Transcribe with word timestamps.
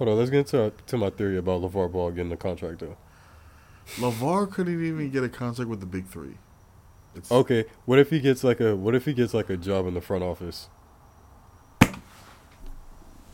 Hold 0.00 0.08
on, 0.08 0.16
let's 0.16 0.30
get 0.30 0.46
to, 0.46 0.72
to 0.86 0.96
my 0.96 1.10
theory 1.10 1.36
about 1.36 1.60
LaVar 1.60 1.92
Ball 1.92 2.10
getting 2.10 2.30
the 2.30 2.36
contract, 2.38 2.78
though. 2.80 2.96
LaVar 3.96 4.50
couldn't 4.50 4.82
even 4.82 5.10
get 5.10 5.22
a 5.22 5.28
contract 5.28 5.68
with 5.68 5.80
the 5.80 5.84
big 5.86 6.06
three. 6.06 6.38
It's, 7.14 7.30
Okay, 7.30 7.66
what 7.84 7.98
if 7.98 8.08
he 8.08 8.18
gets 8.18 8.42
like 8.42 8.60
a 8.60 8.74
what 8.74 8.94
if 8.94 9.04
he 9.04 9.12
gets 9.12 9.34
like 9.34 9.50
a 9.50 9.58
job 9.58 9.86
in 9.86 9.92
the 9.92 10.00
front 10.00 10.24
office? 10.24 10.70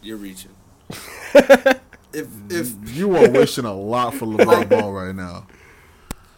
You're 0.03 0.17
reaching. 0.17 0.51
if 0.91 2.29
if 2.51 2.97
You 2.97 3.15
are 3.17 3.31
wishing 3.31 3.65
a 3.65 3.73
lot 3.73 4.15
for 4.15 4.27
LaVar 4.27 4.69
Ball 4.69 4.93
right 4.93 5.15
now. 5.15 5.47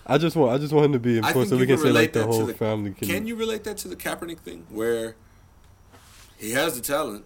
I 0.07 0.19
just 0.19 0.37
want 0.37 0.53
I 0.53 0.59
just 0.59 0.75
want 0.75 0.85
him 0.87 0.93
to 0.93 0.99
be 0.99 1.15
I 1.15 1.29
employed 1.29 1.33
think 1.35 1.49
so 1.49 1.55
you 1.55 1.61
we 1.61 1.67
can 1.69 1.77
can 1.77 1.83
say 1.85 1.89
relate 1.89 2.01
like 2.03 2.13
the 2.13 2.19
that 2.19 2.25
to 2.27 2.33
whole 2.33 2.47
the- 2.47 2.53
family 2.55 2.91
can. 2.91 3.09
can 3.09 3.27
you 3.27 3.35
relate 3.35 3.65
that 3.65 3.79
to 3.79 3.89
the 3.89 3.97
Kaepernick 3.97 4.41
thing, 4.41 4.67
where 4.69 5.17
he 6.39 6.51
has 6.53 6.75
the 6.77 6.83
talent, 6.83 7.25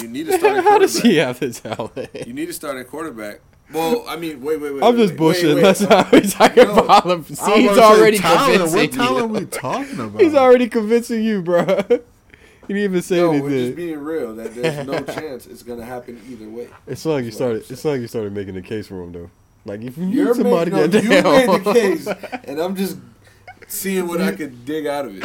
you 0.00 0.08
need 0.08 0.28
a 0.30 0.38
starting 0.38 0.62
How 0.62 0.78
does 0.78 0.98
he 1.00 1.16
have 1.16 1.40
the 1.40 1.50
talent? 1.52 2.08
You 2.26 2.32
need 2.32 2.46
to 2.46 2.52
start 2.52 2.76
a 2.76 2.84
starting 2.84 2.90
quarterback. 2.90 3.40
Well, 3.72 4.04
I 4.06 4.16
mean, 4.16 4.42
wait, 4.42 4.60
wait, 4.60 4.74
wait. 4.74 4.82
I'm 4.82 4.94
wait, 4.96 5.08
just 5.08 5.18
wait, 5.18 5.36
bullshitting. 5.36 5.54
wait, 5.56 5.62
That's 5.62 5.80
wait. 5.80 5.90
how 5.90 6.04
he's 6.04 6.34
talking 6.34 6.64
No. 6.64 6.74
about 6.84 7.06
him. 7.06 7.24
See, 7.24 7.34
he's 7.62 7.70
about 7.72 7.74
to 7.74 7.74
say 7.74 8.00
already 8.00 8.18
talent. 8.18 8.52
convincing 8.60 8.78
What 8.80 8.92
talent 8.92 9.32
you. 9.32 9.38
we 9.40 9.46
talking 9.46 10.00
about? 10.00 10.20
He's 10.22 10.34
already 10.34 10.68
convincing 10.68 11.22
you, 11.24 11.42
bro. 11.42 11.64
He 12.66 12.72
didn't 12.72 12.84
even 12.84 13.02
say 13.02 13.16
No, 13.16 13.30
we're 13.32 13.50
just 13.50 13.76
being 13.76 13.98
real. 13.98 14.34
That 14.36 14.54
there's 14.54 14.86
no 14.86 14.98
chance 15.02 15.46
it's 15.46 15.62
gonna 15.62 15.84
happen 15.84 16.18
either 16.30 16.48
way. 16.48 16.68
It's 16.86 17.04
not 17.04 17.12
like 17.12 17.24
you 17.24 17.30
That's 17.30 17.40
what 17.40 17.46
started. 17.62 17.70
It's 17.70 17.84
not 17.84 17.90
like 17.90 18.00
you 18.00 18.06
started 18.06 18.32
making 18.32 18.54
the 18.54 18.62
case 18.62 18.86
for 18.86 19.02
him 19.02 19.12
though. 19.12 19.30
Like 19.66 19.82
if 19.82 19.98
you 19.98 20.06
You're 20.06 20.28
need 20.34 20.42
somebody 20.42 20.70
making, 20.70 20.90
that 20.92 21.04
no, 21.04 21.16
you 21.16 21.22
damn- 21.22 21.46
made 21.46 21.64
the 21.64 21.72
case, 21.74 22.06
and 22.44 22.58
I'm 22.58 22.74
just 22.74 22.96
seeing 23.68 24.06
what 24.08 24.22
I 24.22 24.32
could 24.32 24.64
dig 24.64 24.86
out 24.86 25.04
of 25.04 25.14
it. 25.16 25.24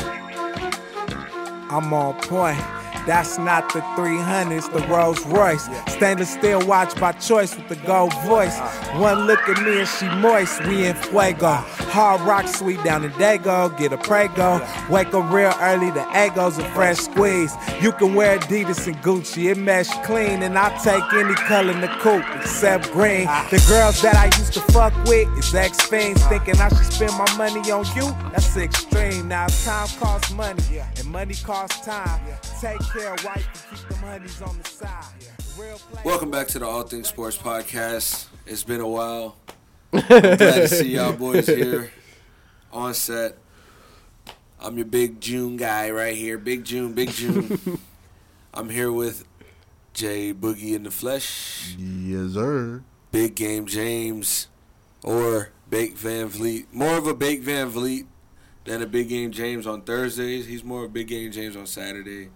I'm 1.71 1.93
on 1.93 2.15
point. 2.21 2.57
That's 3.05 3.37
not 3.37 3.71
the 3.73 3.81
300s, 3.81 4.71
the 4.71 4.85
Rolls 4.87 5.25
Royce. 5.25 5.67
Stainless 5.87 6.33
steel 6.33 6.65
watch 6.65 6.99
by 6.99 7.11
choice 7.13 7.55
with 7.55 7.67
the 7.69 7.75
gold 7.87 8.13
voice. 8.23 8.57
Uh-huh. 8.57 8.99
One 8.99 9.27
look 9.27 9.39
at 9.49 9.61
me 9.63 9.79
and 9.79 9.87
she 9.87 10.07
moist. 10.21 10.63
We 10.65 10.85
in 10.85 10.95
fuego. 10.95 11.63
Hard 11.91 12.21
rock 12.21 12.47
sweet 12.47 12.83
down 12.83 13.03
in 13.03 13.11
Dago. 13.11 13.75
Get 13.77 13.93
a 13.93 13.97
prego. 13.97 14.65
Wake 14.89 15.13
up 15.13 15.31
real 15.31 15.53
early. 15.59 15.91
The 15.91 16.05
egos 16.15 16.57
a 16.57 16.63
fresh 16.71 16.97
squeeze. 16.97 17.53
You 17.81 17.91
can 17.91 18.13
wear 18.13 18.37
Adidas 18.39 18.87
and 18.87 18.95
Gucci. 18.97 19.51
It 19.51 19.57
mesh 19.57 19.89
clean. 20.05 20.43
And 20.43 20.57
I 20.57 20.69
take 20.83 21.03
any 21.13 21.33
color 21.35 21.71
in 21.71 21.81
the 21.81 21.87
coupe 21.99 22.25
except 22.35 22.91
green. 22.91 23.25
Ah. 23.27 23.47
The 23.49 23.63
girls 23.67 24.01
that 24.01 24.15
I 24.15 24.25
used 24.37 24.53
to 24.53 24.61
fuck 24.71 24.93
with 25.05 25.27
is 25.37 25.53
ex 25.55 25.81
fiends. 25.81 26.21
Uh-huh. 26.21 26.29
Thinking 26.29 26.61
I 26.61 26.69
should 26.69 26.93
spend 26.93 27.13
my 27.17 27.37
money 27.37 27.71
on 27.71 27.85
you. 27.95 28.15
That's 28.31 28.55
extreme. 28.57 29.27
Now 29.27 29.47
time 29.47 29.87
costs 29.99 30.31
money. 30.33 30.63
And 30.97 31.05
money 31.05 31.35
costs 31.35 31.85
time. 31.85 32.19
Take 32.61 32.79
care, 32.93 33.15
wife, 33.23 33.67
and 33.69 33.79
keep 33.79 33.89
them 33.89 33.97
honeys 33.99 34.41
on 34.41 34.57
the 34.57 34.67
side. 34.69 35.03
Welcome 36.03 36.31
back 36.31 36.47
to 36.49 36.59
the 36.59 36.65
All 36.65 36.83
Things 36.83 37.07
Sports 37.07 37.37
Podcast. 37.37 38.27
It's 38.47 38.63
been 38.63 38.81
a 38.81 38.87
while. 38.87 39.35
I'm 39.93 40.01
glad 40.07 40.37
to 40.37 40.67
see 40.67 40.95
y'all 40.95 41.13
boys 41.13 41.47
here 41.47 41.91
on 42.71 42.93
set. 42.93 43.37
I'm 44.59 44.75
your 44.77 44.85
big 44.85 45.21
June 45.21 45.57
guy 45.57 45.91
right 45.91 46.15
here. 46.15 46.37
Big 46.37 46.63
June, 46.65 46.93
Big 46.93 47.09
June. 47.11 47.59
I'm 48.53 48.69
here 48.69 48.91
with 48.91 49.23
Jay 49.93 50.33
Boogie 50.33 50.73
in 50.73 50.83
the 50.83 50.91
flesh, 50.91 51.75
Yes, 51.77 52.33
sir. 52.33 52.83
Big 53.11 53.35
Game 53.35 53.65
James, 53.67 54.47
or 55.03 55.49
Bake 55.69 55.95
VanVleet. 55.97 56.67
More 56.71 56.97
of 56.97 57.05
a 57.07 57.13
Bake 57.13 57.43
VanVleet 57.43 58.05
than 58.65 58.81
a 58.81 58.85
Big 58.87 59.09
Game 59.09 59.31
James 59.31 59.67
on 59.67 59.81
Thursdays. 59.81 60.47
He's 60.47 60.63
more 60.63 60.79
of 60.85 60.89
a 60.89 60.93
Big 60.93 61.07
Game 61.07 61.31
James 61.31 61.55
on 61.55 61.65
Saturday. 61.67 62.29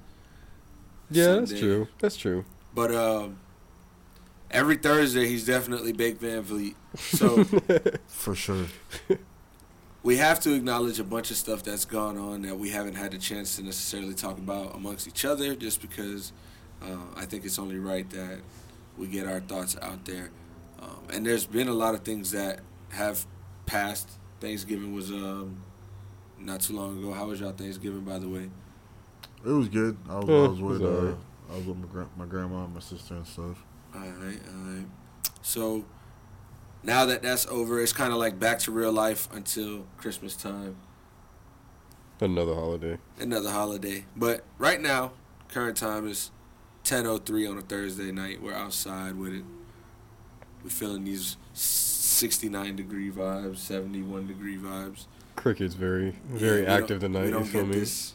Yeah, 1.15 1.35
that's 1.35 1.57
true. 1.57 1.87
That's 1.99 2.17
true. 2.17 2.45
But 2.73 2.93
um, 2.93 3.39
every 4.51 4.77
Thursday 4.77 5.27
he's 5.27 5.45
definitely 5.45 5.93
Bake 5.93 6.19
VanVleet. 6.19 6.75
So 6.97 7.43
For 8.07 8.35
sure. 8.35 8.65
we 10.03 10.17
have 10.17 10.39
to 10.41 10.53
acknowledge 10.53 10.99
a 10.99 11.03
bunch 11.03 11.31
of 11.31 11.37
stuff 11.37 11.63
that's 11.63 11.85
gone 11.85 12.17
on 12.17 12.41
that 12.43 12.57
we 12.57 12.69
haven't 12.69 12.95
had 12.95 13.13
a 13.13 13.17
chance 13.17 13.55
to 13.55 13.63
necessarily 13.63 14.13
talk 14.13 14.37
about 14.37 14.75
amongst 14.75 15.07
each 15.07 15.25
other, 15.25 15.55
just 15.55 15.81
because 15.81 16.33
uh, 16.81 16.97
I 17.15 17.25
think 17.25 17.45
it's 17.45 17.57
only 17.57 17.79
right 17.79 18.09
that 18.11 18.39
we 18.97 19.07
get 19.07 19.25
our 19.25 19.39
thoughts 19.39 19.77
out 19.81 20.05
there. 20.05 20.29
Um, 20.81 21.07
and 21.11 21.25
there's 21.25 21.45
been 21.45 21.69
a 21.69 21.73
lot 21.73 21.95
of 21.95 22.01
things 22.01 22.31
that 22.31 22.59
have 22.89 23.25
passed. 23.65 24.09
Thanksgiving 24.41 24.93
was 24.93 25.09
um, 25.09 25.63
not 26.37 26.61
too 26.61 26.73
long 26.73 26.99
ago. 26.99 27.13
How 27.13 27.27
was 27.27 27.39
y'all 27.39 27.53
Thanksgiving, 27.53 28.01
by 28.01 28.19
the 28.19 28.27
way? 28.27 28.49
It 29.45 29.49
was 29.49 29.67
good. 29.69 29.97
I 30.09 30.19
was, 30.19 30.27
Yeah, 30.27 30.35
I 30.35 30.37
was 30.47 30.59
it 30.59 30.63
was 30.63 30.79
with 30.79 30.81
uh, 30.81 30.85
alright. 30.95 31.15
I 31.51 31.55
was 31.57 31.65
with 31.65 31.77
my, 31.77 31.87
gra- 31.87 32.09
my 32.17 32.25
grandma 32.25 32.63
and 32.65 32.73
my 32.73 32.79
sister 32.79 33.15
and 33.15 33.27
stuff. 33.27 33.63
All 33.93 33.99
right, 34.01 34.39
all 34.47 34.73
right. 34.73 34.85
So 35.41 35.85
now 36.83 37.05
that 37.05 37.21
that's 37.21 37.45
over, 37.47 37.79
it's 37.81 37.93
kind 37.93 38.11
of 38.13 38.19
like 38.19 38.39
back 38.39 38.59
to 38.59 38.71
real 38.71 38.91
life 38.91 39.27
until 39.33 39.85
Christmas 39.97 40.35
time, 40.35 40.77
Another 42.21 42.53
holiday. 42.53 42.97
another 43.19 43.49
holiday. 43.51 44.05
But 44.15 44.43
right 44.57 44.79
now, 44.79 45.11
current 45.49 45.75
time 45.77 46.07
is 46.07 46.31
10:03 46.85 47.49
on 47.49 47.57
a 47.57 47.61
Thursday 47.61 48.11
night. 48.11 48.41
We're 48.41 48.53
outside 48.53 49.15
with 49.15 49.33
it. 49.33 49.43
We're 50.63 50.69
feeling 50.69 51.03
these 51.03 51.35
69 51.53 52.77
degree 52.77 53.11
vibes, 53.11 53.57
71 53.57 54.27
degree 54.27 54.57
vibes. 54.57 55.07
Cricket's 55.35 55.73
very 55.73 56.15
very 56.29 56.61
we 56.61 56.65
don't- 56.67 56.81
active 56.83 56.99
tonight. 57.01 57.21
We 57.21 57.25
You 57.27 57.31
don't 57.33 57.43
feel 57.45 57.61
get 57.65 57.73
me? 57.73 57.79
this 57.81 58.13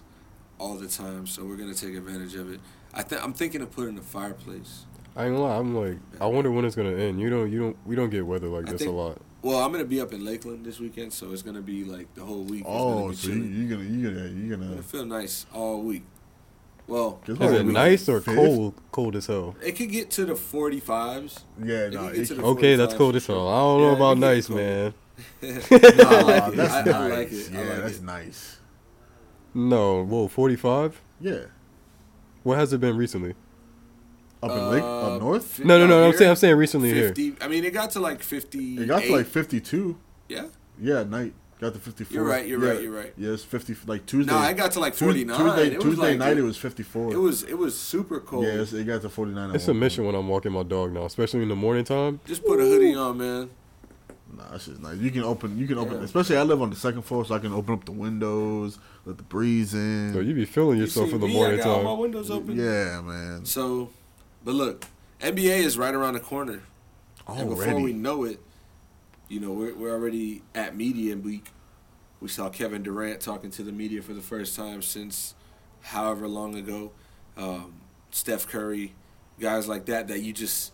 all 0.59 0.75
the 0.77 0.89
time, 0.89 1.27
so 1.27 1.45
we're 1.45 1.57
gonna 1.57 1.75
take 1.75 1.95
advantage 1.95 2.35
of 2.35 2.53
it. 2.53 2.61
I 2.95 3.03
think 3.03 3.23
I'm 3.25 3.33
thinking 3.33 3.61
of 3.63 3.71
putting 3.71 3.99
a 3.99 4.03
fireplace. 4.03 4.85
I 5.17 5.27
ain't 5.27 5.35
gonna 5.37 5.47
lie. 5.49 5.57
I'm 5.57 5.75
like, 5.75 5.99
I 6.21 6.27
wonder 6.27 6.51
when 6.51 6.65
it's 6.65 6.77
gonna 6.77 6.95
end. 6.97 7.21
You 7.21 7.29
don't, 7.31 7.51
you 7.51 7.59
don't, 7.61 7.77
we 7.87 7.97
don't 7.97 8.11
get 8.11 8.25
weather 8.27 8.49
like 8.49 8.69
I 8.69 8.73
this 8.73 8.87
a 8.87 8.91
lot. 8.91 9.21
Well, 9.43 9.59
I'm 9.59 9.71
gonna 9.73 9.85
be 9.85 10.01
up 10.01 10.13
in 10.13 10.25
Lakeland 10.25 10.65
this 10.67 10.79
weekend, 10.81 11.13
so 11.13 11.33
it's 11.33 11.43
gonna 11.43 11.61
be 11.63 11.85
like 11.85 12.13
the 12.15 12.25
whole 12.25 12.43
week. 12.45 12.61
It's 12.63 12.69
gonna 12.69 13.05
Oh, 13.05 13.13
so 13.13 13.29
you, 13.29 13.35
chilly. 13.35 13.49
you 13.49 13.69
gonna 13.69 13.85
you 13.85 14.11
gonna 14.11 14.29
you 14.29 14.53
It'll 14.53 14.69
gonna 14.69 14.83
feel 14.83 15.07
nice 15.07 15.47
all 15.53 15.81
week. 15.83 16.05
Well, 16.87 17.21
Is 17.27 17.39
it 17.39 17.67
we- 17.67 17.73
nice 17.73 18.09
or 18.09 18.21
fifth? 18.21 18.35
cold? 18.35 18.75
Cold 18.93 19.15
as 19.17 19.27
hell. 19.27 19.55
it 19.63 19.73
could 19.73 19.91
get 19.91 20.11
to 20.13 20.25
the 20.25 20.33
45s. 20.35 21.41
yeah 21.63 21.75
It 21.87 21.93
no 21.93 22.09
can 22.11 22.21
it, 22.21 22.25
to 22.27 22.35
the 22.35 22.43
Okay, 22.43 22.77
that's 22.77 22.95
45s 22.95 22.97
cold 22.97 23.13
for 23.13 23.17
as 23.19 23.27
hell. 23.27 23.49
I 23.49 23.59
don't 23.61 23.81
know 23.81 23.87
Yeah, 23.87 23.93
it 23.93 23.97
about 23.97 24.19
nice, 24.19 24.49
man. 24.49 24.95
I 25.43 25.47
nah, 25.53 26.51
that's 26.51 26.73
I, 26.75 26.83
nice 26.83 26.95
I 26.95 27.09
like 27.09 27.33
it. 27.33 27.51
yeah 27.53 27.59
I 27.61 27.63
like 27.65 27.77
that's 27.83 27.97
it. 27.99 28.03
nice 28.05 28.58
No, 29.59 30.05
whoa, 30.05 30.29
45. 30.29 31.01
yeah 31.21 31.39
What 32.45 32.59
has 32.59 32.73
it 32.73 32.81
been 32.81 32.97
recently? 32.97 33.35
up 34.41 34.53
in 34.53 34.71
Lake 34.71 34.83
Uh, 34.85 35.17
up 35.17 35.21
north 35.21 35.45
fi- 35.45 35.65
No, 35.65 35.79
no, 35.79 35.85
out 35.85 35.89
no. 35.89 36.07
I'm 36.07 36.13
saying, 36.13 36.31
I'm 36.31 36.37
saying 36.37 36.57
recently 36.57 36.93
here. 36.95 37.13
I 37.41 37.49
mean, 37.49 37.65
it 37.65 37.73
got 37.73 37.91
to 37.93 38.01
like 38.01 38.23
50. 38.23 38.77
it 38.79 38.87
got 38.87 39.03
to 39.03 39.13
like 39.13 39.27
52 39.27 39.99
Yeah. 40.29 40.47
yeah 40.81 41.01
at 41.01 41.11
night 41.11 41.33
got 41.61 41.75
to 41.75 41.81
54 41.81 42.15
You're 42.15 42.25
right, 42.25 42.47
you're 42.47 42.63
yeah. 42.65 42.71
right, 42.71 42.83
you're 42.83 42.93
right. 42.93 43.13
yeah 43.17 43.31
it's 43.33 43.43
50 43.43 43.75
like 43.89 44.07
Tuesday 44.07 44.31
No, 44.33 44.39
I 44.39 44.53
got 44.53 44.71
to 44.73 44.79
like 44.81 44.95
Tu- 44.95 45.05
49. 45.07 45.37
Tuesday 45.37 45.75
it 45.75 45.81
Tuesday 45.81 46.03
like, 46.11 46.19
night 46.19 46.39
it 46.39 46.43
was 46.43 46.57
54 46.57 47.13
It 47.13 47.17
was 47.17 47.43
it 47.43 47.59
was 47.59 47.77
super 47.77 48.21
cold. 48.21 48.45
yeah 48.45 48.63
it 48.63 48.85
got 48.87 49.03
to 49.03 49.09
49 49.09 49.57
It's 49.57 49.67
a 49.67 49.75
mission 49.75 50.05
point. 50.05 50.15
when 50.15 50.23
I'm 50.23 50.29
walking 50.29 50.53
my 50.53 50.63
dog 50.63 50.93
now, 50.93 51.05
especially 51.07 51.43
in 51.43 51.49
the 51.49 51.57
morning 51.57 51.83
time. 51.83 52.21
Just 52.27 52.45
put 52.45 52.61
a 52.61 52.63
hoodie 52.63 52.95
on, 52.95 53.19
man. 53.19 53.51
Nah, 54.39 54.45
that's 54.53 54.67
just 54.67 54.81
nice. 54.81 54.97
You 54.99 55.11
can 55.11 55.25
open, 55.25 55.59
you 55.59 55.67
can 55.67 55.79
open, 55.79 55.99
Yeah. 55.99 56.05
especially 56.05 56.37
I 56.37 56.43
live 56.45 56.63
on 56.63 56.71
the 56.71 56.77
second 56.77 57.03
floor, 57.03 57.25
so 57.25 57.35
I 57.35 57.41
can 57.41 57.53
open 57.53 57.75
up 57.75 57.85
the 57.85 57.93
windows, 57.93 58.79
let 59.05 59.17
the 59.17 59.25
breeze 59.25 59.75
in. 59.75 60.13
So 60.15 60.21
you 60.21 60.33
be 60.35 60.45
feeling 60.45 60.77
You 60.79 60.85
yourself 60.85 61.09
see 61.09 61.15
in 61.17 61.21
the 61.21 61.27
me, 61.27 61.35
morning 61.35 61.61
I 61.61 61.65
got 61.65 61.77
all 61.79 61.83
my 61.83 61.91
time. 61.91 61.99
windows 61.99 62.31
open. 62.31 62.57
yeah, 62.57 63.01
man. 63.01 63.45
So, 63.45 63.91
but 64.45 64.55
look, 64.55 64.85
NBA 65.21 65.59
is 65.65 65.77
right 65.77 65.95
around 65.95 66.15
the 66.15 66.21
corner. 66.21 66.63
And 67.27 67.49
before 67.51 67.81
we 67.81 67.93
know 67.93 68.25
it, 68.25 68.41
you 69.29 69.41
know, 69.41 69.53
we're, 69.53 69.75
we're 69.75 69.93
already 69.93 70.43
at 70.55 70.75
media 70.77 71.15
week. 71.17 71.49
We 72.21 72.29
saw 72.29 72.49
Kevin 72.49 72.83
Durant 72.83 73.21
talking 73.21 73.51
to 73.51 73.63
the 73.63 73.73
media 73.73 74.01
for 74.03 74.15
the 74.15 74.23
first 74.23 74.57
time 74.57 74.81
since 74.83 75.35
however 75.83 76.27
long 76.29 76.55
ago. 76.57 76.93
Um, 77.37 77.75
Steph 78.11 78.47
Curry, 78.49 78.95
guys 79.39 79.69
like 79.69 79.85
that, 79.87 80.09
that 80.09 80.21
you 80.21 80.33
just, 80.33 80.73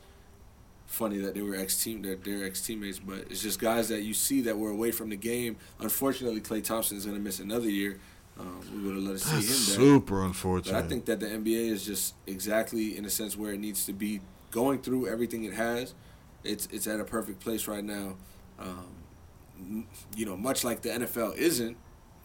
funny 0.95 1.19
that 1.19 1.35
they 1.35 1.43
were 1.43 1.55
ex 1.55 1.83
team, 1.83 2.03
that 2.03 2.25
they're 2.25 2.45
ex 2.45 2.61
teammates, 2.61 2.99
but 2.99 3.19
it's 3.31 3.43
just 3.43 3.59
guys 3.59 3.89
that 3.89 4.03
you 4.03 4.15
see 4.15 4.41
that 4.43 4.57
were 4.57 4.71
away 4.71 4.91
from 4.91 5.11
the 5.11 5.17
game. 5.17 5.57
Unfortunately, 5.81 6.41
Klay 6.41 6.63
Thompson 6.63 6.97
is 6.97 7.05
going 7.05 7.17
to 7.17 7.23
miss 7.23 7.41
another 7.41 7.69
year. 7.69 7.99
Um, 8.39 8.61
we 8.75 8.83
would 8.83 8.95
have 8.97 9.05
let 9.05 9.15
us 9.17 9.23
see 9.23 9.35
him 9.37 9.43
there. 9.43 9.95
super 9.95 10.25
unfortunate. 10.25 10.73
But. 10.73 10.85
I 10.85 10.89
think 10.89 11.05
that 11.05 11.21
the 11.21 11.27
NBA 11.27 11.71
is 11.71 11.85
just 11.85 12.15
exactly 12.27 12.97
in 12.97 13.05
a 13.05 13.11
sense 13.11 13.37
where 13.37 13.53
it 13.53 13.61
needs 13.61 13.87
to 13.87 13.93
be 13.93 14.21
going 14.51 14.81
through 14.81 15.09
everything 15.09 15.45
it 15.45 15.55
has. 15.55 15.95
It's 16.43 16.67
it's 16.71 16.87
at 16.87 17.01
a 17.01 17.05
perfect 17.05 17.41
place 17.41 17.69
right 17.69 17.85
now. 17.85 18.17
Um, 18.59 19.87
you 20.17 20.27
know, 20.27 20.37
much 20.37 20.65
like 20.65 20.83
the 20.83 20.91
NFL 20.91 21.37
isn't, 21.37 21.77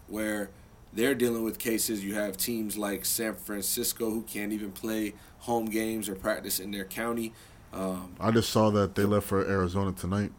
where 0.08 0.50
they're 0.94 1.16
dealing 1.16 1.44
with 1.44 1.60
cases. 1.60 2.04
You 2.04 2.16
have 2.16 2.38
teams 2.38 2.78
like 2.78 3.06
San 3.06 3.36
Francisco 3.36 4.10
who 4.10 4.24
can't 4.24 4.52
even 4.52 4.72
play 4.72 5.14
home 5.40 5.66
games 5.66 6.10
or 6.10 6.16
practice 6.16 6.60
in 6.60 6.72
their 6.72 6.86
county. 6.86 7.34
Um, 7.72 8.16
I 8.20 8.32
just 8.32 8.50
saw 8.50 8.70
that 8.72 8.96
they 8.96 9.04
left 9.04 9.28
for 9.28 9.46
Arizona 9.48 9.92
tonight. 9.92 10.32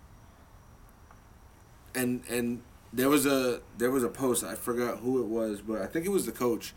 and 1.95 2.23
and 2.29 2.63
there 2.93 3.09
was 3.09 3.27
a 3.27 3.61
there 3.79 3.91
was 3.91 4.03
a 4.03 4.09
post 4.09 4.45
I 4.45 4.55
forgot 4.55 4.99
who 4.99 5.21
it 5.21 5.27
was, 5.27 5.61
but 5.61 5.81
I 5.81 5.87
think 5.87 6.07
it 6.07 6.11
was 6.11 6.27
the 6.27 6.33
coach. 6.33 6.75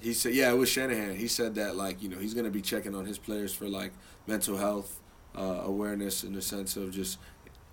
He 0.00 0.12
said, 0.12 0.34
yeah, 0.34 0.50
it 0.50 0.56
was 0.56 0.68
Shanahan. 0.68 1.16
He 1.16 1.28
said 1.28 1.54
that 1.54 1.76
like 1.76 2.02
you 2.02 2.08
know 2.08 2.18
he's 2.18 2.34
gonna 2.34 2.50
be 2.50 2.60
checking 2.60 2.94
on 2.94 3.06
his 3.06 3.18
players 3.18 3.54
for 3.54 3.68
like 3.68 3.92
mental 4.26 4.56
health 4.58 5.00
uh, 5.36 5.62
awareness 5.64 6.24
in 6.24 6.34
the 6.34 6.42
sense 6.42 6.76
of 6.76 6.90
just 6.90 7.18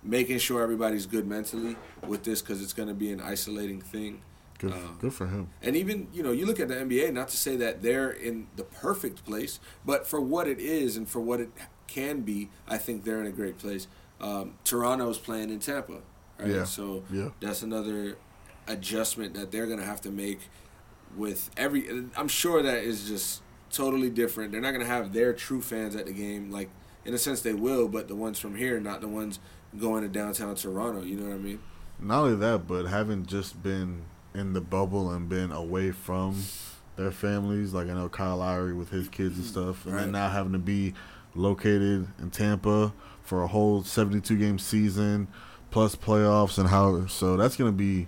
making 0.04 0.38
sure 0.40 0.62
everybody's 0.62 1.06
good 1.06 1.28
mentally 1.28 1.76
with 2.08 2.24
this 2.24 2.42
because 2.42 2.62
it's 2.62 2.74
gonna 2.74 2.94
be 2.94 3.12
an 3.12 3.20
isolating 3.20 3.82
thing. 3.82 4.22
Good, 4.60 4.72
Uh, 4.74 4.78
good 5.00 5.14
for 5.14 5.28
him. 5.28 5.50
And 5.62 5.76
even 5.76 6.08
you 6.14 6.24
know 6.24 6.32
you 6.32 6.46
look 6.46 6.60
at 6.60 6.70
the 6.70 6.76
NBA, 6.76 7.12
not 7.12 7.28
to 7.30 7.38
say 7.38 7.56
that 7.58 7.82
they're 7.82 8.12
in 8.12 8.48
the 8.56 8.64
perfect 8.64 9.26
place, 9.26 9.60
but 9.86 10.08
for 10.08 10.22
what 10.22 10.48
it 10.48 10.60
is 10.60 10.96
and 10.96 11.10
for 11.10 11.20
what 11.20 11.42
it 11.42 11.50
can 11.92 12.22
be, 12.22 12.50
I 12.68 12.78
think 12.78 13.04
they're 13.04 13.20
in 13.22 13.28
a 13.28 13.32
great 13.32 13.58
place. 13.58 13.88
Um, 14.20 14.54
Toronto's 14.64 15.18
playing 15.18 15.50
in 15.50 15.60
Tampa, 15.60 16.00
right? 16.40 16.48
Yeah. 16.50 16.64
So 16.64 17.04
Yeah. 17.12 17.30
that's 17.40 17.62
another 17.64 18.18
adjustment 18.68 19.34
that 19.34 19.52
they're 19.52 19.68
gonna 19.68 19.86
have 19.86 20.02
to 20.02 20.12
make 20.12 20.40
with 21.16 21.50
every. 21.58 22.06
I'm 22.16 22.28
sure 22.28 22.62
that 22.62 22.84
is 22.84 23.08
just 23.08 23.42
totally 23.72 24.10
different. 24.10 24.52
They're 24.52 24.62
not 24.62 24.72
gonna 24.72 24.86
have 24.86 25.14
their 25.14 25.34
true 25.34 25.62
fans 25.62 25.96
at 25.96 26.06
the 26.06 26.14
game, 26.14 26.52
like 26.52 26.70
in 27.06 27.14
a 27.14 27.18
sense 27.18 27.42
they 27.42 27.54
will, 27.54 27.88
but 27.88 28.08
the 28.08 28.16
ones 28.16 28.40
from 28.40 28.56
here, 28.56 28.80
not 28.80 29.02
the 29.02 29.08
ones 29.08 29.40
going 29.80 30.04
to 30.04 30.10
downtown 30.10 30.54
Toronto. 30.56 31.02
You 31.02 31.16
know 31.18 31.28
what 31.30 31.36
I 31.36 31.40
mean? 31.40 31.60
Not 32.00 32.24
only 32.24 32.36
that, 32.38 32.68
but 32.68 32.86
having 32.86 33.26
just 33.26 33.62
been 33.64 34.04
in 34.36 34.54
the 34.54 34.62
bubble 34.62 35.10
and 35.12 35.28
been 35.28 35.52
away 35.52 35.92
from 35.92 36.36
their 36.98 37.12
families, 37.12 37.74
like 37.74 37.88
I 37.90 37.94
know 37.94 38.08
Kyle 38.10 38.38
Lowry 38.38 38.74
with 38.74 38.90
his 38.92 39.08
kids 39.10 39.38
and 39.38 39.46
stuff, 39.46 39.86
and 39.86 39.96
Right. 39.96 40.02
then 40.02 40.12
now 40.12 40.30
having 40.30 40.52
to 40.54 40.60
be 40.60 40.94
located 41.36 42.08
in 42.20 42.30
Tampa 42.32 42.94
for 43.24 43.44
a 43.44 43.48
whole 43.48 43.84
72 43.84 44.38
game 44.38 44.60
season 44.60 45.28
plus 45.70 45.96
playoffs 45.96 46.58
and 46.58 46.68
how 46.70 47.06
so 47.08 47.38
that's 47.38 47.56
gonna 47.56 47.72
be 47.72 48.08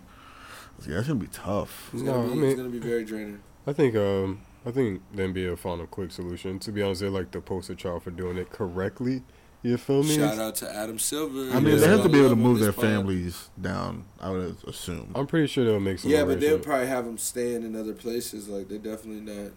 yeah, 0.86 0.96
that's 0.96 1.08
gonna 1.08 1.20
be 1.20 1.28
tough. 1.28 1.90
It's 1.94 2.04
No, 2.04 2.14
gonna, 2.14 2.25
I 2.25 2.30
be, 2.30 2.36
mean- 2.36 2.44
it's 2.50 2.56
gonna 2.58 2.70
be 2.70 2.80
very 2.80 3.06
draining. 3.06 3.40
I 3.66 3.74
think 3.74 3.96
um 3.96 4.42
I 4.66 4.72
think 4.72 5.02
the 5.14 5.24
NBA 5.24 5.50
will 5.50 5.56
find 5.58 5.81
a 5.81 5.88
quick 5.88 6.12
solution. 6.12 6.58
To 6.60 6.72
be 6.72 6.81
honest, 6.81 7.02
they're 7.02 7.10
like 7.10 7.31
the 7.31 7.42
poster 7.42 7.75
child 7.75 8.04
for 8.04 8.12
doing 8.12 8.38
it 8.38 8.50
correctly. 8.50 9.24
You 9.62 9.78
feel 9.78 10.04
me? 10.04 10.16
Shout 10.18 10.40
out 10.40 10.56
to 10.56 10.75
Adam 10.75 11.00
Silver. 11.00 11.50
I 11.56 11.60
mean, 11.62 11.75
Yeah. 11.75 11.80
they 11.81 11.88
have 11.88 12.04
to 12.04 12.10
be 12.10 12.20
able 12.20 12.30
to 12.31 12.36
move 12.36 12.60
their 12.60 12.74
pod. 12.74 12.84
families 12.84 13.50
down. 13.62 14.04
I 14.20 14.30
would 14.30 14.58
assume. 14.68 15.12
I'm 15.16 15.25
pretty 15.28 15.48
sure 15.48 15.64
they'll 15.64 15.80
make 15.80 16.00
some. 16.00 16.12
Yeah, 16.12 16.25
but 16.25 16.42
they'll 16.42 16.60
probably 16.60 16.88
have 16.88 17.06
them 17.06 17.18
staying 17.18 17.64
in 17.64 17.74
other 17.75 17.94
places. 17.94 18.50
Like 18.50 18.68
they're 18.68 18.78
definitely 18.78 19.22
not 19.22 19.52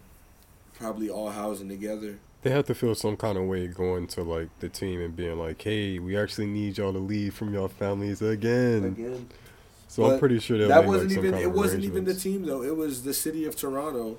probably 0.73 1.09
all 1.09 1.29
housing 1.29 1.67
together. 1.67 2.19
They 2.43 2.51
have 2.51 2.65
to 2.67 2.75
feel 2.75 2.95
some 2.95 3.17
kind 3.17 3.37
of 3.37 3.45
way 3.45 3.67
going 3.67 4.07
to 4.07 4.23
like 4.23 4.49
the 4.59 4.69
team 4.69 5.01
and 5.01 5.15
being 5.15 5.37
like, 5.37 5.61
"Hey, 5.61 5.99
we 5.99 6.17
actually 6.17 6.47
need 6.47 6.77
y'all 6.77 6.93
to 6.93 6.99
leave 6.99 7.33
from 7.33 7.53
your 7.53 7.67
families 7.67 8.21
again." 8.21 8.85
Again, 8.85 9.27
So 9.87 10.11
I'm 10.11 10.19
pretty 10.19 10.39
sure 10.39 10.57
that 10.57 10.67
make, 10.67 10.85
wasn't 10.85 11.11
like, 11.11 11.17
even. 11.17 11.33
It 11.35 11.51
wasn't 11.51 11.83
even 11.83 12.05
the 12.05 12.13
team 12.13 12.45
though. 12.45 12.61
It 12.61 12.75
was 12.75 13.03
the 13.03 13.13
city 13.13 13.45
of 13.45 13.55
Toronto 13.55 14.17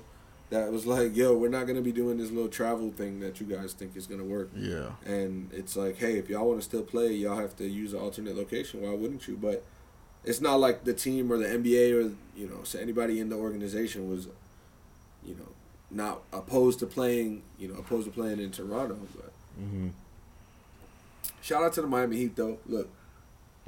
that 0.49 0.71
was 0.71 0.85
like, 0.85 1.15
"Yo, 1.15 1.37
we're 1.37 1.49
not 1.49 1.67
gonna 1.67 1.81
be 1.81 1.91
doing 1.91 2.17
this 2.17 2.31
little 2.31 2.49
travel 2.49 2.91
thing 2.91 3.19
that 3.21 3.39
you 3.39 3.45
guys 3.45 3.73
think 3.73 3.95
is 3.95 4.05
gonna 4.07 4.23
work." 4.23 4.49
Yeah. 4.55 4.91
And 5.05 5.49
it's 5.53 5.75
like, 5.75 5.97
hey, 5.97 6.17
if 6.17 6.29
y'all 6.29 6.47
want 6.47 6.59
to 6.59 6.65
still 6.65 6.83
play, 6.83 7.13
y'all 7.13 7.37
have 7.37 7.55
to 7.57 7.67
use 7.67 7.93
an 7.93 7.99
alternate 7.99 8.35
location. 8.35 8.81
Why 8.81 8.93
wouldn't 8.93 9.27
you? 9.27 9.37
But 9.37 9.63
it's 10.25 10.41
not 10.41 10.59
like 10.59 10.83
the 10.83 10.93
team 10.93 11.31
or 11.31 11.37
the 11.37 11.47
NBA 11.47 11.93
or 11.93 12.11
you 12.35 12.47
know, 12.47 12.63
so 12.63 12.79
anybody 12.79 13.19
in 13.19 13.29
the 13.29 13.35
organization 13.37 14.09
was, 14.09 14.27
you 15.25 15.35
know, 15.35 15.49
not 15.91 16.21
opposed 16.31 16.79
to 16.79 16.85
playing. 16.85 17.43
You 17.57 17.69
know, 17.69 17.75
opposed 17.79 18.05
to 18.05 18.11
playing 18.11 18.39
in 18.39 18.51
Toronto. 18.51 18.97
But 19.15 19.31
hmm 19.57 19.89
shout 21.41 21.63
out 21.63 21.73
to 21.73 21.81
the 21.81 21.87
Miami 21.87 22.17
Heat 22.17 22.35
though. 22.35 22.57
Look, 22.67 22.89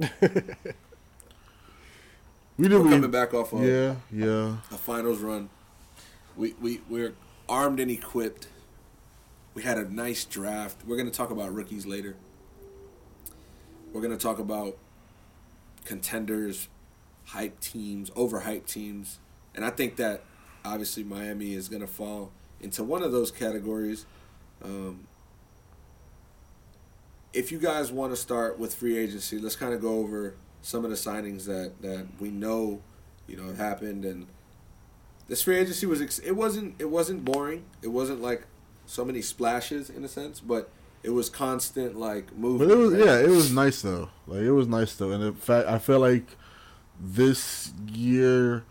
We 2.58 2.68
We, 2.68 2.90
coming 2.90 3.10
back 3.10 3.34
off 3.34 3.52
of 3.52 3.62
yeah, 3.64 3.96
yeah. 4.12 4.56
a 4.70 4.76
finals 4.76 5.18
run. 5.20 5.48
We 6.36 6.54
we 6.60 6.80
we're 6.88 7.14
armed 7.48 7.80
and 7.80 7.90
equipped. 7.90 8.48
We 9.54 9.62
had 9.62 9.78
a 9.78 9.92
nice 9.92 10.24
draft. 10.24 10.84
We're 10.86 10.96
gonna 10.96 11.10
talk 11.10 11.30
about 11.30 11.52
rookies 11.54 11.86
later. 11.86 12.16
We're 13.92 14.00
gonna 14.02 14.16
talk 14.16 14.38
about 14.38 14.76
contenders, 15.84 16.68
hype 17.26 17.60
teams, 17.60 18.10
overhyped 18.10 18.66
teams, 18.66 19.18
and 19.54 19.64
I 19.64 19.70
think 19.70 19.96
that 19.96 20.22
obviously 20.64 21.04
Miami 21.04 21.54
is 21.54 21.68
gonna 21.68 21.86
fall 21.86 22.32
into 22.60 22.84
one 22.84 23.02
of 23.02 23.12
those 23.12 23.30
categories. 23.30 24.06
Um, 24.62 25.06
if 27.32 27.50
you 27.50 27.58
guys 27.58 27.90
want 27.90 28.12
to 28.12 28.16
start 28.16 28.58
with 28.58 28.74
free 28.74 28.98
agency, 28.98 29.38
let's 29.38 29.56
kind 29.56 29.72
of 29.74 29.80
go 29.80 29.98
over 29.98 30.34
some 30.60 30.84
of 30.84 30.90
the 30.90 30.96
signings 30.96 31.46
that 31.46 31.72
that 31.82 32.06
we 32.20 32.30
know, 32.30 32.80
you 33.26 33.36
know, 33.36 33.54
happened 33.54 34.04
and 34.04 34.26
this 35.28 35.42
free 35.42 35.56
agency 35.56 35.86
was 35.86 36.02
ex- 36.02 36.18
it 36.18 36.32
wasn't 36.32 36.74
it 36.78 36.90
wasn't 36.90 37.24
boring. 37.24 37.64
It 37.80 37.88
wasn't 37.88 38.20
like 38.20 38.46
so 38.86 39.04
many 39.04 39.22
splashes 39.22 39.88
in 39.88 40.04
a 40.04 40.08
sense, 40.08 40.40
but 40.40 40.70
it 41.02 41.10
was 41.10 41.30
constant 41.30 41.98
like 41.98 42.34
movement. 42.36 42.70
But 42.70 42.74
it 42.74 42.78
was 42.78 42.92
right? 42.92 43.04
yeah, 43.06 43.18
it 43.18 43.28
was 43.28 43.52
nice 43.52 43.82
though. 43.82 44.10
Like 44.26 44.42
it 44.42 44.52
was 44.52 44.68
nice 44.68 44.94
though, 44.94 45.10
and 45.10 45.22
in 45.22 45.34
fact, 45.34 45.68
I 45.68 45.78
feel 45.78 46.00
like 46.00 46.36
this 47.00 47.72
year 47.90 48.64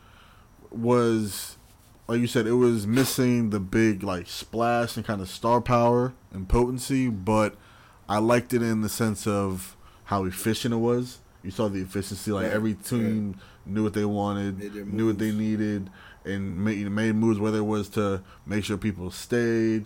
was 0.69 1.57
like 2.11 2.19
you 2.19 2.27
said, 2.27 2.45
it 2.45 2.51
was 2.51 2.85
missing 2.85 3.51
the 3.51 3.59
big 3.59 4.03
like 4.03 4.27
splash 4.27 4.97
and 4.97 5.05
kind 5.05 5.21
of 5.21 5.29
star 5.29 5.61
power 5.61 6.11
and 6.33 6.47
potency, 6.49 7.07
but 7.07 7.55
I 8.09 8.17
liked 8.17 8.53
it 8.53 8.61
in 8.61 8.81
the 8.81 8.89
sense 8.89 9.25
of 9.25 9.77
how 10.03 10.25
efficient 10.25 10.73
it 10.73 10.77
was. 10.77 11.19
You 11.41 11.51
saw 11.51 11.69
the 11.69 11.79
efficiency, 11.79 12.33
like 12.33 12.47
Right, 12.47 12.51
every 12.51 12.73
team 12.73 13.39
knew 13.65 13.83
what 13.83 13.93
they 13.93 14.03
wanted, 14.03 14.91
knew 14.93 15.07
what 15.07 15.19
they 15.19 15.31
needed, 15.31 15.89
and 16.25 16.57
made 16.57 16.91
made 16.91 17.15
moves. 17.15 17.39
Whether 17.39 17.59
it 17.59 17.63
was 17.63 17.87
to 17.91 18.21
make 18.45 18.65
sure 18.65 18.75
people 18.75 19.09
stayed, 19.09 19.85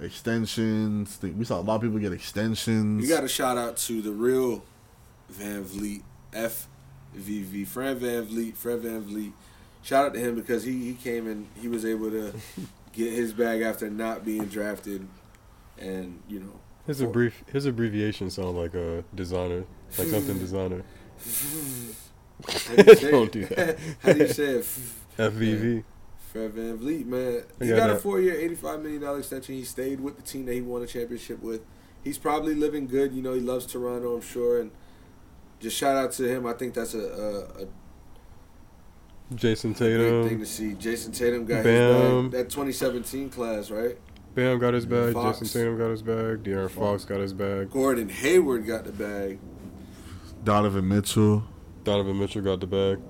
extensions. 0.00 1.20
We 1.22 1.44
saw 1.44 1.60
a 1.60 1.62
lot 1.62 1.76
of 1.76 1.82
people 1.82 2.00
get 2.00 2.12
extensions. 2.12 3.08
You 3.08 3.14
got 3.14 3.20
to 3.20 3.28
shout 3.28 3.56
out 3.56 3.76
to 3.76 4.02
the 4.02 4.10
real 4.10 4.64
VanVleet, 5.32 6.02
FVV, 6.32 7.64
Fred 7.68 8.00
VanVleet, 8.00 8.56
Fred 8.56 8.82
VanVleet. 8.82 9.32
Shout 9.82 10.06
out 10.06 10.14
to 10.14 10.20
him 10.20 10.34
because 10.34 10.64
he, 10.64 10.84
he 10.84 10.94
came 10.94 11.26
and 11.26 11.46
he 11.60 11.68
was 11.68 11.84
able 11.84 12.10
to 12.10 12.34
get 12.92 13.12
his 13.12 13.32
bag 13.32 13.62
after 13.62 13.88
not 13.90 14.24
being 14.24 14.46
drafted, 14.46 15.06
and 15.78 16.20
you 16.28 16.40
know. 16.40 16.60
His 16.86 17.00
abbrev 17.00 17.32
his 17.52 17.66
abbreviation 17.66 18.30
sound 18.30 18.56
like 18.56 18.74
a 18.74 19.04
designer, 19.14 19.64
like 19.96 20.08
something 20.08 20.38
designer. 20.38 20.84
How 22.66 22.76
do 22.76 22.84
you 22.86 22.94
say 22.96 23.10
Don't 23.10 23.32
do 23.32 23.46
that. 23.46 23.78
How 24.02 24.12
do 24.12 24.18
you 24.20 24.28
say 24.28 24.44
it? 24.58 24.66
FVV. 25.18 25.84
Fred 26.16 26.52
VanVleet, 26.54 27.06
man. 27.06 27.42
He 27.60 27.68
Yeah, 27.68 27.76
got 27.76 27.90
a 27.90 27.96
four 27.96 28.20
year, 28.20 28.34
$85 28.36 28.82
million 28.82 29.18
extension. 29.18 29.54
He 29.56 29.64
stayed 29.64 30.00
with 30.00 30.16
the 30.16 30.22
team 30.22 30.46
that 30.46 30.54
he 30.54 30.60
won 30.60 30.82
a 30.82 30.86
championship 30.86 31.42
with. 31.42 31.62
He's 32.04 32.18
probably 32.18 32.54
living 32.54 32.86
good. 32.86 33.12
You 33.12 33.22
know, 33.22 33.34
he 33.34 33.40
loves 33.40 33.66
Toronto, 33.66 34.14
I'm 34.14 34.20
sure. 34.20 34.60
And 34.60 34.70
just 35.60 35.76
shout 35.76 35.96
out 35.96 36.12
to 36.12 36.28
him. 36.28 36.46
I 36.46 36.52
think 36.54 36.74
that's 36.74 36.94
a, 36.94 37.00
a, 37.00 37.62
a 37.64 37.66
Jayson 39.34 39.74
Tatum. 39.74 40.20
great 40.20 40.28
thing 40.28 40.40
to 40.40 40.46
see. 40.46 40.74
Jayson 40.74 41.12
Tatum 41.12 41.44
got 41.44 41.62
Bam. 41.64 41.64
his 41.64 42.22
bag. 42.24 42.30
That 42.32 42.50
2017 42.50 43.30
class, 43.30 43.70
right? 43.70 43.96
Bam 44.34 44.58
got 44.58 44.74
his 44.74 44.86
bag. 44.86 45.14
Fox. 45.14 45.38
Jayson 45.38 45.52
Tatum 45.52 45.78
got 45.78 45.90
his 45.90 46.02
bag. 46.02 46.42
De'Aaron 46.42 46.70
Fox 46.70 47.04
got 47.04 47.20
his 47.20 47.32
bag. 47.32 47.70
Gordon 47.70 48.08
Hayward 48.08 48.66
got 48.66 48.84
the 48.84 48.92
bag. 48.92 49.38
Donovan 50.42 50.88
Mitchell. 50.88 51.44
Donovan 51.84 52.18
Mitchell 52.18 52.42
got 52.42 52.60
the 52.60 52.66
bag. 52.66 53.00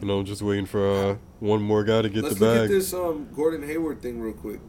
You 0.00 0.06
know, 0.06 0.22
just 0.22 0.42
waiting 0.42 0.66
for 0.66 0.88
uh, 0.90 1.16
one 1.40 1.62
more 1.62 1.82
guy 1.84 2.02
to 2.02 2.08
get 2.08 2.24
Let's 2.24 2.38
the 2.38 2.44
look 2.44 2.64
at 2.64 2.68
this 2.68 2.92
um, 2.92 3.28
Gordon 3.34 3.66
Hayward 3.66 4.02
thing 4.02 4.20
real 4.20 4.34
quick. 4.34 4.60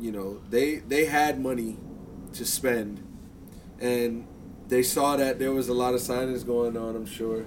You 0.00 0.12
know, 0.12 0.40
they 0.50 0.76
they 0.76 1.04
had 1.04 1.40
money 1.40 1.78
to 2.32 2.44
spend, 2.44 3.02
and 3.78 4.26
they 4.66 4.82
saw 4.82 5.16
that 5.16 5.38
there 5.38 5.52
was 5.52 5.68
a 5.68 5.74
lot 5.74 5.94
of 5.94 6.00
signings 6.00 6.44
going 6.44 6.76
on. 6.76 6.96
I'm 6.96 7.06
sure. 7.06 7.46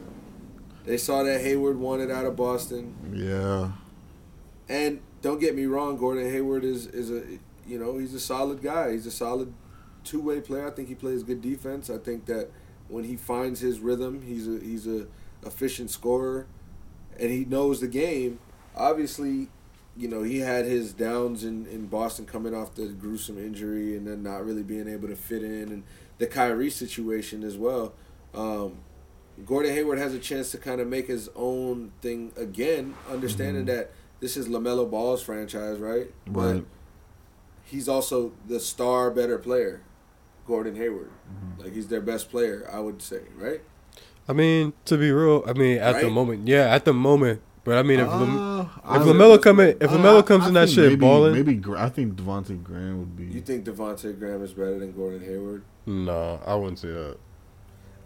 They 0.88 0.96
saw 0.98 1.22
that 1.24 1.42
Hayward 1.42 1.78
wanted 1.78 2.10
out 2.10 2.26
of 2.26 2.38
Boston, 2.38 2.96
Yeah. 3.14 3.74
and 4.70 5.02
don't 5.22 5.40
get 5.40 5.54
me 5.54 5.66
wrong, 5.66 5.98
Gordon 5.98 6.30
Hayward 6.32 6.64
is 6.64 6.88
is 6.88 7.12
a 7.12 7.24
you 7.68 7.78
know 7.78 7.98
he's 7.98 8.14
a 8.14 8.20
solid 8.22 8.62
guy. 8.62 8.94
He's 8.94 9.06
a 9.06 9.12
solid 9.12 9.54
two 10.06 10.22
way 10.22 10.40
player. 10.40 10.66
I 10.66 10.72
think 10.72 10.88
he 10.88 10.96
plays 10.96 11.24
good 11.24 11.42
defense. 11.42 11.90
I 11.90 11.98
think 11.98 12.26
that 12.28 12.50
when 12.88 13.04
he 13.04 13.18
finds 13.18 13.60
his 13.60 13.82
rhythm, 13.82 14.22
he's 14.22 14.48
a 14.48 14.60
he's 14.60 14.88
a 14.88 15.08
efficient 15.46 15.90
scorer, 15.92 16.48
and 17.20 17.30
he 17.32 17.44
knows 17.44 17.82
the 17.82 17.88
game. 17.90 18.40
Obviously, 18.74 19.50
you 19.98 20.08
know 20.08 20.24
he 20.24 20.40
had 20.40 20.64
his 20.66 20.94
downs 20.94 21.44
in 21.44 21.66
in 21.66 21.88
Boston 21.88 22.26
coming 22.26 22.56
off 22.56 22.76
the 22.76 22.88
gruesome 22.88 23.38
injury, 23.38 23.98
and 23.98 24.08
then 24.08 24.24
not 24.24 24.46
really 24.46 24.64
being 24.64 24.88
able 24.88 25.10
to 25.10 25.18
fit 25.18 25.44
in, 25.44 25.70
and 25.70 25.84
the 26.18 26.28
Kyrie 26.28 26.70
situation 26.70 27.44
as 27.44 27.58
well. 27.58 27.94
Um, 28.34 28.78
Gordon 29.46 29.74
Hayward 29.74 30.00
has 30.00 30.14
a 30.14 30.20
chance 30.20 30.52
to 30.52 30.58
kind 30.58 30.82
of 30.82 30.88
make 30.88 31.08
his 31.08 31.30
own 31.36 31.92
thing 32.02 32.32
again, 32.36 32.96
understanding 33.10 33.66
that 33.66 33.92
this 34.20 34.36
is 34.36 34.48
Lamelo 34.48 34.90
Ball's 34.90 35.22
franchise, 35.22 35.78
right? 35.80 36.12
But 36.26 36.54
Right. 36.54 36.66
he's 37.64 37.88
also 37.88 38.32
the 38.48 38.60
star, 38.60 39.12
better 39.12 39.38
player, 39.38 39.82
Gordon 40.48 40.76
Hayward. 40.76 41.10
Mm-hmm. 41.12 41.62
Like 41.64 41.74
he's 41.74 41.88
their 41.88 42.02
best 42.02 42.30
player, 42.32 42.68
I 42.72 42.80
would 42.80 43.02
say, 43.02 43.22
right? 43.38 43.62
I 44.28 44.34
mean, 44.34 44.74
to 44.86 44.98
be 44.98 45.12
real, 45.12 45.44
I 45.48 45.54
mean, 45.54 45.78
at 45.78 46.02
the 46.02 46.10
moment, 46.10 46.48
yeah, 46.48 46.74
at 46.74 46.86
the 46.86 46.94
moment, 46.94 47.42
But 47.64 47.78
I 47.78 47.84
mean, 47.84 48.00
if 48.00 48.08
Lam- 48.08 48.38
Uh, 48.38 48.62
if 48.96 49.02
Lamelo 49.04 49.42
come 49.42 49.60
in, 49.60 49.76
if 49.82 49.92
I- 49.92 49.98
Lamelo 49.98 50.26
comes 50.26 50.46
I 50.46 50.48
in 50.48 50.54
that 50.54 50.70
shit 50.70 50.86
maybe, 50.86 50.96
balling, 50.96 51.34
maybe 51.34 51.62
I 51.76 51.90
think 51.90 52.16
Devonte' 52.16 52.64
Graham 52.64 53.00
would 53.00 53.18
be. 53.18 53.26
You 53.26 53.42
think 53.42 53.66
Devonte' 53.66 54.18
Graham 54.18 54.42
is 54.42 54.54
better 54.54 54.80
than 54.80 54.94
Gordon 54.94 55.20
Hayward? 55.20 55.64
No, 55.86 56.40
I 56.46 56.56
wouldn't 56.56 56.80
say 56.80 56.88
that. 56.94 57.18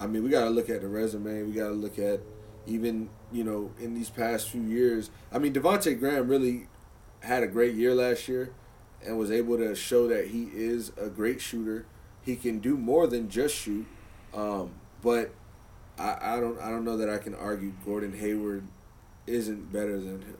I 0.01 0.08
mean, 0.08 0.24
we 0.24 0.29
got 0.31 0.46
to 0.46 0.50
look 0.50 0.70
at 0.70 0.81
the 0.81 0.88
resume. 0.88 1.43
We 1.43 1.51
got 1.51 1.67
to 1.67 1.74
look 1.74 2.00
at 2.00 2.22
even 2.65 3.10
you 3.31 3.43
know 3.43 3.72
in 3.79 3.93
these 3.93 4.10
past 4.10 4.50
few 4.50 4.62
years. 4.62 5.12
I 5.31 5.38
mean, 5.38 5.53
Devonte' 5.53 6.00
Graham 6.00 6.27
really 6.27 6.67
had 7.22 7.43
a 7.43 7.48
great 7.48 7.75
year 7.75 7.93
last 7.93 8.27
year, 8.27 8.51
and 9.05 9.17
was 9.17 9.29
able 9.29 9.58
to 9.58 9.75
show 9.75 10.08
that 10.08 10.29
he 10.29 10.50
is 10.53 10.91
a 10.98 11.08
great 11.08 11.39
shooter. 11.39 11.86
He 12.24 12.36
can 12.36 12.60
do 12.60 12.77
more 12.77 13.05
than 13.05 13.29
just 13.29 13.55
shoot. 13.55 13.86
Um, 14.34 14.72
but 15.03 15.31
I, 16.00 16.17
I 16.20 16.39
don't 16.39 16.60
I 16.60 16.70
don't 16.70 16.84
know 16.84 16.98
that 16.98 17.10
I 17.10 17.20
can 17.20 17.36
argue 17.36 17.74
Gordon 17.86 18.17
Hayward 18.17 18.63
isn't 19.27 19.72
better 19.72 20.00
than 20.00 20.22
him. 20.24 20.38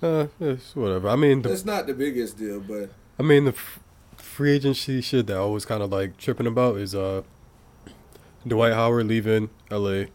Uh, 0.00 0.26
it's 0.40 0.74
whatever. 0.76 1.08
I 1.08 1.16
mean, 1.16 1.42
the, 1.42 1.48
That's 1.48 1.64
not 1.64 1.86
the 1.86 1.94
biggest 1.94 2.38
deal, 2.38 2.60
but 2.60 2.90
I 3.18 3.22
mean 3.22 3.44
the 3.44 3.52
f- 3.52 3.80
free 4.16 4.52
agency 4.52 5.00
shit 5.00 5.26
that 5.26 5.36
I 5.36 5.44
was 5.44 5.64
kind 5.64 5.82
of 5.82 5.90
like 5.90 6.16
tripping 6.16 6.46
about 6.46 6.76
is 6.76 6.94
uh 6.94 7.22
Dwight 8.46 8.72
Howard 8.72 9.06
leaving 9.06 9.50
L.A. 9.70 10.08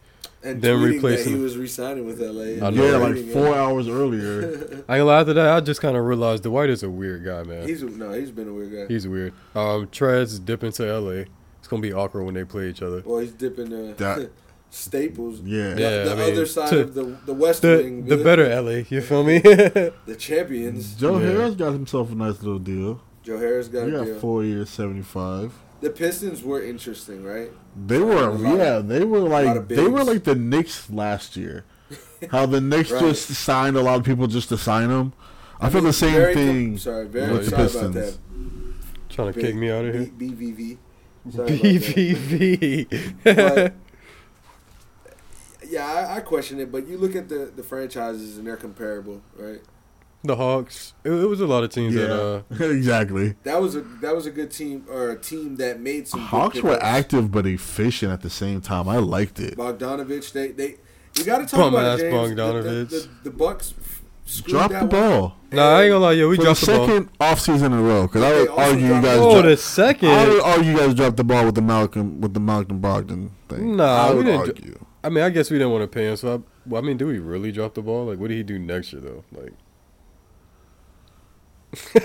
and 0.43 0.61
Then 0.61 0.81
replacing- 0.81 1.31
that 1.33 1.37
he 1.37 1.43
was 1.43 1.57
re-signing 1.57 2.05
with 2.05 2.19
LA. 2.21 2.65
I 2.65 2.69
know, 2.69 2.85
yeah, 2.85 2.97
like 2.97 3.25
four 3.33 3.55
hours 3.55 3.87
earlier. 3.87 4.41
I 4.43 4.43
ain't 4.51 4.87
gonna 4.87 5.03
lie 5.05 5.19
after 5.21 5.33
that. 5.33 5.47
I 5.49 5.59
just 5.61 5.81
kind 5.81 5.97
of 5.97 6.03
realized 6.05 6.43
Dwight 6.43 6.69
is 6.69 6.83
a 6.83 6.89
weird 6.89 7.25
guy, 7.25 7.43
man. 7.43 7.67
He's 7.67 7.81
no, 7.83 8.11
he's 8.13 8.31
been 8.31 8.47
a 8.49 8.53
weird 8.53 8.71
guy. 8.87 8.93
He's 8.93 9.07
weird. 9.07 9.33
Um, 9.55 9.87
Trez 9.87 10.43
dipping 10.43 10.71
to 10.73 10.87
L.A. 10.87 11.25
It's 11.59 11.67
gonna 11.67 11.81
be 11.81 11.91
awkward 11.93 12.23
when 12.23 12.33
they 12.35 12.43
play 12.45 12.69
each 12.69 12.81
other. 12.81 13.01
Well, 13.05 13.19
he's 13.19 13.31
dipping 13.31 13.73
uh, 13.73 13.93
That- 13.97 14.29
Staples. 14.69 15.39
Yeah. 15.41 15.73
The, 15.75 15.81
Yeah, 15.81 16.03
the 16.03 16.11
I 16.11 16.15
mean, 16.15 16.33
other 16.33 16.45
side 16.45 16.69
to- 16.69 16.81
of 16.81 16.93
the 16.93 17.03
the 17.25 17.33
West 17.33 17.61
The 17.61 17.77
Wing, 17.77 18.05
the 18.05 18.17
better 18.17 18.45
L.A. 18.49 18.85
You 18.89 19.01
feel 19.01 19.23
me? 19.23 19.39
the 19.39 20.15
champions. 20.19 20.95
Joe 20.95 21.17
Yeah. 21.19 21.27
Harris 21.27 21.55
got 21.55 21.71
himself 21.71 22.11
a 22.11 22.15
nice 22.15 22.41
little 22.43 22.59
deal. 22.59 23.01
Joe 23.23 23.37
Harris 23.37 23.67
got 23.69 23.85
He 23.87 23.89
a 23.93 23.97
got 23.97 24.05
deal. 24.05 24.19
four 24.19 24.43
years, 24.43 24.69
seventy 24.69 25.01
five. 25.01 25.53
The 25.81 25.89
Pistons 25.91 26.41
were 26.43 26.61
interesting, 26.63 27.23
right? 27.23 27.51
They 27.85 27.99
were, 27.99 28.35
yeah, 28.37 28.77
of- 28.77 28.87
they 28.87 29.03
were 29.03 29.19
like 29.19 29.67
they 29.67 29.87
were 29.87 30.03
like 30.03 30.23
the 30.23 30.35
Knicks 30.35 30.89
last 30.89 31.35
year. 31.37 31.65
How 32.31 32.45
the 32.47 32.59
Knicks 32.61 32.91
Right. 32.91 32.99
just 33.01 33.27
signed 33.29 33.77
a 33.77 33.81
lot 33.81 33.99
of 33.99 34.03
people 34.05 34.25
just 34.27 34.49
to 34.49 34.57
sign 34.57 34.89
them. 34.89 35.13
I, 35.59 35.69
feel 35.69 35.81
mean, 35.81 35.87
the 35.87 35.93
same 35.93 36.13
very 36.13 36.33
com- 36.33 36.43
thing. 36.43 36.77
sorry, 36.77 37.07
very 37.07 37.31
with 37.33 37.45
the 37.45 37.49
sorry 37.51 37.63
about 37.85 37.93
that. 37.93 38.03
Pistons. 38.03 38.19
Trying 39.09 39.33
to 39.33 39.41
kick 39.41 39.55
me 39.55 39.71
out 39.71 39.85
of 39.85 39.93
here. 39.93 40.05
B- 40.17 40.29
BVV. 40.31 40.77
Sorry. 41.33 41.49
BVV. 41.49 43.13
But- 43.23 43.73
yeah, 45.69 45.85
I, 45.85 46.17
I 46.17 46.19
question 46.21 46.59
it, 46.59 46.71
but 46.71 46.87
you 46.87 46.97
look 46.97 47.15
at 47.15 47.27
the, 47.29 47.51
the 47.55 47.63
franchises 47.63 48.37
and 48.37 48.47
they're 48.47 48.55
comparable, 48.57 49.21
right? 49.37 49.59
The 50.23 50.35
Hawks. 50.35 50.93
It, 51.03 51.11
it 51.11 51.25
was 51.27 51.41
a 51.41 51.47
lot 51.47 51.63
of 51.63 51.69
teams 51.69 51.93
that 51.95 52.11
uh 52.11 52.41
Yeah, 52.59 52.67
exactly. 52.67 53.35
That 53.43 53.61
was 53.61 53.75
a 53.75 53.81
that 54.01 54.15
was 54.15 54.25
a 54.25 54.31
good 54.31 54.51
team 54.51 54.85
or 54.89 55.11
a 55.11 55.17
team 55.17 55.55
that 55.57 55.79
made 55.79 56.07
some. 56.07 56.19
good 56.21 56.27
Hawks 56.27 56.61
were 56.61 56.81
active 56.81 57.31
but 57.31 57.45
efficient 57.47 58.11
at 58.11 58.21
the 58.21 58.29
same 58.29 58.61
time. 58.61 58.89
I 58.89 58.97
liked 58.97 59.39
it. 59.39 59.57
Bogdanovich, 59.57 60.31
they 60.33 60.49
they 60.51 60.75
you 61.15 61.23
got 61.23 61.39
to 61.39 61.45
talk 61.45 61.59
Bum 61.59 61.73
about 61.75 61.93
ass 61.93 61.99
it, 62.01 62.11
James. 62.11 62.35
The- 62.35 62.41
Bogdanovich. 62.41 62.89
The, 62.89 62.95
the, 62.97 63.09
the 63.23 63.29
Bucks 63.31 63.73
f- 63.79 64.01
screwed 64.25 64.51
Drop 64.53 64.71
that 64.71 64.89
the 64.89 64.97
one. 64.97 65.09
ball. 65.09 65.35
Nah, 65.51 65.77
I 65.77 65.83
ain't 65.83 65.91
gonna 65.91 66.03
lie, 66.03 66.11
yo, 66.11 66.27
we 66.29 66.35
For 66.35 66.43
dropped 66.43 66.61
the 66.61 66.65
ball. 66.75 66.87
second 66.87 67.09
off 67.21 67.39
season 67.39 67.71
in 67.71 67.79
a 67.79 67.81
row, 67.81 68.01
because 68.07 68.21
I 68.23 68.31
would 68.33 68.49
also 68.49 68.61
argue 68.61 68.85
you 68.87 69.01
guys. 69.01 69.17
Oh, 69.17 69.31
dropped- 69.31 69.47
the 69.47 69.57
second. 69.57 70.09
I 70.09 70.27
would 70.27 70.41
argue 70.43 70.71
you 70.71 70.77
guys 70.77 70.93
dropped 70.93 71.15
the 71.17 71.23
ball 71.23 71.45
with 71.45 71.55
the 71.55 71.61
Malcolm 71.61 72.19
with 72.21 72.33
the 72.33 72.39
Malcolm 72.41 72.81
Brogdon 72.81 73.29
thing. 73.47 73.77
Nah, 73.77 74.09
I 74.09 74.13
we 74.13 74.23
didn't 74.25 74.43
do- 74.43 74.51
argue. 74.51 74.85
I 75.03 75.09
mean, 75.09 75.23
I 75.23 75.29
guess 75.29 75.49
we 75.49 75.57
didn't 75.57 75.71
want 75.71 75.83
to 75.83 75.87
pay 75.87 76.07
him. 76.09 76.17
So, 76.17 76.35
I, 76.35 76.39
well, 76.69 76.83
I 76.83 76.85
mean, 76.85 76.97
do 76.97 77.07
we 77.07 77.19
really 77.19 77.53
drop 77.53 77.75
the 77.75 77.81
ball? 77.81 78.05
Like, 78.07 78.19
what 78.19 78.27
did 78.27 78.35
he 78.35 78.43
do 78.43 78.59
next 78.59 78.91
year 78.91 79.01
though? 79.01 79.23
Like, 79.31 79.31
There 79.41 79.51
go 79.51 79.51
them 79.51 79.61
Crickets. 81.66 81.66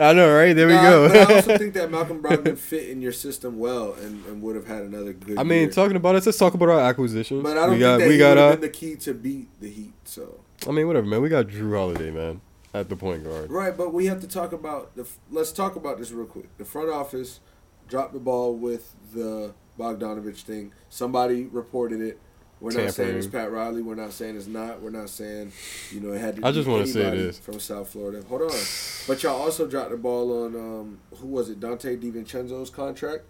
I 0.00 0.12
know, 0.12 0.34
right? 0.34 0.52
There 0.54 0.66
we 0.66 0.74
Nah, 0.74 0.82
go. 0.90 1.08
but 1.08 1.30
I 1.30 1.34
also 1.34 1.58
think 1.58 1.74
that 1.74 1.90
Malcolm 1.90 2.22
Brogdon 2.22 2.56
fit 2.56 2.88
in 2.88 3.00
your 3.00 3.12
system 3.12 3.58
well 3.58 3.94
and, 3.94 4.24
and 4.26 4.42
would 4.42 4.56
have 4.56 4.66
had 4.66 4.82
another 4.82 5.12
good. 5.12 5.38
I 5.38 5.42
mean, 5.42 5.62
year. 5.62 5.70
talking 5.70 5.96
about 5.96 6.16
it, 6.16 6.24
let's 6.26 6.38
talk 6.38 6.54
about 6.54 6.68
our 6.68 6.80
acquisition. 6.80 7.42
But 7.42 7.56
I 7.58 7.66
don't 7.66 7.70
we 7.70 7.74
think 7.76 7.80
got, 7.82 7.98
that 7.98 8.08
we 8.08 8.18
got, 8.18 8.38
uh, 8.38 8.56
the 8.56 8.68
key 8.68 8.96
to 8.96 9.14
beat 9.14 9.48
the 9.60 9.70
Heat. 9.70 9.92
So 10.04 10.40
I 10.66 10.70
mean, 10.72 10.86
whatever, 10.86 11.06
man. 11.06 11.22
We 11.22 11.28
got 11.28 11.46
Jrue 11.48 11.76
Holiday, 11.76 12.10
man, 12.10 12.40
at 12.72 12.88
the 12.88 12.96
point 12.96 13.24
guard. 13.24 13.50
right, 13.50 13.76
but 13.76 13.92
we 13.92 14.06
have 14.06 14.20
to 14.20 14.28
talk 14.28 14.52
about 14.52 14.94
the. 14.96 15.06
Let's 15.30 15.52
talk 15.52 15.76
about 15.76 15.98
this 15.98 16.10
real 16.12 16.26
quick. 16.26 16.56
The 16.58 16.64
front 16.64 16.90
office 16.90 17.40
dropped 17.88 18.12
the 18.14 18.20
ball 18.20 18.54
with 18.54 18.94
the 19.12 19.54
Bogdanovich 19.78 20.42
thing. 20.42 20.72
Somebody 20.88 21.44
reported 21.44 22.00
it. 22.00 22.18
We're 22.64 22.82
not 22.82 22.94
saying 22.94 23.16
it's 23.16 23.26
Pat 23.26 23.52
Riley. 23.52 23.82
We're 23.82 23.94
not 23.94 24.12
saying 24.12 24.36
it's 24.36 24.46
not. 24.46 24.80
We're 24.80 24.90
not 24.90 25.10
saying 25.10 25.52
you 25.90 26.00
know 26.00 26.12
it 26.12 26.20
had 26.20 26.36
to. 26.36 26.46
I 26.46 26.50
just 26.52 26.66
be 26.66 26.72
wanna 26.72 26.86
say 26.86 27.04
anybody 27.04 27.32
from 27.32 27.60
South 27.60 27.90
Florida. 27.90 28.22
Hold 28.28 28.42
on, 28.42 28.58
but 29.06 29.22
y'all 29.22 29.40
also 29.40 29.66
dropped 29.66 29.90
the 29.90 29.96
ball 29.96 30.44
on 30.44 30.54
um, 30.54 30.98
who 31.18 31.26
was 31.26 31.50
it? 31.50 31.60
Donte 31.60 32.00
DiVincenzo's 32.00 32.70
contract, 32.70 33.24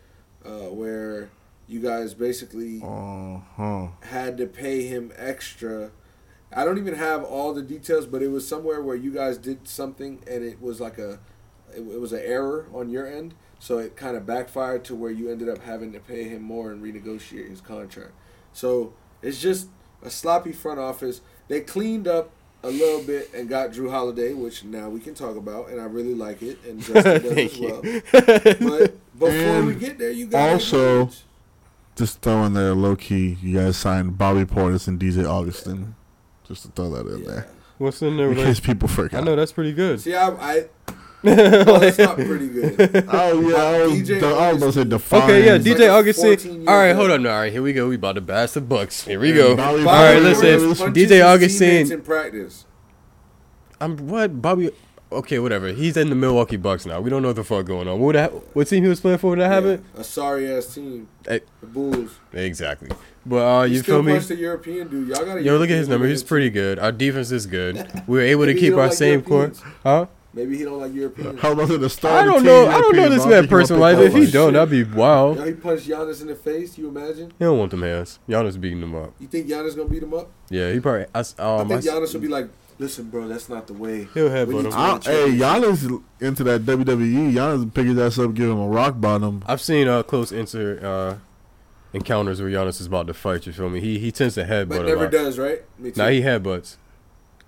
uh, 0.45 0.71
where 0.71 1.31
you 1.67 1.81
guys 1.81 2.15
basically 2.15 2.81
Uh 2.85 3.39
huh. 3.57 3.87
had 4.03 4.37
to 4.39 4.47
pay 4.47 4.87
him 4.87 5.13
extra. 5.17 5.91
I 6.53 6.65
don't 6.65 6.79
even 6.79 6.95
have 6.95 7.25
all 7.25 7.53
the 7.53 7.63
details, 7.63 8.07
but 8.07 8.23
it 8.23 8.29
was 8.29 8.47
somewhere 8.47 8.81
where 8.81 8.95
you 8.95 9.11
guys 9.11 9.39
did 9.39 9.67
something 9.67 10.23
and 10.31 10.45
it 10.45 10.63
was 10.63 10.81
like 10.81 10.99
a, 10.99 11.19
it, 11.75 11.81
it 11.81 12.01
was 12.01 12.13
an 12.13 12.21
error 12.23 12.67
on 12.73 12.89
your 12.91 13.07
end, 13.09 13.35
so 13.59 13.79
it 13.79 13.97
kind 13.97 14.17
of 14.17 14.25
backfired 14.25 14.85
to 14.85 14.95
where 14.95 15.11
you 15.11 15.29
ended 15.31 15.49
up 15.49 15.59
having 15.65 15.93
to 15.93 15.99
pay 15.99 16.25
him 16.29 16.43
more 16.43 16.71
and 16.71 16.81
renegotiate 16.81 17.49
his 17.51 17.61
contract. 17.61 18.13
So 18.53 18.93
it's 19.25 19.41
just 19.41 19.69
a 20.03 20.11
sloppy 20.11 20.53
front 20.53 20.79
office. 20.79 21.21
They 21.49 21.61
cleaned 21.61 22.07
up 22.09 22.31
a 22.63 22.69
little 22.71 23.03
bit 23.03 23.33
and 23.35 23.49
got 23.49 23.71
Jrue 23.73 23.91
Holiday, 23.91 24.33
which 24.33 24.65
now 24.65 24.89
we 24.89 25.01
can 25.01 25.15
talk 25.15 25.37
about, 25.37 25.69
and 25.69 25.81
I 25.81 25.85
really 25.85 26.15
like 26.15 26.43
it, 26.43 26.59
and 26.65 26.81
Justin 26.83 27.23
does 27.23 27.25
as 27.25 27.53
Thank 27.53 27.61
well. 27.61 27.83
But 28.79 28.97
before 29.19 29.29
And 29.31 29.67
we 29.67 29.75
get 29.75 29.99
there, 29.99 30.11
you 30.11 30.27
got 30.27 30.51
also- 30.55 31.11
Just 31.97 32.23
throw 32.23 32.45
in 32.45 32.55
there 32.55 32.75
low 32.75 32.97
key. 32.97 33.37
You 33.43 33.59
guys 33.59 33.77
signed 33.77 34.17
Bobby 34.19 34.45
Portis 34.45 34.89
and 34.89 34.99
DJ 34.99 35.25
Augustin. 35.29 35.95
Just 36.49 36.63
to 36.63 36.69
throw 36.69 36.91
that 36.91 37.07
in 37.07 37.23
yeah. 37.23 37.29
there. 37.31 37.47
What's 37.79 38.03
in 38.03 38.17
there? 38.17 38.31
In 38.31 38.37
Like, 38.37 38.47
case 38.47 38.61
people 38.61 38.89
I 38.89 38.93
forgot. 38.93 39.25
know 39.25 39.37
that's 39.37 39.53
pretty 39.53 39.73
good. 39.73 40.01
See, 40.01 40.15
I, 40.15 40.29
I 40.31 40.65
well, 41.25 41.81
that's 41.81 41.99
not 41.99 42.17
pretty 42.17 42.49
good. 42.49 43.05
Oh 43.09 43.41
yeah, 43.49 43.57
I 43.57 43.87
was, 43.87 43.93
DJ 44.03 44.21
the, 44.21 44.27
I 44.29 44.53
was 44.53 44.77
about 44.77 45.01
to. 45.01 45.17
Okay, 45.17 45.45
yeah, 45.47 45.55
It's 45.55 45.67
like 45.67 45.77
DJ 45.77 45.93
Augustin. 45.93 46.69
All 46.69 46.77
right, 46.77 46.95
hold 46.95 47.11
on. 47.11 47.27
All 47.27 47.33
right, 47.33 47.53
here 47.53 47.63
we 47.63 47.73
go. 47.73 47.89
We 47.89 47.95
about 47.97 48.13
to 48.17 48.21
bash 48.21 48.53
the 48.53 48.61
Bucks. 48.61 49.05
Here 49.05 49.19
we 49.19 49.31
And 49.31 49.39
go. 49.39 49.57
Bobby 49.57 49.79
All 49.81 49.85
right, 49.85 50.19
listen. 50.23 50.61
DJ 50.93 51.25
Augustin. 51.25 51.91
in 51.91 52.03
practice. 52.03 52.67
I'm 53.81 53.97
what 54.09 54.41
Bobby. 54.41 54.71
Okay, 55.13 55.39
whatever. 55.39 55.69
He's 55.69 55.97
in 55.97 56.09
the 56.09 56.17
Milwaukee 56.17 56.57
Bucks 56.57 56.87
now. 56.87 57.01
We 57.01 57.09
don't 57.09 57.23
know 57.23 57.29
what 57.29 57.37
the 57.37 57.45
fuck 57.45 57.67
going 57.67 57.87
on. 57.87 58.01
What 58.01 58.17
what 58.55 58.67
team 58.67 58.83
he 58.83 58.89
was 58.89 59.01
playing 59.01 59.19
for 59.19 59.31
when 59.31 59.39
that 59.39 59.51
happened? 59.51 59.85
A 59.97 60.03
sorry 60.03 60.53
ass 60.53 60.75
team. 60.75 61.09
Hey. 61.27 61.41
The 61.61 61.67
Bulls. 61.67 62.19
Exactly. 62.33 62.91
But 63.27 63.61
uh, 63.61 63.63
You 63.65 63.83
feel 63.83 64.03
me? 64.03 64.19
the 64.19 64.35
European 64.37 64.89
dude. 64.89 65.09
Y'all 65.09 65.25
got 65.25 65.43
Yo, 65.43 65.57
look 65.57 65.71
at 65.71 65.77
his 65.77 65.89
number. 65.89 66.07
He's 66.07 66.23
pretty 66.23 66.51
good. 66.51 66.79
Our 66.79 66.93
defense 66.93 67.31
is 67.31 67.47
good. 67.47 67.77
We 68.07 68.19
were 68.19 68.23
able 68.25 68.47
to 68.47 68.55
keep 68.55 68.75
our 68.75 68.87
like 68.89 68.93
same 68.93 69.23
core. 69.23 69.53
Huh? 69.83 70.07
Maybe 70.35 70.57
he 70.59 70.65
don't 70.65 70.81
like 70.81 70.93
Europeans. 70.93 71.41
How 71.41 71.53
about 71.53 71.69
the 71.69 71.89
start? 71.89 72.23
I 72.23 72.27
don't 72.27 72.43
know. 72.43 72.67
I 72.67 72.81
don't 72.81 72.97
know 72.97 73.09
this 73.09 73.25
man 73.25 73.47
personal 73.47 73.81
life. 73.81 73.99
If 73.99 74.15
he 74.15 74.29
don't, 74.31 74.53
that'd 74.55 74.69
be 74.69 74.83
wild. 74.83 75.37
Yo, 75.39 75.45
he 75.45 75.53
punched 75.53 75.89
Giannis 75.89 76.21
in 76.23 76.27
the 76.27 76.35
face. 76.35 76.77
You 76.77 76.89
imagine? 76.89 77.31
He 77.39 77.45
don't 77.45 77.57
want 77.59 77.71
them 77.71 77.83
hands. 77.83 78.19
Giannis 78.29 78.61
beating 78.61 78.81
them 78.81 78.95
up. 78.97 79.13
You 79.21 79.29
think 79.29 79.47
Giannis 79.47 79.77
gonna 79.77 79.89
beat 79.89 80.03
him 80.03 80.13
up? 80.13 80.31
Yeah, 80.51 80.73
he 80.73 80.81
probably. 80.81 81.07
I, 81.15 81.19
um, 81.21 81.69
think 81.69 81.73
I 81.73 81.75
s- 81.77 81.87
Giannis 81.87 82.15
will 82.15 82.21
be 82.21 82.27
like, 82.29 82.49
"Listen, 82.81 83.05
bro, 83.11 83.29
that's 83.29 83.49
not 83.49 83.69
the 83.69 83.75
way." 83.75 84.09
he'll 84.13 84.25
We 84.25 84.31
headbutt 84.31 84.55
need 84.65 84.67
him. 84.67 84.73
I, 84.75 84.99
hey, 85.05 85.29
Giannis 85.39 86.03
into 86.21 86.43
that 86.45 86.63
WWE. 86.63 87.33
Giannis 87.33 87.73
pick 87.73 87.87
his 87.87 87.99
ass 87.99 88.19
up, 88.19 88.35
give 88.35 88.51
him 88.51 88.59
a 88.59 88.67
rock 88.69 89.01
bottom. 89.01 89.43
I've 89.47 89.61
seen 89.61 89.87
uh, 89.87 90.03
close 90.03 90.33
inter 90.33 90.81
uh, 90.83 91.19
encounters 91.93 92.41
where 92.43 92.51
Giannis 92.51 92.81
is 92.81 92.87
about 92.87 93.07
to 93.07 93.15
fight. 93.15 93.47
You 93.47 93.53
feel 93.53 93.71
me? 93.71 93.81
He 93.81 93.99
he 94.01 94.11
tends 94.11 94.35
to 94.35 94.45
headbutt 94.45 94.69
But 94.69 94.83
a 94.87 94.89
never 94.89 95.03
lot. 95.05 95.13
does, 95.13 95.39
right? 95.39 95.63
Me 95.79 95.93
too. 95.93 96.01
Nah, 96.01 96.09
he 96.09 96.23
headbutts. 96.23 96.77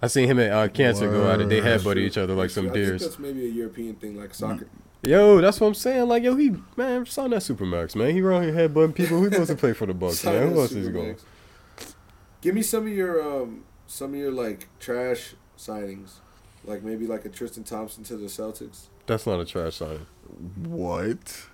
I 0.02 0.08
seen 0.08 0.28
him 0.28 0.38
and 0.38 0.52
uh, 0.52 0.68
Kanter 0.68 1.10
go 1.10 1.30
at 1.30 1.40
it. 1.40 1.48
They 1.48 1.60
Word. 1.60 1.80
headbutt 1.80 1.96
each 1.98 2.18
other 2.18 2.34
like 2.34 2.44
That's 2.44 2.54
some 2.54 2.64
true. 2.64 2.70
I 2.72 2.74
think 2.74 2.86
deers. 2.86 3.02
that's 3.02 3.18
maybe 3.18 3.46
a 3.46 3.48
European 3.48 3.94
thing, 3.94 4.18
like 4.18 4.34
soccer. 4.34 4.68
Yo, 5.02 5.40
that's 5.40 5.60
what 5.60 5.68
I'm 5.68 5.74
saying. 5.74 6.08
Like, 6.08 6.22
yo, 6.22 6.36
he 6.36 6.54
man, 6.76 7.06
sign 7.06 7.30
that 7.30 7.42
Supermax, 7.42 7.94
man. 7.94 8.10
He 8.12 8.20
around 8.20 8.42
here 8.44 8.52
headbutting 8.68 8.94
people. 8.94 9.18
Who 9.18 9.30
supposed 9.30 9.50
to 9.50 9.56
play 9.56 9.72
for 9.72 9.86
the 9.86 9.94
Bucks, 9.94 10.24
man? 10.24 10.48
Who 10.48 10.54
that 10.54 10.60
else 10.60 10.72
is 10.72 10.88
going? 10.88 11.16
Give 12.40 12.54
me 12.54 12.62
some 12.62 12.86
of 12.86 12.92
your 12.92 13.22
um, 13.22 13.64
some 13.86 14.14
of 14.14 14.20
your 14.20 14.32
like 14.32 14.68
trash 14.80 15.34
signings, 15.56 16.14
like 16.64 16.82
maybe 16.82 17.06
like 17.06 17.24
a 17.24 17.28
Tristan 17.28 17.64
Thompson 17.64 18.04
to 18.04 18.16
the 18.16 18.26
Celtics. 18.26 18.86
That's 19.06 19.26
not 19.26 19.40
a 19.40 19.44
trash 19.44 19.76
sign. 19.76 20.06
What? 20.64 21.46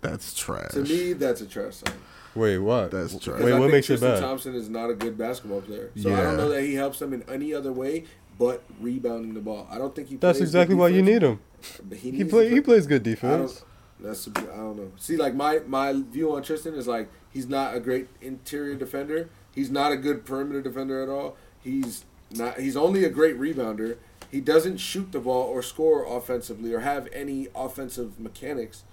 That's 0.00 0.34
trash. 0.34 0.72
To 0.72 0.80
me, 0.84 1.14
that's 1.14 1.40
a 1.40 1.46
trash 1.46 1.76
signing. 1.76 2.00
Wait, 2.34 2.58
what? 2.58 2.90
That's 2.90 3.14
W- 3.14 3.20
trash. 3.32 3.44
Wait, 3.44 3.52
I 3.54 3.58
what 3.58 3.70
makes 3.70 3.86
Tristan 3.86 4.10
it 4.10 4.14
bad? 4.14 4.20
Thompson 4.20 4.54
is 4.54 4.68
not 4.68 4.90
a 4.90 4.94
good 4.94 5.16
basketball 5.18 5.60
player, 5.62 5.90
so 5.96 6.14
I 6.14 6.22
don't 6.22 6.36
know 6.36 6.48
that 6.50 6.62
he 6.62 6.74
helps 6.74 6.98
them 6.98 7.12
in 7.12 7.22
any 7.28 7.52
other 7.54 7.72
way 7.72 8.04
but 8.38 8.62
rebounding 8.80 9.34
the 9.34 9.40
ball. 9.40 9.66
I 9.70 9.78
don't 9.78 9.94
think 9.96 10.08
he. 10.08 10.16
That's 10.16 10.40
exactly 10.40 10.76
good 10.76 10.80
why 10.80 10.88
you 10.88 11.02
need 11.02 11.22
him. 11.22 11.40
but 11.82 11.98
He, 11.98 12.10
He 12.12 12.18
needs 12.18 12.30
play. 12.30 12.48
He 12.50 12.60
plays 12.60 12.86
good 12.86 13.00
I 13.02 13.04
defense. 13.10 13.52
don't. 13.54 13.64
That's 14.00 14.28
I 14.28 14.56
don't 14.56 14.76
know. 14.76 14.92
See, 14.96 15.16
like 15.16 15.34
my 15.34 15.58
my 15.66 15.92
view 16.08 16.34
on 16.36 16.42
Tristan 16.44 16.74
is 16.74 16.86
like 16.86 17.08
he's 17.30 17.48
not 17.48 17.74
a 17.74 17.80
great 17.80 18.06
interior 18.20 18.76
defender. 18.76 19.28
He's 19.52 19.70
not 19.72 19.90
a 19.90 19.96
good 19.96 20.24
perimeter 20.24 20.62
defender 20.62 21.02
at 21.02 21.08
all. 21.08 21.36
He's 21.60 22.04
not. 22.30 22.60
He's 22.60 22.76
only 22.76 23.02
a 23.04 23.10
great 23.10 23.36
rebounder. 23.36 23.96
He 24.30 24.40
doesn't 24.40 24.76
shoot 24.76 25.10
the 25.10 25.18
ball 25.18 25.42
or 25.48 25.60
score 25.62 26.04
offensively 26.04 26.72
or 26.72 26.80
have 26.80 27.08
any 27.12 27.48
offensive 27.56 28.20
mechanics. 28.20 28.84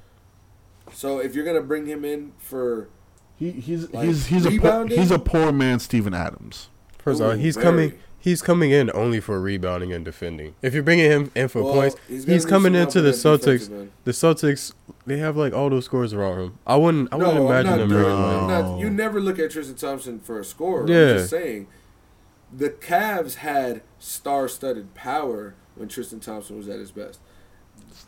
So 0.91 1.19
if 1.19 1.35
you're 1.35 1.45
gonna 1.45 1.61
bring 1.61 1.85
him 1.85 2.03
in 2.03 2.31
for 2.39 2.87
He, 3.37 3.51
he's 3.51 3.91
Like, 3.91 4.05
he's 4.07 4.27
he's 4.27 4.45
a 4.45 4.51
poor, 4.59 4.87
he's 4.87 5.11
a 5.11 5.19
poor 5.19 5.51
man, 5.51 5.79
Steven 5.79 6.13
Adams. 6.13 6.69
First 6.97 7.19
of 7.21 7.27
all, 7.27 7.33
he's 7.35 7.55
very. 7.55 7.63
coming. 7.65 7.93
He's 8.17 8.41
coming 8.41 8.71
in 8.71 8.89
only 8.95 9.19
for 9.19 9.39
rebounding 9.39 9.93
and 9.93 10.03
defending. 10.03 10.55
If 10.63 10.73
you're 10.73 10.81
bringing 10.81 11.11
him 11.11 11.31
in 11.35 11.47
for 11.47 11.61
Well, 11.61 11.73
points, 11.75 11.95
he's 12.07 12.25
he's, 12.25 12.43
coming 12.43 12.73
into 12.73 12.99
the 12.99 13.11
help 13.11 13.25
on 13.25 13.31
that 13.33 13.39
Celtics. 13.41 13.59
defensive. 13.69 13.91
The 14.03 14.11
Celtics, 14.11 14.73
they 15.05 15.17
have 15.17 15.37
like 15.37 15.53
all 15.53 15.69
those 15.69 15.85
scores 15.85 16.11
around 16.11 16.39
him. 16.39 16.57
I 16.65 16.75
wouldn't. 16.75 17.13
I 17.13 17.17
wouldn't 17.17 17.37
imagine 17.37 17.73
I'm 17.73 17.79
him 17.81 17.89
not, 17.89 17.95
bringing 17.95 18.09
doing- 18.09 18.23
like. 18.23 18.35
I'm 18.41 18.47
No. 18.47 18.71
not- 18.71 18.79
You 18.79 18.89
never 18.89 19.21
look 19.21 19.37
at 19.37 19.51
Tristan 19.51 19.75
Thompson 19.75 20.19
for 20.19 20.39
a 20.39 20.43
score. 20.43 20.85
Yeah. 20.87 21.09
I'm 21.11 21.17
just 21.17 21.29
saying. 21.29 21.67
The 22.51 22.69
Cavs 22.71 23.35
had 23.35 23.81
star-studded 23.99 24.95
power 24.95 25.53
when 25.75 25.87
Tristan 25.89 26.19
Thompson 26.19 26.57
was 26.57 26.67
at 26.67 26.79
his 26.79 26.91
best. 26.91 27.19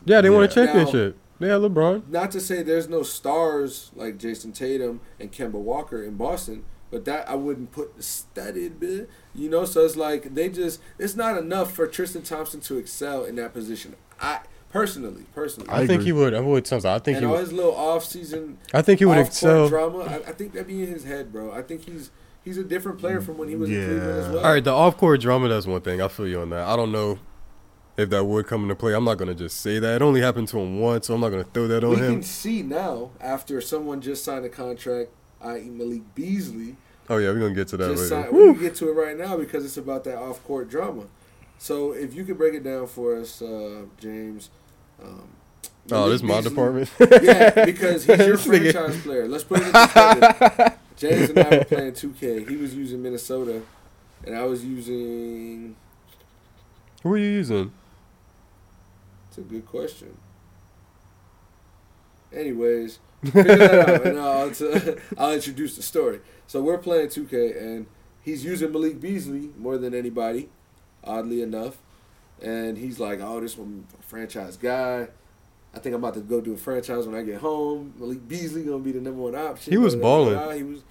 Yeah, 0.04 0.20
they 0.20 0.30
won 0.30 0.40
a 0.42 0.46
Yeah. 0.46 0.52
championship. 0.52 1.16
They 1.40 1.48
had 1.48 1.60
LeBron. 1.60 2.08
Not 2.08 2.30
to 2.32 2.40
say 2.40 2.62
there's 2.62 2.88
no 2.88 3.02
stars 3.02 3.90
like 3.94 4.18
Jayson 4.18 4.52
Tatum 4.52 5.00
and 5.20 5.30
Kemba 5.30 5.52
Walker 5.52 6.02
in 6.02 6.16
Boston, 6.16 6.64
but 6.90 7.04
that 7.04 7.28
I 7.28 7.34
wouldn't 7.36 7.70
put 7.72 7.96
the 7.96 8.02
studded 8.02 8.80
bit. 8.80 9.08
You 9.34 9.48
know, 9.48 9.64
so 9.64 9.84
it's 9.84 9.96
like 9.96 10.34
they 10.34 10.48
just 10.48 10.80
it's 10.98 11.14
not 11.14 11.38
enough 11.38 11.72
for 11.72 11.86
Tristan 11.86 12.22
Thompson 12.22 12.60
to 12.62 12.78
excel 12.78 13.24
in 13.24 13.36
that 13.36 13.52
position. 13.52 13.94
I 14.20 14.40
personally, 14.70 15.26
personally, 15.34 15.68
I, 15.70 15.76
I 15.82 15.86
think 15.86 16.00
agree. 16.00 16.04
he 16.06 16.12
would. 16.12 16.34
I 16.34 16.40
would. 16.40 16.66
Sometimes 16.66 16.84
I 16.86 16.98
think 16.98 17.16
and 17.18 17.24
he. 17.24 17.30
all 17.30 17.36
Would, 17.36 17.40
his 17.48 17.52
little 17.52 17.74
off-season 17.76 18.58
I 18.74 18.82
think 18.82 18.98
he 18.98 19.04
would 19.04 19.12
off-court 19.18 19.26
excel. 19.28 19.68
drama. 19.68 19.98
I, 20.00 20.14
I 20.28 20.32
think 20.32 20.52
that'd 20.54 20.66
be 20.66 20.82
in 20.82 20.88
his 20.88 21.04
head, 21.04 21.32
bro. 21.32 21.52
I 21.52 21.62
think 21.62 21.82
he's 21.84 22.10
he's 22.44 22.58
a 22.58 22.64
different 22.64 22.98
player 22.98 23.20
from 23.20 23.38
when 23.38 23.48
he 23.48 23.54
was 23.54 23.70
in 23.70 23.76
Yeah. 23.76 23.86
Cleveland 23.86 24.18
as 24.18 24.28
well. 24.34 24.44
All 24.44 24.52
right, 24.52 24.64
the 24.64 24.72
off-court 24.72 25.20
drama. 25.20 25.48
That's 25.48 25.66
one 25.66 25.82
thing. 25.82 26.02
I 26.02 26.08
feel 26.08 26.26
you 26.26 26.40
on 26.40 26.50
that. 26.50 26.66
I 26.66 26.74
don't 26.74 26.90
know 26.90 27.18
if 27.98 28.08
that 28.10 28.24
would 28.24 28.46
come 28.46 28.62
into 28.62 28.74
play. 28.76 28.94
I'm 28.94 29.04
not 29.04 29.18
gonna 29.18 29.34
just 29.34 29.60
say 29.60 29.78
that. 29.78 29.96
It 29.96 30.02
only 30.02 30.20
happened 30.22 30.48
to 30.48 30.58
him 30.58 30.80
once, 30.80 31.08
so 31.08 31.14
I'm 31.14 31.20
not 31.20 31.30
gonna 31.30 31.44
throw 31.44 31.66
that 31.68 31.84
on 31.84 31.90
we 31.90 31.96
him. 31.96 32.12
can 32.14 32.22
see 32.22 32.62
now 32.62 33.10
after 33.20 33.60
someone 33.60 34.00
just 34.00 34.24
signed 34.24 34.44
a 34.44 34.48
contract, 34.48 35.10
i.e. 35.42 35.68
Malik 35.68 36.14
Beasley. 36.14 36.76
Oh 37.10 37.16
yeah, 37.18 37.28
we're 37.30 37.40
gonna 37.40 37.54
get 37.54 37.68
to 37.68 37.76
that 37.78 37.90
Just 37.96 38.10
later. 38.10 38.30
we 38.32 38.52
can 38.54 38.60
get 38.62 38.74
to 38.76 38.88
it 38.88 38.92
right 38.92 39.16
now 39.18 39.36
because 39.36 39.64
it's 39.64 39.76
about 39.76 40.04
that 40.04 40.16
off-court 40.16 40.70
drama. 40.70 41.04
So 41.58 41.92
if 41.92 42.14
you 42.14 42.24
could 42.24 42.38
break 42.38 42.54
it 42.54 42.62
down 42.62 42.86
for 42.86 43.16
us, 43.16 43.42
uh, 43.42 43.82
James. 44.00 44.48
Um, 45.02 45.28
Oh, 45.90 46.10
this 46.10 46.16
is 46.16 46.22
my 46.22 46.42
department. 46.42 46.90
Yeah, 47.22 47.64
because 47.64 48.04
he's 48.04 48.18
your 48.18 48.36
franchise 48.38 49.00
player. 49.02 49.26
Let's 49.26 49.42
put 49.44 49.60
it 49.62 49.66
in 49.68 49.72
perspective. 49.72 50.72
James 50.98 51.30
and 51.30 51.38
I 51.38 51.48
were 51.58 51.64
playing 51.64 51.92
2K. 51.92 52.46
He 52.48 52.56
was 52.56 52.74
using 52.74 53.02
Minnesota, 53.02 53.62
and 54.26 54.36
I 54.36 54.44
was 54.44 54.62
using. 54.64 55.76
Who 57.02 57.12
are 57.14 57.16
you 57.16 57.24
using? 57.30 57.72
It's 59.38 59.46
a 59.46 59.50
good 59.54 59.66
question. 59.66 60.16
Anyways, 62.32 62.98
figure 63.24 63.42
that 63.44 63.88
out, 63.88 64.06
and 64.06 64.18
I'll, 64.18 64.50
t- 64.50 64.94
I'll 65.16 65.32
introduce 65.32 65.76
the 65.76 65.82
story. 65.82 66.20
So 66.46 66.60
we're 66.60 66.78
playing 66.78 67.08
2K, 67.08 67.56
and 67.60 67.86
he's 68.20 68.44
using 68.44 68.70
Malik 68.72 69.00
Beasley 69.00 69.50
more 69.56 69.78
than 69.78 69.94
anybody, 69.94 70.50
oddly 71.02 71.40
enough. 71.40 71.78
And 72.42 72.76
he's 72.78 73.00
like, 73.00 73.20
"Oh, 73.20 73.40
this 73.40 73.56
one 73.56 73.86
franchise 74.00 74.56
guy. 74.56 75.08
I 75.74 75.78
think 75.80 75.94
I'm 75.94 76.02
about 76.04 76.14
to 76.14 76.20
go 76.20 76.40
do 76.40 76.52
a 76.54 76.56
franchise 76.56 77.06
when 77.06 77.16
I 77.16 77.22
get 77.22 77.40
home. 77.40 77.94
Malik 77.98 78.28
Beasley 78.28 78.62
gonna 78.64 78.78
be 78.78 78.92
the 78.92 79.00
number 79.00 79.20
one 79.22 79.34
option." 79.34 79.72
He 79.72 79.78
was 79.78 79.96
balling. 79.96 80.56
He 80.56 80.62
was, 80.62 80.82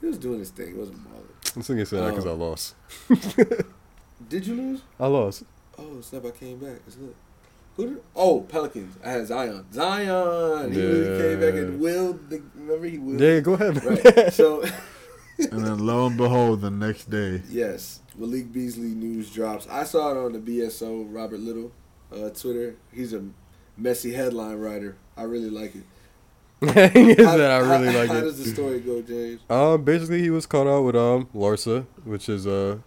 he 0.00 0.06
was 0.06 0.18
doing 0.18 0.38
his 0.38 0.50
thing. 0.50 0.68
He 0.68 0.72
wasn't 0.74 1.02
balling. 1.04 1.26
This 1.54 1.68
nigga 1.68 1.86
said 1.86 2.02
that 2.04 2.10
because 2.10 2.26
I 2.26 2.30
Oh. 2.30 2.34
lost. 2.34 2.74
Did 4.28 4.46
you 4.46 4.54
lose? 4.54 4.80
I 5.00 5.06
lost. 5.08 5.42
Oh, 5.78 6.00
snap! 6.00 6.24
I 6.24 6.30
came 6.30 6.58
back. 6.58 6.80
It's 6.86 6.96
lit. 6.96 7.14
Who 7.76 7.86
did? 7.88 8.02
Oh, 8.14 8.40
Pelicans. 8.40 8.96
I 9.04 9.10
had 9.10 9.26
Zion. 9.26 9.66
Zion. 9.72 10.72
He 10.72 10.80
really 10.80 11.18
came 11.22 11.40
back 11.40 11.54
and 11.54 11.78
willed. 11.80 12.30
The, 12.30 12.42
remember 12.54 12.86
he 12.86 12.98
willed. 12.98 13.20
Yeah, 13.20 13.40
go 13.40 13.52
ahead. 13.54 13.84
man. 13.84 13.98
Right. 14.16 14.32
So, 14.32 14.62
And 15.38 15.64
then 15.66 15.78
lo 15.84 16.06
and 16.06 16.16
behold, 16.16 16.62
the 16.62 16.70
next 16.70 17.10
day, 17.10 17.42
yes, 17.50 18.00
Malik 18.16 18.50
Beasley 18.52 18.94
news 18.94 19.30
drops. 19.30 19.68
I 19.68 19.84
saw 19.84 20.10
it 20.12 20.16
on 20.16 20.32
the 20.32 20.38
BSO 20.38 21.06
Robert 21.14 21.40
Little 21.40 21.72
uh, 22.10 22.30
Twitter. 22.30 22.76
He's 22.90 23.12
a 23.12 23.22
messy 23.76 24.14
headline 24.14 24.56
writer. 24.56 24.96
I 25.14 25.24
really 25.24 25.50
like 25.50 25.74
it. 25.76 25.82
he 26.94 27.14
said 27.16 27.18
How- 27.26 27.36
I 27.36 27.58
really 27.58 27.92
how, 27.92 27.98
like 27.98 28.08
How 28.08 28.14
it. 28.14 28.18
How 28.18 28.20
does 28.22 28.42
the 28.42 28.50
story 28.50 28.80
go, 28.80 29.02
James? 29.02 29.42
Um, 29.50 29.84
basically, 29.84 30.22
he 30.22 30.30
was 30.30 30.46
caught 30.46 30.66
out 30.66 30.84
with 30.84 30.96
um 30.96 31.28
Larsa, 31.34 31.84
which 32.04 32.30
is 32.30 32.46
uh 32.46 32.78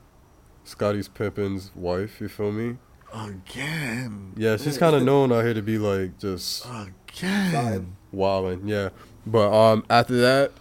Scotty's 0.64 1.08
Pimpin's 1.08 1.70
wife. 1.76 2.20
You 2.20 2.30
feel 2.30 2.52
me? 2.52 2.78
Again, 3.14 4.34
Yeah, 4.36 4.58
she's 4.58 4.78
kind 4.78 4.96
of 4.96 5.04
known 5.04 5.32
out 5.32 5.44
here 5.44 5.54
to 5.54 5.62
be 5.62 5.78
like 5.78 6.18
just 6.20 6.66
again. 6.66 7.96
wilding. 8.12 8.68
Yeah, 8.68 8.90
but 9.26 9.52
um 9.52 9.86
after 9.90 10.18
that, 10.22 10.52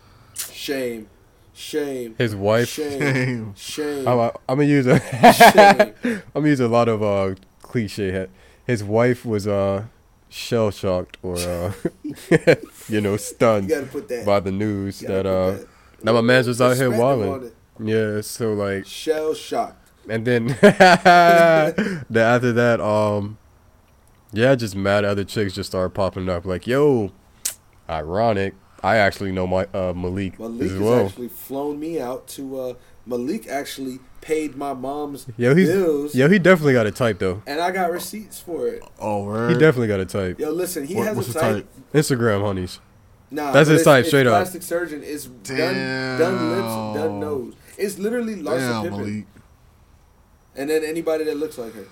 Shame, 0.53 1.09
shame, 1.53 2.15
his 2.19 2.35
wife. 2.35 2.69
shame, 2.69 3.55
shame. 3.57 4.07
I'm, 4.07 4.19
I'm 4.49 4.59
gonna 4.59 4.65
use 4.65 4.87
a. 4.87 4.99
Shame. 5.33 5.95
I'm 6.35 6.43
gonna 6.43 6.49
use 6.49 6.61
a 6.61 6.69
lot 6.69 6.89
of 6.89 7.03
uh 7.03 7.35
cliche. 7.63 8.29
His 8.67 8.85
wife 8.85 9.25
was 9.25 9.47
uh 9.49 9.85
shell 10.29 10.71
shocked 10.71 11.17
or 11.23 11.37
uh 11.39 11.73
you 12.89 13.01
know 13.01 13.17
stunned 13.17 13.69
gotta 13.69 13.87
put 13.87 14.09
that. 14.09 14.27
by 14.27 14.39
the 14.41 14.53
news 14.53 15.01
that 15.01 15.25
uh 15.27 15.53
that 15.53 15.67
now 16.05 16.13
my 16.13 16.21
man's 16.21 16.47
was 16.47 16.61
out 16.61 16.77
here 16.77 16.91
perspective 16.91 16.99
wilding. 17.29 17.53
Yeah, 17.81 18.21
so 18.21 18.53
like 18.55 18.85
Shell 18.87 19.35
shocked. 19.35 19.88
And 20.11 20.25
then 20.25 20.47
then 20.61 20.73
after 22.17 22.53
that, 22.53 22.81
um, 22.81 23.39
yeah, 24.33 24.55
just 24.55 24.75
mad 24.77 25.05
other 25.05 25.25
chicks 25.25 25.55
just 25.55 25.71
started 25.71 25.91
popping 25.91 26.29
up. 26.29 26.45
Like, 26.45 26.67
yo, 26.67 27.13
ironic. 27.89 28.55
I 28.83 28.97
actually 28.99 29.33
know 29.33 29.47
my 29.47 29.65
uh, 29.75 29.93
Malik, 29.97 30.39
Malik 30.39 30.63
as 30.63 30.71
has 30.71 30.81
well. 30.81 31.07
actually 31.07 31.29
flown 31.29 31.81
me 31.81 32.01
out 32.01 32.29
to. 32.29 32.61
Uh, 32.61 32.75
Malik 33.07 33.49
actually 33.49 33.99
paid 34.21 34.55
my 34.55 34.73
mom's 34.75 35.27
Yo, 35.39 35.55
he's 35.55 35.69
bills, 35.71 36.15
yo, 36.15 36.29
he 36.29 36.39
definitely 36.39 36.75
got 36.75 36.87
a 36.87 36.91
type 36.91 37.19
though. 37.19 37.43
and 37.47 37.59
I 37.61 37.71
got 37.71 37.91
receipts 37.91 38.39
for 38.39 38.69
it. 38.69 38.83
Oh, 39.01 39.25
word. 39.25 39.51
He 39.51 39.59
definitely 39.59 39.89
got 39.89 39.99
a 40.01 40.05
type. 40.07 40.39
Yo, 40.39 40.51
listen, 40.51 40.87
he 40.87 40.95
What- 40.95 41.07
has 41.07 41.29
a 41.29 41.33
type. 41.33 41.43
type? 41.57 41.67
Instagram 41.95 42.43
honeys. 42.43 42.81
Nah, 43.31 43.51
That's 43.53 43.69
his 43.69 43.81
it's- 43.81 43.85
type, 43.85 44.01
it's 44.01 44.09
straight 44.11 44.27
up. 44.27 44.33
Plastic 44.43 44.63
surgeon 44.63 45.03
is 45.03 45.27
done, 45.27 46.19
done 46.19 46.51
lips, 46.57 47.01
done 47.01 47.21
nose. 47.21 47.55
It's 47.79 47.99
literally 47.99 48.37
Larsa 48.37 48.59
Damn, 48.59 48.83
Pippen, 48.85 48.99
Malik. 49.01 49.27
And 50.59 50.69
then 50.69 50.85
anybody 50.85 51.25
that 51.25 51.37
looks 51.37 51.57
like 51.57 51.73
her. 51.75 51.87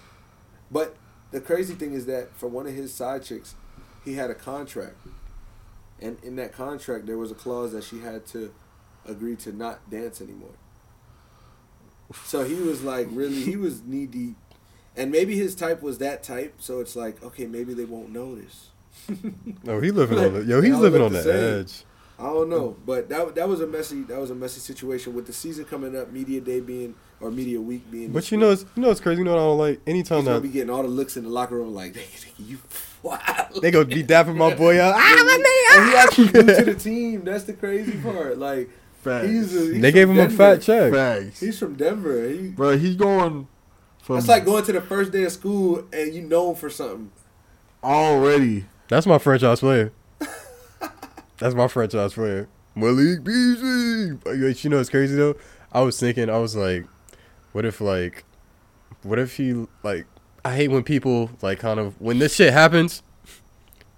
But 0.70 0.96
the 1.30 1.40
crazy 1.40 1.74
thing 1.74 1.92
is 1.92 2.06
that 2.06 2.36
for 2.36 2.48
one 2.48 2.66
of 2.66 2.74
his 2.74 2.92
side 2.92 3.22
chicks, 3.22 3.54
he 4.04 4.14
had 4.14 4.28
a 4.28 4.34
contract, 4.34 4.96
and 6.00 6.18
in 6.22 6.36
that 6.36 6.52
contract 6.52 7.06
there 7.06 7.16
was 7.16 7.30
a 7.30 7.34
clause 7.34 7.72
that 7.72 7.84
she 7.84 8.00
had 8.00 8.26
to 8.26 8.52
agree 9.06 9.36
to 9.36 9.52
not 9.52 9.88
dance 9.88 10.20
anymore. 10.20 10.56
So 12.24 12.44
he 12.44 12.54
was 12.54 12.82
like 12.82 13.06
really, 13.10 13.42
he 13.42 13.56
was 13.56 13.82
knee 13.82 14.06
deep, 14.06 14.36
and 14.96 15.12
maybe 15.12 15.36
his 15.36 15.54
type 15.54 15.80
was 15.80 15.98
that 15.98 16.24
type. 16.24 16.56
So 16.58 16.80
it's 16.80 16.96
like, 16.96 17.22
okay, 17.22 17.46
maybe 17.46 17.72
they 17.72 17.84
won't 17.84 18.10
notice. 18.10 18.70
no, 19.62 19.80
he 19.80 19.92
living 19.92 20.18
on 20.18 20.34
the 20.34 20.44
yo, 20.44 20.60
he's 20.60 20.76
living 20.76 21.02
on 21.02 21.12
the 21.12 21.20
edge. 21.32 21.84
I 22.18 22.24
don't 22.24 22.48
know, 22.48 22.76
but 22.84 23.08
that 23.10 23.36
that 23.36 23.48
was 23.48 23.60
a 23.60 23.66
messy 23.66 24.02
that 24.04 24.18
was 24.18 24.30
a 24.30 24.34
messy 24.34 24.58
situation 24.58 25.14
with 25.14 25.26
the 25.26 25.32
season 25.32 25.66
coming 25.66 25.96
up, 25.96 26.10
media 26.10 26.40
day 26.40 26.60
being 26.60 26.96
or 27.20 27.30
media 27.30 27.60
week 27.60 27.90
being. 27.90 28.12
But 28.12 28.30
you 28.30 28.38
know, 28.38 28.50
it's 28.50 28.64
you 28.74 28.82
know, 28.82 28.90
it's 28.90 29.00
crazy. 29.00 29.18
You 29.20 29.24
know, 29.24 29.32
what 29.34 29.40
I 29.40 29.44
don't 29.44 29.58
like 29.58 29.80
anytime 29.86 30.18
he's 30.18 30.26
gonna 30.26 30.40
that 30.40 30.46
be 30.46 30.52
getting 30.52 30.70
all 30.70 30.82
the 30.82 30.88
looks 30.88 31.16
in 31.16 31.24
the 31.24 31.30
locker 31.30 31.56
room 31.56 31.74
like 31.74 31.96
you. 32.38 32.58
Wow. 33.02 33.48
they 33.62 33.70
gonna 33.70 33.84
be 33.84 34.02
dapping 34.02 34.36
my 34.36 34.54
boy 34.54 34.78
up. 34.78 34.96
Ah, 34.98 35.22
my 35.24 35.78
And 35.78 35.90
he 35.90 35.96
actually 35.96 36.28
grew 36.28 36.42
to 36.56 36.64
the 36.64 36.74
team. 36.78 37.24
That's 37.24 37.44
the 37.44 37.52
crazy 37.52 37.92
part. 37.98 38.38
Like 38.38 38.68
Facts. 39.02 39.28
he's, 39.28 39.54
a, 39.56 39.72
he's 39.74 39.82
They 39.82 39.92
gave 39.92 40.08
from 40.08 40.18
him 40.18 40.26
a 40.26 40.30
fat 40.30 40.60
check. 40.62 40.92
Facts. 40.92 41.38
He's 41.40 41.58
from 41.58 41.76
Denver. 41.76 42.28
He, 42.28 42.48
Bro, 42.48 42.78
he's 42.78 42.96
going 42.96 43.46
from 44.02 44.16
that's 44.16 44.28
like 44.28 44.44
going 44.44 44.64
to 44.64 44.72
the 44.72 44.80
first 44.80 45.12
day 45.12 45.22
of 45.24 45.32
school 45.32 45.84
and 45.92 46.12
you 46.14 46.22
know 46.22 46.50
him 46.50 46.56
for 46.56 46.68
something. 46.70 47.10
already. 47.84 48.64
That's 48.88 49.06
my 49.06 49.18
franchise 49.18 49.60
player. 49.60 49.92
That's 51.38 51.54
my 51.54 51.68
franchise 51.68 52.14
player. 52.14 52.48
Malik 52.74 53.22
Beasley. 53.24 54.12
But 54.24 54.64
You 54.64 54.70
know, 54.70 54.78
it's 54.80 54.90
crazy 54.90 55.16
though. 55.16 55.36
I 55.72 55.80
was 55.82 55.98
thinking, 56.00 56.30
I 56.30 56.38
was 56.38 56.56
like, 56.56 56.86
what 57.56 57.64
if 57.64 57.80
like, 57.80 58.24
what 59.02 59.18
if 59.18 59.38
he 59.38 59.66
like? 59.82 60.04
I 60.44 60.54
hate 60.54 60.68
when 60.68 60.82
people 60.82 61.30
like 61.40 61.58
kind 61.58 61.80
of 61.80 61.98
when 61.98 62.18
this 62.18 62.34
shit 62.34 62.52
happens. 62.52 63.02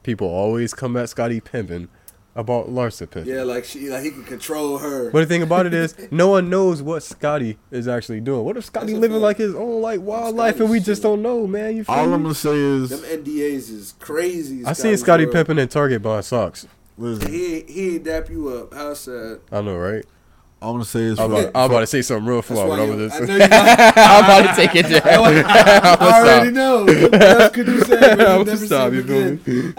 People 0.05 0.29
always 0.29 0.73
come 0.73 0.97
at 0.97 1.09
Scotty 1.09 1.41
Pimpin 1.41 1.89
about 2.37 2.69
Larsa 2.69 3.09
Pimpin. 3.09 3.27
Yeah, 3.27 3.43
like 3.43 3.65
she 3.65 3.91
like 3.91 4.05
he 4.05 4.13
can 4.13 4.23
control 4.23 4.79
her. 4.79 5.11
But 5.11 5.23
the 5.23 5.27
thing 5.27 5.43
about 5.43 5.67
it 5.67 5.75
is, 5.75 5.97
no 6.13 6.29
one 6.29 6.49
knows 6.49 6.83
what 6.83 7.03
Scotty 7.03 7.59
is 7.73 7.89
actually 7.89 8.21
doing. 8.21 8.45
What 8.45 8.57
if 8.57 8.65
Scotty 8.65 8.95
living 8.95 9.17
fact. 9.17 9.23
like 9.23 9.37
his 9.39 9.57
own 9.57 9.83
like 9.83 10.03
wild 10.03 10.37
life 10.37 10.61
and 10.61 10.71
we 10.71 10.79
just 10.79 11.03
don't 11.03 11.21
know, 11.21 11.45
man? 11.49 11.77
You 11.77 11.83
feel 11.83 11.97
All 11.97 12.07
me? 12.07 12.15
I'm 12.15 12.23
gonna 12.23 12.35
say 12.37 12.55
is, 12.55 12.91
Them 12.91 13.01
NDAs 13.01 13.71
is 13.71 13.95
crazy. 13.99 14.65
I 14.65 14.73
seen 14.75 14.97
Scottie 14.97 15.27
Pippen. 15.27 15.57
Pimpin 15.57 15.63
in 15.63 15.67
Target 15.67 16.01
buying 16.01 16.23
socks. 16.23 16.69
listen, 16.97 17.33
He 17.33 17.63
he 17.63 17.99
dap 17.99 18.31
you 18.31 18.51
up. 18.51 18.73
How 18.73 18.95
sad. 18.95 19.41
I 19.51 19.63
know, 19.63 19.77
right? 19.77 20.05
I'm 20.61 20.73
gonna 20.73 20.85
say 20.85 21.01
is 21.03 21.19
I'm 21.21 21.31
about, 21.31 21.53
I'm 21.55 21.71
about 21.71 21.81
to 21.81 21.87
say 21.87 22.03
something 22.03 22.27
real 22.27 22.39
That's 22.39 22.49
flawed 22.49 22.69
why 22.69 22.81
over 22.81 22.97
this. 22.97 23.13
I 23.15 23.21
know 23.21 23.33
you 23.37 23.49
got, 23.49 23.97
I'm 23.97 24.25
about 24.25 24.55
to 24.57 24.61
take 24.61 24.75
it 24.75 24.87
there. 24.89 25.03
I'm 25.07 25.35
I 25.37 25.97
gonna 25.97 26.17
already 26.17 26.51
know. 26.51 26.85
What 26.85 27.23
else 27.23 27.53
could 27.55 27.67
you 27.69 27.81
say? 27.83 27.97
I'm 28.13 28.19
you 28.19 28.25
gonna 28.25 28.45
never 28.45 28.67
stop. 28.67 28.91
say 28.91 28.97
You 28.97 29.01
it 29.03 29.41
feel 29.41 29.63
me? 29.63 29.75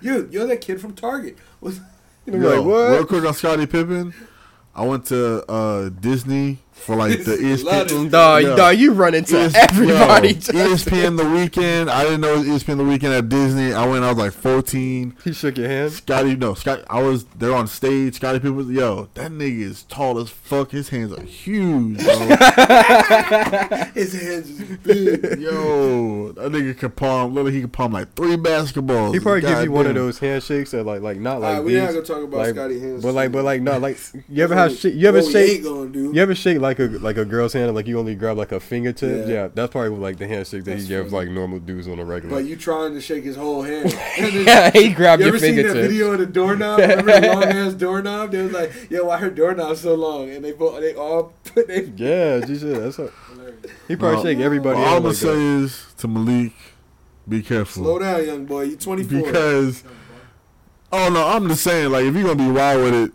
You, 0.00 0.28
you're 0.30 0.46
that 0.46 0.60
kid 0.60 0.80
from 0.80 0.94
Target. 0.94 1.36
What's- 1.60 1.80
I'm 2.26 2.40
Yo, 2.42 2.56
like, 2.56 2.64
what? 2.66 2.90
Real 2.90 3.04
quick 3.06 3.24
on 3.24 3.34
Scottie 3.34 3.66
Pippen. 3.66 4.14
I 4.74 4.84
went 4.86 5.06
to 5.06 5.44
uh, 5.50 5.88
Disney 5.90 6.58
for 6.74 6.96
like 6.96 7.24
the 7.24 7.30
Love 7.64 7.86
ESPN. 7.88 8.06
it. 8.06 8.10
Dog, 8.10 8.42
Yo. 8.42 8.56
dog, 8.56 8.76
you 8.76 8.92
run 8.92 9.14
into 9.14 9.38
ES- 9.38 9.54
everybody. 9.54 10.28
yo, 10.28 10.34
ESPN 10.34 11.16
the 11.16 11.28
weekend. 11.30 11.88
I 11.88 12.02
didn't 12.04 12.20
know 12.20 12.34
it 12.34 12.46
was 12.46 12.62
ESPN 12.62 12.76
the 12.76 12.84
weekend 12.84 13.14
at 13.14 13.28
Disney. 13.30 13.72
I 13.72 13.86
went. 13.86 14.04
I 14.04 14.10
was 14.10 14.18
like 14.18 14.32
14. 14.32 15.16
He 15.24 15.32
shook 15.32 15.56
your 15.56 15.68
hand. 15.68 15.92
Scotty, 15.92 16.36
no, 16.36 16.52
Scott. 16.54 16.84
I 16.90 17.00
was 17.02 17.24
there 17.38 17.54
on 17.54 17.68
stage. 17.68 18.16
Scotty 18.16 18.38
people, 18.38 18.56
was 18.56 18.68
yo. 18.68 19.08
That 19.14 19.30
nigga 19.32 19.60
is 19.62 19.84
tall 19.84 20.18
as 20.18 20.28
fuck. 20.28 20.72
His 20.72 20.90
hands 20.90 21.12
are 21.12 21.22
huge, 21.22 21.98
bro. 22.04 22.14
His 23.94 24.12
hands 24.20 24.50
is 24.50 24.76
big. 24.78 25.40
yo, 25.40 26.32
that 26.32 26.50
nigga 26.52 26.76
can 26.76 26.90
palm. 26.90 27.34
Literally, 27.34 27.52
he 27.52 27.60
can 27.62 27.70
palm 27.70 27.92
like 27.92 28.12
three 28.14 28.36
basketballs. 28.36 29.14
He 29.14 29.20
probably 29.20 29.40
gives 29.42 29.62
you 29.64 29.72
one 29.72 29.86
of 29.86 29.94
those 29.94 30.18
handshakes 30.18 30.72
that 30.72 30.84
like 30.84 31.00
like 31.00 31.16
not 31.18 31.40
like 31.40 31.56
right, 31.56 31.64
we're 31.64 31.80
not 31.82 31.92
gonna 31.94 32.02
talk 32.04 32.22
about 32.24 32.38
like, 32.38 32.50
Scotty 32.54 32.80
hands. 32.80 33.02
but 33.02 33.12
like 33.14 33.32
but 33.32 33.44
like 33.44 33.62
not 33.62 33.80
like 33.80 33.98
you 34.28 34.42
ever 34.44 34.54
have 34.54 34.70
What 34.72 34.78
shake 34.80 34.94
you 34.94 35.08
ever 35.08 35.22
shake 35.22 35.50
ain't 35.56 35.64
gonna 35.64 35.88
do. 35.90 36.12
you 36.14 36.20
ever 36.22 36.34
shake 36.34 36.58
like 36.64 36.78
a 36.80 36.84
like 36.84 37.16
a 37.16 37.24
girl's 37.24 37.52
hand 37.52 37.74
like 37.74 37.86
you 37.86 37.98
only 37.98 38.14
grab 38.14 38.36
like 38.36 38.50
a 38.52 38.58
fingertip 38.58 39.28
Yeah. 39.28 39.32
yeah, 39.34 39.48
that's 39.54 39.70
probably 39.70 39.90
like 39.90 40.16
the 40.16 40.26
handshake 40.26 40.64
that 40.64 40.70
That's 40.72 40.82
he 40.82 40.88
gives 40.88 41.12
like 41.12 41.28
normal 41.28 41.58
dudes 41.60 41.86
on 41.86 41.98
a 41.98 42.04
regular 42.04 42.34
But 42.36 42.44
you 42.46 42.56
trying 42.56 42.94
to 42.94 43.00
shake 43.00 43.24
his 43.24 43.36
whole 43.36 43.62
hand. 43.62 43.92
Yeah 44.18 44.70
he 44.70 44.88
grabbed 44.92 45.20
you 45.20 45.26
your 45.26 45.36
ever 45.36 45.38
seen 45.46 45.56
that 45.56 45.74
video 45.74 46.12
of 46.12 46.18
the 46.18 46.26
doorknob? 46.26 46.78
Remember 46.80 47.20
the 47.20 47.26
long 47.28 47.44
ass 47.44 47.74
doorknob? 47.74 48.30
They 48.32 48.42
was 48.42 48.52
like, 48.52 48.90
"Yo, 48.90 49.04
why 49.04 49.18
her 49.18 49.30
doorknob 49.30 49.76
so 49.76 49.94
long?" 49.94 50.30
And 50.30 50.44
they 50.44 50.52
both, 50.52 50.80
they 50.80 50.94
all 50.94 51.32
put 51.44 51.68
they. 51.68 51.84
yeah 51.96 52.40
G 52.40 52.58
shit 52.58 52.80
that's 52.80 52.98
what 52.98 53.12
he 53.88 53.94
probably 53.96 54.16
No. 54.16 54.22
shake 54.24 54.38
everybody 54.40 54.78
All 54.78 54.84
I'm 54.84 54.90
hand 54.90 55.02
gonna 55.02 55.08
like 55.08 55.16
say 55.16 55.28
that. 55.34 55.64
is 55.64 55.86
to 55.98 56.08
Malik, 56.08 56.52
be 57.28 57.42
careful. 57.42 57.82
Slow 57.84 57.98
down, 57.98 58.26
young 58.26 58.44
boy. 58.46 58.62
You're 58.62 58.78
24. 58.78 59.22
because 59.22 59.84
oh 60.92 61.08
no, 61.10 61.26
I'm 61.28 61.46
just 61.48 61.62
saying 61.62 61.90
like 61.92 62.04
if 62.04 62.14
you're 62.14 62.24
gonna 62.24 62.36
be 62.36 62.50
wild 62.50 62.82
with 62.84 62.94
it, 62.94 63.12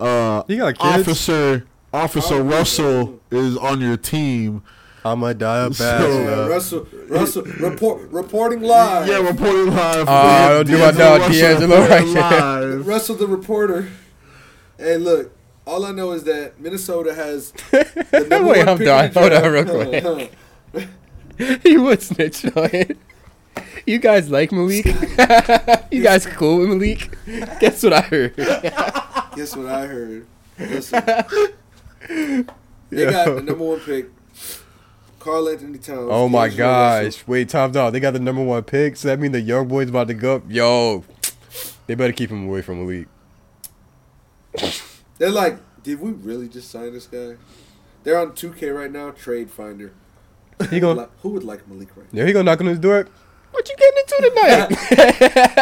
uh, 0.00 0.42
you 0.48 0.56
got 0.56 0.78
kids 0.78 1.08
Officer 1.08 1.66
Officer 1.92 2.36
Oh, 2.36 2.42
Russell 2.42 3.20
is 3.30 3.56
on 3.56 3.80
your 3.80 3.96
team. 3.96 4.62
I'ma 5.04 5.32
die 5.32 5.66
a 5.66 5.72
So- 5.74 5.84
Yeah, 5.84 5.98
bachelor 5.98 6.48
Russell, 6.48 6.86
Russell, 7.08 7.42
report, 7.60 8.08
reporting 8.10 8.62
live. 8.62 9.08
Yeah, 9.08 9.18
reporting 9.18 9.74
live. 9.74 10.08
Uh, 10.08 10.48
don't 10.48 10.66
do 10.68 10.78
my 10.78 10.90
dog 10.92 11.30
D'Angelo 11.32 11.86
right 11.88 12.14
there. 12.14 12.78
Russell, 12.78 13.16
the 13.16 13.26
reporter. 13.26 13.88
Hey, 14.78 14.96
look. 14.96 15.32
All 15.64 15.84
I 15.84 15.92
know 15.92 16.10
is 16.12 16.24
that 16.24 16.58
Minnesota 16.60 17.14
has. 17.14 17.52
The 17.70 18.26
number 18.28 18.48
Wait, 18.50 18.58
one 18.58 18.68
I'm 18.68 18.78
pick 18.78 18.86
done. 18.86 19.12
Hold 19.12 19.32
on 19.32 19.52
real 19.52 19.64
quick. 20.72 21.62
he 21.62 21.78
would 21.78 22.02
snitch 22.08 22.44
on 22.56 22.68
it. 22.72 22.96
You 23.86 23.98
guys 23.98 24.28
like 24.30 24.50
Malik? 24.52 24.86
you 25.90 26.02
guys 26.02 26.26
cool 26.26 26.58
with 26.58 26.68
Malik? 26.68 27.10
Guess 27.60 27.82
what 27.84 27.92
I 27.92 28.00
heard? 28.02 28.36
Guess 28.36 29.56
what 29.56 29.66
I 29.66 29.86
heard? 29.86 30.26
Listen, 30.58 31.02
they 32.90 33.10
got 33.10 33.34
the 33.36 33.42
number 33.42 33.64
one 33.64 33.80
pick, 33.80 34.06
Karl-Anthony 35.18 35.78
Towns. 35.78 36.08
Oh 36.10 36.28
my 36.28 36.44
Russell. 36.46 36.58
gosh! 36.58 37.26
Wait, 37.26 37.48
top 37.48 37.72
dog. 37.72 37.92
They 37.92 38.00
got 38.00 38.12
the 38.12 38.18
number 38.20 38.42
one 38.42 38.62
pick. 38.64 38.96
So 38.96 39.08
that 39.08 39.18
mean 39.18 39.32
the 39.32 39.40
young 39.40 39.68
boys 39.68 39.88
about 39.88 40.08
to 40.08 40.14
go 40.14 40.36
up. 40.36 40.42
Yo, 40.48 41.04
they 41.86 41.94
better 41.94 42.12
keep 42.12 42.30
him 42.30 42.46
away 42.46 42.62
from 42.62 42.80
Malik. 42.84 43.08
They're 45.18 45.30
like, 45.30 45.58
did 45.82 46.00
we 46.00 46.10
really 46.10 46.48
just 46.48 46.70
sign 46.70 46.92
this 46.92 47.06
guy? 47.06 47.36
They're 48.04 48.18
on 48.18 48.32
2K 48.32 48.74
right 48.74 48.90
now, 48.90 49.10
Trade 49.12 49.50
Finder. 49.50 49.92
He 50.70 50.80
gonna 50.80 51.00
Like, 51.02 51.10
who 51.20 51.30
would 51.30 51.44
like 51.44 51.66
Malik 51.68 51.88
right 51.96 52.06
yeah, 52.12 52.24
he 52.26 52.32
gonna 52.32 52.44
knock 52.44 52.60
on 52.60 52.66
his 52.66 52.78
door. 52.78 53.06
What 53.52 53.68
you 53.68 53.76
getting 53.76 53.98
into 53.98 54.68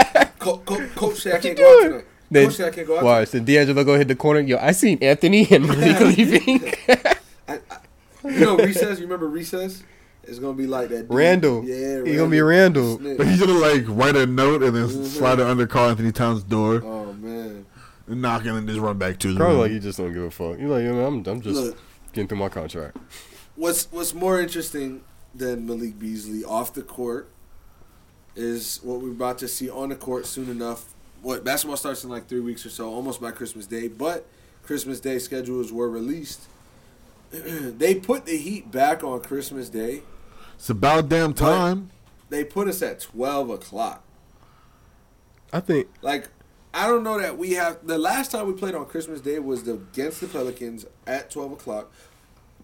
tonight? 0.06 0.30
Co- 0.38 0.58
co- 0.58 0.86
coach 0.94 1.16
said 1.20 1.34
I 1.34 1.38
can't 1.38 1.56
go 1.58 1.64
out 1.78 1.82
tonight. 1.88 2.04
Then 2.30 2.46
Coach 2.46 2.56
said 2.56 2.72
I 2.72 2.74
can't 2.74 2.86
go 2.86 2.98
out 2.98 3.04
watch. 3.04 3.30
Then 3.30 3.44
D'Angelo 3.44 3.82
go 3.84 3.96
hit 3.98 4.08
the 4.08 4.14
corner. 4.16 4.40
Yo, 4.40 4.56
I 4.58 4.72
seen 4.72 4.98
Anthony 5.02 5.46
and 5.50 5.66
Malik 5.68 6.00
leaving. 6.16 6.60
tonight. 6.60 7.18
I, 7.48 7.54
I, 7.70 8.28
you 8.28 8.40
know 8.40 8.56
Recess? 8.56 8.98
You 8.98 9.04
remember 9.06 9.28
Recess? 9.28 9.82
It's 10.22 10.38
gonna 10.38 10.52
be 10.54 10.66
like 10.66 10.90
that. 10.90 11.08
dude. 11.08 11.16
Randall. 11.16 11.64
Yeah, 11.64 12.04
He 12.04 12.14
gonna 12.16 12.30
be 12.30 12.40
Randall. 12.40 12.98
Snitch. 12.98 13.18
But 13.18 13.26
he's 13.26 13.40
gonna 13.40 13.52
like 13.58 13.84
write 13.88 14.14
a 14.16 14.26
note 14.26 14.62
and 14.62 14.76
then 14.76 14.86
Mhm. 14.88 15.06
slide 15.06 15.40
it 15.40 15.46
under 15.46 15.66
Karl-Anthony 15.66 16.12
Towns' 16.12 16.42
door, 16.44 16.82
Oh 16.84 17.12
man. 17.14 17.66
and 18.06 18.22
knock 18.22 18.44
it 18.44 18.48
and 18.50 18.68
just 18.68 18.78
run 18.78 18.96
back 18.98 19.18
to 19.20 19.28
his 19.28 19.36
Probably 19.36 19.56
like 19.56 19.72
you 19.72 19.80
just 19.80 19.98
don't 19.98 20.12
give 20.12 20.22
a 20.22 20.30
fuck. 20.30 20.58
You 20.60 20.68
like, 20.68 20.84
yo, 20.84 20.92
man, 20.94 21.04
I'm, 21.04 21.26
I'm 21.26 21.40
just 21.40 21.60
Look, 21.60 21.78
getting 22.12 22.28
through 22.28 22.38
my 22.38 22.48
contract. 22.48 22.96
what's 23.56 23.90
what's 23.90 24.14
more 24.14 24.38
interesting 24.40 25.00
than 25.34 25.66
Malik 25.66 25.98
Beasley 25.98 26.44
off 26.44 26.72
the 26.74 26.82
court 26.82 27.28
is 28.36 28.78
what 28.82 29.00
we're 29.00 29.10
about 29.10 29.38
to 29.38 29.48
see 29.48 29.68
on 29.68 29.88
the 29.88 29.96
court 29.96 30.26
soon 30.26 30.48
enough. 30.50 30.94
What 31.22 31.44
basketball 31.44 31.76
starts 31.76 32.04
in 32.04 32.10
like 32.10 32.28
three 32.28 32.40
weeks 32.40 32.64
or 32.64 32.70
so, 32.70 32.88
almost 32.88 33.20
by 33.20 33.30
Christmas 33.30 33.66
Day. 33.66 33.88
But 33.88 34.26
Christmas 34.62 35.00
Day 35.00 35.18
schedules 35.18 35.72
were 35.72 35.90
released. 35.90 36.42
they 37.30 37.94
put 37.94 38.26
the 38.26 38.36
Heat 38.36 38.70
back 38.70 39.04
on 39.04 39.20
Christmas 39.20 39.68
Day. 39.68 40.02
It's 40.54 40.70
about 40.70 41.08
damn 41.08 41.32
time. 41.34 41.90
They 42.28 42.44
put 42.44 42.68
us 42.68 42.82
at 42.82 43.00
twelve 43.00 43.50
o'clock. 43.50 44.04
I 45.52 45.60
think 45.60 45.88
Like, 46.00 46.28
I 46.72 46.86
don't 46.86 47.02
know 47.02 47.20
that 47.20 47.36
we 47.36 47.52
have. 47.54 47.86
The 47.86 47.98
last 47.98 48.30
time 48.30 48.46
we 48.46 48.52
played 48.52 48.74
on 48.74 48.86
Christmas 48.86 49.20
Day 49.20 49.38
was 49.40 49.64
the, 49.64 49.74
against 49.74 50.20
the 50.20 50.28
Pelicans 50.28 50.86
at 51.06 51.30
twelve 51.30 51.52
o'clock. 51.52 51.92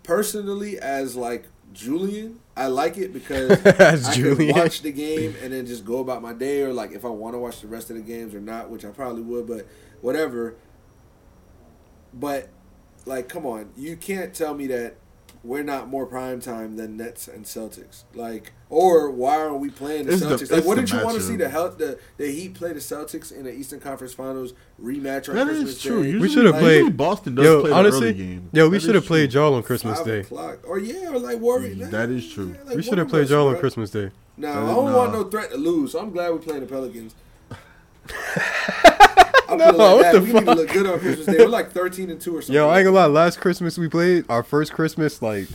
Personally, 0.02 0.78
as 0.78 1.16
like 1.16 1.46
Julian, 1.72 2.40
I 2.56 2.68
like 2.68 2.96
it 2.96 3.12
because 3.12 3.50
I 3.66 4.12
Julian. 4.12 4.52
can 4.54 4.62
watch 4.62 4.82
the 4.82 4.92
game 4.92 5.34
and 5.42 5.52
then 5.52 5.66
just 5.66 5.84
go 5.84 5.98
about 5.98 6.22
my 6.22 6.32
day, 6.32 6.62
or 6.62 6.72
like 6.72 6.92
if 6.92 7.04
I 7.04 7.08
want 7.08 7.34
to 7.34 7.38
watch 7.38 7.60
the 7.60 7.68
rest 7.68 7.90
of 7.90 7.96
the 7.96 8.02
games 8.02 8.34
or 8.34 8.40
not, 8.40 8.70
which 8.70 8.84
I 8.84 8.90
probably 8.90 9.22
would, 9.22 9.46
but 9.46 9.66
whatever. 10.00 10.56
But 12.14 12.48
like, 13.04 13.28
come 13.28 13.46
on, 13.46 13.70
you 13.76 13.96
can't 13.96 14.32
tell 14.34 14.54
me 14.54 14.66
that 14.68 14.96
we're 15.44 15.62
not 15.62 15.88
more 15.88 16.06
prime 16.06 16.40
time 16.40 16.76
than 16.76 16.96
Nets 16.96 17.28
and 17.28 17.44
Celtics. 17.44 18.04
Like, 18.14 18.52
or 18.68 19.10
why 19.10 19.36
aren't 19.36 19.60
we 19.60 19.70
playing 19.70 20.06
the 20.06 20.12
It's 20.12 20.22
the- 20.22 20.26
Celtics? 20.26 20.50
like, 20.50 20.58
it's 20.58 20.66
wouldn't 20.66 20.92
you 20.92 21.02
want 21.04 21.16
to 21.16 21.22
see 21.22 21.36
the 21.36 21.48
help 21.48 21.78
the 21.78 21.98
the 22.16 22.26
Heat 22.30 22.54
play 22.54 22.72
the 22.72 22.80
Celtics 22.80 23.30
in 23.30 23.44
the 23.44 23.52
Eastern 23.52 23.78
Conference 23.80 24.12
Finals 24.14 24.54
rematch 24.82 25.28
on 25.28 25.36
That 25.36 25.46
Christmas 25.46 25.70
is 25.76 25.82
true. 25.82 26.02
Day? 26.02 26.10
Usually, 26.10 26.28
should've 26.30 26.52
like, 26.54 26.60
played- 26.62 26.96
Boston 26.96 27.34
does 27.36 27.44
Yo, 27.44 27.60
play 27.60 27.70
the 27.70 27.76
honestly, 27.76 28.06
early 28.08 28.14
game. 28.14 28.50
yo, 28.52 28.68
we 28.68 28.80
should 28.80 28.94
have 28.96 29.06
played 29.06 29.32
y'all 29.32 29.54
on 29.54 29.62
Christmas 29.62 29.98
Five 29.98 30.06
Day. 30.06 30.20
o'clock. 30.20 30.58
Or 30.68 30.78
yeah, 30.78 31.10
or 31.12 31.18
like 31.18 31.38
Warriors. 31.40 31.76
Mm, 31.78 31.90
that 31.90 32.10
is 32.10 32.28
true. 32.32 32.56
Like 32.66 32.76
We 32.76 32.82
should 32.82 32.98
have 32.98 33.08
played 33.08 33.28
y'all 33.30 33.48
on. 33.48 33.56
Christmas 33.58 33.90
Day. 33.90 34.10
No, 34.36 34.50
I 34.50 34.54
don't 34.54 34.66
nah. 34.86 34.96
want 34.98 35.12
no 35.12 35.24
threat 35.24 35.50
to 35.50 35.56
lose. 35.56 35.92
So 35.92 36.00
I'm 36.00 36.10
glad 36.10 36.30
we're 36.32 36.38
playing 36.38 36.60
the 36.60 36.66
Pelicans. 36.66 37.14
I 39.48 39.54
No, 39.56 39.64
like 39.66 39.76
what 39.76 40.02
that. 40.02 40.12
the 40.14 40.20
we 40.20 40.32
need 40.32 40.44
to 40.44 40.54
look 40.54 40.68
good 40.72 40.86
on 40.86 40.98
Christmas 40.98 41.26
Day. 41.26 41.36
We're 41.38 41.48
like 41.48 41.70
13 41.70 42.10
and 42.10 42.20
two 42.20 42.36
or 42.36 42.42
something. 42.42 42.54
Yo, 42.54 42.68
I 42.68 42.78
ain't 42.80 42.84
gonna 42.86 42.96
lie. 42.96 43.06
Last 43.06 43.40
Christmas 43.40 43.78
we 43.78 43.88
played 43.88 44.24
our 44.28 44.42
first 44.42 44.72
Christmas 44.72 45.22
like 45.22 45.46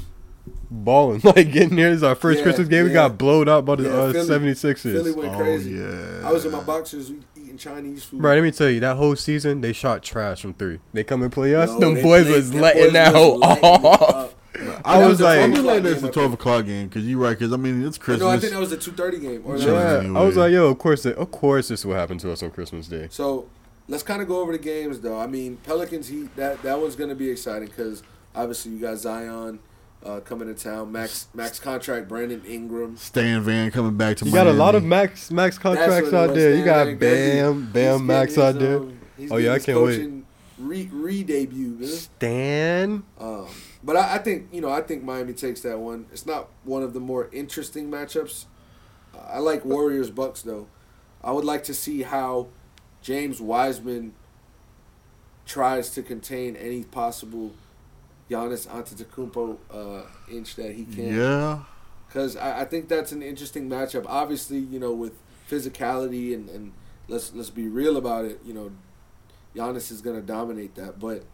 balling, 0.71 1.21
like 1.25 1.51
getting 1.51 1.77
here. 1.77 1.93
This 1.93 2.01
our 2.03 2.15
first 2.15 2.37
Yeah, 2.39 2.43
Christmas 2.43 2.67
game. 2.69 2.85
We 2.85 2.93
got 2.93 3.17
blowed 3.17 3.49
out 3.49 3.65
by 3.65 3.75
the 3.75 3.83
Yeah, 3.83 3.89
uh, 3.89 4.11
Philly- 4.13 4.27
76ers. 4.53 4.81
Philly 4.93 5.11
went 5.11 5.33
Oh 5.33 5.37
crazy. 5.37 5.71
yeah. 5.71 6.21
I 6.23 6.31
was 6.31 6.45
in 6.45 6.51
my 6.51 6.63
boxers 6.63 7.11
eating 7.35 7.57
Chinese 7.57 8.03
food. 8.05 8.21
Bro, 8.21 8.35
let 8.35 8.43
me 8.43 8.51
tell 8.51 8.69
you, 8.69 8.79
that 8.79 8.95
whole 8.97 9.15
season 9.15 9.61
they 9.61 9.73
shot 9.73 10.01
trash 10.03 10.41
from 10.41 10.53
three. 10.53 10.79
They 10.93 11.03
come 11.03 11.21
and 11.23 11.31
play 11.31 11.53
us. 11.53 11.69
No, 11.71 11.79
them 11.79 11.95
they 11.95 12.01
boys 12.03 12.23
played- 12.23 12.35
was 12.35 12.51
them 12.51 12.61
letting 12.61 12.83
boys 12.85 12.93
that 12.93 13.13
was 13.13 13.21
hoe 13.21 13.39
off. 13.41 13.63
up. 14.15 14.37
I 14.85 14.99
That 14.99 15.07
was 15.07 15.21
like- 15.21 15.41
I'm 15.41 15.51
12 15.51 15.63
glad 15.63 15.77
o'clock 15.77 15.91
it's 15.91 16.01
game, 16.01 16.07
the 16.07 16.11
12 16.13 16.33
o'clock 16.33 16.65
game 16.65 16.87
because 16.87 17.07
you're 17.07 17.19
right. 17.19 17.37
Because 17.37 17.53
I 17.53 17.57
mean, 17.57 17.85
it's 17.85 17.97
Christmas. 17.97 18.21
No, 18.21 18.29
I 18.29 18.37
think 18.39 18.53
that 18.53 18.59
was 18.59 18.69
the 18.69 18.77
2:30 18.77 19.21
game. 19.21 19.41
Or 19.45 19.57
Yeah. 19.57 19.65
Yeah, 19.71 19.99
anyway. 19.99 20.19
I 20.19 20.23
was 20.23 20.37
like, 20.37 20.51
yo, 20.51 20.67
of 20.67 20.77
course, 20.77 21.05
it, 21.05 21.15
of 21.17 21.31
course, 21.31 21.67
this 21.69 21.85
will 21.85 21.95
happen 21.95 22.17
to 22.19 22.31
us 22.31 22.41
on 22.43 22.51
Christmas 22.51 22.87
Day. 22.87 23.07
So 23.11 23.47
let's 23.87 24.03
kind 24.03 24.21
of 24.21 24.27
go 24.27 24.39
over 24.41 24.51
the 24.51 24.57
games, 24.59 24.99
though. 24.99 25.19
I 25.19 25.27
mean, 25.27 25.57
Pelicans 25.63 26.07
Heat. 26.07 26.35
That 26.35 26.61
that 26.63 26.79
one's 26.79 26.95
gonna 26.95 27.15
be 27.15 27.29
exciting 27.29 27.67
because 27.69 28.03
obviously 28.35 28.73
you 28.73 28.79
got 28.79 28.97
Zion 28.97 29.59
uh, 30.05 30.19
coming 30.21 30.47
to 30.47 30.53
town. 30.53 30.91
Max 30.91 31.27
max 31.33 31.59
contract. 31.59 32.07
Brandon 32.07 32.43
Ingram. 32.45 32.97
Stan 32.97 33.41
Van 33.41 33.71
coming 33.71 33.97
back 33.97 34.17
to 34.17 34.25
You 34.25 34.31
got 34.31 34.47
a 34.47 34.53
lot 34.53 34.75
of 34.75 34.83
max 34.83 35.31
max 35.31 35.57
contracts 35.57 36.13
out 36.13 36.29
was, 36.29 36.37
there. 36.37 36.55
You 36.55 36.65
got 36.65 36.87
Van 36.87 36.97
Gundy. 36.97 36.99
Bam, 36.99 37.71
Bam, 37.71 38.05
Max 38.05 38.35
his, 38.35 38.37
out 38.43 38.59
there. 38.59 38.77
um, 38.77 38.97
Oh, 39.29 39.37
yeah, 39.37 39.53
I 39.53 39.59
can't 39.59 39.79
wait. 39.81 40.11
Re 40.57 40.89
re 40.91 41.23
debut, 41.23 41.75
man. 41.79 41.87
Stan. 41.87 43.03
Um, 43.19 43.47
but 43.83 43.95
I, 43.97 44.15
I 44.15 44.17
think 44.19 44.49
you 44.51 44.61
know 44.61 44.69
I 44.69 44.81
think 44.81 45.03
Miami 45.03 45.33
takes 45.33 45.61
that 45.61 45.79
one. 45.79 46.05
It's 46.11 46.25
not 46.25 46.49
one 46.63 46.83
of 46.83 46.93
the 46.93 46.99
more 46.99 47.29
interesting 47.31 47.89
matchups. 47.89 48.45
Uh, 49.15 49.19
I 49.29 49.39
like 49.39 49.65
Warriors 49.65 50.09
Bucks 50.09 50.41
though. 50.41 50.67
I 51.23 51.31
would 51.31 51.45
like 51.45 51.63
to 51.65 51.73
see 51.73 52.03
how 52.03 52.47
James 53.01 53.39
Wiseman 53.41 54.13
tries 55.45 55.89
to 55.91 56.03
contain 56.03 56.55
any 56.55 56.83
possible 56.83 57.53
Giannis 58.31 58.65
Antetokounmpo 58.67 59.57
uh, 59.69 60.03
inch 60.31 60.55
that 60.55 60.73
he 60.73 60.85
can. 60.85 61.15
Yeah. 61.15 61.59
Because 62.07 62.37
I, 62.37 62.61
I 62.61 62.65
think 62.65 62.87
that's 62.87 63.11
an 63.11 63.21
interesting 63.21 63.69
matchup. 63.69 64.05
Obviously, 64.07 64.59
you 64.59 64.79
know, 64.79 64.93
with 64.93 65.13
physicality 65.49 66.33
and, 66.33 66.49
and 66.49 66.71
let's 67.07 67.33
let's 67.33 67.49
be 67.49 67.67
real 67.67 67.97
about 67.97 68.25
it. 68.25 68.39
You 68.45 68.53
know, 68.53 68.71
Giannis 69.55 69.91
is 69.91 70.01
gonna 70.01 70.21
dominate 70.21 70.75
that. 70.75 70.99
But 70.99 71.25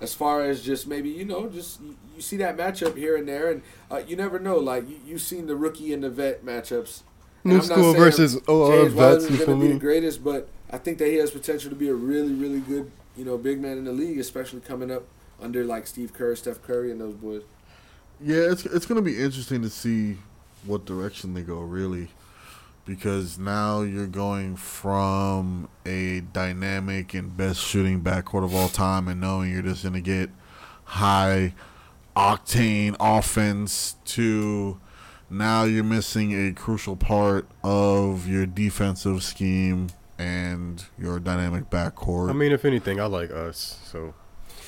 as 0.00 0.14
far 0.14 0.42
as 0.42 0.62
just 0.62 0.86
maybe 0.86 1.10
you 1.10 1.24
know, 1.24 1.48
just 1.48 1.80
you, 1.82 1.96
you 2.16 2.22
see 2.22 2.38
that 2.38 2.56
matchup 2.56 2.96
here 2.96 3.16
and 3.16 3.28
there, 3.28 3.50
and 3.50 3.62
uh, 3.90 4.02
you 4.06 4.16
never 4.16 4.38
know. 4.38 4.56
Like 4.56 4.88
you, 4.88 5.00
you've 5.04 5.22
seen 5.22 5.46
the 5.46 5.56
rookie 5.56 5.92
and 5.92 6.02
the 6.02 6.10
vet 6.10 6.44
matchups. 6.44 7.02
And 7.44 7.52
New 7.54 7.62
school 7.62 7.94
versus 7.94 8.36
OR 8.48 8.84
James 8.84 8.94
vets. 8.94 9.24
Wiseman's 9.24 9.44
going 9.44 9.60
to 9.60 9.66
be 9.66 9.72
the 9.74 9.78
greatest, 9.78 10.24
but 10.24 10.48
I 10.70 10.76
think 10.78 10.98
that 10.98 11.06
he 11.06 11.14
has 11.16 11.30
potential 11.30 11.70
to 11.70 11.76
be 11.76 11.88
a 11.88 11.94
really, 11.94 12.32
really 12.32 12.58
good, 12.58 12.90
you 13.16 13.24
know, 13.24 13.38
big 13.38 13.60
man 13.60 13.78
in 13.78 13.84
the 13.84 13.92
league, 13.92 14.18
especially 14.18 14.60
coming 14.60 14.90
up 14.90 15.04
under 15.40 15.64
like 15.64 15.86
Steve 15.86 16.12
Kerr, 16.12 16.34
Steph 16.36 16.62
Curry, 16.62 16.90
and 16.90 17.00
those 17.00 17.14
boys. 17.14 17.42
Yeah, 18.20 18.50
it's 18.50 18.66
it's 18.66 18.86
gonna 18.86 19.02
be 19.02 19.22
interesting 19.22 19.62
to 19.62 19.70
see 19.70 20.18
what 20.64 20.84
direction 20.84 21.34
they 21.34 21.42
go 21.42 21.60
really, 21.60 22.08
because 22.84 23.38
now 23.38 23.82
you're 23.82 24.06
going 24.06 24.56
from 24.56 25.68
a 25.86 26.20
dynamic 26.20 27.14
and 27.14 27.36
best 27.36 27.60
shooting 27.60 28.02
backcourt 28.02 28.44
of 28.44 28.54
all 28.54 28.68
time, 28.68 29.06
and 29.08 29.20
knowing 29.20 29.52
you're 29.52 29.62
just 29.62 29.84
gonna 29.84 30.00
get 30.00 30.30
high 30.84 31.54
octane 32.16 32.96
offense 32.98 33.94
to 34.04 34.80
now 35.30 35.62
you're 35.62 35.84
missing 35.84 36.48
a 36.48 36.52
crucial 36.52 36.96
part 36.96 37.46
of 37.62 38.26
your 38.26 38.46
defensive 38.46 39.22
scheme 39.22 39.88
and 40.18 40.86
your 40.98 41.20
dynamic 41.20 41.70
backcourt. 41.70 42.30
I 42.30 42.32
mean, 42.32 42.50
if 42.50 42.64
anything, 42.64 42.98
I 42.98 43.04
like 43.04 43.30
us. 43.30 43.78
So 43.84 44.14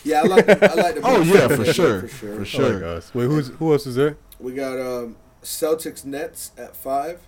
Yeah, 0.05 0.21
I 0.21 0.27
like. 0.27 0.47
The, 0.47 0.71
I 0.71 0.75
like 0.75 0.95
the. 0.95 1.01
oh 1.05 1.21
yeah, 1.23 1.49
for 1.49 1.65
sure, 1.73 2.01
for 2.03 2.09
sure. 2.09 2.37
for 2.37 2.45
sure. 2.45 2.75
like 2.75 2.83
us. 2.83 3.15
Wait, 3.15 3.27
who's 3.27 3.49
who 3.49 3.73
else 3.73 3.87
is 3.87 3.97
there? 3.97 4.17
We 4.39 4.53
got 4.55 4.79
um, 4.79 5.17
Celtics 5.43 6.05
Nets 6.05 6.53
at 6.57 6.77
five. 6.77 7.21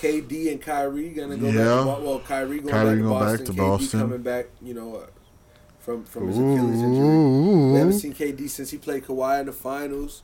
KD 0.00 0.52
and 0.52 0.62
Kyrie 0.62 1.08
gonna 1.08 1.36
go 1.36 1.46
back. 1.46 1.54
Yeah. 1.56 1.64
To, 1.64 1.84
well, 2.04 2.20
Kyrie 2.20 2.60
going 2.60 2.68
Kyrie 2.72 2.84
back 2.84 2.96
to 2.96 3.02
going 3.02 3.08
Boston. 3.08 3.36
back 3.38 3.46
to 3.46 3.52
KD 3.52 3.56
Boston. 3.56 4.00
coming 4.00 4.22
back. 4.22 4.46
You 4.62 4.74
know, 4.74 4.96
uh, 4.96 5.06
from 5.80 6.04
from 6.04 6.28
his 6.28 6.36
Achilles 6.38 6.82
injury. 6.82 7.72
We 7.72 7.78
haven't 7.78 7.98
seen 7.98 8.14
KD 8.14 8.48
since 8.48 8.70
he 8.70 8.78
played 8.78 9.04
Kawhi 9.04 9.40
in 9.40 9.46
the 9.46 9.52
finals, 9.52 10.22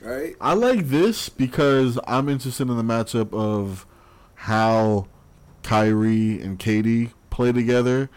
right? 0.00 0.34
I 0.40 0.54
like 0.54 0.88
this 0.88 1.28
because 1.28 1.98
I'm 2.08 2.28
interested 2.28 2.68
in 2.68 2.76
the 2.76 2.82
matchup 2.82 3.32
of 3.32 3.86
how 4.34 5.06
Kyrie 5.62 6.40
and 6.40 6.58
KD 6.58 7.12
play 7.30 7.52
together, 7.52 8.10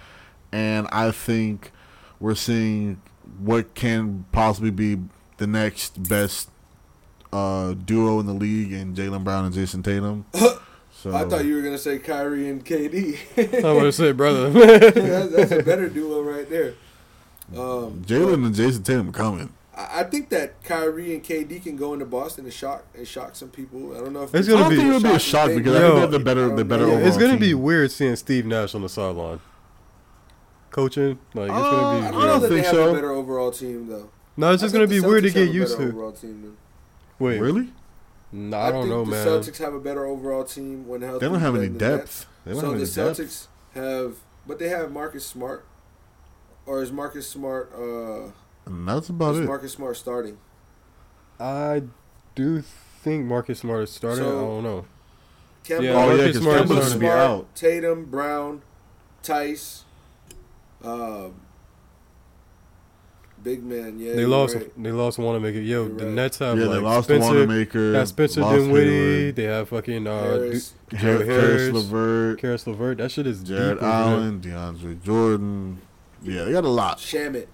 and 0.52 0.88
I 0.92 1.12
think 1.12 1.72
we're 2.20 2.36
seeing 2.36 3.02
what 3.40 3.74
can 3.76 4.26
possibly 4.32 4.72
be 4.72 4.98
the 5.38 5.48
next 5.48 6.02
best 6.10 6.50
uh, 7.34 7.74
duo 7.74 8.20
in 8.20 8.26
the 8.26 8.34
league 8.34 8.72
in 8.72 8.96
Jaylen 8.96 9.24
Brown 9.24 9.46
and 9.46 9.54
Jayson 9.54 9.84
Tatum. 9.84 10.26
So 11.00 11.14
I 11.16 11.26
thought 11.26 11.46
you 11.46 11.54
were 11.56 11.62
gonna 11.62 11.78
say 11.78 12.00
Kyrie 12.00 12.50
and 12.50 12.66
KD. 12.66 13.64
I 13.64 13.72
want 13.72 13.86
to 13.86 13.92
say, 13.92 14.14
brother. 14.14 14.50
that's, 14.90 15.32
that's 15.32 15.52
a 15.52 15.62
better 15.62 15.90
duo 15.90 16.24
right 16.24 16.50
there. 16.50 16.74
Um, 17.56 18.02
Jaylen 18.04 18.44
and 18.44 18.56
Jayson 18.56 18.82
Tatum 18.84 19.12
coming. 19.14 19.54
I 19.76 20.00
I 20.00 20.04
think 20.06 20.30
that 20.30 20.64
Kyrie 20.64 21.14
and 21.14 21.24
KD 21.24 21.62
can 21.62 21.76
go 21.78 21.94
into 21.94 22.06
Boston 22.06 22.46
and 22.46 22.54
shock 22.54 22.84
and 22.98 23.08
shock 23.08 23.36
some 23.36 23.50
people. 23.50 23.96
I 23.96 24.00
don't 24.00 24.12
know 24.12 24.24
if 24.24 24.34
It's 24.34 24.48
gonna 24.48 24.62
don't 24.62 24.70
be- 24.72 24.78
think 24.78 24.90
it 24.90 24.94
would 24.96 25.04
be 25.04 25.10
a 25.12 25.20
shock 25.20 25.50
big. 25.50 25.58
because 25.60 25.76
I 25.76 25.82
think 25.82 25.94
they 25.94 26.00
have 26.02 26.12
the 26.12 26.20
better, 26.20 26.52
I 26.52 26.56
the 26.56 26.66
better 26.66 26.88
know. 26.88 26.94
overall 26.94 27.08
it's 27.08 27.18
gonna 27.18 27.38
be 27.38 27.54
weird 27.54 27.92
seeing 27.92 28.16
Steve 28.16 28.48
Nash 28.48 28.74
on 28.74 28.82
the 28.82 28.90
sideline, 28.90 29.40
coaching. 30.78 31.18
Like 31.34 31.50
it's 31.50 31.58
Uh, 31.58 31.72
gonna 31.72 31.88
I 31.88 31.96
be 31.96 32.02
don't 32.02 32.06
I 32.06 32.10
know 32.26 32.28
don't 32.28 32.42
that 32.44 32.48
they 32.50 32.56
think 32.56 32.66
have 32.68 32.76
so. 32.76 32.90
a 32.92 32.94
better 32.94 33.12
overall 33.12 33.52
team 33.52 33.88
though. 33.88 34.10
No, 34.38 34.52
it's 34.52 34.62
just 34.62 34.74
gonna 34.74 34.88
be 34.88 35.00
weird 35.00 35.24
to 35.24 35.32
get 35.32 35.48
have 35.48 35.56
used 35.56 35.78
better 35.78 35.90
to. 35.92 35.98
Overall 35.98 36.12
team 36.12 36.42
than- 36.44 36.58
Wait, 37.20 37.40
Really? 37.40 37.74
Nah, 38.32 38.60
I 38.60 38.72
don't 38.72 38.82
think 38.84 38.94
know, 38.94 39.06
the 39.06 39.12
man. 39.12 39.28
Celtics 39.28 39.58
have 39.58 39.74
a 39.74 39.80
better 39.80 40.06
overall 40.06 40.44
team 40.44 40.88
when 40.88 41.02
healthy. 41.02 41.26
They 41.26 41.32
don't 41.32 41.40
have 41.42 41.56
any 41.56 41.68
than 41.68 41.74
the 41.74 41.80
depth. 41.80 42.26
They 42.46 42.52
don't 42.52 42.60
So 42.62 42.68
have 42.72 42.80
the 42.80 42.84
any 42.84 42.86
depth. 43.08 43.18
So 43.18 43.24
the 43.24 43.24
Celtics 43.24 43.48
have, 43.74 44.16
but 44.46 44.60
they 44.60 44.68
have 44.70 44.92
Marcus 44.92 45.26
Smart, 45.26 45.66
or 46.66 46.82
is 46.84 46.92
Marcus 46.92 47.28
Smart? 47.28 47.72
Uh, 47.74 48.32
And 48.66 48.88
that's 48.88 49.10
about 49.10 49.36
is 49.36 49.42
it. 49.42 49.46
Marcus 49.46 49.72
Smart 49.72 49.96
starting? 49.98 50.38
I 51.40 51.84
do 52.36 52.62
think 52.62 53.26
Marcus 53.26 53.60
Smart 53.60 53.84
is 53.84 53.90
starting. 53.92 54.24
So- 54.24 54.38
I 54.38 54.42
don't 54.42 54.64
know. 54.64 54.86
Kemba, 55.66 55.84
Yeah, 55.84 55.90
oh 55.92 56.00
yeah, 56.00 56.06
Marcus 56.06 56.26
because 56.28 56.42
Smart 56.42 56.56
is 56.58 56.62
Kemba's 56.62 56.68
starting. 56.68 56.90
gonna 56.90 57.00
be 57.00 57.06
Smart, 57.06 57.20
out. 57.20 57.56
Tatum, 57.56 58.06
Brown, 58.06 58.62
Theis, 59.24 59.84
um, 60.84 61.34
big 63.44 63.64
man. 63.64 64.00
Yeah, 64.00 64.14
They 64.16 64.26
lost. 64.26 64.56
right. 64.56 64.84
They 64.84 64.92
lost 64.92 65.18
one 65.20 65.34
to 65.36 65.40
make 65.40 65.56
it. 65.56 65.62
Yo, 65.64 65.86
You're 65.86 65.96
the 65.98 66.06
right. 66.06 66.14
Nets 66.14 66.38
have 66.40 66.58
Yeah, 66.58 66.66
like 66.66 66.76
they 66.80 66.82
lost 66.86 67.08
Spencer. 67.08 67.34
the 67.34 67.40
Wanamaker. 67.48 67.94
Got 67.94 68.08
Spencer 68.08 68.42
Dinwiddie. 68.42 69.32
They 69.32 69.44
have 69.44 69.70
fucking 69.70 70.06
uh, 70.08 70.22
Harris, 70.24 70.74
Du- 70.90 70.98
Jared 70.98 71.20
Joe 71.20 71.26
Harris, 71.34 71.44
Harris, 71.62 71.74
Levert, 71.74 72.40
Caris 72.40 72.68
LeVert. 72.68 72.98
That 72.98 73.12
shit 73.12 73.28
is 73.28 73.44
Jarrett 73.44 73.80
deep 73.80 73.84
over 73.84 74.10
there. 74.10 74.20
Allen, 74.20 74.42
DeAndre 74.42 75.02
Jordan. 75.04 75.82
Yeah, 76.24 76.44
they 76.46 76.52
got 76.52 76.64
a 76.66 76.70
lot. 76.70 76.98
Shamet. 76.98 77.48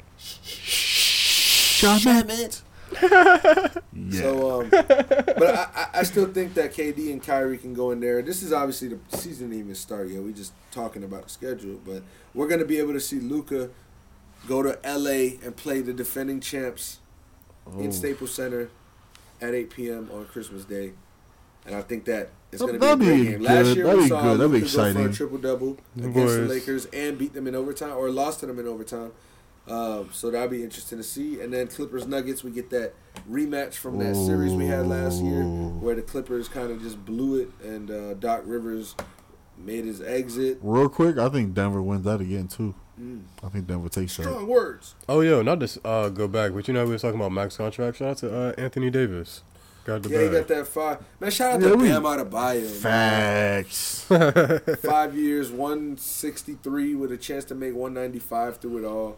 Shamet. 1.83 2.61
yeah. 3.93 4.21
So, 4.21 4.61
um, 4.61 4.69
but 4.69 5.43
I, 5.55 5.67
I- 5.75 5.87
I 5.99 6.03
still 6.03 6.25
think 6.27 6.53
that 6.55 6.73
KD 6.73 7.11
and 7.11 7.21
Kyrie 7.21 7.57
can 7.57 7.73
go 7.73 7.91
in 7.91 7.99
there. 7.99 8.21
This 8.21 8.41
is 8.43 8.51
obviously 8.51 8.89
the 8.89 9.17
season 9.17 9.49
didn't 9.49 9.61
even 9.61 9.75
start 9.75 10.09
yet. 10.09 10.21
We 10.23 10.33
just 10.33 10.53
talking 10.71 11.03
about 11.03 11.23
the 11.23 11.29
schedule, 11.29 11.79
but 11.85 12.01
we're 12.33 12.47
gonna 12.47 12.65
be 12.65 12.79
able 12.79 12.93
to 12.93 12.99
see 12.99 13.19
Luka 13.19 13.69
go 14.47 14.63
to 14.63 14.77
LA 14.83 15.37
and 15.45 15.55
play 15.55 15.81
the 15.81 15.93
defending 15.93 16.39
champs 16.39 16.99
in 17.79 17.87
Oh. 17.87 17.91
Staples 17.91 18.33
Center 18.33 18.69
at 19.41 19.53
8 19.53 19.69
p.m. 19.69 20.09
on 20.13 20.25
Christmas 20.25 20.65
Day, 20.65 20.93
and 21.65 21.75
I 21.75 21.81
think 21.81 22.05
that 22.05 22.29
it's 22.51 22.61
gonna 22.61 22.73
be 22.73 22.77
a 22.77 22.79
That'd 22.79 22.99
great 22.99 23.17
be 23.17 23.25
game. 23.31 23.41
Last 23.43 23.63
good. 23.65 23.75
year 23.77 23.85
That'd 23.85 23.97
we 23.99 24.03
be 24.05 24.09
saw 24.09 24.21
good. 24.23 24.39
That'd 24.39 24.51
be 24.51 24.59
Luka 24.59 24.65
go 24.65 24.83
for 24.83 24.87
exciting. 24.89 25.05
a 25.05 25.13
triple 25.13 25.37
double 25.37 25.77
against 25.97 26.35
the. 26.35 26.45
Lakers 26.47 26.85
and 26.87 27.17
beat 27.17 27.33
them 27.33 27.47
in 27.47 27.55
overtime 27.55 27.95
or 27.95 28.09
lost 28.09 28.39
to 28.41 28.45
them 28.47 28.59
in 28.59 28.67
overtime. 28.67 29.11
Um, 29.67 30.09
so 30.11 30.29
that'll 30.29 30.49
be 30.49 30.63
interesting 30.63 30.97
to 30.97 31.03
see. 31.03 31.39
And 31.39 31.53
then 31.53 31.67
Clippers 31.67 32.05
Nuggets, 32.05 32.43
we 32.43 32.51
get 32.51 32.69
that 32.71 32.93
rematch 33.29 33.75
from 33.75 33.97
that 33.99 34.15
series 34.15 34.51
we 34.53 34.65
had 34.65 34.87
last 34.87 35.21
year, 35.23 35.43
where 35.43 35.95
the 35.95 36.01
Clippers 36.01 36.47
kind 36.49 36.69
of 36.71 36.81
just 36.81 37.03
blew 37.05 37.39
it, 37.41 37.49
and 37.65 37.89
uh, 37.89 38.13
Doc 38.15 38.41
Rivers 38.45 38.95
made 39.57 39.85
his 39.85 40.01
exit. 40.01 40.59
Real 40.61 40.89
quick, 40.89 41.17
I 41.17 41.29
think 41.29 41.53
Denver 41.53 41.81
wins 41.81 42.03
that 42.03 42.19
again 42.19 42.47
too. 42.49 42.75
Mm. 42.99 43.21
I 43.43 43.49
think 43.49 43.65
Denver 43.67 43.87
takes 43.89 44.17
that. 44.17 44.23
Strong 44.23 44.47
words. 44.47 44.95
Oh, 45.07 45.21
yo, 45.21 45.41
not 45.41 45.59
to 45.61 45.79
uh, 45.87 46.09
go 46.09 46.27
back, 46.27 46.53
but 46.53 46.67
you 46.67 46.73
know 46.73 46.83
we 46.85 46.91
were 46.91 46.99
talking 46.99 47.19
about 47.19 47.31
max 47.31 47.55
contract. 47.57 47.97
Shout 47.97 48.07
out 48.09 48.17
to 48.17 48.35
uh, 48.35 48.53
Anthony 48.57 48.89
Davis. 48.89 49.43
Got 49.85 50.03
the 50.03 50.09
Yeah, 50.09 50.23
he 50.23 50.29
got 50.29 50.47
that 50.49 50.67
five. 50.67 50.99
Man, 51.19 51.31
shout 51.31 51.53
out 51.55 51.61
Yeah, 51.61 51.69
to 51.69 51.75
we- 51.75 51.89
Bam 51.89 52.03
Adebayo. 52.03 52.83
man. 52.83 53.63
Facts. 53.63 54.05
Five 54.81 55.15
years, 55.17 55.51
one 55.51 55.97
sixty 55.97 56.53
three 56.55 56.95
with 56.95 57.11
a 57.11 57.17
chance 57.17 57.43
to 57.45 57.55
make 57.55 57.73
one 57.75 57.93
ninety 57.93 58.19
five 58.19 58.57
through 58.57 58.77
it 58.79 58.85
all. 58.85 59.17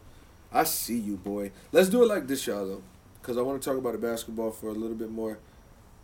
I 0.55 0.63
see 0.63 0.97
you, 0.97 1.17
boy. 1.17 1.51
Let's 1.73 1.89
do 1.89 2.01
it 2.01 2.07
like 2.07 2.27
this, 2.27 2.47
y'all, 2.47 2.65
though, 2.65 2.83
because 3.21 3.37
I 3.37 3.41
want 3.41 3.61
to 3.61 3.69
talk 3.69 3.77
about 3.77 3.91
the 3.91 3.97
basketball 3.97 4.51
for 4.51 4.69
a 4.69 4.73
little 4.73 4.95
bit 4.95 5.11
more. 5.11 5.37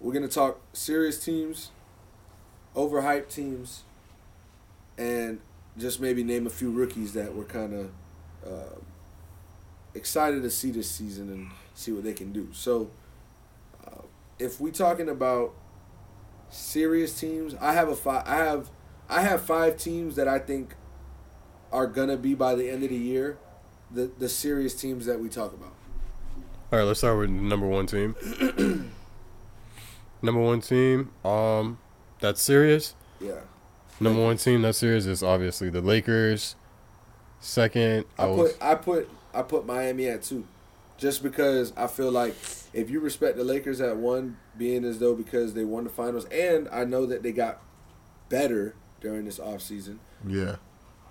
We're 0.01 0.11
gonna 0.11 0.27
talk 0.27 0.59
serious 0.73 1.23
teams, 1.23 1.71
overhyped 2.75 3.29
teams, 3.29 3.83
and 4.97 5.39
just 5.77 6.01
maybe 6.01 6.21
name 6.21 6.45
a 6.45 6.49
few 6.49 6.69
rookies 6.69 7.13
that 7.13 7.33
we're 7.33 7.45
kind 7.45 7.73
of 7.73 7.91
uh, 8.45 8.75
excited 9.93 10.43
to 10.43 10.49
see 10.49 10.69
this 10.69 10.91
season 10.91 11.29
and 11.29 11.47
see 11.73 11.93
what 11.93 12.03
they 12.03 12.13
can 12.13 12.33
do. 12.33 12.49
So, 12.51 12.91
uh, 13.87 14.01
if 14.37 14.59
we're 14.59 14.73
talking 14.73 15.07
about 15.07 15.53
serious 16.49 17.17
teams, 17.17 17.55
I 17.61 17.71
have 17.71 17.87
a 17.87 17.95
five. 17.95 18.23
I 18.27 18.35
have 18.35 18.69
I 19.07 19.21
have 19.21 19.43
five 19.43 19.77
teams 19.77 20.17
that 20.17 20.27
I 20.27 20.39
think 20.39 20.75
are 21.71 21.87
gonna 21.87 22.17
be 22.17 22.33
by 22.33 22.55
the 22.55 22.69
end 22.69 22.83
of 22.83 22.89
the 22.89 22.97
year, 22.97 23.37
the 23.93 24.11
the 24.17 24.29
serious 24.29 24.73
teams 24.73 25.05
that 25.05 25.19
we 25.19 25.29
talk 25.29 25.53
about. 25.53 25.73
All 26.71 26.79
right, 26.79 26.83
let's 26.83 26.99
start 26.99 27.17
with 27.17 27.29
number 27.29 27.67
one 27.67 27.85
team. 27.85 28.15
number 30.21 30.41
one 30.41 30.61
team, 30.61 31.11
um, 31.25 31.79
that's 32.19 32.41
serious. 32.41 32.95
Yeah, 33.19 33.41
Number 33.99 34.23
one 34.23 34.37
team 34.37 34.63
that's 34.63 34.79
serious 34.79 35.05
is 35.05 35.21
obviously 35.21 35.69
the 35.69 35.81
Lakers. 35.81 36.55
Second, 37.39 38.05
I, 38.17 38.23
I 38.23 38.27
was 38.27 38.53
put 38.53 38.63
I 38.63 38.75
put 38.75 39.09
I 39.33 39.41
put 39.43 39.65
Miami 39.65 40.07
at 40.07 40.23
two, 40.23 40.45
just 40.97 41.21
because 41.21 41.71
I 41.75 41.87
feel 41.87 42.11
like 42.11 42.35
if 42.73 42.89
you 42.89 42.99
respect 42.99 43.37
the 43.37 43.43
Lakers 43.43 43.81
at 43.81 43.97
one, 43.97 44.37
being 44.57 44.85
as 44.85 44.99
though 44.99 45.13
because 45.13 45.53
they 45.53 45.65
won 45.65 45.83
the 45.83 45.89
finals, 45.89 46.25
and 46.25 46.67
I 46.71 46.85
know 46.85 47.05
that 47.05 47.21
they 47.21 47.31
got 47.31 47.61
better 48.29 48.75
during 49.01 49.25
this 49.25 49.39
offseason. 49.39 49.97
Yeah. 50.25 50.55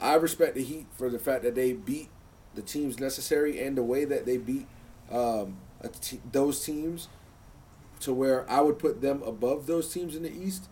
I 0.01 0.15
respect 0.15 0.55
the 0.55 0.63
Heat 0.65 0.87
for 0.97 1.11
the 1.11 1.19
fact 1.19 1.43
that 1.43 1.55
they 1.55 1.75
beat 1.75 2.09
the 2.55 2.63
teams 2.63 2.99
necessary 2.99 3.61
and 3.61 3.77
the 3.77 3.83
way 3.83 4.05
that 4.05 4.27
they 4.27 4.37
beat 4.37 4.67
um, 5.11 5.57
a 5.83 5.91
those 6.33 6.65
teams 6.65 7.09
to 8.01 8.13
where 8.13 8.51
I 8.51 8.61
would 8.61 8.79
put 8.79 9.01
them 9.01 9.23
above 9.23 9.67
those 9.67 9.93
teams 9.93 10.17
in 10.17 10.23
the 10.23 10.33
East 10.33 10.69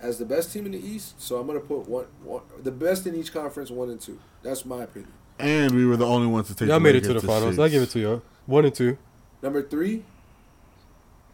as 0.00 0.18
the 0.18 0.24
best 0.24 0.52
team 0.52 0.66
in 0.66 0.72
the 0.72 0.78
East. 0.86 1.20
So 1.20 1.36
I'm 1.36 1.46
gonna 1.46 1.60
put 1.60 1.88
one, 1.88 2.06
one 2.22 2.42
the 2.62 2.70
best 2.72 3.06
in 3.06 3.14
each 3.14 3.32
conference, 3.32 3.70
one 3.70 3.90
and 3.90 4.00
two. 4.00 4.18
That's 4.42 4.64
my 4.64 4.82
opinion. 4.84 5.12
And 5.38 5.72
we 5.72 5.86
were 5.86 5.96
the 5.96 6.06
only 6.06 6.26
ones 6.26 6.48
to 6.48 6.54
take. 6.54 6.68
y'all 6.68 6.78
the 6.78 6.80
made 6.80 6.96
it 6.96 7.02
to 7.02 7.08
Lakers 7.08 7.22
the 7.22 7.28
finals. 7.28 7.54
six. 7.56 7.58
I 7.58 7.68
give 7.68 7.82
it 7.82 7.90
to 7.90 8.00
y'all. 8.00 8.22
One 8.46 8.64
and 8.64 8.74
two. 8.74 8.98
Number 9.42 9.62
three, 9.62 10.04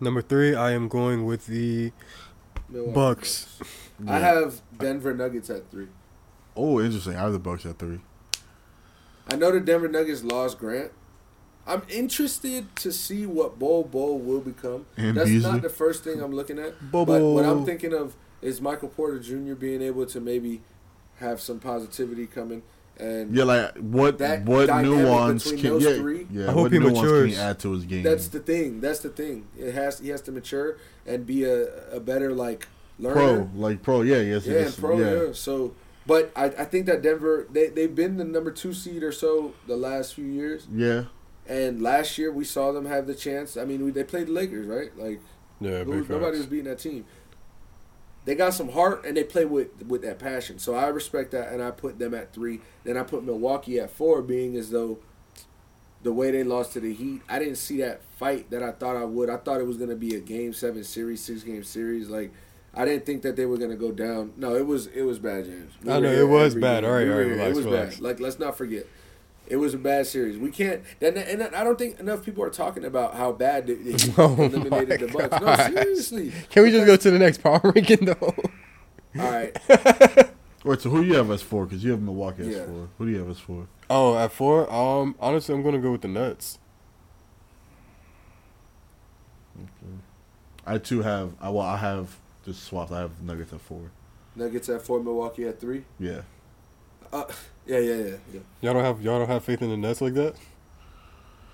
Number 0.01 0.21
three, 0.21 0.55
I 0.55 0.73
am 0.73 0.89
going 0.89 1.25
with 1.25 1.47
the 1.47 1.93
Milwaukee 2.69 2.95
Bucks. 2.95 3.59
I 4.07 4.19
have 4.19 4.61
Denver 4.77 5.15
Nuggets 5.15 5.49
at 5.51 5.71
three. 5.71 5.87
Oh, 6.57 6.81
interesting. 6.81 7.17
I 7.17 7.21
have 7.23 7.33
the 7.33 7.39
Bucks 7.39 7.65
at 7.65 7.79
three. 7.79 8.01
I 9.31 9.37
know 9.37 9.51
the 9.53 9.61
Denver 9.61 9.89
Nuggets 9.89 10.23
lost 10.23 10.59
Grant. 10.59 10.93
I'm 11.67 11.83
interested 11.89 12.75
to 12.77 12.93
see 12.93 13.25
what 13.25 13.59
Bol 13.59 13.85
Bol 13.85 14.19
will 14.19 14.41
become. 14.41 14.87
And 14.97 15.17
That's 15.17 15.31
Beasley. 15.31 15.51
not 15.53 15.63
the 15.63 15.71
first 15.71 16.05
thing 16.05 16.21
I'm 16.21 16.33
looking 16.33 16.59
at. 16.59 16.91
Bol 16.91 17.07
But 17.07 17.23
what 17.23 17.45
I'm 17.45 17.65
thinking 17.65 17.95
of 17.95 18.15
is 18.43 18.61
Michael 18.61 18.89
Porter 18.89 19.19
Jr. 19.19 19.55
being 19.55 19.81
able 19.81 20.05
to 20.07 20.21
maybe 20.21 20.61
have 21.21 21.41
some 21.41 21.59
positivity 21.61 22.27
coming 22.27 22.63
and 22.99 23.35
Yeah, 23.35 23.45
like 23.45 23.77
what 23.79 24.19
That 24.19 24.45
what 24.45 24.67
dynamic 24.67 24.99
nuance 25.07 25.45
between 25.45 25.63
can 25.63 25.71
those 25.71 25.85
yeah, 25.85 25.95
three? 25.95 26.27
yeah 26.31 26.49
I 26.49 26.53
hope 26.53 26.63
what 26.65 26.73
he 26.73 26.79
nuance 26.79 26.99
can 26.99 27.07
he 27.07 27.13
matures. 27.13 27.39
add 27.39 27.59
to 27.61 27.73
his 27.73 27.85
game? 27.87 28.03
That's 28.03 28.29
the 28.29 28.41
thing. 28.41 28.81
That's 28.81 29.01
the 29.01 29.09
thing. 29.09 29.47
It 29.59 29.73
has 29.73 30.01
he 30.01 30.11
has 30.11 30.21
to 30.23 30.33
mature 30.33 30.77
and 31.07 31.25
be 31.25 31.45
a, 31.45 31.93
a 31.93 31.99
better 32.01 32.33
like 32.35 32.69
learner. 32.99 33.15
pro, 33.15 33.51
like 33.57 33.83
pro, 33.83 34.03
yeah, 34.03 34.19
yes, 34.19 34.45
Yeah, 34.47 34.53
yes, 34.59 34.75
and 34.77 34.85
pro. 34.85 34.99
Yeah. 35.27 35.33
So, 35.33 35.73
but 36.07 36.33
I, 36.37 36.45
I 36.47 36.65
think 36.65 36.87
that 36.87 37.03
Denver 37.03 37.47
they 37.51 37.69
they've 37.69 37.95
been 37.95 38.17
the 38.17 38.25
number 38.25 38.51
two 38.51 38.73
seed 38.73 39.03
or 39.03 39.13
so 39.13 39.55
the 39.67 39.77
last 39.77 40.15
few 40.15 40.27
years. 40.27 40.67
yeah. 40.73 41.05
And 41.47 41.83
last 41.83 42.17
year 42.17 42.33
we 42.33 42.43
saw 42.45 42.73
them 42.73 42.87
have 42.87 43.07
the 43.07 43.15
chance. 43.15 43.59
I 43.59 43.67
mean, 43.67 43.85
we, 43.85 43.91
they 43.91 44.03
played 44.03 44.29
the 44.29 44.33
Lakers, 44.33 44.67
right? 44.67 44.97
Like 44.97 45.21
Yeah, 45.61 45.85
who- 45.85 46.01
big 46.01 46.09
nobody 46.11 46.39
was 46.39 46.47
beating 46.47 46.65
that 46.67 46.79
team. 46.79 47.05
They 48.25 48.35
got 48.35 48.55
some 48.55 48.71
heart 48.71 49.05
and 49.05 49.15
they 49.17 49.25
play 49.25 49.45
with 49.45 49.83
with 49.87 50.01
that 50.03 50.19
passion. 50.19 50.59
So 50.59 50.75
I 50.75 50.87
respect 50.89 51.33
that, 51.33 51.53
and 51.53 51.63
I 51.63 51.71
put 51.71 51.99
them 51.99 52.15
at 52.15 52.33
three. 52.33 52.61
Then 52.85 52.97
I 52.97 53.03
put 53.03 53.23
Milwaukee 53.25 53.79
at 53.79 53.91
four, 53.91 54.23
being 54.23 54.57
as 54.57 54.71
though 54.71 54.99
the 56.03 56.13
way 56.13 56.31
they 56.31 56.45
lost 56.45 56.73
to 56.75 56.81
the 56.81 56.93
Heat, 56.95 57.21
I 57.29 57.39
didn't 57.39 57.57
see 57.57 57.79
that 57.79 58.03
fight 58.19 58.51
that 58.51 58.63
I 58.63 58.73
thought 58.73 58.97
I 58.97 59.05
would. 59.05 59.29
I 59.29 59.37
thought 59.37 59.61
it 59.61 59.67
was 59.67 59.77
going 59.77 59.91
to 59.91 59.97
be 59.97 60.15
a 60.15 60.21
game 60.21 60.53
seven 60.55 60.85
series, 60.85 61.21
six 61.23 61.43
game 61.43 61.65
series. 61.65 62.09
Like 62.09 62.33
I 62.77 62.85
didn't 62.85 63.07
think 63.07 63.23
that 63.23 63.37
they 63.37 63.47
were 63.47 63.57
going 63.57 63.71
to 63.71 63.77
go 63.77 63.93
down. 63.93 64.33
No, 64.37 64.55
it 64.57 64.67
was 64.67 64.87
it 64.89 65.03
was 65.03 65.19
bad, 65.19 65.45
James. 65.45 65.73
We 65.83 65.93
I 65.93 66.01
know, 66.01 66.11
it 66.11 66.29
was 66.29 66.55
bad. 66.55 66.83
game. 66.83 66.91
All 66.91 66.97
right, 66.97 67.05
We 67.07 67.11
all 67.11 67.17
were 67.17 67.23
right, 67.23 67.27
here. 67.29 67.37
relax, 67.37 67.51
It 67.51 67.57
was 67.57 67.65
relax. 67.67 67.95
bad. 67.97 68.03
Like 68.03 68.21
let's 68.21 68.39
not 68.39 68.57
forget. 68.57 68.87
It 69.47 69.57
was 69.57 69.75
a 69.75 69.79
bad 69.79 70.07
series. 70.07 70.39
We 70.39 70.51
can't, 70.51 70.83
and, 71.03 71.19
and 71.19 71.43
I 71.43 71.63
don't 71.65 71.79
think 71.79 72.01
enough 72.01 72.25
people 72.25 72.43
are 72.45 72.49
talking 72.51 72.85
about 72.87 73.15
how 73.15 73.31
bad 73.33 73.67
they, 73.67 73.75
they 73.75 74.13
Oh 74.19 74.35
eliminated 74.43 75.01
the 75.01 75.07
my 75.09 75.29
Bucks. 75.29 75.71
No, 75.75 75.83
seriously. 75.83 76.33
Can 76.51 76.63
we 76.63 76.71
just 76.71 76.87
go 76.87 76.97
to 76.97 77.11
the 77.11 77.19
next 77.19 77.43
power 77.43 77.61
ranking 77.63 78.07
though? 78.07 78.35
All 79.19 79.31
right. 79.31 79.55
Wait, 80.65 80.81
so 80.81 80.89
who 80.89 81.03
do 81.03 81.09
you 81.09 81.15
have 81.17 81.31
as 81.31 81.43
four? 81.43 81.67
Because 81.67 81.85
you 81.85 81.91
have 81.91 82.01
Milwaukee 82.01 82.41
as 82.43 82.49
Yeah. 82.57 82.65
four. 82.65 82.89
Who 82.97 83.05
do 83.05 83.13
you 83.13 83.19
have 83.19 83.29
as 83.29 83.39
four? 83.39 83.67
Oh, 83.91 84.17
at 84.17 84.33
four. 84.33 84.73
Um, 84.73 85.15
honestly, 85.21 85.55
I'm 85.55 85.63
gonna 85.63 85.79
go 85.79 85.93
with 85.93 86.01
the 86.01 86.09
Nets. 86.09 86.59
I 90.67 90.79
too 90.79 91.03
have. 91.03 91.33
I 91.41 91.51
well, 91.51 91.67
I 91.67 91.77
have 91.77 92.19
just 92.45 92.65
swapped. 92.65 92.93
I 92.93 93.01
have 93.01 93.23
Nuggets 93.23 93.53
at 93.53 93.61
four. 93.61 93.91
Nuggets 94.37 94.69
at 94.69 94.83
four, 94.83 95.03
Milwaukee 95.03 95.47
at 95.47 95.61
three. 95.61 95.85
Yeah. 95.99 96.23
Uh, 97.13 97.25
yeah, 97.67 97.79
yeah, 97.79 97.95
yeah, 97.95 98.17
yeah. 98.33 98.41
Y'all 98.61 98.75
don't 98.75 98.85
have 98.85 99.01
y'all 99.03 99.19
don't 99.21 99.29
have 99.29 99.45
faith 99.45 99.63
in 99.63 99.71
the 99.71 99.77
Nets 99.77 100.01
like 100.01 100.15
that. 100.15 100.35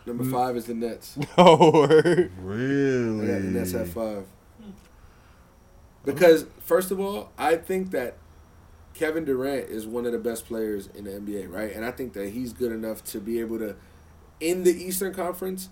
Number 0.07 0.25
Mm. 0.25 0.33
five 0.33 0.57
is 0.57 0.65
the 0.65 0.75
Nets. 0.75 1.19
No 1.39 1.71
word. 1.73 2.33
I 2.37 2.41
Really? 2.43 3.27
got 3.27 3.43
the 3.43 3.49
Nets 3.51 3.75
at 3.75 3.89
five. 3.89 4.25
Because 6.05 6.47
first 6.61 6.91
of 6.91 6.99
all, 6.99 7.31
I 7.37 7.57
think 7.57 7.91
that 7.91 8.17
Kevin 8.95 9.25
Durant 9.25 9.69
is 9.69 9.87
one 9.87 10.07
of 10.07 10.13
the 10.13 10.19
best 10.19 10.47
players 10.47 10.89
in 10.95 11.05
the 11.05 11.11
NBA, 11.11 11.53
right? 11.53 11.73
And 11.75 11.85
I 11.85 11.91
think 11.91 12.15
that 12.15 12.31
he's 12.31 12.53
good 12.53 12.73
enough 12.73 13.05
to 13.05 13.21
be 13.21 13.39
able 13.41 13.59
to, 13.59 13.77
in 14.41 14.65
the 14.65 14.71
Eastern 14.73 15.13
Conference, 15.13 15.69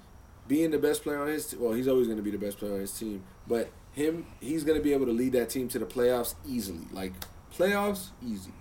being 0.47 0.71
the 0.71 0.79
best 0.79 1.03
player 1.03 1.19
on 1.21 1.29
his. 1.29 1.55
Well, 1.57 1.73
he's 1.73 1.89
always 1.89 2.07
going 2.07 2.19
to 2.19 2.23
be 2.23 2.31
the 2.31 2.39
best 2.39 2.59
player 2.59 2.75
on 2.75 2.81
his 2.81 2.93
team, 2.93 3.23
but 3.47 3.71
him, 3.99 4.27
he's 4.41 4.65
going 4.65 4.79
to 4.79 4.83
be 4.83 4.93
able 4.93 5.07
to 5.07 5.13
lead 5.13 5.33
that 5.33 5.51
team 5.51 5.69
to 5.69 5.79
the 5.79 5.85
playoffs 5.87 6.35
easily. 6.47 6.87
Like 6.93 7.13
playoffs, 7.55 8.09
easy. 8.27 8.53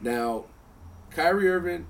Now, 0.00 0.46
Kyrie 1.10 1.48
Irving, 1.48 1.86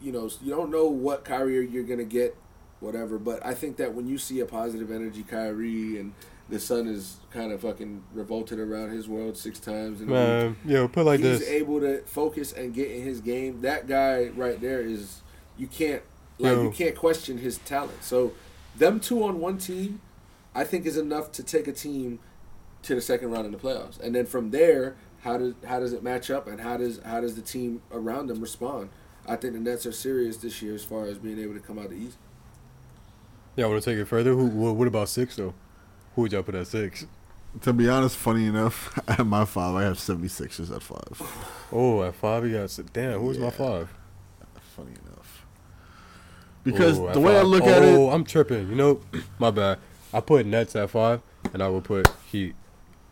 you 0.00 0.12
know, 0.12 0.30
you 0.42 0.50
don't 0.50 0.70
know 0.70 0.86
what 0.86 1.24
Kyrie 1.24 1.68
you're 1.68 1.82
going 1.84 1.98
to 1.98 2.04
get, 2.04 2.36
whatever. 2.80 3.18
But 3.18 3.44
I 3.44 3.54
think 3.54 3.76
that 3.76 3.94
when 3.94 4.06
you 4.06 4.18
see 4.18 4.40
a 4.40 4.46
positive 4.46 4.90
energy 4.90 5.22
Kyrie 5.22 5.98
and 5.98 6.12
the 6.48 6.60
sun 6.60 6.86
is 6.86 7.16
kind 7.30 7.52
of 7.52 7.60
fucking 7.62 8.04
revolted 8.12 8.58
around 8.58 8.90
his 8.90 9.08
world 9.08 9.36
six 9.36 9.58
times, 9.58 10.00
in 10.00 10.08
a 10.08 10.12
week, 10.12 10.14
Man, 10.14 10.56
yo, 10.66 10.88
put 10.88 11.06
like 11.06 11.20
he's 11.20 11.40
this. 11.40 11.48
able 11.48 11.80
to 11.80 12.02
focus 12.02 12.52
and 12.52 12.74
get 12.74 12.90
in 12.90 13.02
his 13.02 13.20
game. 13.20 13.62
That 13.62 13.86
guy 13.86 14.28
right 14.28 14.60
there 14.60 14.80
is 14.82 15.22
you 15.56 15.66
can't 15.66 16.02
like 16.38 16.52
Yo. 16.52 16.62
you 16.64 16.70
can't 16.70 16.94
question 16.96 17.38
his 17.38 17.58
talent. 17.58 18.02
So 18.04 18.32
them 18.76 19.00
two 19.00 19.24
on 19.24 19.40
one 19.40 19.56
team, 19.56 20.00
I 20.54 20.64
think 20.64 20.86
is 20.86 20.96
enough 20.96 21.32
to 21.32 21.42
take 21.42 21.66
a 21.68 21.72
team 21.72 22.20
to 22.82 22.94
the 22.94 23.00
second 23.00 23.30
round 23.30 23.46
in 23.46 23.52
the 23.52 23.58
playoffs. 23.58 23.98
And 24.00 24.14
then 24.14 24.26
from 24.26 24.50
there, 24.50 24.96
how 25.22 25.38
does 25.38 25.54
how 25.66 25.80
does 25.80 25.92
it 25.92 26.02
match 26.02 26.30
up 26.30 26.46
and 26.46 26.60
how 26.60 26.76
does 26.76 27.00
how 27.04 27.20
does 27.20 27.34
the 27.36 27.42
team 27.42 27.82
around 27.92 28.26
them 28.28 28.40
respond? 28.40 28.90
I 29.26 29.36
think 29.36 29.54
the 29.54 29.60
Nets 29.60 29.86
are 29.86 29.92
serious 29.92 30.36
this 30.36 30.60
year 30.60 30.74
as 30.74 30.84
far 30.84 31.06
as 31.06 31.18
being 31.18 31.38
able 31.38 31.54
to 31.54 31.60
come 31.60 31.78
out 31.78 31.88
the 31.90 31.96
East. 31.96 32.18
Yeah, 33.56 33.64
I 33.64 33.68
want 33.68 33.82
to 33.82 33.90
take 33.90 33.98
it 33.98 34.04
further? 34.06 34.32
Who? 34.34 34.46
What, 34.46 34.76
what 34.76 34.88
about 34.88 35.08
six 35.08 35.36
though? 35.36 35.54
Who 36.14 36.22
would 36.22 36.32
y'all 36.32 36.42
put 36.42 36.54
at 36.54 36.66
six? 36.66 37.06
To 37.62 37.72
be 37.72 37.88
honest, 37.88 38.16
funny 38.16 38.46
enough, 38.46 38.98
at 39.08 39.24
my 39.24 39.44
five, 39.44 39.76
I 39.76 39.82
have 39.84 39.96
76ers 39.96 40.74
at 40.74 40.82
five. 40.82 41.22
Oh, 41.72 42.02
at 42.02 42.14
five, 42.16 42.44
you 42.46 42.52
got 42.58 42.68
si- 42.70 42.82
damn. 42.92 43.20
Who's 43.20 43.38
my 43.38 43.50
five? 43.50 43.88
Funny 44.76 44.90
enough. 45.06 45.46
Because 46.64 46.98
Oh, 46.98 47.08
at 47.08 47.14
the 47.14 47.20
way 47.20 47.36
I 47.36 47.42
five. 47.42 47.46
look 47.46 47.62
at 47.64 47.82
Oh, 47.82 48.10
it, 48.10 48.14
I'm 48.14 48.24
tripping. 48.24 48.68
You 48.68 48.74
know, 48.74 49.00
my 49.38 49.50
bad. 49.52 49.78
I 50.14 50.20
put 50.20 50.46
Nets 50.46 50.76
at 50.76 50.88
five, 50.90 51.20
and 51.52 51.62
I 51.62 51.68
will 51.68 51.80
put 51.82 52.08
Heat. 52.30 52.54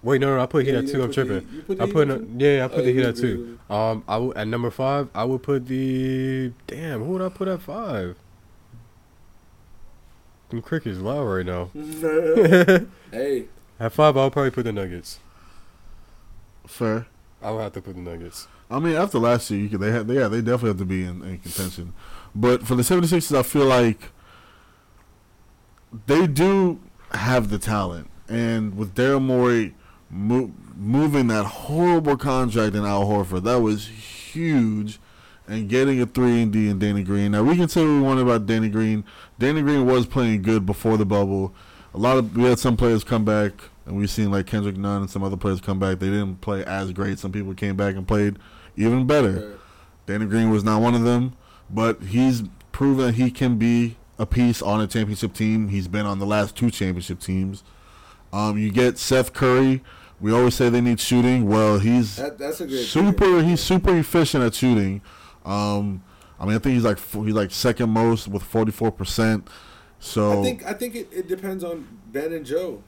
Wait, 0.02 0.20
no, 0.20 0.34
no, 0.36 0.42
I 0.42 0.46
put 0.46 0.64
Heat 0.66 0.74
at 0.74 0.88
two. 0.88 1.02
I'm 1.02 1.12
tripping. 1.12 1.42
Put 1.66 1.80
I 1.80 1.84
Heat 1.86 1.92
put 1.92 2.08
at 2.08 2.20
no- 2.22 2.44
yeah, 2.46 2.62
I 2.62 2.64
Oh, 2.66 2.68
put 2.68 2.84
the 2.84 2.92
Heat 2.92 3.04
at 3.04 3.16
two. 3.16 3.58
Um, 3.68 4.04
I 4.08 4.16
will, 4.18 4.32
at 4.38 4.46
number 4.48 4.70
five, 4.70 5.08
I 5.14 5.24
would 5.24 5.42
put 5.42 5.66
the 5.66 6.52
damn. 6.66 7.02
Who 7.04 7.12
would 7.12 7.22
I 7.22 7.28
put 7.28 7.48
at 7.48 7.60
five? 7.60 8.16
Them 10.50 10.62
crickets 10.62 10.98
loud 10.98 11.24
right 11.24 11.46
now. 11.46 11.70
hey, 13.10 13.46
at 13.80 13.92
five, 13.92 14.16
I'll 14.16 14.30
probably 14.30 14.50
put 14.50 14.64
the 14.64 14.72
Nuggets. 14.72 15.18
fair. 16.66 17.06
I 17.42 17.50
would 17.50 17.60
have 17.62 17.72
to 17.72 17.80
put 17.80 17.94
the 17.96 18.00
Nuggets. 18.00 18.46
I 18.70 18.78
mean, 18.78 18.94
after 18.94 19.18
last 19.18 19.50
year, 19.50 19.60
you 19.60 19.68
could, 19.68 19.80
they 19.80 19.90
had, 19.90 20.06
they, 20.06 20.14
yeah, 20.14 20.28
they 20.28 20.40
definitely 20.40 20.68
have 20.70 20.78
to 20.78 20.84
be 20.84 21.02
in, 21.04 21.22
in 21.22 21.38
contention. 21.38 21.92
But 22.34 22.66
for 22.66 22.74
the 22.76 22.82
76ers, 22.82 23.36
I 23.36 23.42
feel 23.42 23.64
like 23.66 24.10
they 26.06 26.26
do 26.26 26.80
have 27.14 27.50
the 27.50 27.58
talent. 27.58 28.10
And 28.28 28.76
with 28.76 28.94
Daryl 28.94 29.22
Morey 29.22 29.74
mo- 30.10 30.52
moving 30.76 31.26
that 31.28 31.44
horrible 31.44 32.16
contract 32.16 32.74
in 32.74 32.84
Al 32.84 33.04
Horford, 33.04 33.44
that 33.44 33.60
was 33.60 33.86
huge. 33.86 34.98
And 35.48 35.68
getting 35.68 36.00
a 36.00 36.06
3 36.06 36.42
and 36.42 36.52
D 36.52 36.68
in 36.68 36.78
Danny 36.78 37.02
Green. 37.02 37.32
Now, 37.32 37.42
we 37.42 37.56
can 37.56 37.68
say 37.68 37.82
what 37.82 37.90
we 37.92 38.00
want 38.00 38.20
about 38.20 38.46
Danny 38.46 38.68
Green. 38.68 39.04
Danny 39.38 39.60
Green 39.60 39.84
was 39.86 40.06
playing 40.06 40.42
good 40.42 40.64
before 40.64 40.96
the 40.96 41.04
bubble. 41.04 41.52
A 41.94 41.98
lot 41.98 42.16
of, 42.16 42.36
we 42.36 42.44
had 42.44 42.58
some 42.58 42.76
players 42.76 43.02
come 43.04 43.24
back. 43.24 43.52
And 43.84 43.96
we've 43.96 44.08
seen 44.08 44.30
like 44.30 44.46
Kendrick 44.46 44.76
Nunn 44.76 45.02
and 45.02 45.10
some 45.10 45.24
other 45.24 45.36
players 45.36 45.60
come 45.60 45.80
back. 45.80 45.98
They 45.98 46.06
didn't 46.06 46.40
play 46.40 46.64
as 46.64 46.92
great. 46.92 47.18
Some 47.18 47.32
people 47.32 47.52
came 47.54 47.76
back 47.76 47.96
and 47.96 48.06
played 48.06 48.38
even 48.76 49.06
better. 49.06 49.58
Danny 50.06 50.26
Green 50.26 50.50
was 50.50 50.62
not 50.62 50.80
one 50.80 50.94
of 50.94 51.02
them, 51.02 51.36
but 51.68 52.00
he's 52.02 52.44
proven 52.70 53.14
he 53.14 53.30
can 53.30 53.58
be 53.58 53.96
a 54.18 54.26
piece 54.26 54.62
on 54.62 54.80
a 54.80 54.86
championship 54.86 55.32
team. 55.34 55.68
He's 55.68 55.88
been 55.88 56.06
on 56.06 56.18
the 56.18 56.26
last 56.26 56.56
two 56.56 56.70
championship 56.70 57.20
teams. 57.20 57.64
Um, 58.32 58.58
you 58.58 58.70
get 58.70 58.98
Seth 58.98 59.32
Curry. 59.32 59.82
We 60.20 60.32
always 60.32 60.54
say 60.54 60.68
they 60.68 60.80
need 60.80 61.00
shooting. 61.00 61.48
Well, 61.48 61.78
he's 61.78 62.16
that, 62.16 62.38
that's 62.38 62.60
a 62.60 62.66
good 62.66 62.84
super. 62.86 63.42
He's 63.42 63.60
super 63.60 63.96
efficient 63.96 64.44
at 64.44 64.54
shooting. 64.54 65.02
Um, 65.44 66.02
I 66.38 66.46
mean, 66.46 66.54
I 66.54 66.58
think 66.58 66.74
he's 66.74 66.84
like 66.84 66.98
he's 66.98 67.34
like 67.34 67.50
second 67.50 67.90
most 67.90 68.28
with 68.28 68.42
forty 68.42 68.70
four 68.70 68.92
percent. 68.92 69.48
So 69.98 70.40
I 70.40 70.42
think 70.42 70.64
I 70.64 70.72
think 70.74 70.94
it, 70.94 71.08
it 71.12 71.28
depends 71.28 71.64
on 71.64 71.86
Ben 72.12 72.32
and 72.32 72.46
Joe. 72.46 72.82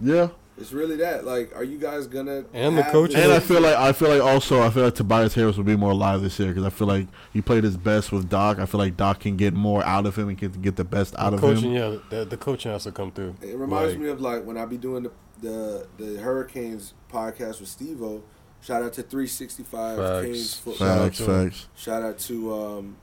yeah, 0.00 0.28
It's 0.56 0.72
really 0.72 0.94
that. 0.96 1.24
Like, 1.24 1.54
are 1.56 1.64
you 1.64 1.78
guys 1.78 2.06
gonna 2.06 2.44
And 2.52 2.78
the 2.78 2.82
have 2.84 2.92
coaches. 2.92 3.16
And 3.16 3.32
I 3.32 3.40
feel 3.40 3.60
like 3.60 3.76
I 3.76 3.92
feel 3.92 4.08
like 4.08 4.22
also 4.22 4.62
I 4.62 4.70
feel 4.70 4.84
like 4.84 4.94
Tobias 4.94 5.34
Harris 5.34 5.56
will 5.56 5.64
be 5.64 5.76
more 5.76 5.90
alive 5.90 6.22
this 6.22 6.38
year 6.38 6.48
because 6.48 6.64
I 6.64 6.70
feel 6.70 6.86
like 6.86 7.08
he 7.32 7.42
played 7.42 7.64
his 7.64 7.76
best 7.76 8.12
with 8.12 8.28
Doc. 8.28 8.58
I 8.60 8.66
feel 8.66 8.78
like 8.78 8.96
Doc 8.96 9.18
can 9.20 9.36
get 9.36 9.52
more 9.52 9.84
out 9.84 10.06
of 10.06 10.16
him 10.16 10.28
and 10.28 10.38
can 10.38 10.52
get 10.62 10.76
the 10.76 10.84
best 10.84 11.14
out 11.18 11.30
the 11.30 11.36
of 11.36 11.40
coaching, 11.40 11.72
him. 11.72 11.92
yeah, 11.94 11.98
the, 12.18 12.24
the 12.24 12.36
coaching 12.36 12.70
has 12.70 12.84
to 12.84 12.92
come 12.92 13.10
through. 13.10 13.34
It 13.42 13.56
reminds 13.56 13.94
Like, 13.94 14.02
me 14.02 14.08
of 14.10 14.20
like 14.20 14.44
when 14.44 14.56
I 14.56 14.64
be 14.64 14.76
doing 14.76 15.02
the 15.02 15.10
the, 15.40 15.88
the 15.98 16.20
Hurricanes 16.20 16.94
podcast 17.12 17.58
with 17.60 17.68
Steve-O. 17.68 18.22
Shout 18.60 18.82
out 18.82 18.92
to 18.94 19.02
365 19.02 19.98
Facts. 19.98 20.24
Canes 20.24 20.54
football. 20.54 20.86
Shout 20.86 20.98
out 20.98 21.04
Facts, 21.04 21.18
to 21.18 21.24
facts. 21.26 21.68
Shout 21.74 22.02
out 22.02 22.18
to 22.20 22.54
um, 22.54 22.96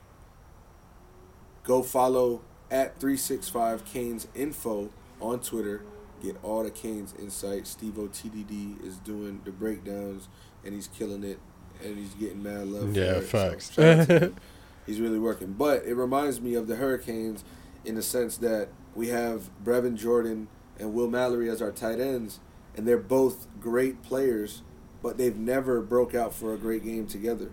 go 1.64 1.82
follow 1.82 2.40
at 2.70 2.98
365 2.98 3.84
Canes 3.84 4.26
info 4.34 4.90
on 5.20 5.38
Twitter. 5.40 5.82
Get 6.22 6.36
all 6.42 6.62
the 6.62 6.70
Canes 6.70 7.14
insight. 7.18 7.66
Steve 7.66 7.94
TDD 7.94 8.84
is 8.84 8.98
doing 8.98 9.40
the 9.44 9.50
breakdowns 9.50 10.28
and 10.64 10.74
he's 10.74 10.86
killing 10.86 11.24
it 11.24 11.40
and 11.82 11.98
he's 11.98 12.14
getting 12.14 12.42
mad 12.42 12.68
love. 12.68 12.96
Yeah. 12.96 13.14
So 13.14 13.20
facts. 13.22 13.72
shout 13.72 14.00
out 14.00 14.06
to 14.08 14.18
him. 14.18 14.36
he's 14.86 15.00
really 15.00 15.18
working. 15.18 15.52
But 15.54 15.84
it 15.84 15.94
reminds 15.94 16.40
me 16.40 16.54
of 16.54 16.68
the 16.68 16.76
Hurricanes 16.76 17.44
in 17.84 17.96
the 17.96 18.02
sense 18.02 18.36
that 18.38 18.68
we 18.94 19.08
have 19.08 19.50
Brevin 19.64 19.96
Jordan 19.96 20.48
and 20.78 20.94
Will 20.94 21.08
Mallory 21.08 21.48
as 21.50 21.60
our 21.60 21.72
tight 21.72 22.00
ends, 22.00 22.40
and 22.76 22.86
they're 22.86 22.98
both 22.98 23.46
great 23.60 24.02
players, 24.02 24.62
but 25.02 25.18
they've 25.18 25.36
never 25.36 25.80
broke 25.80 26.14
out 26.14 26.34
for 26.34 26.54
a 26.54 26.58
great 26.58 26.84
game 26.84 27.06
together. 27.06 27.50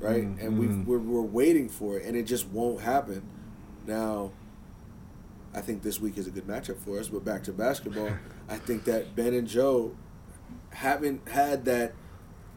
right? 0.00 0.24
Mm, 0.24 0.42
and 0.44 0.58
we 0.58 0.66
we're, 0.68 0.98
we're 0.98 1.20
waiting 1.20 1.68
for 1.68 1.98
it, 1.98 2.04
and 2.04 2.16
it 2.16 2.24
just 2.24 2.48
won't 2.48 2.80
happen. 2.82 3.22
Now, 3.86 4.32
I 5.54 5.60
think 5.60 5.82
this 5.82 6.00
week 6.00 6.18
is 6.18 6.26
a 6.26 6.30
good 6.30 6.46
matchup 6.46 6.78
for 6.78 6.98
us. 6.98 7.08
But 7.08 7.24
back 7.24 7.42
to 7.44 7.52
basketball, 7.52 8.10
I 8.48 8.56
think 8.56 8.84
that 8.84 9.16
Ben 9.16 9.34
and 9.34 9.46
Joe 9.48 9.96
haven't 10.70 11.28
had 11.28 11.64
that 11.64 11.94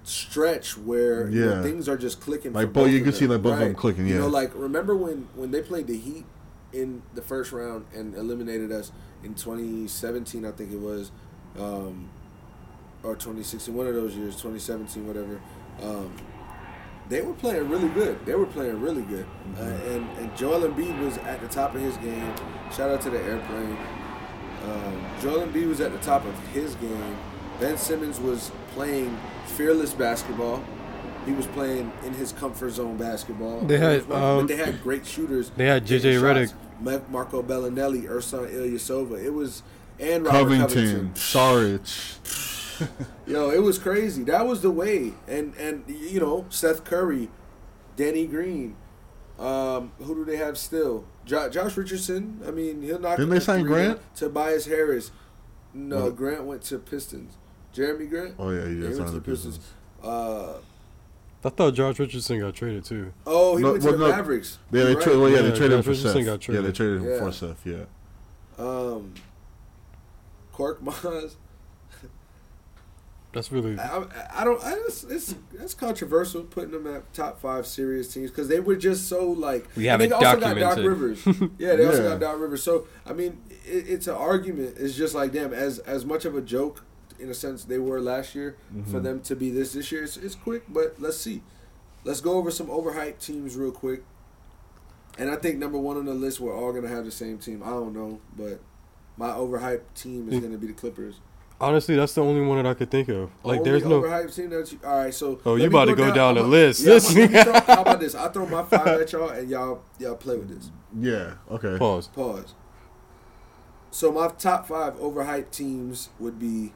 stretch 0.03 0.77
where 0.77 1.29
you 1.29 1.45
know, 1.45 1.63
things 1.63 1.87
are 1.87 1.97
just 1.97 2.19
clicking. 2.21 2.53
Like, 2.53 2.73
both- 2.73 2.89
you 2.89 3.01
can 3.03 3.13
see, 3.13 3.27
like, 3.27 3.41
both 3.41 3.53
of 3.53 3.59
them 3.59 3.75
clicking, 3.75 4.07
Yeah, 4.07 4.13
You 4.15 4.19
know, 4.21 4.27
like 4.27 4.51
remember 4.55 4.95
when 4.95 5.27
when 5.35 5.51
they 5.51 5.61
played 5.61 5.87
the 5.87 5.97
Heat 5.97 6.25
in 6.73 7.01
the 7.13 7.21
first 7.21 7.51
round 7.51 7.85
and 7.93 8.15
eliminated 8.15 8.71
us 8.71 8.91
in 9.23 9.35
2017, 9.35 10.45
I 10.45 10.51
think 10.51 10.71
it 10.71 10.79
was, 10.79 11.11
um, 11.59 12.09
or 13.03 13.15
2016, 13.15 13.73
one 13.75 13.87
of 13.87 13.93
those 13.93 14.15
years, 14.15 14.35
2017, 14.35 15.05
whatever. 15.07 15.39
Um, 15.81 16.13
they 17.11 17.21
were 17.21 17.33
playing 17.33 17.67
really 17.69 17.89
good. 17.89 18.25
They 18.25 18.35
were 18.35 18.45
playing 18.45 18.79
really 18.79 19.01
good, 19.03 19.25
uh, 19.57 19.63
and 19.63 20.09
and 20.17 20.35
Joel 20.37 20.61
Embiid 20.61 20.97
was 21.03 21.17
at 21.19 21.41
the 21.41 21.47
top 21.49 21.75
of 21.75 21.81
his 21.81 21.97
game. 21.97 22.33
Shout 22.75 22.89
out 22.89 23.01
to 23.01 23.09
the 23.09 23.21
airplane. 23.21 23.77
Um, 24.63 25.05
Joel 25.21 25.45
Embiid 25.45 25.67
was 25.67 25.81
at 25.81 25.91
the 25.91 25.99
top 25.99 26.25
of 26.25 26.37
his 26.49 26.75
game. 26.75 27.17
Ben 27.59 27.77
Simmons 27.77 28.19
was 28.19 28.51
playing 28.73 29.17
fearless 29.45 29.93
basketball. 29.93 30.63
He 31.25 31.33
was 31.33 31.47
playing 31.47 31.91
in 32.05 32.13
his 32.13 32.31
comfort 32.31 32.71
zone 32.71 32.95
basketball. 32.95 33.59
They 33.61 33.77
had, 33.77 34.07
but 34.07 34.23
um, 34.23 34.47
they 34.47 34.55
had 34.55 34.81
great 34.81 35.05
shooters. 35.05 35.51
they 35.57 35.65
had 35.65 35.85
JJ 35.85 36.21
Redick, 36.21 37.09
Marco 37.09 37.43
Belinelli, 37.43 38.03
Ersan 38.03 38.49
Ilyasova. 38.49 39.21
It 39.21 39.31
was 39.31 39.63
and 39.99 40.25
Robert 40.25 40.39
Covington, 40.39 40.67
Covington. 40.67 41.15
sorry. 41.15 41.79
Yo, 43.27 43.49
it 43.49 43.61
was 43.61 43.77
crazy. 43.77 44.23
That 44.23 44.45
was 44.47 44.61
the 44.61 44.71
way. 44.71 45.13
And 45.27 45.53
and 45.55 45.83
you 45.87 46.19
know, 46.19 46.45
Seth 46.49 46.83
Curry, 46.83 47.29
Danny 47.95 48.27
Green. 48.27 48.75
Um, 49.39 49.91
who 49.99 50.13
do 50.13 50.25
they 50.25 50.37
have 50.37 50.57
still? 50.57 51.05
Jo- 51.25 51.49
Josh 51.49 51.75
Richardson. 51.77 52.41
I 52.47 52.51
mean, 52.51 52.81
he'll 52.81 52.99
knock. 52.99 53.17
Didn't 53.17 53.31
a 53.31 53.35
they 53.35 53.39
sign 53.39 53.63
Grant? 53.63 53.99
Tobias 54.15 54.65
Harris. 54.65 55.11
No, 55.73 56.05
What? 56.05 56.15
Grant 56.15 56.43
went 56.43 56.61
to 56.63 56.77
Pistons. 56.77 57.37
Jerami 57.73 58.09
Grant. 58.09 58.35
Oh 58.37 58.49
yeah, 58.51 58.65
he 58.67 58.75
Yeah, 58.75 58.89
he 58.89 58.95
went 58.95 58.97
to 58.97 59.03
the 59.05 59.11
the 59.13 59.21
Pistons. 59.21 59.57
Pistons. 59.57 59.73
Uh, 60.03 60.53
I 61.43 61.49
thought 61.49 61.73
Josh 61.73 61.97
Richardson 61.97 62.39
got 62.39 62.53
traded 62.53 62.85
too. 62.85 63.13
oh, 63.25 63.55
he 63.57 63.63
No, 63.63 63.71
went 63.71 63.83
to 63.83 63.89
well, 63.89 63.97
the 63.97 64.07
no. 64.09 64.15
Mavericks. 64.15 64.59
Yeah, 64.71 64.83
they 64.83 64.91
You're 64.91 65.01
traded. 65.01 65.21
Well, 65.21 65.29
yeah, 65.31 65.41
they 65.41 65.47
Yeah, 65.49 65.55
traded 65.55 65.71
him 65.77 65.83
for 65.83 65.89
Richardson 65.91 66.23
Seth. 66.23 66.25
got 66.47 66.47
Yeah, 66.53 66.61
they 66.61 66.71
traded 66.71 67.01
him 67.01 67.09
Yeah. 67.09 67.17
for 67.19 67.31
Seth. 67.31 67.65
Yeah. 67.65 67.83
Um, 68.59 69.13
Korkmaz. 70.53 71.35
That's 73.33 73.49
really 73.51 73.79
I, 73.79 73.99
I, 73.99 74.05
I 74.41 74.43
don't. 74.43 74.61
I 74.63 74.75
just, 74.87 75.09
it's 75.09 75.35
it's 75.53 75.73
controversial 75.73 76.43
putting 76.43 76.71
them 76.71 76.85
at 76.93 77.13
top 77.13 77.39
five 77.39 77.65
serious 77.65 78.13
teams 78.13 78.29
because 78.29 78.49
they 78.49 78.59
were 78.59 78.75
just 78.75 79.07
so 79.07 79.25
like. 79.31 79.67
We 79.75 79.87
and 79.87 79.91
have 79.91 79.99
they 79.99 80.05
it 80.07 80.11
also 80.13 80.39
got 80.39 80.55
Doc 80.55 80.75
documented. 80.77 80.85
Rivers. 80.85 81.51
Yeah, 81.57 81.75
they 81.77 81.85
also 81.85 82.03
got 82.09 82.19
Doc 82.19 82.39
Rivers. 82.39 82.61
So 82.61 82.87
I 83.05 83.13
mean, 83.13 83.41
it, 83.65 83.87
it's 83.87 84.07
an 84.07 84.15
argument. 84.15 84.75
It's 84.77 84.95
just 84.95 85.15
like 85.15 85.31
damn, 85.31 85.53
as 85.53 85.79
as 85.79 86.03
much 86.05 86.25
of 86.25 86.35
a 86.35 86.41
joke 86.41 86.83
in 87.19 87.29
a 87.29 87.33
sense 87.33 87.63
they 87.63 87.77
were 87.77 88.01
last 88.01 88.35
year 88.35 88.57
for 88.91 88.99
Mhm. 88.99 89.03
them 89.03 89.21
to 89.21 89.35
be 89.35 89.49
this 89.49 89.73
this 89.73 89.91
year. 89.91 90.03
It's, 90.03 90.17
it's 90.17 90.35
quick, 90.35 90.63
but 90.67 90.95
let's 90.99 91.17
see. 91.17 91.41
Let's 92.03 92.19
go 92.19 92.33
over 92.33 92.51
some 92.51 92.67
overhyped 92.67 93.19
teams 93.19 93.55
real 93.55 93.71
quick. 93.71 94.03
And 95.17 95.29
I 95.29 95.35
think 95.35 95.57
number 95.59 95.77
one 95.77 95.97
on 95.97 96.05
the 96.05 96.13
list, 96.13 96.39
we're 96.39 96.55
all 96.57 96.73
gonna 96.73 96.87
have 96.87 97.05
the 97.05 97.11
same 97.11 97.37
team. 97.37 97.61
I 97.63 97.69
don't 97.69 97.93
know, 97.93 98.19
but 98.35 98.59
my 99.17 99.29
overhyped 99.29 99.93
team 99.95 100.27
is 100.29 100.35
Mm. 100.39 100.41
gonna 100.41 100.57
be 100.57 100.67
the 100.67 100.73
Clippers. 100.73 101.19
Honestly 101.61 101.95
that's 101.95 102.13
the 102.13 102.21
only 102.21 102.41
one 102.45 102.57
that 102.57 102.65
I 102.69 102.73
could 102.73 102.89
think 102.91 103.07
of. 103.09 103.29
Like 103.43 103.59
Only 103.59 103.71
there's 103.71 103.85
no 103.85 104.01
overhyped 104.01 104.35
team 104.35 104.49
that 104.49 104.71
you, 104.71 104.79
all 104.83 104.97
right. 104.97 105.13
So 105.13 105.39
Oh, 105.45 105.55
you 105.55 105.61
me 105.63 105.65
about 105.67 105.85
to 105.85 105.95
go 105.95 106.13
down 106.13 106.35
the 106.35 106.43
list. 106.43 106.81
Yeah, 106.81 106.93
This- 106.93 107.15
I'ma- 107.15 107.19
let 107.21 107.31
me 107.31 107.43
throw- 107.43 107.75
how 107.75 107.81
about 107.81 107.99
this? 107.99 108.15
I 108.15 108.27
throw 108.29 108.45
my 108.45 108.63
five 108.63 108.87
at 108.87 109.11
y'all, 109.11 109.29
and 109.29 109.49
y'all 109.49 109.81
y'all 109.99 110.15
play 110.15 110.37
with 110.37 110.49
this. 110.49 110.69
Yeah. 110.99 111.35
Okay. 111.49 111.77
pause. 111.77 112.07
Pause. 112.07 112.53
So 113.91 114.11
my 114.11 114.27
top 114.29 114.67
five 114.67 114.95
overhyped 114.95 115.51
teams 115.51 116.09
would 116.19 116.39
be 116.39 116.73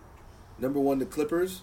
number 0.60 0.80
one, 0.80 1.00
the 1.00 1.06
Clippers. 1.06 1.62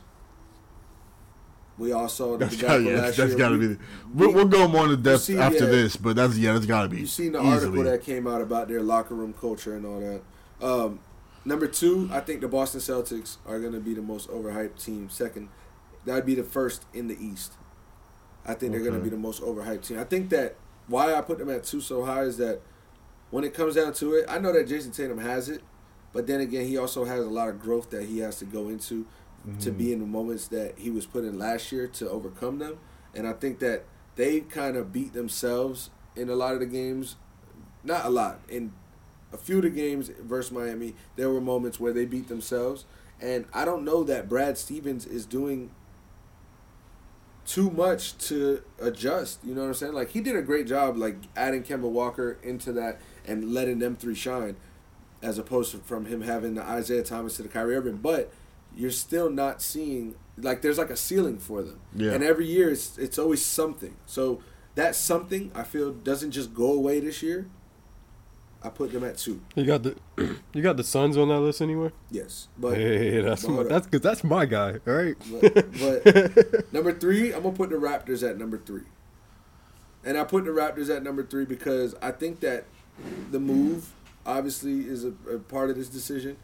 We 1.78 1.90
all 1.92 2.08
saw 2.08 2.32
the 2.32 2.44
That's 2.44 2.56
debacle 2.56 2.84
got 2.84 2.90
yeah, 2.90 2.96
last 3.00 3.16
that's 3.16 3.28
year. 3.30 3.38
got 3.38 3.48
to 3.50 3.58
be. 3.58 3.66
The, 3.68 3.78
we'll, 4.14 4.32
we'll 4.32 4.44
go 4.48 4.68
more 4.68 4.84
into 4.84 4.98
depth 4.98 5.22
see, 5.22 5.38
after 5.38 5.64
yeah. 5.64 5.70
this, 5.70 5.96
but 5.96 6.16
that's 6.16 6.36
yeah, 6.36 6.52
that's 6.52 6.66
got 6.66 6.82
to 6.82 6.88
be. 6.88 6.98
You've 7.00 7.10
seen 7.10 7.32
the 7.32 7.38
easily. 7.40 7.54
article 7.54 7.84
that 7.84 8.02
came 8.02 8.26
out 8.26 8.40
about 8.42 8.68
their 8.68 8.82
locker 8.82 9.14
room 9.14 9.32
culture 9.32 9.74
and 9.74 9.86
all 9.86 10.00
that. 10.00 10.22
Um, 10.64 11.00
number 11.44 11.66
two, 11.66 12.08
I 12.12 12.20
think 12.20 12.40
the 12.40 12.48
Boston 12.48 12.80
Celtics 12.80 13.36
are 13.46 13.58
going 13.60 13.72
to 13.72 13.80
be 13.80 13.94
the 13.94 14.02
most 14.02 14.28
overhyped 14.30 14.82
team. 14.82 15.08
Second, 15.10 15.48
that 16.04 16.14
would 16.14 16.26
be 16.26 16.34
the 16.34 16.44
first 16.44 16.84
in 16.92 17.08
the 17.08 17.16
East. 17.24 17.54
I 18.44 18.54
think 18.54 18.72
they're 18.72 18.80
going 18.80 18.94
to 18.94 19.00
be 19.00 19.08
the 19.10 19.16
most 19.16 19.40
overhyped 19.42 19.86
team. 19.86 19.98
I 19.98 20.04
think 20.04 20.30
that 20.30 20.56
why 20.88 21.14
I 21.14 21.20
put 21.20 21.38
them 21.38 21.48
at 21.50 21.64
two 21.64 21.80
so 21.80 22.04
high 22.04 22.22
is 22.22 22.36
that 22.38 22.60
when 23.30 23.44
it 23.44 23.54
comes 23.54 23.76
down 23.76 23.92
to 23.94 24.14
it, 24.14 24.26
I 24.28 24.38
know 24.38 24.52
that 24.52 24.66
Jayson 24.68 24.90
Tatum 24.92 25.18
has 25.18 25.48
it, 25.48 25.62
but 26.12 26.26
then 26.26 26.40
again, 26.40 26.66
he 26.66 26.76
also 26.76 27.04
has 27.04 27.20
a 27.24 27.28
lot 27.30 27.48
of 27.48 27.60
growth 27.60 27.90
that 27.90 28.04
he 28.04 28.18
has 28.18 28.38
to 28.38 28.44
go 28.44 28.68
into 28.68 29.06
to 29.58 29.70
Mm-hmm. 29.70 29.70
be 29.76 29.92
in 29.92 29.98
the 29.98 30.06
moments 30.06 30.46
that 30.48 30.74
he 30.78 30.88
was 30.88 31.04
put 31.04 31.24
in 31.24 31.36
last 31.36 31.72
year 31.72 31.88
to 31.88 32.08
overcome 32.08 32.60
them. 32.60 32.78
And 33.12 33.26
I 33.26 33.32
think 33.32 33.58
that 33.58 33.82
they 34.14 34.38
kind 34.40 34.76
of 34.76 34.92
beat 34.92 35.14
themselves 35.14 35.90
in 36.14 36.28
a 36.28 36.34
lot 36.36 36.54
of 36.54 36.60
the 36.60 36.66
games. 36.66 37.16
Not 37.82 38.04
a 38.04 38.08
lot. 38.08 38.38
In 38.48 38.72
a 39.32 39.36
few 39.36 39.56
of 39.56 39.62
the 39.62 39.70
games 39.70 40.10
versus 40.20 40.52
Miami, 40.52 40.94
there 41.16 41.30
were 41.30 41.40
moments 41.40 41.80
where 41.80 41.92
they 41.92 42.04
beat 42.04 42.28
themselves. 42.28 42.84
And 43.20 43.46
I 43.52 43.64
don't 43.64 43.84
know 43.84 44.02
that 44.04 44.28
Brad 44.28 44.58
Stevens 44.58 45.06
is 45.06 45.26
doing 45.26 45.70
too 47.46 47.70
much 47.70 48.16
to 48.28 48.62
adjust. 48.80 49.40
You 49.44 49.54
know 49.54 49.62
what 49.62 49.68
I'm 49.68 49.74
saying? 49.74 49.92
Like 49.92 50.10
he 50.10 50.20
did 50.20 50.36
a 50.36 50.42
great 50.42 50.66
job, 50.66 50.96
like 50.96 51.16
adding 51.36 51.62
Kemba 51.62 51.88
Walker 51.88 52.38
into 52.42 52.72
that 52.72 53.00
and 53.26 53.52
letting 53.52 53.78
them 53.78 53.96
three 53.96 54.14
shine, 54.14 54.56
as 55.22 55.38
opposed 55.38 55.72
to 55.72 55.78
from 55.78 56.06
him 56.06 56.22
having 56.22 56.54
the 56.54 56.62
Isaiah 56.62 57.02
Thomas 57.02 57.36
to 57.36 57.42
the 57.42 57.48
Kyrie 57.48 57.76
Irving. 57.76 57.96
But 57.96 58.32
you're 58.74 58.90
still 58.90 59.30
not 59.30 59.62
seeing 59.62 60.14
like 60.38 60.62
there's 60.62 60.78
like 60.78 60.90
a 60.90 60.96
ceiling 60.96 61.38
for 61.38 61.62
them. 61.62 61.80
Yeah. 61.94 62.12
And 62.12 62.24
every 62.24 62.46
year 62.46 62.70
it's 62.70 62.98
it's 62.98 63.18
always 63.18 63.44
something. 63.44 63.96
So 64.06 64.42
that 64.74 64.94
something 64.94 65.52
I 65.54 65.64
feel 65.64 65.92
doesn't 65.92 66.30
just 66.30 66.54
go 66.54 66.72
away 66.72 67.00
this 67.00 67.22
year. 67.22 67.46
I 68.64 68.68
put 68.68 68.92
them 68.92 69.04
at 69.04 69.18
two. 69.18 69.40
You 69.54 69.64
got 69.64 69.82
the 69.82 69.96
you 70.52 70.62
got 70.62 70.76
the 70.76 70.84
Suns 70.84 71.16
on 71.16 71.28
that 71.28 71.40
list 71.40 71.60
anywhere? 71.60 71.92
Yes, 72.10 72.48
but 72.58 72.76
hey, 72.76 73.20
that's 73.20 73.44
but 73.44 73.52
my, 73.52 73.62
that's 73.64 73.86
cause 73.86 74.00
that's 74.00 74.24
my 74.24 74.46
guy. 74.46 74.78
All 74.86 74.94
right. 74.94 75.16
But, 75.40 75.54
but 75.78 76.72
number 76.72 76.92
three, 76.92 77.32
I'm 77.32 77.42
gonna 77.42 77.56
put 77.56 77.70
the 77.70 77.76
Raptors 77.76 78.28
at 78.28 78.38
number 78.38 78.58
three, 78.58 78.84
and 80.04 80.16
I 80.16 80.24
put 80.24 80.44
the 80.44 80.50
Raptors 80.50 80.94
at 80.94 81.02
number 81.02 81.24
three 81.24 81.44
because 81.44 81.94
I 82.00 82.12
think 82.12 82.40
that 82.40 82.64
the 83.30 83.40
move 83.40 83.92
obviously 84.24 84.80
is 84.80 85.04
a, 85.04 85.12
a 85.30 85.38
part 85.38 85.70
of 85.70 85.76
this 85.76 85.88
decision. 85.88 86.36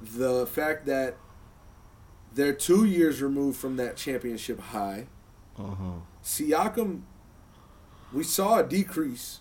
The 0.00 0.46
fact 0.46 0.86
that 0.86 1.16
they're 2.34 2.52
two 2.52 2.84
years 2.84 3.22
removed 3.22 3.58
from 3.58 3.76
that 3.76 3.96
championship 3.96 4.58
high. 4.60 5.06
Uh-huh. 5.58 6.00
Siakam, 6.24 7.02
we 8.12 8.24
saw 8.24 8.58
a 8.58 8.62
decrease 8.62 9.40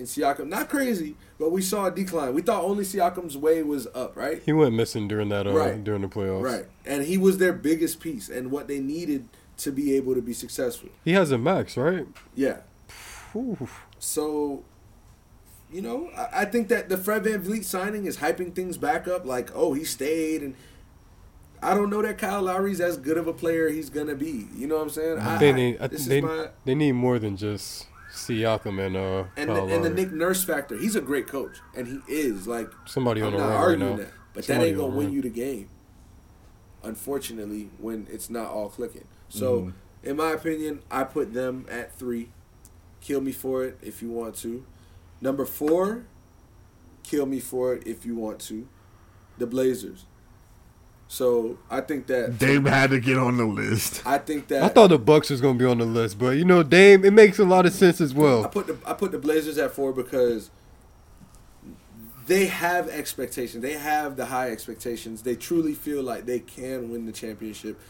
in 0.00 0.06
Siakam. 0.06 0.48
Not 0.48 0.68
crazy, 0.68 1.14
but 1.38 1.52
we 1.52 1.62
saw 1.62 1.86
a 1.86 1.90
decline. 1.90 2.34
We 2.34 2.42
thought 2.42 2.64
only 2.64 2.82
Siakam's 2.84 3.36
way 3.36 3.62
was 3.62 3.86
up, 3.94 4.16
right? 4.16 4.42
he 4.44 4.52
went 4.52 4.74
missing 4.74 5.06
during 5.06 5.28
that 5.28 5.46
uh, 5.46 5.52
Right. 5.52 5.84
during 5.84 6.02
the 6.02 6.08
playoffs. 6.08 6.42
Right. 6.42 6.66
And 6.84 7.04
he 7.04 7.16
was 7.18 7.38
their 7.38 7.52
biggest 7.52 8.00
piece 8.00 8.28
and 8.28 8.50
what 8.50 8.66
they 8.66 8.80
needed 8.80 9.28
to 9.58 9.70
be 9.70 9.94
able 9.94 10.14
to 10.14 10.22
be 10.22 10.32
successful. 10.32 10.88
He 11.04 11.12
has 11.12 11.30
a 11.30 11.38
max, 11.38 11.76
right? 11.76 12.06
Yeah. 12.34 12.58
Whew. 13.32 13.68
So, 13.98 14.64
you 15.70 15.82
know, 15.82 16.10
I, 16.16 16.40
I 16.40 16.44
think 16.46 16.68
that 16.68 16.88
the 16.88 16.96
Fred 16.96 17.22
VanVleet 17.24 17.64
signing 17.64 18.06
is 18.06 18.16
hyping 18.16 18.54
things 18.54 18.76
back 18.78 19.06
up 19.06 19.24
like, 19.26 19.50
oh, 19.54 19.74
he 19.74 19.84
stayed. 19.84 20.42
And 20.42 20.54
I 21.62 21.74
don't 21.74 21.90
know 21.90 22.00
that 22.00 22.16
Kyle 22.16 22.40
Lowry's 22.42 22.80
as 22.80 22.96
good 22.96 23.18
of 23.18 23.26
a 23.26 23.34
player 23.34 23.68
he's 23.68 23.90
going 23.90 24.06
to 24.06 24.14
be. 24.16 24.46
You 24.56 24.66
know 24.66 24.76
what 24.76 24.84
I'm 24.84 24.90
saying? 24.90 25.18
I, 25.18 25.36
they 25.38 25.52
need 25.52 25.76
I 25.78 25.88
this 25.88 26.06
think 26.06 26.24
is 26.24 26.30
they, 26.30 26.36
my. 26.42 26.48
they 26.64 26.74
need 26.74 26.92
more 26.92 27.18
than 27.18 27.36
just 27.36 27.86
Siakam 28.12 28.84
and 28.84 28.96
uh 28.96 29.24
And 29.36 29.50
the, 29.50 29.62
and 29.74 29.84
the 29.84 29.90
Nick 29.90 30.12
Nurse 30.12 30.42
factor. 30.44 30.76
He's 30.76 30.96
a 30.96 31.00
great 31.00 31.26
coach. 31.26 31.58
And 31.76 31.86
he 31.86 32.00
is. 32.12 32.46
Like, 32.46 32.70
somebody 32.86 33.20
on 33.22 33.28
I'm 33.28 33.32
the 33.34 33.38
not 33.38 33.44
run 33.48 33.54
right 33.56 33.62
arguing 33.62 33.90
now. 33.90 33.96
that. 33.96 34.12
But 34.34 34.44
Somebody 34.44 34.64
that 34.66 34.70
ain't 34.70 34.78
gonna 34.78 34.96
win 34.96 35.12
you 35.12 35.22
the 35.22 35.30
game. 35.30 35.68
Unfortunately, 36.82 37.70
when 37.78 38.06
it's 38.10 38.30
not 38.30 38.48
all 38.50 38.68
clicking. 38.70 39.04
So, 39.28 39.60
Mhm. 39.62 39.72
in 40.02 40.16
my 40.16 40.30
opinion, 40.32 40.82
I 40.90 41.04
put 41.04 41.32
them 41.34 41.66
at 41.70 41.94
three. 41.94 42.30
Kill 43.00 43.20
me 43.20 43.32
for 43.32 43.64
it 43.64 43.78
if 43.82 44.02
you 44.02 44.10
want 44.10 44.34
to. 44.36 44.64
Number 45.20 45.44
four, 45.44 46.04
kill 47.02 47.26
me 47.26 47.40
for 47.40 47.74
it 47.74 47.86
if 47.86 48.06
you 48.06 48.16
want 48.16 48.38
to. 48.40 48.66
The 49.38 49.46
Blazers. 49.46 50.06
So 51.12 51.58
I 51.68 51.80
think 51.80 52.06
that 52.06 52.38
Dame 52.38 52.66
had 52.66 52.90
to 52.90 53.00
get 53.00 53.18
on 53.18 53.36
the 53.36 53.44
list. 53.44 54.00
I 54.06 54.18
think 54.18 54.46
that 54.46 54.62
I 54.62 54.68
thought 54.68 54.90
the 54.90 54.98
Bucks 54.98 55.28
was 55.28 55.40
gonna 55.40 55.58
be 55.58 55.64
on 55.64 55.78
the 55.78 55.84
list, 55.84 56.20
but 56.20 56.36
you 56.36 56.44
know, 56.44 56.62
Dame, 56.62 57.04
it 57.04 57.10
makes 57.12 57.40
a 57.40 57.44
lot 57.44 57.66
of 57.66 57.72
sense 57.72 58.00
as 58.00 58.14
well. 58.14 58.38
I 58.38 58.40
well. 58.42 58.48
put 58.50 58.66
the 58.68 58.78
I 58.86 58.92
put 58.92 59.10
the 59.10 59.18
Blazers 59.18 59.58
at 59.58 59.72
four 59.72 59.92
because 59.92 60.50
they 62.28 62.46
have 62.46 62.88
expectations. 62.88 63.60
They 63.60 63.72
have 63.72 64.14
the 64.14 64.26
high 64.26 64.52
expectations. 64.52 65.22
They 65.22 65.34
truly 65.34 65.74
feel 65.74 66.00
like 66.00 66.26
they 66.26 66.38
can 66.38 66.90
win 66.92 67.06
the 67.06 67.12
championship. 67.12 67.80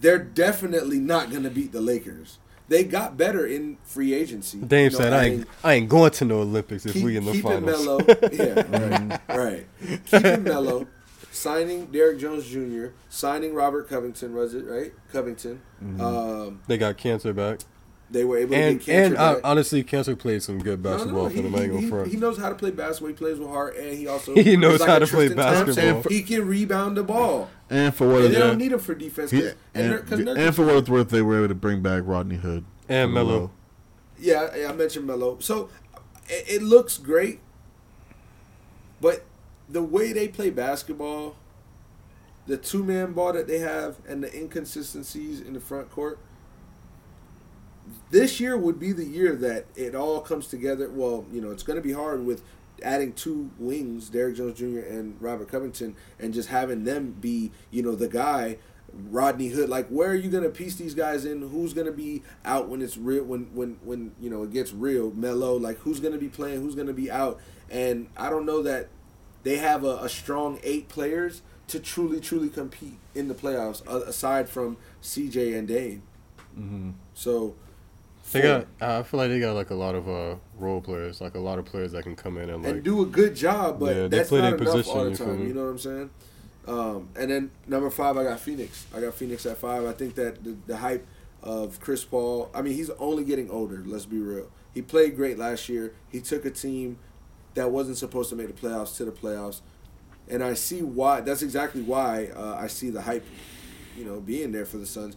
They're 0.00 0.18
definitely 0.18 1.00
not 1.00 1.30
going 1.30 1.42
to 1.42 1.50
beat 1.50 1.70
the 1.72 1.82
Lakers. 1.82 2.38
they 2.68 2.82
got 2.82 3.18
better 3.18 3.44
in 3.46 3.76
free 3.84 4.14
agency. 4.14 4.56
Dame 4.58 4.84
You 4.84 4.90
know, 4.92 4.96
said, 4.98 5.12
"I 5.12 5.18
adding- 5.26 5.32
ain't, 5.40 5.48
I 5.62 5.72
ain't 5.74 5.88
going 5.90 6.12
to 6.12 6.24
no 6.24 6.40
Olympics 6.40 6.86
if 6.86 6.94
keep, 6.94 7.04
we 7.04 7.18
in 7.18 7.26
the 7.26 7.32
keep 7.32 7.44
it 7.44 7.60
finals." 7.62 7.84
mellow. 7.84 7.98
yeah, 8.32 9.08
right, 9.18 9.20
right. 9.28 9.66
Keep 10.06 10.24
it 10.24 10.40
mellow. 10.40 10.86
Signing 11.34 11.86
Derrick 11.86 12.18
Jones 12.18 12.46
Jr., 12.46 12.88
signing 13.08 13.54
Robert 13.54 13.88
Covington, 13.88 14.34
was 14.34 14.52
it 14.54 14.66
right? 14.66 14.92
Covington. 15.10 15.62
Um, 15.98 16.60
they 16.68 16.76
got 16.76 16.98
Kanter 16.98 17.34
back, 17.34 17.60
they 18.10 18.22
were 18.24 18.36
able 18.36 18.54
and 18.54 18.78
to 18.78 18.86
get 18.86 18.94
and 19.06 19.14
Kanter 19.14 19.18
uh, 19.18 19.32
back. 19.36 19.40
honestly, 19.42 19.82
Kanter 19.82 20.18
played 20.18 20.42
some 20.42 20.58
good 20.58 20.82
No, 20.82 20.90
no, 20.90 20.96
basketball 20.98 21.22
no, 21.24 21.28
for 21.30 21.34
he, 21.36 21.42
them. 21.42 21.54
I 21.54 21.80
he, 21.80 21.88
front. 21.88 22.08
he 22.10 22.16
knows 22.18 22.36
how 22.36 22.50
to 22.50 22.54
play 22.54 22.70
basketball. 22.70 23.08
He 23.08 23.14
plays 23.14 23.38
with 23.38 23.48
heart, 23.48 23.76
and 23.78 23.96
he 23.96 24.06
also 24.06 24.34
He 24.36 24.58
knows 24.58 24.80
like 24.80 24.88
how 24.90 24.98
to 24.98 25.06
play 25.06 25.28
Tristan 25.28 25.54
Thompson. 25.54 25.74
basketball. 25.74 26.12
He 26.12 26.22
can 26.22 26.46
rebound 26.46 26.98
the 26.98 27.02
ball, 27.02 27.48
And 27.70 27.94
for 27.94 28.06
what 28.08 28.22
and 28.26 28.34
they 28.34 28.38
Yeah. 28.38 28.48
don't 28.48 28.58
need 28.58 28.72
him 28.72 28.78
for 28.78 28.94
defense. 28.94 29.30
he, 29.30 29.40
'cause- 29.40 29.54
and, 29.74 29.84
and, 29.86 29.94
Nurk- 29.94 30.06
'cause 30.10 30.18
Nurkic- 30.20 30.38
and 30.46 30.54
for 30.54 30.66
what 30.66 30.76
it's 30.76 30.90
worth, 30.90 31.08
they 31.08 31.22
were 31.22 31.38
able 31.38 31.48
to 31.48 31.54
bring 31.54 31.80
back 31.80 32.02
Rodney 32.04 32.36
Hood 32.36 32.64
and 32.90 33.06
from 33.08 33.14
the 33.14 33.24
Melo. 33.24 33.50
Yeah, 34.20 34.54
yeah, 34.54 34.68
I 34.68 34.72
mentioned 34.74 35.06
Melo. 35.06 35.38
So 35.40 35.70
it, 36.28 36.44
it 36.56 36.62
looks 36.62 36.98
great, 36.98 37.40
but 39.00 39.24
the 39.72 39.82
way 39.82 40.12
they 40.12 40.28
play 40.28 40.50
basketball, 40.50 41.36
the 42.46 42.56
two 42.56 42.84
man 42.84 43.12
ball 43.12 43.32
that 43.32 43.48
they 43.48 43.58
have, 43.58 43.96
and 44.06 44.22
the 44.22 44.34
inconsistencies 44.36 45.40
in 45.40 45.54
the 45.54 45.60
front 45.60 45.90
court. 45.90 46.18
This 48.10 48.38
year 48.38 48.56
would 48.56 48.78
be 48.78 48.92
the 48.92 49.04
year 49.04 49.34
that 49.34 49.66
it 49.74 49.94
all 49.94 50.20
comes 50.20 50.46
together. 50.46 50.88
Well, 50.90 51.24
you 51.32 51.40
know, 51.40 51.50
it's 51.50 51.62
going 51.62 51.76
to 51.76 51.82
be 51.82 51.92
hard 51.92 52.24
with 52.24 52.42
adding 52.82 53.12
two 53.12 53.50
wings, 53.58 54.08
Derrick 54.10 54.36
Jones 54.36 54.58
Jr. 54.58 54.80
and 54.80 55.20
Robert 55.20 55.48
Covington, 55.48 55.96
and 56.18 56.32
just 56.32 56.48
having 56.48 56.84
them 56.84 57.16
be, 57.20 57.50
you 57.70 57.82
know, 57.82 57.94
the 57.94 58.08
guy 58.08 58.58
Rodney 58.92 59.48
Hood. 59.48 59.68
Like, 59.68 59.88
where 59.88 60.10
are 60.10 60.14
you 60.14 60.30
gonna 60.30 60.50
piece 60.50 60.76
these 60.76 60.94
guys 60.94 61.24
in? 61.24 61.48
Who's 61.48 61.72
gonna 61.72 61.92
be 61.92 62.22
out 62.44 62.68
when 62.68 62.82
it's 62.82 62.96
real? 62.96 63.24
When 63.24 63.44
when 63.54 63.78
when 63.82 64.12
you 64.20 64.30
know 64.30 64.42
it 64.42 64.52
gets 64.52 64.72
real? 64.72 65.10
Mellow. 65.12 65.56
Like, 65.56 65.78
who's 65.78 66.00
gonna 66.00 66.18
be 66.18 66.28
playing? 66.28 66.60
Who's 66.60 66.74
gonna 66.74 66.92
be 66.92 67.10
out? 67.10 67.40
And 67.70 68.08
I 68.16 68.28
don't 68.28 68.44
know 68.44 68.62
that 68.62 68.88
they 69.42 69.56
have 69.58 69.84
a, 69.84 69.96
a 69.98 70.08
strong 70.08 70.58
eight 70.62 70.88
players 70.88 71.42
to 71.68 71.80
truly 71.80 72.20
truly 72.20 72.48
compete 72.48 72.98
in 73.14 73.28
the 73.28 73.34
playoffs. 73.34 73.86
Aside 73.86 74.48
from 74.48 74.76
CJ 75.02 75.56
and 75.58 75.68
Dame. 75.68 76.02
Mm-hmm. 76.58 76.90
So 77.14 77.54
They 78.32 78.42
got. 78.42 78.66
I 78.80 79.02
feel 79.02 79.18
like 79.18 79.30
they 79.30 79.40
got 79.40 79.54
like 79.54 79.70
a 79.70 79.74
lot 79.74 79.94
of 79.94 80.08
uh, 80.08 80.36
role 80.58 80.80
players, 80.80 81.20
like 81.20 81.34
a 81.34 81.38
lot 81.40 81.58
of 81.58 81.64
players 81.64 81.92
that 81.92 82.02
can 82.02 82.16
come 82.16 82.36
in 82.38 82.50
and 82.50 82.62
like. 82.62 82.72
and 82.74 82.82
do 82.84 83.02
a 83.02 83.06
good 83.06 83.34
job, 83.34 83.80
but 83.80 83.94
Yeah, 83.96 84.02
they 84.02 84.18
that's 84.18 84.28
play 84.28 84.40
not 84.40 84.50
their 84.58 84.58
enough 84.68 84.74
position, 84.74 84.98
all 84.98 85.04
the 85.04 85.10
you 85.10 85.16
time. 85.16 85.40
me? 85.40 85.46
You 85.48 85.54
know 85.54 85.64
what 85.64 85.70
I'm 85.70 85.78
saying? 85.78 86.10
Um, 86.66 87.08
and 87.16 87.30
then 87.30 87.50
number 87.66 87.90
five, 87.90 88.16
I 88.16 88.24
got 88.24 88.38
Phoenix. 88.38 88.86
I 88.94 89.00
got 89.00 89.14
Phoenix 89.14 89.44
at 89.46 89.56
five. 89.58 89.84
I 89.84 89.92
think 89.92 90.14
that 90.14 90.44
the, 90.44 90.56
the 90.66 90.76
hype 90.76 91.06
of 91.42 91.80
Chris 91.80 92.04
Paul. 92.04 92.50
I 92.54 92.62
mean, 92.62 92.74
he's 92.74 92.90
only 92.90 93.24
getting 93.24 93.50
older. 93.50 93.82
Let's 93.84 94.06
be 94.06 94.20
real. 94.20 94.46
He 94.72 94.80
played 94.80 95.16
great 95.16 95.38
last 95.38 95.68
year. 95.68 95.92
He 96.08 96.20
took 96.20 96.44
a 96.44 96.50
team 96.50 96.98
that 97.54 97.70
wasn't 97.70 97.96
supposed 97.96 98.30
to 98.30 98.36
make 98.36 98.48
the 98.48 98.52
playoffs 98.68 98.96
to 98.96 99.04
the 99.04 99.12
playoffs, 99.12 99.60
and 100.28 100.42
I 100.42 100.54
see 100.54 100.82
why. 100.82 101.20
That's 101.20 101.42
exactly 101.42 101.82
why 101.82 102.28
uh, 102.34 102.56
I 102.58 102.66
see 102.66 102.90
the 102.90 103.02
hype, 103.02 103.26
you 103.96 104.04
know, 104.04 104.20
being 104.20 104.52
there 104.52 104.64
for 104.64 104.78
the 104.78 104.86
Suns. 104.86 105.16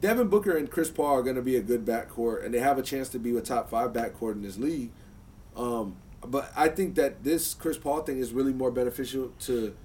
Devin 0.00 0.28
Booker 0.28 0.56
and 0.56 0.68
Chris 0.68 0.90
Paul 0.90 1.18
are 1.18 1.22
going 1.22 1.36
to 1.36 1.42
be 1.42 1.54
a 1.56 1.62
good 1.62 1.84
backcourt, 1.84 2.44
and 2.44 2.52
they 2.52 2.58
have 2.58 2.76
a 2.76 2.82
chance 2.82 3.08
to 3.10 3.18
be 3.18 3.36
a 3.36 3.40
top 3.40 3.70
five 3.70 3.92
backcourt 3.92 4.32
in 4.32 4.42
this 4.42 4.58
league. 4.58 4.90
Um, 5.56 5.96
but 6.26 6.52
I 6.56 6.68
think 6.68 6.96
that 6.96 7.24
this 7.24 7.54
Chris 7.54 7.78
Paul 7.78 8.02
thing 8.02 8.18
is 8.18 8.32
really 8.32 8.52
more 8.52 8.70
beneficial 8.70 9.32
to 9.40 9.76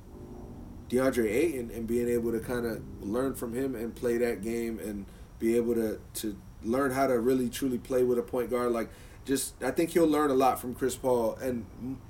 DeAndre 0.90 1.30
Ayton 1.30 1.72
and 1.74 1.86
being 1.86 2.08
able 2.08 2.32
to 2.32 2.40
kind 2.40 2.66
of 2.66 2.82
learn 3.02 3.36
from 3.36 3.54
him 3.54 3.76
and 3.76 3.94
play 3.96 4.18
that 4.18 4.42
game 4.42 4.80
and 4.80 5.06
be 5.40 5.56
able 5.56 5.76
to 5.76 6.00
to 6.16 6.38
learn 6.64 6.92
how 6.92 7.08
to 7.08 7.20
really 7.20 7.50
truly 7.50 7.78
play 7.78 8.04
with 8.04 8.18
a 8.18 8.24
point 8.24 8.50
guard. 8.50 8.72
Like, 8.72 8.90
just 9.28 9.62
I 9.62 9.70
think 9.72 9.92
he'll 9.92 10.08
learn 10.08 10.32
a 10.32 10.34
lot 10.34 10.60
from 10.60 10.74
Chris 10.74 10.96
Paul, 10.96 11.36
and 11.42 11.66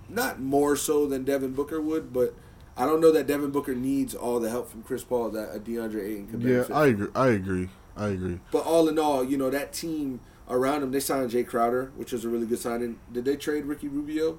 not 0.08 0.40
more 0.40 0.76
so 0.78 1.06
than 1.08 1.24
Devin 1.26 1.54
Booker 1.54 1.82
would, 1.82 2.14
but. 2.14 2.34
I 2.80 2.86
don't 2.86 3.02
know 3.02 3.12
that 3.12 3.26
Devin 3.26 3.50
Booker 3.50 3.74
needs 3.74 4.14
all 4.14 4.40
the 4.40 4.52
help 4.52 4.70
from 4.70 4.84
Chris 4.84 5.04
Paul 5.04 5.32
that 5.32 5.50
a 5.52 5.60
DeAndre 5.60 6.00
Ayton 6.12 6.28
can 6.28 6.42
Yeah. 6.42 6.64
I 6.72 6.86
agree. 6.86 7.08
I 7.16 7.30
agree. 7.30 7.70
I 7.96 8.10
agree. 8.10 8.40
But 8.52 8.66
all 8.68 8.88
in 8.88 9.00
all, 9.00 9.24
you 9.24 9.36
know 9.36 9.50
that 9.50 9.74
team 9.74 10.20
around 10.48 10.84
him, 10.84 10.92
they 10.92 11.00
signed 11.00 11.32
Jae 11.32 11.48
Crowder, 11.48 11.92
which 11.96 12.12
was 12.12 12.24
a 12.24 12.30
really 12.30 12.46
good 12.46 12.60
signing. 12.60 13.00
Did 13.12 13.26
they 13.26 13.36
trade 13.36 13.66
Ricky 13.66 13.88
Rubio? 13.88 14.38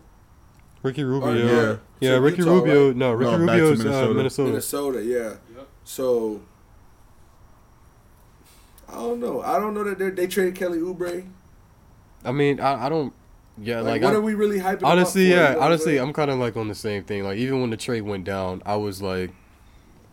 Ricky 0.84 1.02
Rubio. 1.02 1.30
Or- 1.30 1.36
yeah, 1.36 1.76
yeah. 1.98 2.14
To 2.14 2.20
Ricky 2.20 2.38
Utah, 2.38 2.52
Rubio. 2.54 2.86
right? 2.86 2.96
No, 2.96 3.12
Ricky 3.12 3.30
No, 3.32 3.38
back 3.46 3.56
to 3.56 3.62
Rubio's 3.62 3.80
uh, 3.80 3.82
Minnesota. 3.84 4.14
Minnesota. 4.14 4.48
Minnesota, 4.50 5.04
yeah. 5.04 5.56
Yep. 5.56 5.68
So 5.82 6.40
I 8.88 8.94
don't 8.94 9.18
know. 9.18 9.42
I 9.42 9.58
don't 9.58 9.74
know 9.74 9.82
that 9.84 9.98
they 9.98 10.10
they 10.10 10.26
traded 10.26 10.54
Kelly 10.54 10.78
Oubre. 10.78 11.26
I 12.24 12.32
mean, 12.32 12.60
I, 12.60 12.86
I 12.86 12.88
don't. 12.88 13.12
Yeah, 13.60 13.80
Like, 13.80 13.94
like, 13.94 14.02
what 14.02 14.12
I, 14.12 14.16
are 14.16 14.20
we 14.20 14.34
really 14.34 14.60
hyping? 14.60 14.84
honestly, 14.84 15.30
yeah, 15.30 15.56
honestly, 15.58 15.96
I'm 15.98 16.12
kind 16.12 16.30
of 16.30 16.38
like 16.38 16.56
on 16.56 16.68
the 16.68 16.74
same 16.76 17.02
thing. 17.02 17.24
Like 17.24 17.38
even 17.38 17.60
when 17.60 17.70
the 17.70 17.76
trade 17.76 18.02
went 18.02 18.24
down, 18.24 18.62
I 18.64 18.76
was 18.76 19.02
like, 19.02 19.30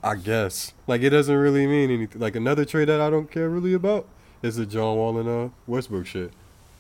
I 0.04 0.16
guess 0.16 0.74
like 0.88 1.02
it 1.02 1.12
doesn't 1.12 1.36
really 1.36 1.68
mean 1.68 1.92
anything. 1.92 2.20
Like 2.22 2.36
another 2.36 2.66
trade 2.66 2.86
that 2.90 3.00
I 3.02 3.10
don't 3.12 3.30
care 3.30 3.48
really 3.50 3.74
about 3.74 4.08
is 4.42 4.56
the 4.56 4.66
John 4.66 4.98
Wall 4.98 5.20
and 5.20 5.30
uh, 5.30 5.50
Westbrook 5.68 6.08
shit. 6.08 6.32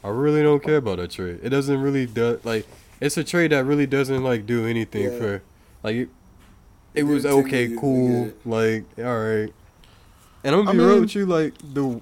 I 0.03 0.09
really 0.09 0.41
don't 0.41 0.63
care 0.63 0.77
about 0.77 0.97
that 0.97 1.11
trade. 1.11 1.39
It 1.43 1.49
doesn't 1.49 1.79
really 1.81 2.07
do 2.07 2.39
like 2.43 2.67
it's 2.99 3.17
a 3.17 3.23
trade 3.23 3.51
that 3.51 3.63
really 3.65 3.85
doesn't 3.87 4.23
like 4.23 4.45
do 4.47 4.65
anything 4.65 5.11
Yeah. 5.11 5.17
for 5.19 5.41
like 5.83 5.95
it. 5.95 6.09
It 6.95 7.03
was 7.03 7.25
okay, 7.27 7.75
cool, 7.77 8.31
like 8.45 8.85
all 8.97 9.03
right. 9.19 9.53
And 10.43 10.55
I'm 10.55 10.65
gonna 10.65 10.69
I 10.69 10.73
be 10.73 10.79
real 10.79 11.01
with 11.01 11.13
you, 11.15 11.25
like 11.27 11.53
the 11.73 12.01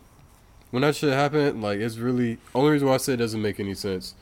when 0.74 0.82
that 0.82 0.96
shit 0.96 1.14
happened, 1.14 1.62
like 1.62 1.78
it's 1.80 1.98
really 1.98 2.40
only 2.56 2.72
reason 2.72 2.88
why 2.88 2.96
I 2.96 2.98
say 2.98 3.14
it 3.14 3.18
doesn't 3.18 3.42
make 3.42 3.60
any 3.60 3.76
sense. 3.76 4.16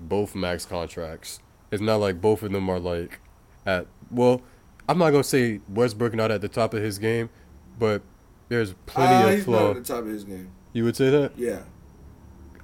Both 0.00 0.34
max 0.34 0.64
contracts. 0.64 1.38
It's 1.70 1.80
not 1.80 1.96
like 2.00 2.20
both 2.20 2.42
of 2.42 2.50
them 2.50 2.68
are 2.68 2.80
like 2.80 3.20
at 3.64 3.86
well. 4.10 4.42
I'm 4.88 4.98
not 4.98 5.10
gonna 5.10 5.22
say 5.22 5.60
Westbrook 5.68 6.14
not 6.14 6.32
at 6.32 6.40
the 6.40 6.48
top 6.48 6.74
of 6.74 6.82
his 6.82 6.98
game, 6.98 7.30
but 7.78 8.02
there's 8.48 8.72
plenty 8.86 9.14
Ah, 9.14 9.28
of 9.28 9.34
he's 9.36 9.46
not 9.46 9.70
at 9.70 9.76
the 9.76 9.82
top 9.94 10.00
of 10.00 10.06
his 10.08 10.24
game. 10.24 10.50
You 10.72 10.82
would 10.82 10.96
say 10.96 11.10
that? 11.10 11.32
Yeah, 11.36 11.60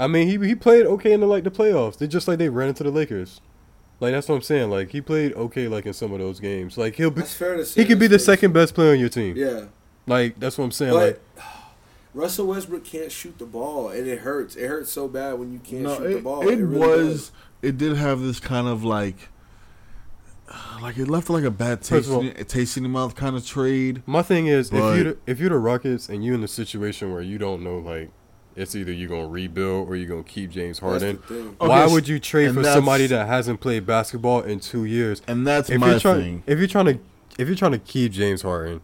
I 0.01 0.09
mean, 0.09 0.27
he 0.27 0.45
he 0.49 0.57
played 0.57 0.85
okay 0.87 1.13
in 1.13 1.21
the 1.21 1.27
like 1.27 1.45
the 1.45 1.51
playoffs. 1.53 1.99
They 1.99 2.09
just 2.09 2.27
like 2.27 2.39
they 2.39 2.49
ran 2.49 2.69
into 2.69 2.83
the 2.83 2.91
Lakers. 2.91 3.41
Like 4.01 4.13
that's 4.13 4.29
what 4.29 4.35
I'm 4.35 4.43
saying. 4.43 4.71
Like 4.71 4.91
he 4.91 5.01
played 5.01 5.35
okay 5.35 5.69
like 5.69 5.87
in 5.87 5.93
some 5.93 6.13
of 6.13 6.19
those 6.19 6.41
games. 6.41 6.77
Like 6.77 6.97
he'll 6.97 7.11
be 7.13 7.21
that's 7.21 7.35
fair 7.35 7.57
to 7.57 7.65
say. 7.65 7.83
he 7.83 7.87
could 7.87 8.01
be 8.01 8.07
the 8.09 8.17
That's 8.17 8.25
fair 8.27 8.35
to 8.37 8.41
second 8.41 8.53
best 8.55 8.75
player 8.75 8.93
on 8.93 8.99
your 8.99 9.09
team. 9.09 9.37
Yeah, 9.37 9.67
Like 10.07 10.41
that's 10.41 10.59
what 10.59 10.65
I'm 10.65 10.73
saying. 10.73 10.93
but 10.93 11.07
like 11.37 11.45
Russell 12.15 12.47
Westbrook 12.47 12.85
can't 12.85 13.11
shoot 13.11 13.39
the 13.39 13.45
ball, 13.45 13.89
and 13.89 14.07
it 14.07 14.21
hurts. 14.21 14.55
It 14.57 14.69
hurts 14.69 14.91
so 14.93 15.09
bad 15.09 15.35
when 15.35 15.53
you 15.53 15.59
can't 15.59 15.83
no, 15.83 15.97
shoot 15.97 16.07
it, 16.07 16.15
the 16.15 16.21
ball. 16.23 16.49
it 16.49 16.57
really 16.57 16.65
was. 16.79 17.09
does. 17.09 17.33
It 17.63 17.77
did 17.79 17.97
have 17.97 18.21
this 18.21 18.39
kind 18.41 18.69
of 18.69 18.85
like, 18.85 19.17
like 20.81 20.97
it 20.99 21.09
left 21.09 21.31
like 21.31 21.45
a 21.45 21.51
bad 21.51 21.83
taste, 21.83 22.11
all- 22.11 22.21
in, 22.21 22.29
a 22.37 22.45
taste 22.45 22.77
in 22.77 22.83
the 22.83 22.89
mouth 22.89 23.15
kind 23.17 23.35
of 23.37 23.45
trade. 23.47 24.03
my 24.07 24.23
thing 24.23 24.47
is 24.47 24.71
But- 24.71 24.93
if 24.93 24.99
you 24.99 25.05
the- 25.05 25.17
if 25.27 25.41
you're 25.41 25.51
the 25.51 25.59
Rockets 25.59 26.09
and 26.09 26.25
you're 26.25 26.35
in 26.35 26.45
a 26.45 26.49
situation 26.49 27.13
where 27.13 27.23
you 27.23 27.39
don't 27.39 27.63
know 27.65 27.79
like 27.79 28.11
it's 28.55 28.77
either 28.77 28.93
you're 28.93 29.09
gonna 29.09 29.27
rebuild 29.27 29.89
or 29.89 29.97
you're 29.97 30.09
gonna 30.09 30.23
keep 30.23 30.51
James 30.51 30.79
Harden. 30.79 31.17
the 31.17 31.35
thing. 31.35 31.57
Okay, 31.61 31.69
Why 31.69 31.87
would 31.87 32.07
you 32.07 32.21
trade 32.21 32.55
for 32.55 32.63
somebody 32.63 33.07
that 33.09 33.27
hasn't 33.27 33.61
played 33.61 33.85
basketball 33.87 34.43
in 34.43 34.61
two 34.61 34.85
years? 34.85 35.23
And 35.27 35.45
that's 35.47 35.71
If 35.71 35.81
my 35.81 35.91
you're 35.93 35.99
trying, 36.01 36.21
thing. 36.21 36.43
if 36.47 36.59
you're 36.59 36.69
trying 36.69 36.85
to, 36.87 36.99
if 37.39 37.49
you're 37.49 37.57
trying 37.57 37.73
to 37.73 37.79
keep 37.81 38.13
James 38.13 38.43
Harden, 38.43 38.81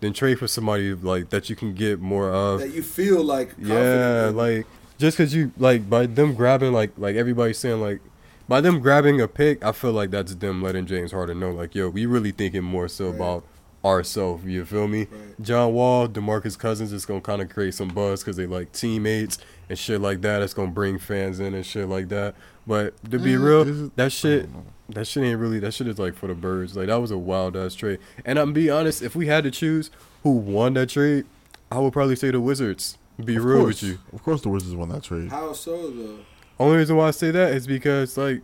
then 0.00 0.12
trade 0.12 0.38
for 0.38 0.46
somebody 0.46 0.94
like 0.94 1.30
that 1.30 1.50
you 1.50 1.56
can 1.56 1.74
get 1.74 2.00
more 2.00 2.30
of. 2.32 2.60
That 2.60 2.72
you 2.74 2.82
feel 2.82 3.22
like 3.24 3.54
Yeah, 3.58 4.28
in. 4.28 4.36
like 4.36 4.66
just 4.98 5.16
because 5.16 5.34
you 5.34 5.52
like 5.58 5.88
by 5.90 6.06
them 6.06 6.34
grabbing 6.34 6.72
like 6.72 6.92
like 6.98 7.16
everybody's 7.16 7.58
saying 7.58 7.80
like 7.80 8.00
by 8.48 8.60
them 8.60 8.80
grabbing 8.80 9.20
a 9.20 9.28
pick, 9.28 9.64
I 9.64 9.72
feel 9.72 9.92
like 9.92 10.10
that's 10.10 10.34
them 10.36 10.62
letting 10.62 10.86
James 10.86 11.12
Harden 11.12 11.38
know 11.40 11.50
like 11.50 11.74
yo, 11.74 11.88
we 11.88 12.06
really 12.06 12.30
thinking 12.32 12.64
more 12.64 12.88
so 12.88 13.06
Right. 13.06 13.14
about 13.16 13.44
ourselves. 13.84 14.44
You 14.44 14.64
feel 14.64 14.88
me? 14.88 15.00
Right. 15.00 15.40
John 15.40 15.72
Wall, 15.72 16.08
Demarcus 16.08 16.58
Cousins 16.58 16.92
is 16.92 17.04
gonna 17.06 17.20
kind 17.20 17.40
of 17.42 17.48
create 17.48 17.74
some 17.74 17.88
buzz 17.88 18.22
because 18.22 18.36
they 18.36 18.46
like 18.46 18.72
teammates 18.72 19.38
and 19.68 19.78
shit 19.78 20.00
like 20.00 20.20
that. 20.22 20.42
It's 20.42 20.54
gonna 20.54 20.70
bring 20.72 20.98
fans 20.98 21.40
in 21.40 21.54
and 21.54 21.64
shit 21.64 21.88
like 21.88 22.08
that. 22.08 22.34
But 22.66 22.94
to 23.10 23.18
be 23.18 23.32
Mm, 23.34 23.44
real, 23.44 23.62
is 23.62 23.80
it- 23.82 23.96
that 23.96 24.04
I 24.06 24.08
shit. 24.08 24.48
Don't 24.88 24.96
know. 24.96 25.00
That 25.00 25.06
shit 25.06 25.24
ain't 25.24 25.38
really. 25.38 25.58
That 25.58 25.74
shit 25.74 25.86
is 25.88 25.98
like 25.98 26.14
for 26.14 26.26
the 26.26 26.34
birds. 26.34 26.76
Like 26.76 26.86
that 26.88 26.96
was 26.96 27.10
a 27.10 27.18
wild 27.18 27.56
ass 27.56 27.74
trade. 27.74 27.98
And 28.24 28.38
I'm 28.38 28.52
be 28.52 28.70
honest, 28.70 29.02
if 29.02 29.14
we 29.14 29.26
had 29.26 29.44
to 29.44 29.50
choose 29.50 29.90
who 30.22 30.30
won 30.30 30.74
that 30.74 30.88
trade, 30.88 31.26
I 31.70 31.78
would 31.78 31.92
probably 31.92 32.16
say 32.16 32.30
the 32.30 32.40
Wizards. 32.40 32.98
Be 33.22 33.36
Of 33.36 33.44
real 33.44 33.62
course, 33.62 33.82
with 33.82 33.90
you. 33.90 33.98
Of 34.12 34.22
course, 34.22 34.42
the 34.42 34.48
Wizards 34.48 34.74
won 34.74 34.88
that 34.90 35.02
trade. 35.02 35.30
How 35.30 35.52
so 35.52 35.90
though? 35.90 36.18
Only 36.60 36.78
reason 36.78 36.96
why 36.96 37.08
I 37.08 37.10
say 37.10 37.30
that 37.30 37.52
is 37.52 37.66
because 37.66 38.16
like, 38.16 38.42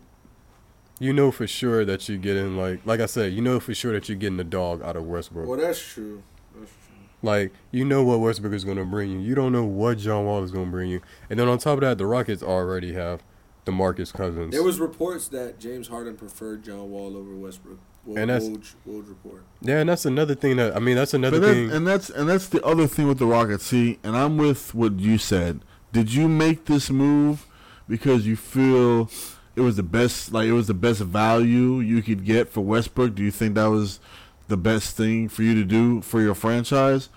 you 1.00 1.12
know 1.12 1.30
for 1.30 1.46
sure 1.46 1.84
that 1.84 2.08
you're 2.08 2.18
getting 2.18 2.56
like, 2.56 2.84
like 2.84 3.00
I 3.00 3.06
said, 3.06 3.32
you 3.32 3.40
know 3.40 3.60
for 3.60 3.74
sure 3.74 3.92
that 3.92 4.08
you're 4.08 4.18
getting 4.18 4.36
the 4.36 4.44
dog 4.44 4.82
out 4.82 4.96
of 4.96 5.04
Westbrook. 5.06 5.48
Well, 5.48 5.58
that's 5.58 5.80
true. 5.80 6.22
That's 6.58 6.70
true. 6.70 6.96
Like 7.22 7.52
you 7.70 7.84
know 7.84 8.02
what 8.04 8.20
Westbrook 8.20 8.52
is 8.52 8.64
gonna 8.64 8.84
bring 8.84 9.10
you. 9.10 9.20
You 9.20 9.34
don't 9.34 9.52
know 9.52 9.64
what 9.64 9.98
John 9.98 10.24
Wall 10.24 10.42
is 10.42 10.50
gonna 10.50 10.70
bring 10.70 10.90
you. 10.90 11.00
And 11.30 11.38
then 11.38 11.48
on 11.48 11.58
top 11.58 11.74
of 11.74 11.80
that, 11.82 11.98
the 11.98 12.06
Rockets 12.06 12.42
already 12.42 12.92
have 12.94 13.22
DeMarcus 13.66 14.12
Cousins. 14.12 14.52
There 14.52 14.62
was 14.62 14.78
reports 14.80 15.28
that 15.28 15.58
James 15.58 15.88
Harden 15.88 16.16
preferred 16.16 16.62
John 16.64 16.90
Wall 16.90 17.16
over 17.16 17.34
Westbrook. 17.34 17.78
Woj, 18.06 18.18
And 18.18 18.28
that's- 18.30 18.48
Woj, 18.48 18.74
Woj 18.86 19.08
report. 19.08 19.44
yeah, 19.62 19.80
and 19.80 19.88
that's 19.88 20.04
another 20.04 20.34
thing 20.34 20.56
that 20.56 20.76
I 20.76 20.78
mean. 20.78 20.94
That's 20.96 21.14
another 21.14 21.40
But 21.40 21.46
that, 21.46 21.52
thing. 21.54 21.70
and 21.70 21.86
that's 21.86 22.10
and 22.10 22.28
that's 22.28 22.48
the 22.48 22.62
other 22.64 22.86
thing 22.86 23.08
with 23.08 23.18
the 23.18 23.24
Rockets. 23.26 23.64
See, 23.64 23.98
and 24.04 24.14
I'm 24.16 24.36
with 24.36 24.74
what 24.74 25.00
you 25.00 25.16
said, 25.16 25.60
did 25.92 26.12
you 26.12 26.28
make 26.28 26.66
this 26.66 26.90
move 26.90 27.46
because 27.88 28.26
you 28.26 28.36
feel 28.36 29.08
it 29.56 29.62
was 29.62 29.76
the 29.76 29.82
best, 29.82 30.32
like 30.32 30.46
it 30.46 30.52
was 30.52 30.66
the 30.66 30.74
best 30.74 31.00
value 31.00 31.78
you 31.80 32.02
could 32.02 32.24
get 32.26 32.50
for 32.50 32.60
Westbrook? 32.60 33.14
Do 33.14 33.22
you 33.22 33.30
think 33.30 33.54
that 33.54 33.66
was 33.70 34.00
the 34.48 34.58
best 34.58 34.94
thing 34.98 35.26
for 35.30 35.42
you 35.42 35.54
to 35.54 35.64
do 35.64 36.02
for 36.02 36.20
your 36.20 36.34
franchise, 36.34 37.08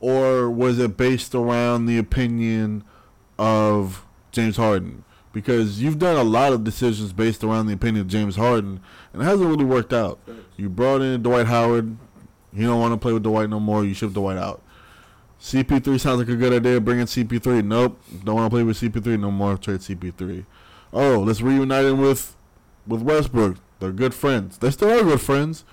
or 0.00 0.50
was 0.50 0.80
it 0.80 0.96
based 0.96 1.32
around 1.36 1.86
the 1.86 1.96
opinion 1.98 2.82
of 3.38 4.04
James 4.32 4.56
Harden? 4.56 5.03
Because 5.34 5.82
you've 5.82 5.98
done 5.98 6.16
a 6.16 6.22
lot 6.22 6.54
of 6.54 6.64
decisions 6.64 7.12
based 7.12 7.44
around 7.44 7.66
the 7.66 7.74
opinion 7.74 8.02
of 8.02 8.08
James 8.08 8.36
Harden, 8.36 8.80
and 9.12 9.20
it 9.20 9.24
hasn't 9.26 9.50
really 9.50 9.64
worked 9.64 9.92
out. 9.92 10.18
You 10.56 10.70
brought 10.70 11.02
in 11.02 11.22
Dwight 11.22 11.46
Howard. 11.46 11.96
You 12.52 12.66
don't 12.66 12.80
want 12.80 12.94
to 12.94 12.96
play 12.96 13.12
with 13.12 13.24
Dwight 13.24 13.50
no 13.50 13.60
more. 13.60 13.84
You 13.84 13.92
ship 13.92 14.12
Dwight 14.12 14.38
out. 14.38 14.62
CP3 15.40 16.00
sounds 16.00 16.20
like 16.20 16.28
a 16.28 16.36
good 16.36 16.52
idea. 16.54 16.80
Bring 16.80 17.00
in 17.00 17.06
CP3. 17.06 17.64
Nope. 17.64 18.00
Don't 18.24 18.36
want 18.36 18.46
to 18.46 18.54
play 18.54 18.62
with 18.62 18.78
CP3 18.78 19.20
no 19.20 19.30
more. 19.30 19.58
Trade 19.58 19.80
CP3. 19.80 20.46
Oh, 20.92 21.18
let's 21.18 21.42
reunite 21.42 21.84
him 21.84 22.00
with 22.00 22.36
with 22.86 23.02
Westbrook. 23.02 23.56
They're 23.80 23.92
good 23.92 24.14
friends. 24.14 24.58
They 24.58 24.70
still 24.70 24.90
are 24.90 25.02
good 25.02 25.20
friends, 25.20 25.64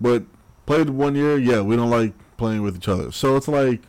but 0.00 0.24
played 0.66 0.90
one 0.90 1.14
year. 1.14 1.38
Yeah, 1.38 1.62
we 1.62 1.76
don't 1.76 1.90
like 1.90 2.12
playing 2.36 2.62
with 2.62 2.76
each 2.76 2.88
other. 2.88 3.10
So 3.10 3.36
it's 3.36 3.48
like 3.48 3.82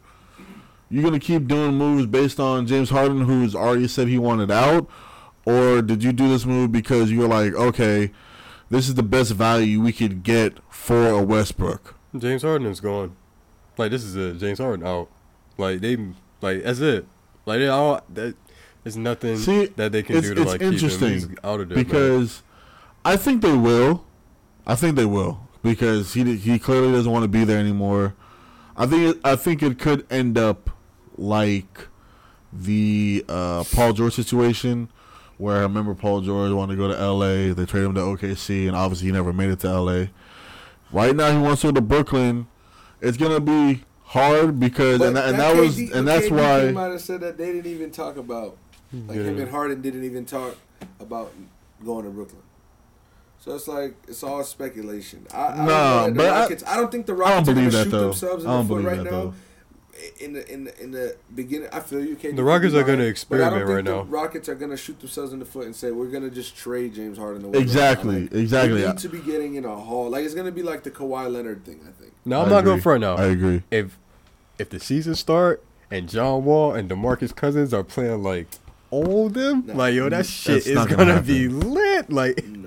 you're 0.90 1.04
gonna 1.04 1.20
keep 1.20 1.48
doing 1.48 1.76
moves 1.76 2.06
based 2.06 2.40
on 2.40 2.66
James 2.66 2.90
Harden, 2.90 3.22
who's 3.22 3.54
already 3.54 3.88
said 3.88 4.08
he 4.08 4.18
wanted 4.18 4.50
out, 4.50 4.90
or 5.48 5.82
did 5.82 6.04
you 6.04 6.12
do 6.12 6.28
this 6.28 6.46
move 6.46 6.74
because 6.74 7.10
you 7.10 7.20
were 7.20 7.28
like, 7.28 7.54
okay, 7.54 8.12
this 8.70 8.90
is 8.90 8.96
the 8.96 9.04
best 9.04 9.32
value 9.32 9.80
we 9.80 9.94
could 9.94 10.22
get 10.22 10.58
for 10.70 11.08
a 11.08 11.22
Westbrook? 11.22 11.96
James 12.18 12.42
Harden 12.42 12.68
is 12.68 12.82
gone. 12.82 13.16
Like 13.78 13.92
this 13.92 14.04
is 14.04 14.18
it. 14.18 14.40
James 14.40 14.60
Harden 14.60 14.86
out. 14.86 15.10
Like 15.58 15.80
they 15.80 15.96
like 16.42 16.64
that's 16.64 16.80
it. 16.80 17.06
Like 17.46 17.60
they 17.60 17.70
all 17.70 18.02
that. 18.14 18.36
There's 18.84 18.98
nothing 18.98 19.38
See, 19.38 19.68
that 19.68 19.92
they 19.94 20.04
can 20.04 20.22
do 20.22 20.34
to 20.34 20.44
like 20.44 20.60
keep 20.60 20.80
him 20.80 21.38
out 21.44 21.62
of 21.62 21.70
there. 21.70 21.78
man. 21.78 21.86
because 21.86 22.44
I 23.06 23.16
think 23.16 23.42
they 23.42 23.54
will. 23.54 24.06
I 24.66 24.76
think 24.76 24.98
they 24.98 25.06
will 25.06 25.48
because 25.64 26.14
he 26.14 26.36
he 26.36 26.60
clearly 26.60 26.92
doesn't 26.92 27.12
want 27.12 27.24
to 27.24 27.30
be 27.30 27.46
there 27.46 27.60
anymore. 27.60 28.16
I 28.76 28.86
think 28.86 29.16
it, 29.16 29.22
I 29.24 29.38
think 29.38 29.64
it 29.64 29.80
could 29.80 30.06
end 30.12 30.38
up 30.38 30.70
like 31.18 31.88
the 32.52 33.24
uh, 33.30 33.64
Paul 33.74 33.94
George 33.94 34.14
situation, 34.14 34.90
where 35.38 35.58
I 35.58 35.62
remember 35.62 35.94
Paul 35.94 36.22
George 36.22 36.52
wanted 36.52 36.74
to 36.74 36.78
go 36.78 36.88
to 36.88 36.98
L.A. 37.00 37.54
They 37.54 37.66
traded 37.66 37.90
him 37.90 37.96
to 37.96 38.02
OKC, 38.02 38.68
and 38.68 38.76
obviously 38.76 39.08
he 39.08 39.14
never 39.14 39.32
made 39.34 39.50
it 39.50 39.60
to 39.62 39.68
L.A. 39.68 40.10
Right 40.92 41.16
now 41.16 41.32
he 41.32 41.38
wants 41.38 41.62
to 41.62 41.68
go 41.68 41.74
to 41.74 41.82
Brooklyn. 41.82 42.48
It's 43.02 43.18
gonna 43.18 43.40
be 43.40 43.84
hard 44.04 44.60
because 44.60 45.02
and, 45.02 45.16
that, 45.16 45.30
and 45.30 45.40
that 45.40 45.56
was 45.56 45.78
KD 45.78 45.94
and 45.94 46.08
that's 46.08 46.28
KD 46.28 46.32
why 46.32 46.60
came 46.68 46.78
out 46.78 46.92
and 46.92 47.02
said 47.02 47.20
that 47.22 47.38
they 47.38 47.52
didn't 47.52 47.72
even 47.72 47.92
talk 47.92 48.16
about 48.18 48.58
like 48.94 49.18
him 49.18 49.38
and 49.40 49.50
Harden 49.52 49.82
didn't 49.82 50.04
even 50.06 50.26
talk 50.26 50.56
about 51.00 51.34
going 51.86 52.06
to 52.06 52.10
Brooklyn. 52.10 52.42
So 53.40 53.54
it's 53.56 53.68
like 53.68 53.96
it's 54.08 54.24
all 54.24 54.44
speculation. 54.44 55.28
I, 55.34 55.38
I 55.38 55.48
don't 55.56 55.58
Nah, 55.58 55.64
know 55.66 56.04
that 56.06 56.14
the 56.14 56.16
but 56.18 56.26
I- 56.26 56.40
Rockets. 56.42 56.64
I, 56.66 56.78
don't 56.78 56.92
think 56.92 57.06
the 57.06 57.14
I 57.14 57.16
Rockets 57.18 57.48
don't 57.48 57.50
are 57.50 57.56
believe 57.56 57.72
going 57.72 57.72
to 57.72 57.78
that 57.78 57.84
shoot 57.84 57.90
though. 57.92 58.04
themselves 58.06 58.44
in 58.46 58.50
I 58.50 58.54
the 58.54 58.58
don't 58.60 58.68
foot 58.68 58.74
believe 58.76 58.86
right 58.88 58.98
that 58.98 59.04
now. 59.04 59.12
though. 59.12 59.34
In 60.20 60.34
the 60.34 60.52
in 60.54 60.64
the 60.66 60.84
in 60.84 60.92
the 60.92 61.16
beginning, 61.34 61.70
I 61.74 61.80
feel 61.80 62.04
you. 62.04 62.16
Can't 62.16 62.36
The 62.36 62.44
Rockets 62.44 62.76
are 62.76 62.84
gonna 62.84 63.04
experiment 63.04 63.52
but 63.52 63.56
I 63.56 63.60
don't 63.60 63.70
right 63.70 63.86
think 63.86 64.08
now. 64.08 64.12
Rockets 64.12 64.48
are 64.50 64.56
going 64.56 64.70
to 64.72 64.78
shoot 64.78 65.00
themselves 65.00 65.34
in 65.34 65.40
the 65.40 65.46
foot 65.46 65.66
and 65.66 65.76
say 65.76 65.92
we're 65.92 66.10
going 66.12 66.22
to 66.24 66.30
just 66.30 66.56
trade 66.56 66.94
James 66.94 67.18
Harden 67.18 67.46
away. 67.46 67.60
Exactly, 67.60 68.24
Like, 68.24 68.34
exactly. 68.34 68.86
Need 68.86 68.98
to 69.00 69.10
be 69.10 69.20
getting 69.20 69.56
in 69.56 69.66
a 69.66 69.76
haul. 69.76 70.10
Like 70.12 70.24
it's 70.26 70.34
going 70.36 70.46
to 70.46 70.52
be 70.52 70.62
like 70.64 70.84
the 70.84 70.92
Kawhi 70.92 71.32
Leonard 71.32 71.66
thing. 71.66 71.80
I 71.88 71.92
think. 72.00 72.14
no, 72.26 72.42
I'm 72.42 72.48
I 72.48 72.50
not 72.50 72.60
agree. 72.60 72.72
going 72.72 72.82
front 72.82 73.02
now. 73.02 73.16
I 73.16 73.26
agree. 73.26 73.64
if 73.72 73.98
if 74.60 74.70
the 74.70 74.80
season 74.80 75.16
start 75.16 75.64
and 75.90 76.08
John 76.10 76.44
Wall 76.46 76.74
and 76.76 76.90
DeMarcus 76.90 77.36
Cousins 77.36 77.74
are 77.74 77.84
playing 77.84 78.22
like 78.24 78.48
all 78.92 79.30
them, 79.30 79.64
No. 79.66 79.74
like 79.74 79.94
yo, 79.96 80.10
that 80.10 80.26
shit 80.26 80.64
That's 80.64 80.68
is 80.68 80.76
gonna, 80.76 80.96
gonna 80.96 81.22
be 81.22 81.48
lit. 81.48 82.12
Like, 82.12 82.46
No. 82.46 82.67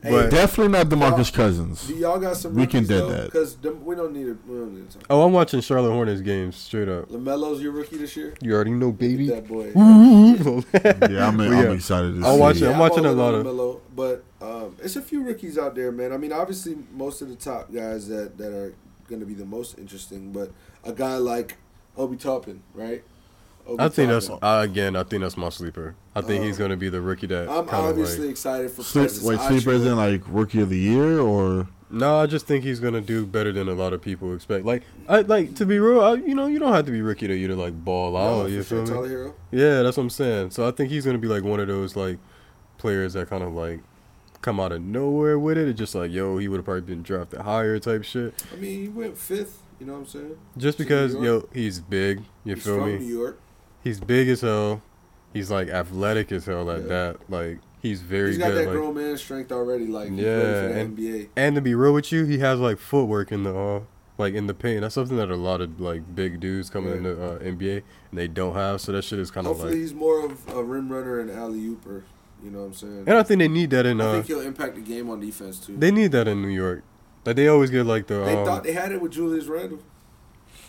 But- 0.00 0.30
Definitely 0.30 0.72
not 0.78 0.86
DeMarcus 0.88 1.32
Y'all- 1.32 1.36
Cousins. 1.44 1.88
Do 1.88 1.94
y'all 1.96 2.18
got 2.20 2.36
some? 2.36 2.54
We 2.54 2.66
can 2.68 2.80
rookies, 2.84 2.88
dead 2.88 3.00
though? 3.02 3.08
that. 3.08 3.24
because 3.32 3.58
we 3.62 3.96
don't 3.96 4.12
need 4.12 4.28
it. 4.28 4.36
We 4.46 4.56
don't 4.56 4.72
need 4.74 4.88
to 4.90 4.98
talk. 4.98 5.06
oh, 5.10 5.22
I'm 5.26 5.32
watching 5.32 5.60
Charlotte 5.60 5.90
Hornets 5.92 6.20
games 6.20 6.54
straight 6.56 6.88
up. 6.88 7.08
Lamelo's 7.08 7.60
your 7.60 7.72
rookie 7.72 7.96
this 7.96 8.16
year. 8.16 8.34
You 8.40 8.54
already 8.54 8.70
know, 8.70 8.92
baby. 8.92 9.26
That 9.26 9.48
boy. 9.48 9.72
Yeah, 11.10 11.26
I'm, 11.28 11.36
But 11.36 11.48
I'm 11.48 11.52
yeah. 11.52 11.72
excited 11.72 12.14
to 12.20 12.26
I'll 12.26 12.34
see. 12.34 12.40
watch 12.40 12.56
it. 12.56 12.60
Yeah, 12.62 12.70
I'm 12.72 12.78
watching 12.78 13.06
all 13.06 13.12
a 13.12 13.14
lot 13.14 13.34
of- 13.34 13.44
LaMelo, 13.46 13.80
but 13.96 14.24
um, 14.40 14.76
it's 14.82 14.94
a 14.96 15.02
few 15.02 15.22
rookies 15.24 15.58
out 15.58 15.74
there, 15.74 15.90
man. 15.90 16.12
I 16.12 16.16
mean, 16.16 16.32
obviously, 16.32 16.76
most 16.92 17.20
of 17.22 17.28
the 17.28 17.34
top 17.36 17.72
guys 17.72 18.06
that 18.08 18.38
that 18.38 18.52
are 18.52 18.74
going 19.08 19.20
to 19.20 19.26
be 19.26 19.34
the 19.34 19.46
most 19.46 19.78
interesting, 19.78 20.30
but 20.32 20.52
a 20.84 20.92
guy 20.92 21.16
like 21.16 21.56
Obi 21.96 22.16
Toppin, 22.16 22.62
right? 22.74 23.02
Obi 23.68 23.82
I 23.84 23.88
think 23.88 24.10
that's 24.10 24.30
uh, 24.30 24.38
again. 24.64 24.96
I 24.96 25.02
think 25.04 25.22
that's 25.22 25.36
my 25.36 25.48
sleeper. 25.50 25.94
I 26.14 26.20
think 26.22 26.42
he's 26.44 26.56
Um, 26.56 26.64
gonna 26.64 26.76
be 26.76 26.88
the 26.88 27.00
rookie 27.00 27.26
that 27.28 27.48
I'm 27.48 27.66
kind 27.66 27.84
of 27.84 27.90
obviously 27.90 28.22
like. 28.22 28.30
excited 28.30 28.70
for 28.70 28.82
Sleep, 28.82 29.10
wait, 29.22 29.40
sleeper 29.40 29.70
isn't 29.72 29.96
like 29.96 30.22
rookie 30.28 30.60
of 30.60 30.68
the 30.70 30.78
year 30.78 31.20
or 31.20 31.68
No, 31.90 32.16
I 32.18 32.26
just 32.26 32.46
think 32.46 32.64
he's 32.64 32.80
gonna 32.80 33.00
do 33.00 33.24
better 33.26 33.52
than 33.52 33.68
a 33.68 33.74
lot 33.74 33.92
of 33.92 34.00
people 34.02 34.34
expect. 34.34 34.64
Like, 34.64 34.82
I 35.08 35.20
like 35.20 35.54
to 35.56 35.66
be 35.66 35.78
real. 35.78 36.00
I, 36.02 36.14
you 36.14 36.34
know, 36.34 36.46
you 36.46 36.58
don't 36.58 36.72
have 36.72 36.86
to 36.86 36.92
be 36.92 37.00
rookie 37.02 37.28
to 37.28 37.34
you 37.34 37.48
to 37.48 37.56
like 37.56 37.72
ball 37.84 38.12
No, 38.12 38.18
out. 38.18 38.42
for 38.44 38.48
you 38.50 38.62
feel 38.62 38.84
Tyler 38.86 39.02
me? 39.02 39.08
Hero. 39.08 39.34
Yeah, 39.50 39.82
that's 39.82 39.96
what 39.96 40.02
I'm 40.04 40.10
saying. 40.10 40.50
So 40.50 40.66
I 40.66 40.70
think 40.70 40.90
he's 40.90 41.04
gonna 41.06 41.18
be 41.18 41.28
like 41.28 41.44
one 41.44 41.60
of 41.60 41.68
those 41.68 41.94
like 41.96 42.18
players 42.78 43.12
that 43.14 43.28
kind 43.28 43.42
of 43.42 43.52
like 43.54 43.80
come 44.42 44.60
out 44.60 44.70
of 44.72 44.80
nowhere 44.82 45.38
with 45.38 45.58
it. 45.58 45.66
It's 45.68 45.78
just 45.78 45.94
like, 45.94 46.10
yo, 46.12 46.38
he 46.38 46.46
would 46.48 46.58
have 46.58 46.64
probably 46.64 46.82
been 46.82 47.02
drafted 47.02 47.40
higher 47.40 47.78
type 47.78 48.04
shit. 48.04 48.34
I 48.52 48.56
mean, 48.56 48.82
he 48.82 48.88
went 48.88 49.16
fifth. 49.18 49.62
You 49.80 49.86
know 49.86 49.92
what 49.94 49.98
I'm 50.00 50.06
saying? 50.06 50.36
Just 50.56 50.76
because, 50.78 51.14
yo, 51.14 51.48
he's 51.52 51.78
big. 51.80 52.22
You 52.44 52.54
He's 52.56 52.64
feel 52.64 52.78
from 52.78 52.86
me? 52.86 52.98
New 52.98 53.16
York. 53.16 53.40
He's 53.88 54.00
big 54.00 54.28
as 54.28 54.42
hell. 54.42 54.82
He's 55.32 55.50
like 55.50 55.68
athletic 55.68 56.30
as 56.32 56.44
hell 56.46 56.64
like 56.64 56.82
Yeah. 56.82 56.88
that. 56.88 57.16
Like 57.30 57.58
he's 57.80 58.02
very 58.02 58.28
He's 58.30 58.38
got 58.38 58.48
good. 58.50 58.56
that 58.58 58.66
like, 58.66 58.76
grown 58.76 58.94
man 58.94 59.16
strength 59.16 59.50
already. 59.50 59.86
Like, 59.86 60.10
Yeah, 60.12 60.26
ready 60.36 60.42
for 60.68 60.74
the 60.74 60.80
and- 60.80 60.98
NBA. 60.98 61.28
and 61.36 61.54
to 61.56 61.62
be 61.62 61.74
real 61.74 61.94
with 61.94 62.12
you, 62.12 62.24
he 62.26 62.38
has 62.40 62.60
like 62.60 62.78
footwork 62.78 63.32
in 63.32 63.44
the 63.44 63.56
uh, 63.56 63.80
like 64.18 64.34
in 64.34 64.46
the 64.46 64.52
paint. 64.54 64.82
That's 64.82 64.94
something 64.94 65.16
that 65.16 65.30
a 65.30 65.36
lot 65.36 65.60
of 65.62 65.80
like 65.80 66.14
big 66.14 66.38
dudes 66.40 66.68
coming 66.70 66.90
Yeah. 66.90 66.96
in 66.96 67.02
the 67.04 67.22
uh, 67.34 67.38
NBA 67.38 67.82
and 68.10 68.18
they 68.18 68.28
don't 68.28 68.54
have. 68.54 68.80
So 68.82 68.92
that 68.92 69.02
shit 69.04 69.18
is 69.18 69.30
kind 69.30 69.46
of 69.46 69.58
like. 69.60 69.72
he's 69.74 69.94
more 69.94 70.24
of 70.26 70.46
a 70.54 70.62
rim 70.62 70.90
runner 70.92 71.18
and 71.20 71.30
alley 71.30 71.60
ooper. 71.60 72.02
You 72.44 72.50
know 72.50 72.60
what 72.60 72.64
I'm 72.66 72.74
saying? 72.74 73.04
And 73.06 73.16
I 73.16 73.22
think 73.22 73.38
they 73.40 73.48
need 73.48 73.70
that 73.70 73.86
in. 73.86 74.00
I 74.00 74.04
Uh, 74.04 74.12
think 74.14 74.26
he'll 74.26 74.40
impact 74.42 74.74
the 74.76 74.80
game 74.80 75.08
on 75.10 75.18
defense 75.20 75.58
too. 75.58 75.76
they 75.78 75.90
need 75.90 76.12
that 76.12 76.28
in 76.28 76.40
New 76.42 76.48
York. 76.48 76.82
Like 77.24 77.36
they 77.36 77.48
always 77.48 77.70
get 77.70 77.84
like 77.86 78.06
the. 78.06 78.24
They 78.24 78.36
um, 78.36 78.44
thought 78.44 78.64
they 78.64 78.72
had 78.72 78.92
it 78.92 79.00
with 79.00 79.12
Julius 79.12 79.46
Randle, 79.46 79.80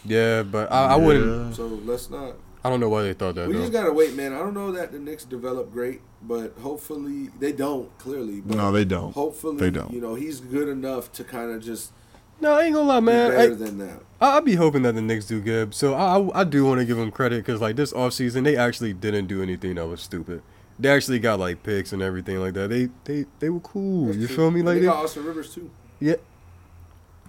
yeah, 0.03 0.43
but 0.43 0.71
I, 0.71 0.93
I 0.93 0.95
wouldn't. 0.95 1.49
Yeah. 1.49 1.53
so 1.55 1.67
let's 1.85 2.09
not. 2.09 2.33
I 2.63 2.69
don't 2.69 2.79
know 2.81 2.89
why 2.89 3.03
they 3.03 3.13
thought 3.13 3.35
that 3.35 3.47
We 3.47 3.53
though. 3.53 3.61
just 3.61 3.71
gotta 3.71 3.93
wait, 3.93 4.15
man. 4.15 4.33
I 4.33 4.39
don't 4.39 4.53
know 4.53 4.71
that 4.73 4.91
the 4.91 4.99
Knicks 4.99 5.23
develop 5.23 5.71
great, 5.71 6.01
but 6.21 6.53
hopefully 6.61 7.29
they 7.39 7.51
don't. 7.53 7.95
Clearly, 7.99 8.41
but 8.41 8.57
No, 8.57 8.71
they 8.71 8.83
don't. 8.85 9.13
hopefully 9.13 9.57
They 9.57 9.69
don't. 9.71 9.93
You 9.93 10.01
know, 10.01 10.15
he's 10.15 10.39
good 10.41 10.67
enough 10.67 11.11
to 11.13 11.23
kind 11.23 11.51
of 11.51 11.63
just 11.63 11.93
no, 12.41 12.53
I 12.53 12.63
ain't 12.63 12.73
gonna 12.75 12.87
lie, 12.87 12.99
be 13.01 13.05
man. 13.07 13.31
better 13.31 13.51
I, 13.51 13.55
than 13.55 13.77
that. 13.79 13.99
I, 14.21 14.37
I 14.37 14.39
be 14.39 14.55
hoping 14.55 14.81
that 14.83 14.95
the 14.95 15.01
Knicks 15.01 15.25
do 15.25 15.41
good. 15.41 15.73
So 15.73 15.93
I, 15.93 16.19
I, 16.19 16.41
I 16.41 16.43
do 16.45 16.63
want 16.65 16.79
to 16.79 16.85
give 16.85 16.95
them 16.97 17.11
credit 17.11 17.45
because 17.45 17.59
like 17.61 17.75
this 17.75 17.91
offseason, 17.93 18.43
they 18.45 18.55
actually 18.55 18.93
didn't 18.93 19.27
do 19.27 19.41
anything 19.41 19.75
that 19.75 19.87
was 19.87 20.01
stupid. 20.01 20.41
They 20.77 20.87
actually 20.89 21.19
got 21.19 21.39
like 21.39 21.63
picks 21.63 21.91
and 21.91 22.01
everything 22.01 22.39
like 22.39 22.53
that. 22.53 22.69
They 22.69 22.87
they 23.03 23.25
they 23.39 23.49
were 23.49 23.59
cool. 23.59 24.07
That's 24.07 24.17
you 24.19 24.27
true. 24.27 24.35
feel 24.37 24.51
me? 24.51 24.59
And 24.61 24.67
Like 24.67 24.75
they 24.75 24.79
they, 24.81 24.85
got 24.85 25.03
Austin 25.03 25.25
Rivers 25.25 25.53
too. 25.53 25.69
yeah. 25.99 26.15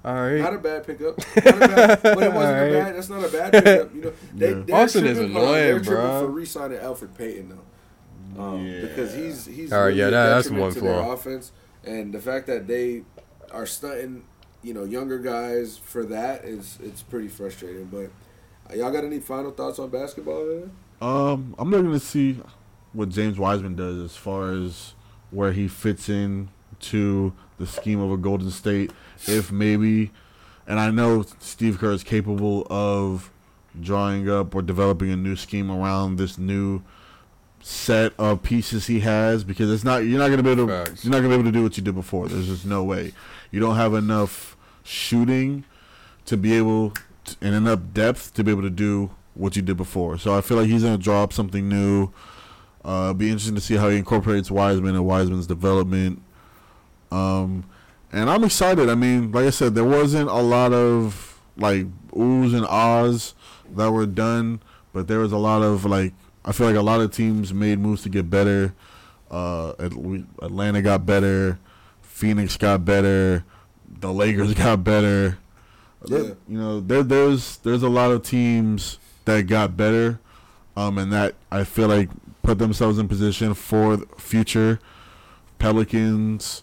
All 0.04 0.14
right. 0.14 0.38
Not 0.40 0.54
a 0.54 0.58
bad 0.58 0.86
pickup. 0.86 1.18
Not 1.18 1.46
a 1.46 1.58
bad, 1.68 2.02
but 2.02 2.22
it 2.22 2.32
wasn't 2.32 2.34
Alright. 2.36 2.70
a 2.70 2.72
bad. 2.74 2.96
That's 2.96 3.08
not 3.10 3.24
a 3.24 3.28
bad 3.28 3.52
pickup. 3.52 3.94
You 3.94 4.00
know, 4.02 4.12
they, 4.34 4.48
Yeah. 4.50 4.62
they're 4.66 4.76
Austin 4.76 5.06
is 5.06 5.18
tripping- 5.18 5.32
hold 5.34 5.44
on, 5.48 5.54
annoying, 5.54 5.66
they're 5.68 5.80
tripping. 5.80 6.06
For 6.20 6.26
re-signing 6.26 6.78
Elfrid 6.78 7.18
Payton 7.18 7.48
though, 8.36 8.42
um, 8.42 8.66
Yeah. 8.66 8.80
because 8.82 9.14
he's 9.14 9.44
he's 9.46 9.72
Alright, 9.72 9.88
really 9.88 9.98
yeah, 10.00 10.08
a 10.08 10.10
that- 10.10 10.26
that's 10.28 10.46
detriment 10.46 10.62
one 10.62 10.72
to 10.74 10.80
their 10.80 11.02
flaw. 11.02 11.12
offense, 11.12 11.52
and 11.84 12.12
the 12.14 12.20
fact 12.20 12.46
that 12.46 12.66
they 12.66 13.02
are 13.52 13.66
stunting, 13.66 14.24
you 14.62 14.72
know, 14.72 14.84
younger 14.84 15.18
guys 15.18 15.76
for 15.78 16.04
that 16.04 16.44
is 16.44 16.78
it's 16.82 17.02
pretty 17.02 17.28
frustrating. 17.28 17.86
But 17.86 18.10
uh, 18.72 18.76
y'all 18.78 18.90
got 18.92 19.04
any 19.04 19.20
final 19.20 19.50
thoughts 19.50 19.78
on 19.78 19.90
basketball? 19.90 20.44
Man? 20.46 20.70
Um, 21.02 21.54
I'm 21.58 21.70
looking 21.70 21.92
to 21.92 22.00
see 22.00 22.40
what 22.92 23.08
James 23.10 23.38
Wiseman 23.38 23.74
does 23.76 23.98
as 23.98 24.16
far 24.16 24.50
as 24.52 24.94
where 25.30 25.52
he 25.52 25.68
fits 25.68 26.08
in 26.08 26.48
to 26.80 27.32
the 27.58 27.66
scheme 27.66 28.00
of 28.00 28.10
a 28.10 28.16
Golden 28.16 28.50
State. 28.50 28.90
If 29.26 29.52
maybe, 29.52 30.10
and 30.66 30.80
I 30.80 30.90
know 30.90 31.24
Steve 31.40 31.78
Kerr 31.78 31.92
is 31.92 32.02
capable 32.02 32.66
of 32.70 33.30
drawing 33.80 34.28
up 34.28 34.54
or 34.54 34.62
developing 34.62 35.10
a 35.10 35.16
new 35.16 35.36
scheme 35.36 35.70
around 35.70 36.16
this 36.16 36.38
new 36.38 36.82
set 37.62 38.12
of 38.18 38.42
pieces 38.42 38.86
he 38.86 39.00
has 39.00 39.44
because 39.44 39.70
it's 39.70 39.84
not 39.84 39.98
you're 39.98 40.18
not 40.18 40.30
gonna 40.30 40.42
be 40.42 40.50
able 40.50 40.66
to 40.66 40.84
Facts. 40.84 41.04
you're 41.04 41.12
not 41.12 41.18
gonna 41.18 41.28
be 41.28 41.34
able 41.34 41.44
to 41.44 41.52
do 41.52 41.62
what 41.62 41.76
you 41.76 41.82
did 41.82 41.94
before. 41.94 42.28
There's 42.28 42.46
just 42.46 42.64
no 42.64 42.82
way. 42.82 43.12
You 43.50 43.60
don't 43.60 43.76
have 43.76 43.94
enough 43.94 44.56
shooting 44.82 45.64
to 46.24 46.36
be 46.36 46.54
able 46.54 46.94
to, 47.24 47.36
and 47.40 47.54
enough 47.54 47.80
depth 47.92 48.34
to 48.34 48.44
be 48.44 48.50
able 48.50 48.62
to 48.62 48.70
do 48.70 49.10
what 49.34 49.56
you 49.56 49.62
did 49.62 49.76
before. 49.76 50.18
So 50.18 50.36
I 50.36 50.40
feel 50.40 50.56
like 50.56 50.68
he's 50.68 50.82
gonna 50.82 50.98
draw 50.98 51.22
up 51.22 51.32
something 51.32 51.68
new. 51.68 52.10
Uh, 52.84 53.02
it'll 53.10 53.14
be 53.14 53.28
interesting 53.28 53.54
to 53.54 53.60
see 53.60 53.76
how 53.76 53.90
he 53.90 53.98
incorporates 53.98 54.50
Wiseman 54.50 54.94
and 54.94 55.04
Wiseman's 55.04 55.46
development. 55.46 56.22
Um, 57.12 57.64
and 58.12 58.28
I'm 58.30 58.44
excited. 58.44 58.88
I 58.88 58.94
mean, 58.94 59.32
like 59.32 59.46
I 59.46 59.50
said, 59.50 59.74
there 59.74 59.84
wasn't 59.84 60.28
a 60.28 60.40
lot 60.40 60.72
of 60.72 61.40
like 61.56 61.86
oohs 62.10 62.54
and 62.54 62.66
ahs 62.66 63.34
that 63.76 63.90
were 63.90 64.06
done, 64.06 64.60
but 64.92 65.08
there 65.08 65.18
was 65.18 65.32
a 65.32 65.38
lot 65.38 65.62
of 65.62 65.84
like 65.84 66.12
I 66.44 66.52
feel 66.52 66.66
like 66.66 66.76
a 66.76 66.82
lot 66.82 67.00
of 67.00 67.12
teams 67.12 67.52
made 67.52 67.78
moves 67.78 68.02
to 68.02 68.08
get 68.08 68.30
better. 68.30 68.74
Uh, 69.30 69.74
Atlanta 69.78 70.82
got 70.82 71.06
better. 71.06 71.58
Phoenix 72.02 72.56
got 72.56 72.84
better. 72.84 73.44
The 74.00 74.12
Lakers 74.12 74.54
got 74.64 74.82
better. 74.82 75.38
Yeah. 76.06 76.18
You 76.48 76.58
know, 76.58 76.80
there 76.80 77.02
there's 77.02 77.58
there's 77.58 77.82
a 77.82 77.88
lot 77.88 78.10
of 78.10 78.22
teams 78.22 78.98
that 79.26 79.42
got 79.46 79.76
better, 79.76 80.18
um, 80.76 80.98
and 80.98 81.12
that 81.12 81.34
I 81.50 81.64
feel 81.64 81.88
like 81.88 82.08
put 82.42 82.58
themselves 82.58 82.98
in 82.98 83.06
position 83.06 83.54
for 83.54 83.96
the 83.96 84.06
future. 84.16 84.80
Pelicans, 85.58 86.62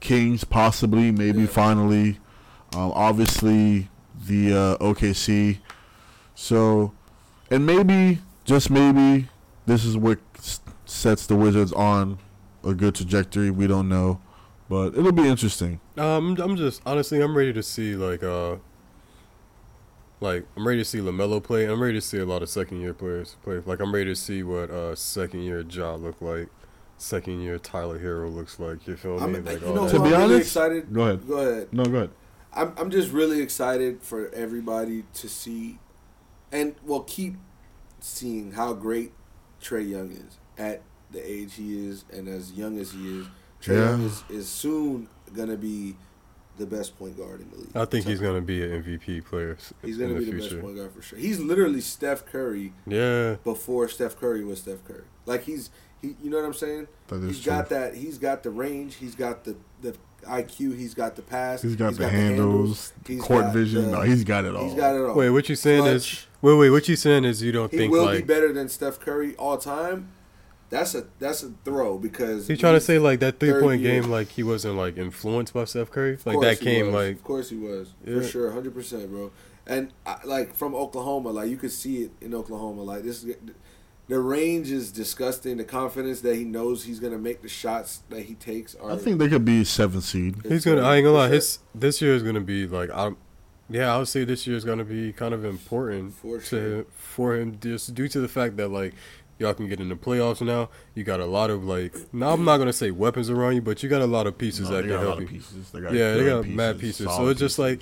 Kings, 0.00 0.44
possibly, 0.44 1.10
maybe 1.10 1.40
Yeah. 1.42 1.46
finally. 1.46 2.18
Um, 2.74 2.92
obviously, 2.94 3.88
the 4.26 4.52
uh, 4.52 4.76
OKC. 4.78 5.58
So, 6.34 6.92
and 7.50 7.64
maybe, 7.64 8.20
just 8.44 8.70
maybe, 8.70 9.28
this 9.66 9.84
is 9.84 9.96
what 9.96 10.18
sets 10.84 11.26
the 11.26 11.34
Wizards 11.36 11.72
on 11.72 12.18
a 12.64 12.74
good 12.74 12.94
trajectory. 12.94 13.50
We 13.50 13.66
don't 13.66 13.88
know, 13.88 14.20
but 14.68 14.96
it'll 14.96 15.12
be 15.12 15.26
interesting. 15.28 15.80
Um, 15.96 16.36
I'm 16.38 16.56
just 16.56 16.82
honestly, 16.84 17.20
I'm 17.22 17.36
ready 17.36 17.52
to 17.52 17.62
see 17.62 17.94
like 17.96 18.22
uh, 18.22 18.56
like 20.20 20.44
I'm 20.56 20.66
ready 20.66 20.80
to 20.80 20.84
see 20.84 20.98
Lamelo 20.98 21.42
play. 21.42 21.64
I'm 21.66 21.80
ready 21.80 21.94
to 21.94 22.00
see 22.00 22.18
a 22.18 22.24
lot 22.26 22.42
of 22.42 22.48
second 22.48 22.80
year 22.80 22.92
players 22.94 23.36
play. 23.42 23.60
Like 23.64 23.80
I'm 23.80 23.92
ready 23.92 24.06
to 24.06 24.16
see 24.16 24.42
what 24.42 24.70
uh 24.70 24.94
second 24.94 25.42
year 25.42 25.60
Ja 25.60 25.94
look 25.94 26.20
like, 26.20 26.48
second 26.98 27.40
year 27.40 27.58
Tyler 27.58 27.98
Herro 27.98 28.34
looks 28.34 28.58
like. 28.58 28.86
You 28.86 28.96
feel 28.96 29.18
I'm, 29.18 29.32
me? 29.32 29.40
Like 29.40 29.60
you 29.60 29.74
know. 29.74 29.88
To 29.88 29.92
be 29.94 29.98
I'm 29.98 30.02
really 30.04 30.24
honest- 30.24 30.40
excited. 30.40 30.92
Go 30.92 31.02
ahead. 31.02 31.28
Go 31.28 31.38
ahead. 31.38 31.72
No, 31.72 31.84
go 31.84 31.96
ahead. 31.96 32.10
I'm 32.52 32.72
I'm 32.78 32.90
just 32.90 33.12
really 33.12 33.40
excited 33.42 34.02
for 34.02 34.28
everybody 34.30 35.04
to 35.14 35.28
see, 35.28 35.78
and 36.50 36.74
well, 36.84 37.00
keep 37.00 37.36
seeing 38.00 38.52
how 38.52 38.72
great 38.72 39.12
Trae 39.62 39.88
Young 39.88 40.10
is 40.12 40.38
at 40.58 40.82
the 41.10 41.20
age 41.30 41.54
he 41.54 41.86
is, 41.88 42.04
and 42.12 42.28
as 42.28 42.52
young 42.52 42.78
as 42.78 42.92
he 42.92 43.20
is. 43.20 43.26
Trey 43.60 43.76
Yeah. 43.76 43.90
Young 43.90 44.02
is, 44.04 44.22
is 44.28 44.48
soon 44.48 45.08
gonna 45.34 45.56
be 45.56 45.96
the 46.58 46.66
best 46.66 46.98
point 46.98 47.16
guard 47.18 47.40
in 47.42 47.50
the 47.50 47.56
league. 47.58 47.76
I 47.76 47.84
think 47.84 48.06
he's 48.06 48.20
gonna 48.20 48.40
be 48.40 48.62
an 48.62 48.82
MVP 48.82 49.24
player 49.26 49.58
He's 49.82 49.98
in 49.98 50.08
gonna 50.08 50.20
the 50.20 50.24
be 50.26 50.32
the 50.32 50.38
future. 50.40 50.54
best 50.56 50.62
point 50.62 50.76
guard 50.76 50.92
for 50.94 51.02
sure. 51.02 51.18
He's 51.18 51.38
literally 51.40 51.80
Steph 51.82 52.24
Curry 52.26 52.72
Yeah, 52.86 53.36
before 53.44 53.88
Steph 53.88 54.18
Curry 54.18 54.44
was 54.44 54.60
Steph 54.60 54.82
Curry. 54.86 55.04
Like 55.26 55.44
he's 55.44 55.70
he, 56.02 56.14
you 56.22 56.30
know 56.30 56.36
what 56.38 56.46
I'm 56.46 56.54
saying? 56.54 56.88
That 57.08 57.16
is 57.16 57.24
He's 57.36 57.40
true. 57.42 57.52
got 57.52 57.68
that. 57.70 57.94
He's 57.94 58.18
got 58.18 58.42
the 58.42 58.50
range. 58.50 58.96
He's 58.96 59.14
got 59.14 59.44
the 59.44 59.56
the 59.82 59.96
IQ. 60.24 60.76
He's 60.76 60.94
got 60.94 61.14
the 61.16 61.22
pass. 61.22 61.62
He's 61.62 61.76
got 61.76 61.94
the 61.94 62.08
handles, 62.08 62.92
He's 63.06 63.20
court 63.22 63.44
got 63.44 63.52
vision. 63.54 63.86
the- 63.86 63.90
no, 63.92 64.00
he's 64.02 64.24
got 64.24 64.44
it 64.44 64.54
all. 64.56 64.64
He's 64.64 64.74
got 64.74 64.94
it 64.96 65.02
all. 65.02 65.14
Wait, 65.14 65.30
what 65.30 65.48
you 65.48 65.54
saying 65.54 65.86
is? 65.86 66.26
Wait, 66.42 66.56
wait, 66.58 66.70
what 66.70 66.88
you 66.88 66.96
saying 66.96 67.24
is 67.24 67.42
you 67.42 67.52
don't 67.52 67.70
He 67.70 67.78
think 67.78 67.92
he 67.92 67.98
will 67.98 68.10
be 68.12 68.22
better 68.22 68.52
than 68.52 68.68
Steph 68.68 68.98
Curry 69.00 69.34
all 69.36 69.56
time. 69.58 70.08
That's 70.68 70.96
a 70.96 71.06
that's 71.20 71.44
a 71.44 71.52
throw 71.64 71.96
because 71.96 72.48
you 72.48 72.56
trying 72.56 72.74
to 72.74 72.80
say 72.80 72.98
like 72.98 73.20
that 73.20 73.38
three 73.38 73.52
point 73.60 73.82
game 73.82 74.10
like 74.10 74.28
he 74.30 74.42
wasn't 74.42 74.74
like 74.76 74.98
influenced 74.98 75.54
by 75.54 75.64
Steph 75.64 75.92
Curry? 75.92 76.14
Of 76.14 76.26
Like 76.26 76.34
course 76.34 76.46
that 76.46 76.58
he 76.58 76.64
came 76.64 76.86
was. 76.86 76.94
like 76.94 77.16
of 77.16 77.22
course 77.24 77.50
he 77.50 77.56
was 77.56 77.94
Yeah. 78.04 78.14
for 78.14 78.24
sure, 78.24 78.50
hundred 78.50 78.74
percent, 78.74 79.08
bro. 79.10 79.30
And 79.64 79.92
I, 80.04 80.16
like 80.24 80.54
from 80.54 80.74
Oklahoma, 80.74 81.30
like 81.30 81.48
you 81.50 81.56
could 81.56 81.70
see 81.70 81.98
it 82.02 82.10
in 82.20 82.34
Oklahoma. 82.34 82.82
Like 82.82 83.04
this, 83.04 83.22
is- 83.22 83.36
the 84.08 84.18
range 84.20 84.70
is 84.70 84.92
disgusting. 84.92 85.56
The 85.56 85.64
confidence 85.64 86.20
that 86.20 86.36
he 86.36 86.44
knows 86.44 86.84
he's 86.84 87.00
gonna 87.00 87.18
make 87.18 87.42
the 87.42 87.48
shots 87.48 88.02
that 88.10 88.22
he 88.22 88.34
takes 88.34 88.74
are. 88.76 88.92
I 88.92 88.96
think 88.96 89.18
they 89.18 89.28
could 89.28 89.44
be 89.44 89.64
seven 89.64 90.00
seed. 90.00 90.36
He's 90.48 90.64
gonna. 90.64 90.82
I 90.82 90.96
ain't 90.96 91.04
gonna 91.04 91.16
lie. 91.16 91.28
His 91.28 91.58
this 91.74 92.00
year 92.00 92.14
is 92.14 92.22
gonna 92.22 92.40
be 92.40 92.66
like. 92.66 92.90
I'm. 92.92 93.16
Yeah, 93.68 93.92
I 93.92 93.98
would 93.98 94.06
say 94.06 94.22
this 94.24 94.46
year 94.46 94.56
is 94.56 94.64
gonna 94.64 94.84
be 94.84 95.12
kind 95.12 95.34
of 95.34 95.44
important 95.44 96.14
For 96.14 96.38
to 96.38 96.44
sure. 96.44 96.84
for 96.96 97.36
him 97.36 97.58
just 97.60 97.94
due 97.94 98.06
to 98.08 98.20
the 98.20 98.28
fact 98.28 98.56
that 98.58 98.68
like 98.68 98.94
y'all 99.40 99.52
can 99.54 99.68
get 99.68 99.80
in 99.80 99.88
the 99.88 99.96
playoffs 99.96 100.40
now. 100.40 100.68
You 100.94 101.02
got 101.02 101.18
a 101.18 101.26
lot 101.26 101.50
of 101.50 101.64
like. 101.64 101.96
Now 102.14 102.30
I'm 102.32 102.44
not 102.44 102.58
gonna 102.58 102.72
say 102.72 102.92
weapons 102.92 103.28
around 103.28 103.56
you, 103.56 103.62
but 103.62 103.82
you 103.82 103.88
got 103.88 104.02
a 104.02 104.06
lot 104.06 104.28
of 104.28 104.38
pieces 104.38 104.70
No, 104.70 104.76
that 104.76 104.82
they 104.82 104.88
can 104.88 104.96
got 104.98 105.02
a 105.02 105.08
lot 105.08 105.08
help 105.08 105.16
of 105.16 105.32
you. 105.32 105.38
pieces. 105.40 105.70
They 105.72 105.80
got 105.80 105.92
Yeah, 105.92 106.14
they 106.14 106.20
good 106.20 106.44
got 106.44 106.54
mad 106.54 106.78
pieces. 106.78 107.06
So 107.08 107.12
solid 107.12 107.30
it's 107.32 107.40
just 107.40 107.58
like 107.58 107.80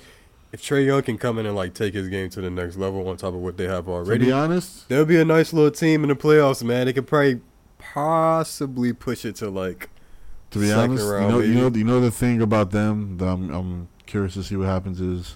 if 0.55 0.61
Trae 0.61 0.85
Young 0.85 1.01
can 1.01 1.17
come 1.17 1.37
in 1.37 1.45
and 1.45 1.53
like 1.53 1.73
take 1.73 1.93
his 1.93 2.07
game 2.07 2.29
to 2.29 2.39
the 2.39 2.49
next 2.49 2.77
level 2.77 3.05
on 3.09 3.17
top 3.17 3.33
of 3.33 3.41
what 3.41 3.57
they 3.57 3.65
have 3.65 3.89
already, 3.89 4.19
to 4.19 4.25
be 4.27 4.31
honest, 4.31 4.87
there'll 4.87 5.03
be 5.03 5.19
a 5.19 5.25
nice 5.25 5.51
little 5.51 5.69
team 5.69 6.01
in 6.03 6.09
the 6.09 6.15
playoffs, 6.15 6.63
man. 6.63 6.85
They 6.85 6.93
could 6.93 7.07
probably 7.07 7.41
possibly 7.77 8.93
push 8.93 9.25
it 9.25 9.35
to 9.37 9.49
like. 9.49 9.89
to 10.51 10.59
be 10.59 10.71
honest, 10.71 11.03
round, 11.03 11.25
you 11.25 11.29
know, 11.29 11.39
you 11.41 11.53
know, 11.55 11.77
you 11.77 11.83
know 11.83 11.99
the 11.99 12.09
thing 12.09 12.41
about 12.41 12.71
them. 12.71 13.17
That 13.17 13.27
I'm, 13.27 13.53
I'm 13.53 13.89
curious 14.05 14.35
to 14.35 14.43
see 14.43 14.55
what 14.55 14.67
happens 14.67 15.01
is 15.01 15.35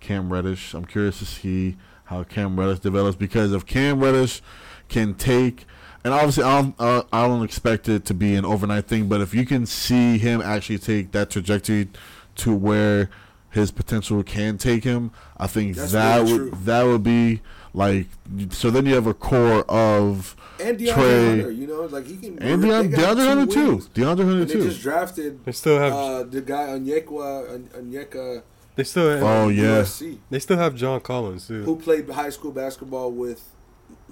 Cam 0.00 0.30
Reddish. 0.30 0.74
I'm 0.74 0.84
curious 0.84 1.18
to 1.20 1.24
see 1.24 1.78
how 2.04 2.22
Cam 2.22 2.60
Reddish 2.60 2.80
develops 2.80 3.16
because 3.16 3.54
if 3.54 3.64
Cam 3.64 4.00
Reddish 4.00 4.42
can 4.90 5.14
take, 5.14 5.64
and 6.04 6.12
obviously 6.12 6.44
I 6.44 6.60
don't, 6.60 6.74
uh, 6.78 7.04
I 7.10 7.26
don't 7.26 7.42
expect 7.42 7.88
it 7.88 8.04
to 8.04 8.12
be 8.12 8.34
an 8.34 8.44
overnight 8.44 8.86
thing, 8.86 9.08
but 9.08 9.22
if 9.22 9.32
you 9.32 9.46
can 9.46 9.64
see 9.64 10.18
him 10.18 10.42
actually 10.42 10.76
take 10.78 11.12
that 11.12 11.30
trajectory 11.30 11.88
to 12.34 12.54
where 12.54 13.08
his 13.56 13.70
potential 13.72 14.22
can 14.22 14.56
take 14.58 14.84
him, 14.84 15.10
I 15.36 15.48
think 15.48 15.74
That's 15.76 15.92
that 15.92 16.20
really 16.20 16.32
would 16.32 16.38
true. 16.52 16.58
that 16.64 16.82
would 16.84 17.02
be 17.02 17.40
like. 17.74 18.06
So 18.50 18.70
then 18.70 18.86
you 18.86 18.94
have 18.94 19.06
a 19.08 19.14
core 19.14 19.64
of 19.68 20.36
and 20.60 20.78
DeAndre 20.78 20.94
Trey- 20.94 21.28
Hunter, 21.30 21.50
you 21.50 21.66
know, 21.66 21.82
like 21.82 22.06
he 22.06 22.16
can. 22.16 22.38
and 22.38 22.62
they 22.62 22.68
DeAndre, 22.68 22.94
DeAndre 22.94 23.14
two 23.16 23.26
Hunter 23.26 23.52
too. 23.54 23.68
wings. 23.72 23.88
DeAndre 23.94 24.06
Hunter 24.06 24.22
And 24.42 24.48
they 24.48 24.52
too. 24.54 24.62
just 24.68 24.80
drafted 24.82 25.44
They 25.44 25.52
still 25.52 25.78
have. 25.78 25.92
uh, 25.92 26.22
the 26.22 26.40
guy 26.40 26.68
Onyeka 26.68 27.68
Onyeka 27.70 28.42
they 28.76 28.84
still. 28.84 29.08
Have, 29.10 29.22
Oh, 29.22 29.48
yeah. 29.48 29.80
USC, 29.82 30.18
They 30.30 30.38
still 30.38 30.58
have 30.58 30.74
John 30.76 31.00
Collins 31.00 31.48
too. 31.48 31.62
who 31.64 31.76
played 31.76 32.08
high 32.10 32.30
school 32.30 32.52
basketball 32.52 33.10
with 33.10 33.42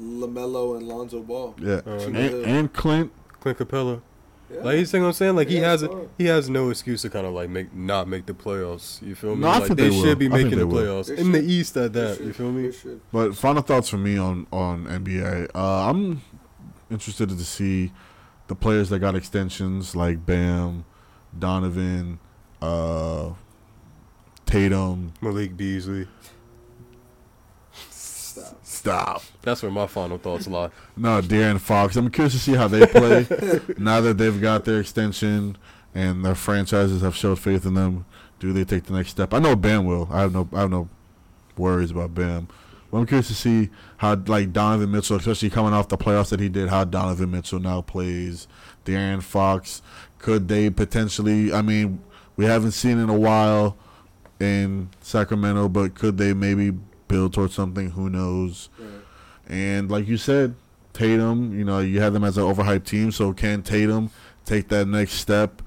Lamelo 0.01 0.77
and 0.77 0.87
Lonzo 0.89 1.21
Ball. 1.21 1.55
Yeah, 1.61 1.81
Uh, 1.87 1.91
and, 2.07 2.17
and 2.47 2.73
Clint. 2.73 3.13
Clint 3.41 3.59
Capela. 3.59 4.01
Yeah. 4.51 4.61
Like 4.63 4.79
you 4.79 4.85
see 4.85 4.99
what 5.01 5.07
I'm 5.07 5.13
saying? 5.15 5.37
Like 5.37 5.49
he 5.49 5.57
has 5.57 5.83
it's 5.83 5.93
a, 5.95 6.09
he 6.19 6.27
has 6.27 6.51
no 6.51 6.71
excuse 6.71 7.03
to 7.03 7.11
kind 7.11 7.27
of 7.27 7.33
like 7.33 7.49
make 7.49 7.75
not 7.75 8.09
make 8.09 8.27
the 8.27 8.35
playoffs. 8.35 9.01
You 9.03 9.15
feel 9.15 9.35
me? 9.35 9.43
No, 9.43 9.49
I 9.49 9.59
like 9.59 9.67
think 9.69 9.79
they, 9.79 9.89
they 9.89 10.01
should 10.01 10.19
be 10.19 10.29
making 10.29 10.59
the 10.59 10.67
playoffs 10.67 11.11
in 11.17 11.33
the. 11.33 11.41
East 11.43 11.77
at 11.77 11.93
They 11.93 12.01
that. 12.01 12.17
should. 12.19 12.27
You 12.27 12.33
feel 12.33 12.53
me? 12.53 12.71
Should. 12.73 13.01
But 13.13 13.35
final 13.37 13.63
thoughts 13.63 13.89
for 13.89 13.99
me 13.99 14.19
on 14.19 14.47
on 14.53 14.85
NBA. 14.87 15.51
Uh, 15.55 15.89
I'm 15.91 16.23
interested 16.91 17.29
to 17.31 17.45
see 17.45 17.93
the 18.49 18.55
players 18.55 18.91
that 18.91 18.99
got 18.99 19.15
extensions 19.15 19.97
like 19.97 20.25
Bam, 20.27 20.85
Donovan, 21.39 22.19
uh, 22.61 23.31
Tatum. 24.47 25.13
Malik 25.21 25.57
Beasley. 25.57 26.07
Stop. 28.75 29.23
That's 29.43 29.63
where 29.63 29.71
my 29.71 29.87
final 29.87 30.19
thoughts 30.19 30.49
lie. 30.49 30.71
No, 30.97 31.21
De'Aaron 31.21 31.61
Fox. 31.61 31.95
I'm 31.95 32.11
curious 32.11 32.33
to 32.33 32.41
see 32.41 32.55
how 32.55 32.67
they 32.67 32.85
play 32.87 33.25
now 33.79 34.01
that 34.01 34.19
they've 34.19 34.41
got 34.41 34.65
their 34.65 34.81
extension 34.81 35.57
and 35.95 36.25
their 36.25 36.35
franchises 36.35 37.01
have 37.01 37.15
showed 37.15 37.39
faith 37.39 37.65
in 37.65 37.75
them. 37.75 38.05
Do 38.41 38.53
they 38.53 38.65
take 38.65 38.85
the 38.85 38.93
next 38.93 39.11
step? 39.11 39.33
I 39.33 39.39
know 39.39 39.55
Bam 39.55 39.87
will. 39.87 40.09
I 40.11 40.23
have 40.23 40.33
no. 40.33 40.49
I 40.53 40.63
have 40.63 40.71
no 40.71 40.89
worries 41.57 41.93
about 41.93 42.15
Bam. 42.15 42.49
But 42.91 42.99
I'm 42.99 43.07
curious 43.07 43.29
to 43.29 43.35
see 43.35 43.71
how 43.99 44.17
like 44.27 44.53
Donovan 44.53 44.91
Mitchell, 44.91 45.17
especially 45.17 45.51
coming 45.51 45.73
off 45.73 45.89
the 45.89 45.97
playoffs 45.97 46.31
that 46.31 46.41
he 46.41 46.49
did, 46.49 46.69
how 46.69 46.83
Donovan 46.83 47.31
Mitchell 47.31 47.61
now 47.61 47.81
plays. 47.81 48.49
De'Aaron 48.85 49.23
Fox. 49.23 49.83
Could 50.19 50.49
they 50.49 50.69
potentially? 50.69 51.53
I 51.53 51.63
mean, 51.63 52.03
we 52.37 52.45
haven't 52.45 52.73
seen 52.73 52.99
in 52.99 53.09
a 53.09 53.19
while 53.19 53.77
in 54.41 54.91
Sacramento, 55.01 55.69
but 55.69 55.95
could 55.95 56.19
they 56.19 56.35
maybe 56.35 56.73
build 57.09 57.33
towards 57.35 57.55
something? 57.55 57.91
Who 57.91 58.09
knows? 58.11 58.69
Right. 58.79 58.91
And 59.49 59.91
like 59.91 60.07
you 60.09 60.17
said, 60.17 60.55
Tatum, 60.93 61.57
you 61.59 61.65
know, 61.65 61.81
you 61.81 62.01
have 62.01 62.13
them 62.13 62.25
as 62.25 62.39
an 62.39 62.45
overhyped 62.45 62.85
team. 62.85 63.11
So 63.13 63.33
can 63.33 63.63
Tatum 63.63 64.11
take 64.45 64.69
that 64.69 64.87
next 64.87 65.15
step 65.15 65.61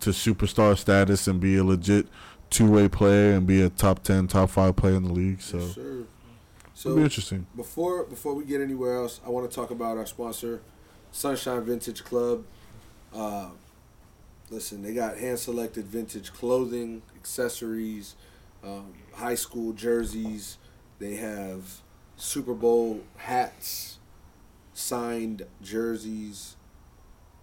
to 0.00 0.10
superstar 0.10 0.76
status 0.76 1.26
and 1.26 1.40
be 1.40 1.56
a 1.56 1.64
legit 1.64 2.06
two 2.50 2.70
way 2.70 2.88
player 2.88 3.32
and 3.32 3.46
be 3.46 3.62
a 3.62 3.70
top 3.70 4.02
10, 4.04 4.28
top 4.28 4.50
five 4.50 4.76
player 4.76 4.94
in 4.94 5.04
the 5.04 5.12
league? 5.12 5.40
So 5.40 5.58
Yes, 5.58 5.74
sir. 5.74 5.80
it'll 5.80 6.06
So 6.74 6.96
be 6.96 7.02
interesting. 7.02 7.46
before 7.56 8.04
before 8.04 8.34
we 8.34 8.44
get 8.44 8.60
anywhere 8.60 8.96
else, 8.96 9.20
I 9.26 9.30
want 9.30 9.50
to 9.50 9.54
talk 9.54 9.70
about 9.70 9.96
our 9.96 10.06
sponsor, 10.06 10.60
Sunshine 11.12 11.62
Vintage 11.64 12.04
Club. 12.04 12.44
Uh, 13.14 13.48
listen, 14.50 14.82
they 14.82 14.92
got 14.92 15.16
hand 15.16 15.38
selected 15.38 15.86
vintage 15.86 16.32
clothing, 16.32 17.02
accessories, 17.16 18.14
um, 18.62 18.92
high 19.14 19.34
school 19.36 19.72
jerseys. 19.72 20.58
They 21.04 21.16
have 21.16 21.82
Super 22.16 22.54
Bowl 22.54 23.02
hats, 23.16 23.98
signed 24.72 25.42
jerseys. 25.60 26.56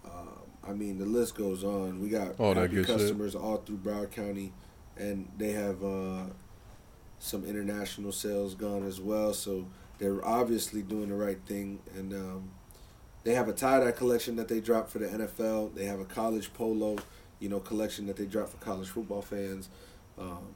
Um, 0.04 0.50
I 0.68 0.72
mean, 0.74 0.98
the 0.98 1.06
list 1.06 1.36
goes 1.36 1.64
on. 1.64 2.02
We 2.02 2.10
got 2.10 2.40
All 2.40 2.56
happy 2.56 2.70
good 2.70 2.88
shit. 2.88 2.98
customers 2.98 3.36
all 3.36 3.58
through 3.58 3.78
Broward 3.78 4.10
County, 4.10 4.52
and 4.98 5.32
they 5.38 5.52
have 5.52 5.84
uh, 5.84 6.24
some 7.20 7.46
international 7.46 8.12
sales 8.12 8.56
gone 8.56 8.84
as 8.88 9.00
well. 9.00 9.32
So 9.32 9.68
they're 10.00 10.26
obviously 10.26 10.82
doing 10.82 11.10
the 11.10 11.16
right 11.16 11.40
thing, 11.46 11.82
and 11.96 12.14
um, 12.14 12.50
they 13.24 13.36
have 13.36 13.48
a 13.48 13.54
tie 13.54 13.80
dye 13.80 13.92
collection 13.92 14.38
that 14.38 14.48
they 14.48 14.60
dropped 14.60 14.90
for 14.90 14.98
the 14.98 15.06
NFL. 15.06 15.76
They 15.76 15.86
have 15.86 16.00
a 16.00 16.06
college 16.06 16.52
polo, 16.56 16.98
you 17.40 17.50
know, 17.50 17.60
collection 17.60 18.08
that 18.08 18.16
they 18.16 18.26
dropped 18.26 18.54
for 18.54 18.58
college 18.58 18.90
football 18.90 19.22
fans. 19.22 19.70
Um, 20.18 20.48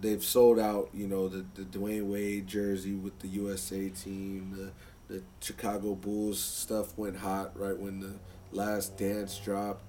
they've 0.00 0.24
sold 0.24 0.58
out, 0.58 0.88
you 0.94 1.06
know, 1.06 1.28
the 1.28 1.44
the 1.54 1.62
Dwyane 1.62 2.06
Wade 2.06 2.46
jersey 2.46 2.94
with 2.94 3.18
the 3.20 3.28
USA 3.28 3.88
team, 3.90 4.54
the 4.56 4.72
the 5.14 5.22
Chicago 5.40 5.94
Bulls 5.94 6.40
stuff 6.40 6.96
went 6.96 7.18
hot 7.18 7.58
right 7.58 7.78
when 7.78 8.00
the 8.00 8.14
last 8.52 8.96
dance 8.96 9.36
dropped. 9.38 9.82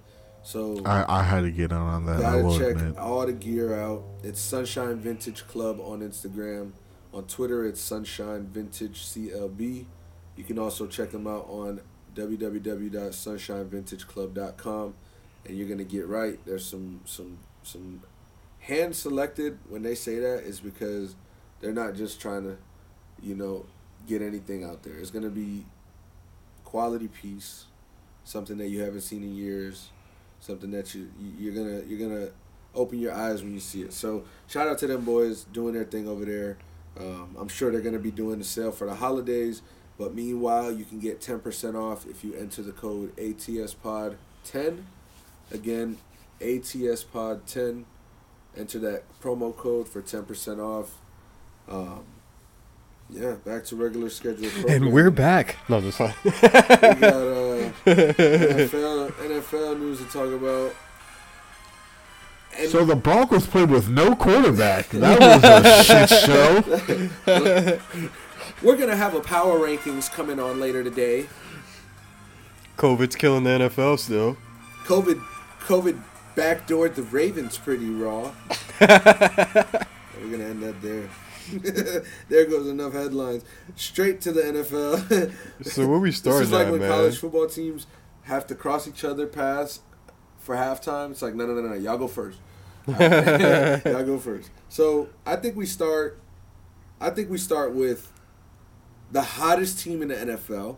So 0.43 0.81
I, 0.85 1.19
I 1.19 1.23
had 1.23 1.41
to 1.41 1.51
get 1.51 1.71
on 1.71 1.87
on 1.87 2.05
that. 2.07 2.17
I 2.17 2.41
gotta 2.41 2.57
check 2.57 2.75
admit. 2.77 2.97
all 2.97 3.23
the 3.25 3.33
gear 3.33 3.79
out. 3.79 4.03
It's 4.23 4.41
Sunshine 4.41 4.99
Vintage 4.99 5.47
Club 5.47 5.79
on 5.79 5.99
Instagram. 5.99 6.71
On 7.13 7.23
Twitter, 7.25 7.65
it's 7.65 7.79
Sunshine 7.81 8.47
Vintage 8.47 9.03
CLB. 9.03 9.85
You 10.35 10.43
can 10.43 10.57
also 10.57 10.87
check 10.87 11.11
them 11.11 11.27
out 11.27 11.45
on 11.47 11.81
www.sunshinevintageclub.com, 12.15 14.93
and 15.45 15.57
you're 15.57 15.69
gonna 15.69 15.83
get 15.83 16.07
right. 16.07 16.39
There's 16.45 16.65
some 16.65 17.01
some 17.05 17.37
some 17.63 18.01
hand 18.71 18.95
selected. 18.95 19.59
When 19.69 19.83
they 19.83 19.95
say 19.95 20.19
that, 20.19 20.43
is 20.43 20.59
because 20.59 21.15
they're 21.59 21.73
not 21.73 21.93
just 21.95 22.21
trying 22.21 22.43
to, 22.43 22.57
you 23.21 23.35
know, 23.35 23.65
get 24.07 24.21
anything 24.21 24.63
out 24.63 24.83
there. 24.83 24.97
It's 24.97 25.11
gonna 25.11 25.29
be 25.29 25.65
quality 26.63 27.07
piece, 27.09 27.65
something 28.23 28.57
that 28.57 28.69
you 28.69 28.81
haven't 28.81 29.01
seen 29.01 29.23
in 29.23 29.35
years, 29.35 29.89
something 30.39 30.71
that 30.71 30.95
you 30.95 31.09
you- 31.19 31.33
you're 31.37 31.53
gonna 31.53 31.81
you're 31.85 31.99
gonna 31.99 32.29
open 32.73 32.99
your 32.99 33.13
eyes 33.13 33.43
when 33.43 33.53
you 33.53 33.59
see 33.59 33.81
it. 33.81 33.91
So 33.93 34.23
shout 34.47 34.67
out 34.67 34.77
to 34.79 34.87
them 34.87 35.03
boys 35.03 35.43
doing 35.51 35.73
their 35.73 35.83
thing 35.83 36.07
over 36.07 36.23
there. 36.23 36.57
Um, 36.97 37.35
I'm 37.37 37.49
sure 37.49 37.71
they're 37.71 37.81
gonna 37.81 37.99
be 37.99 38.11
doing 38.11 38.39
the 38.39 38.45
sale 38.45 38.71
for 38.71 38.87
the 38.87 38.95
holidays. 38.95 39.61
But 39.97 40.15
meanwhile, 40.15 40.71
you 40.71 40.85
can 40.85 40.99
get 40.99 41.19
10% 41.21 41.75
off 41.75 42.07
if 42.07 42.23
you 42.23 42.33
enter 42.33 42.63
the 42.63 42.71
code 42.71 43.15
ATSPOD10. 43.17 44.85
Again, 45.51 45.97
ATSPOD10. 46.39 47.83
Enter 48.57 48.79
that 48.79 49.03
promo 49.21 49.55
code 49.55 49.87
for 49.87 50.01
10% 50.01 50.59
off. 50.59 50.97
Um, 51.69 52.03
yeah, 53.09 53.35
back 53.45 53.65
to 53.65 53.75
regular 53.75 54.09
schedule. 54.09 54.49
And 54.69 54.91
we're 54.91 55.11
back. 55.11 55.57
No, 55.69 55.79
that's 55.81 55.97
fine. 55.97 56.13
We 56.23 56.31
got 56.31 56.43
uh, 56.43 57.71
NFL, 57.85 59.11
NFL 59.11 59.79
news 59.79 59.99
to 59.99 60.05
talk 60.05 60.31
about. 60.31 60.73
And 62.57 62.69
So 62.69 62.83
the 62.83 62.95
Broncos 62.95 63.47
played 63.47 63.69
with 63.69 63.89
no 63.89 64.15
quarterback. 64.15 64.89
That 64.93 65.19
was 65.19 65.43
a 65.43 65.83
shit 65.83 66.09
show. 67.29 67.79
we're 68.61 68.77
gonna 68.77 68.95
have 68.95 69.13
a 69.15 69.21
power 69.21 69.59
rankings 69.59 70.11
coming 70.11 70.39
on 70.39 70.59
later 70.59 70.83
today. 70.83 71.27
COVID's 72.77 73.15
killing 73.15 73.43
the 73.43 73.49
NFL 73.51 73.99
still. 73.99 74.37
COVID, 74.85 75.21
COVID 75.61 76.01
backdoored 76.35 76.95
the 76.95 77.03
Ravens 77.03 77.57
pretty 77.57 77.89
raw. 77.89 78.31
We're 78.79 78.87
gonna 80.29 80.45
end 80.45 80.63
up 80.63 80.81
there. 80.81 81.09
there 82.29 82.45
goes 82.45 82.67
enough 82.67 82.93
headlines. 82.93 83.43
Straight 83.75 84.21
to 84.21 84.31
the 84.31 84.41
NFL. 84.41 85.33
So 85.65 85.87
where 85.87 85.99
we 85.99 86.11
start? 86.11 86.37
this 86.39 86.47
is 86.47 86.53
like 86.53 86.67
at, 86.67 86.71
when 86.71 86.81
man? 86.81 86.89
college 86.89 87.17
football 87.17 87.47
teams 87.47 87.87
have 88.23 88.47
to 88.47 88.55
cross 88.55 88.87
each 88.87 89.03
other 89.03 89.27
paths 89.27 89.81
for 90.39 90.55
halftime. 90.55 91.11
It's 91.11 91.21
like 91.21 91.35
no, 91.35 91.45
no, 91.45 91.53
no, 91.53 91.69
no. 91.69 91.73
Y'all 91.73 91.97
go 91.97 92.07
first. 92.07 92.39
Y'all 92.87 94.03
go 94.03 94.17
first. 94.17 94.49
So 94.69 95.09
I 95.25 95.35
think 95.35 95.55
we 95.55 95.65
start. 95.65 96.19
I 96.99 97.09
think 97.09 97.29
we 97.29 97.37
start 97.37 97.73
with 97.73 98.11
the 99.11 99.21
hottest 99.21 99.79
team 99.79 100.01
in 100.01 100.09
the 100.09 100.15
NFL. 100.15 100.77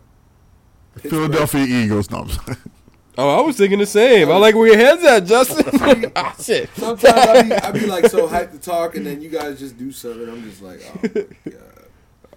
Pittsburgh. 0.95 1.11
Philadelphia 1.11 1.65
Eagles. 1.65 2.09
No, 2.09 2.19
I'm 2.19 2.29
sorry. 2.29 2.57
Oh, 3.17 3.37
I 3.37 3.41
was 3.41 3.57
thinking 3.57 3.79
the 3.79 3.85
same. 3.85 4.31
I 4.31 4.37
like 4.37 4.55
where 4.55 4.67
your 4.67 4.77
head's 4.77 5.03
at, 5.03 5.25
Justin. 5.25 6.11
ah, 6.15 6.35
shit. 6.41 6.69
Sometimes 6.75 7.15
I 7.15 7.41
be, 7.43 7.53
I 7.53 7.71
be 7.71 7.85
like 7.85 8.07
so 8.07 8.27
hyped 8.27 8.51
to 8.53 8.59
talk, 8.59 8.95
and 8.95 9.05
then 9.05 9.21
you 9.21 9.29
guys 9.29 9.59
just 9.59 9.77
do 9.77 9.91
something. 9.91 10.27
I'm 10.27 10.43
just 10.43 10.61
like, 10.63 10.79
oh 10.87 10.99
my 11.03 11.09
god. 11.51 11.59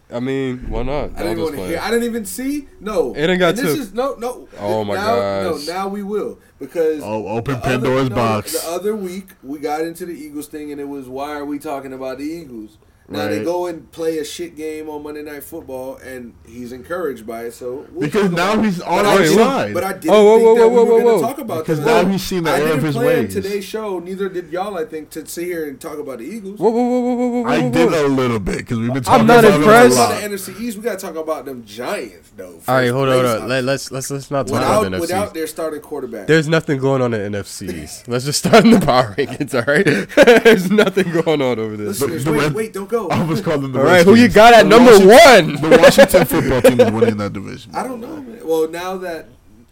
I 0.08 0.20
mean, 0.20 0.68
why 0.70 0.82
not? 0.84 1.16
I 1.16 1.22
didn't 1.24 1.42
want 1.42 1.56
to 1.56 1.66
hear. 1.66 1.80
I 1.80 1.90
didn't 1.90 2.04
even 2.04 2.24
see. 2.26 2.68
No, 2.78 3.12
It 3.16 3.28
ain't 3.28 3.40
got 3.40 3.50
And 3.50 3.58
this 3.58 3.74
to- 3.74 3.80
is 3.80 3.92
no, 3.94 4.14
no. 4.14 4.48
Oh 4.58 4.84
my 4.84 4.94
now, 4.94 5.16
gosh. 5.16 5.66
No, 5.66 5.72
now 5.72 5.88
we 5.88 6.02
will 6.04 6.38
because 6.60 7.02
Oh, 7.02 7.26
open 7.26 7.60
Pandora's 7.60 8.10
no, 8.10 8.14
box. 8.14 8.52
The 8.62 8.70
other 8.70 8.94
week 8.94 9.30
we 9.42 9.58
got 9.58 9.80
into 9.80 10.06
the 10.06 10.12
Eagles 10.12 10.46
thing, 10.46 10.70
and 10.70 10.80
it 10.80 10.88
was 10.88 11.08
why 11.08 11.30
are 11.32 11.44
we 11.44 11.58
talking 11.58 11.92
about 11.92 12.18
the 12.18 12.24
Eagles? 12.24 12.78
Now 13.08 13.28
they 13.28 13.44
go 13.44 13.66
and 13.66 13.90
play 13.92 14.18
a 14.18 14.24
shit 14.24 14.56
game 14.56 14.88
on 14.88 15.02
Monday 15.04 15.22
Night 15.22 15.44
Football, 15.44 15.96
and 15.98 16.34
he's 16.44 16.72
encouraged 16.72 17.24
by 17.26 17.44
it. 17.44 17.52
So 17.54 17.86
we'll 17.92 18.00
Because 18.08 18.32
now 18.32 18.54
about 18.54 18.64
he's 18.64 18.80
on 18.80 19.04
But 19.04 19.06
our 19.06 19.12
I 19.14 19.18
didn't- 19.22 19.36
side. 19.38 19.74
But 19.74 19.84
I 19.84 19.92
didn't 19.92 20.10
Oh, 20.10 20.24
whoa, 20.24 20.36
think 20.36 20.46
whoa, 20.46 20.54
that 20.56 20.68
whoa, 20.68 20.68
we 20.68 20.76
whoa, 20.90 20.94
were 20.96 21.02
going 21.02 21.20
to 21.20 21.26
talk 21.26 21.38
about 21.38 21.58
Because 21.58 21.80
that. 21.84 22.04
now 22.04 22.10
he's 22.10 22.22
seen 22.24 22.42
the 22.44 22.50
I 22.50 22.60
error 22.60 22.72
of 22.74 22.82
his 22.82 22.96
ways. 22.96 23.32
today's 23.32 23.64
show. 23.64 23.98
Neither 24.00 24.28
did 24.28 24.50
y'all. 24.50 24.76
I 24.76 24.84
think 24.84 25.10
to 25.10 25.24
sit 25.26 25.44
here 25.44 25.68
and 25.68 25.80
talk 25.80 25.98
about 25.98 26.18
the 26.18 26.24
Eagles. 26.24 26.58
Whoa, 26.58 26.68
whoa, 26.70 26.82
whoa, 26.82 27.00
whoa, 27.00 27.14
whoa, 27.14 27.26
whoa, 27.28 27.40
whoa, 27.42 27.48
I 27.48 27.68
did 27.68 27.92
a 27.92 28.08
little 28.08 28.40
bit 28.40 28.58
because 28.58 28.78
we've 28.78 28.92
been 28.92 29.02
talking 29.04 29.20
I'm 29.20 29.26
not 29.28 29.44
about 29.44 29.60
impressed. 29.60 29.86
it 29.86 29.92
a 29.92 29.96
Talk 29.96 30.08
lot. 30.10 30.18
about 30.18 30.30
the 30.30 30.36
NFC 30.36 30.60
East. 30.60 30.76
We 30.78 30.82
got 30.82 30.98
to 30.98 31.06
talk 31.06 31.16
about 31.16 31.44
them 31.44 31.64
Giants, 31.64 32.30
though. 32.36 32.60
All 32.66 32.74
right, 32.74 32.88
hold 32.90 33.08
on, 33.08 33.24
hold 33.24 33.42
on. 33.42 33.48
Let, 33.48 33.62
let's 33.64 33.92
let's 33.92 34.10
let's 34.10 34.30
not 34.32 34.48
talk 34.48 34.54
without 34.54 34.80
about 34.80 34.90
the 34.90 34.96
NFC. 34.96 35.00
without 35.00 35.34
their 35.34 35.46
starting 35.46 35.80
quarterback. 35.80 36.26
There's 36.26 36.48
nothing 36.48 36.78
going 36.80 37.02
on 37.02 37.14
in 37.14 37.30
the 37.32 37.38
NFCs. 37.38 38.08
Let's 38.08 38.24
just 38.24 38.40
start 38.44 38.64
in 38.64 38.72
the 38.72 38.80
power 38.80 39.14
rankings, 39.16 39.54
all 39.54 39.62
right? 39.72 40.42
There's 40.44 40.70
nothing 40.72 41.12
going 41.12 41.40
on 41.40 41.58
over 41.60 41.76
there. 41.76 41.86
Listeners, 41.86 42.26
wait, 42.26 42.52
wait, 42.52 42.72
don't 42.72 42.88
go. 42.88 42.95
I 43.10 43.22
was 43.24 43.40
calling 43.40 43.62
them 43.62 43.72
the 43.72 43.78
All 43.80 43.84
right, 43.84 44.04
who 44.04 44.14
you 44.14 44.28
got 44.28 44.54
at 44.54 44.62
The 44.64 44.68
number 44.68 44.92
Washington- 44.92 45.60
one? 45.62 45.70
The 45.70 45.78
Washington 45.78 46.24
football 46.32 46.62
team 46.62 46.80
is 46.80 46.90
winning 46.90 47.16
that 47.18 47.32
division. 47.32 47.74
I 47.74 47.82
don't 47.84 48.00
know, 48.00 48.16
man. 48.16 48.40
Well, 48.44 48.68
now 48.68 48.96
that 48.98 49.28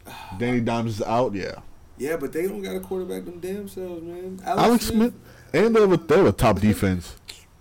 Danny 0.39 0.61
Dimes 0.61 1.01
is 1.01 1.03
out, 1.03 1.35
yeah. 1.35 1.57
yeah, 1.99 2.17
but 2.17 2.33
they 2.33 2.47
don't 2.47 2.63
got 2.63 2.77
a 2.77 2.81
quarterback 2.81 3.25
them 3.25 3.41
damn 3.41 3.69
selves, 3.69 4.03
man. 4.03 4.41
Alex 4.45 4.87
Smith, 4.87 5.15
and 5.53 5.75
they 5.75 5.81
have 5.81 5.93
a, 5.93 5.97
they 5.97 6.17
have 6.17 6.27
a 6.27 6.33
top 6.33 6.61
defense. 6.61 7.17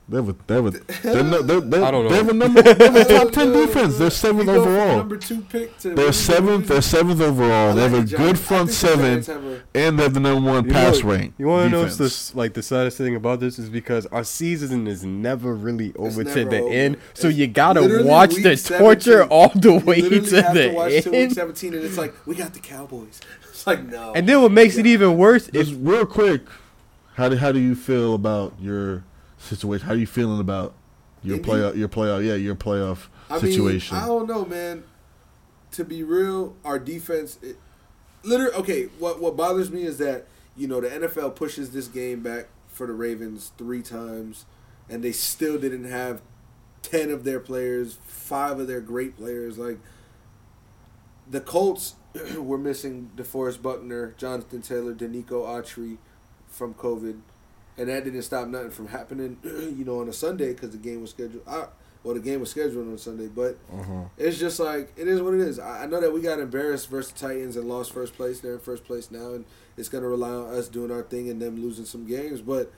They 0.09 0.17
have 0.17 0.27
a, 0.27 0.35
they 0.47 0.55
have 0.55 0.65
a, 0.65 0.71
they're, 1.01 1.23
no, 1.23 1.41
they're, 1.41 1.61
they're, 1.61 1.83
I 1.85 1.89
don't 1.89 2.03
know. 2.03 2.09
They 2.09 2.17
have 2.17 2.29
a 2.29 2.33
number, 2.33 2.61
they 2.61 2.71
have 2.73 2.95
a 2.95 2.99
I 2.99 3.03
top 3.23 3.31
ten 3.31 3.53
defense. 3.53 3.97
They're 3.97 4.09
seventh 4.09 4.49
You 4.49 4.55
overall. 4.55 4.97
Number 4.97 5.15
two 5.15 5.41
pick 5.43 5.77
to 5.79 5.95
They're 5.95 6.11
seventh. 6.11 6.67
They're 6.67 6.81
seventh 6.81 7.21
overall. 7.21 7.73
They 7.73 7.83
have 7.83 7.93
a 7.93 8.03
good 8.03 8.37
front 8.37 8.69
seven, 8.71 9.23
and 9.73 9.97
they 9.97 10.03
have 10.03 10.13
the 10.13 10.19
number 10.19 10.51
one 10.51 10.65
You 10.65 10.71
pass 10.73 11.01
know- 11.01 11.09
rank. 11.11 11.35
You 11.37 11.47
want 11.47 11.67
to 11.67 11.69
know 11.69 11.83
defense. 11.83 11.99
what's 12.01 12.35
like 12.35 12.53
the 12.53 12.61
saddest 12.61 12.97
thing 12.97 13.15
about 13.15 13.39
this 13.39 13.57
is 13.57 13.69
because 13.69 14.05
our 14.07 14.25
season 14.25 14.87
is 14.87 15.05
never 15.05 15.55
really 15.55 15.93
over 15.95 16.25
to 16.25 16.45
the 16.45 16.59
over. 16.59 16.73
end, 16.73 16.97
so 17.13 17.29
It's 17.29 17.37
you 17.37 17.47
gotta 17.47 18.03
watch 18.03 18.33
week 18.33 18.43
the 18.43 18.57
17. 18.57 18.85
torture 18.85 19.23
all 19.23 19.49
the 19.55 19.71
You 19.71 19.77
way 19.79 20.01
to 20.01 20.09
literally 20.09 20.41
have 20.41 20.53
the 20.53 20.67
to 20.67 20.73
watch 20.73 21.03
till 21.03 21.11
week 21.13 21.21
end. 21.21 21.33
17, 21.33 21.73
and 21.75 21.83
it's 21.85 21.97
like 21.97 22.13
we 22.27 22.35
got 22.35 22.53
the 22.53 22.59
Cowboys. 22.59 23.21
It's 23.53 23.65
like 23.65 23.85
no. 23.87 24.11
And 24.13 24.27
then 24.27 24.41
what 24.41 24.51
makes 24.51 24.75
it 24.75 24.85
even 24.85 25.17
worse 25.17 25.45
Just 25.45 25.55
is 25.71 25.73
real 25.75 26.05
quick, 26.05 26.41
how 27.15 27.29
do 27.29 27.37
how 27.37 27.53
do 27.53 27.59
you 27.59 27.75
feel 27.75 28.13
about 28.15 28.53
your 28.59 29.05
situation? 29.43 29.85
How 29.85 29.93
are 29.93 29.97
you 29.97 30.07
feeling 30.07 30.39
about 30.39 30.73
your 31.23 31.37
Indy? 31.37 31.49
playoff? 31.49 31.77
Your 31.77 31.89
playoff? 31.89 32.25
Yeah, 32.25 32.35
your 32.35 32.55
playoff 32.55 33.07
I 33.29 33.39
situation. 33.39 33.95
Mean, 33.95 34.03
I 34.03 34.07
don't 34.07 34.27
know, 34.27 34.45
man. 34.45 34.83
To 35.71 35.83
be 35.83 36.03
real, 36.03 36.55
our 36.63 36.77
defense, 36.77 37.39
it, 37.41 37.57
literally, 38.23 38.53
okay. 38.55 38.83
What 38.99 39.21
what 39.21 39.35
bothers 39.35 39.71
me 39.71 39.83
is 39.83 39.97
that 39.97 40.27
you 40.55 40.67
know 40.67 40.79
the 40.81 40.89
NFL 40.89 41.35
pushes 41.35 41.71
this 41.71 41.87
game 41.87 42.21
back 42.21 42.47
for 42.67 42.87
the 42.87 42.93
Ravens 42.93 43.51
three 43.57 43.81
times, 43.81 44.45
and 44.89 45.03
they 45.03 45.11
still 45.11 45.57
didn't 45.57 45.85
have 45.85 46.21
ten 46.81 47.09
of 47.09 47.23
their 47.23 47.39
players, 47.39 47.97
five 48.05 48.59
of 48.59 48.67
their 48.67 48.81
great 48.81 49.17
players. 49.17 49.57
Like 49.57 49.79
the 51.29 51.41
Colts 51.41 51.95
were 52.37 52.57
missing 52.57 53.09
DeForest 53.15 53.61
Buckner, 53.61 54.13
Jonathan 54.17 54.61
Taylor, 54.61 54.93
Denico 54.93 55.45
Autry 55.45 55.97
from 56.47 56.73
COVID, 56.75 57.21
and 57.77 57.89
that 57.89 58.03
didn't 58.03 58.21
stop 58.23 58.47
nothing 58.47 58.71
from 58.71 58.87
happening. 58.87 59.37
You 59.73 59.85
know, 59.85 60.01
on 60.01 60.09
a 60.09 60.13
Sunday 60.13 60.53
because 60.53 60.69
the 60.69 60.77
game 60.77 61.01
was 61.01 61.09
scheduled. 61.09 61.43
I, 61.47 61.65
well, 62.03 62.13
the 62.13 62.19
game 62.19 62.41
was 62.41 62.51
scheduled 62.51 62.87
on 62.87 62.97
Sunday, 62.97 63.27
but 63.27 63.57
mm-hmm. 63.71 64.03
it's 64.17 64.37
just 64.37 64.59
like 64.59 64.91
it 64.97 65.07
is 65.07 65.21
what 65.21 65.33
it 65.33 65.39
is. 65.39 65.57
I, 65.57 65.83
I 65.83 65.85
know 65.87 66.01
that 66.01 66.13
we 66.13 66.21
got 66.21 66.39
embarrassed 66.39 66.89
versus 66.89 67.11
the 67.13 67.19
Titans 67.19 67.55
and 67.55 67.67
lost 67.67 67.91
first 67.93 68.15
place. 68.15 68.39
They're 68.39 68.53
in 68.53 68.59
first 68.59 68.83
place 68.83 69.09
now, 69.09 69.33
and 69.33 69.45
it's 69.77 69.89
gonna 69.89 70.07
rely 70.07 70.29
on 70.29 70.53
us 70.53 70.67
doing 70.67 70.91
our 70.91 71.01
thing 71.03 71.29
and 71.29 71.41
them 71.41 71.61
losing 71.61 71.85
some 71.85 72.05
games. 72.05 72.41
But 72.41 72.71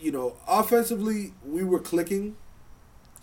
you 0.00 0.12
know, 0.12 0.36
offensively, 0.46 1.32
we 1.44 1.64
were 1.64 1.80
clicking, 1.80 2.36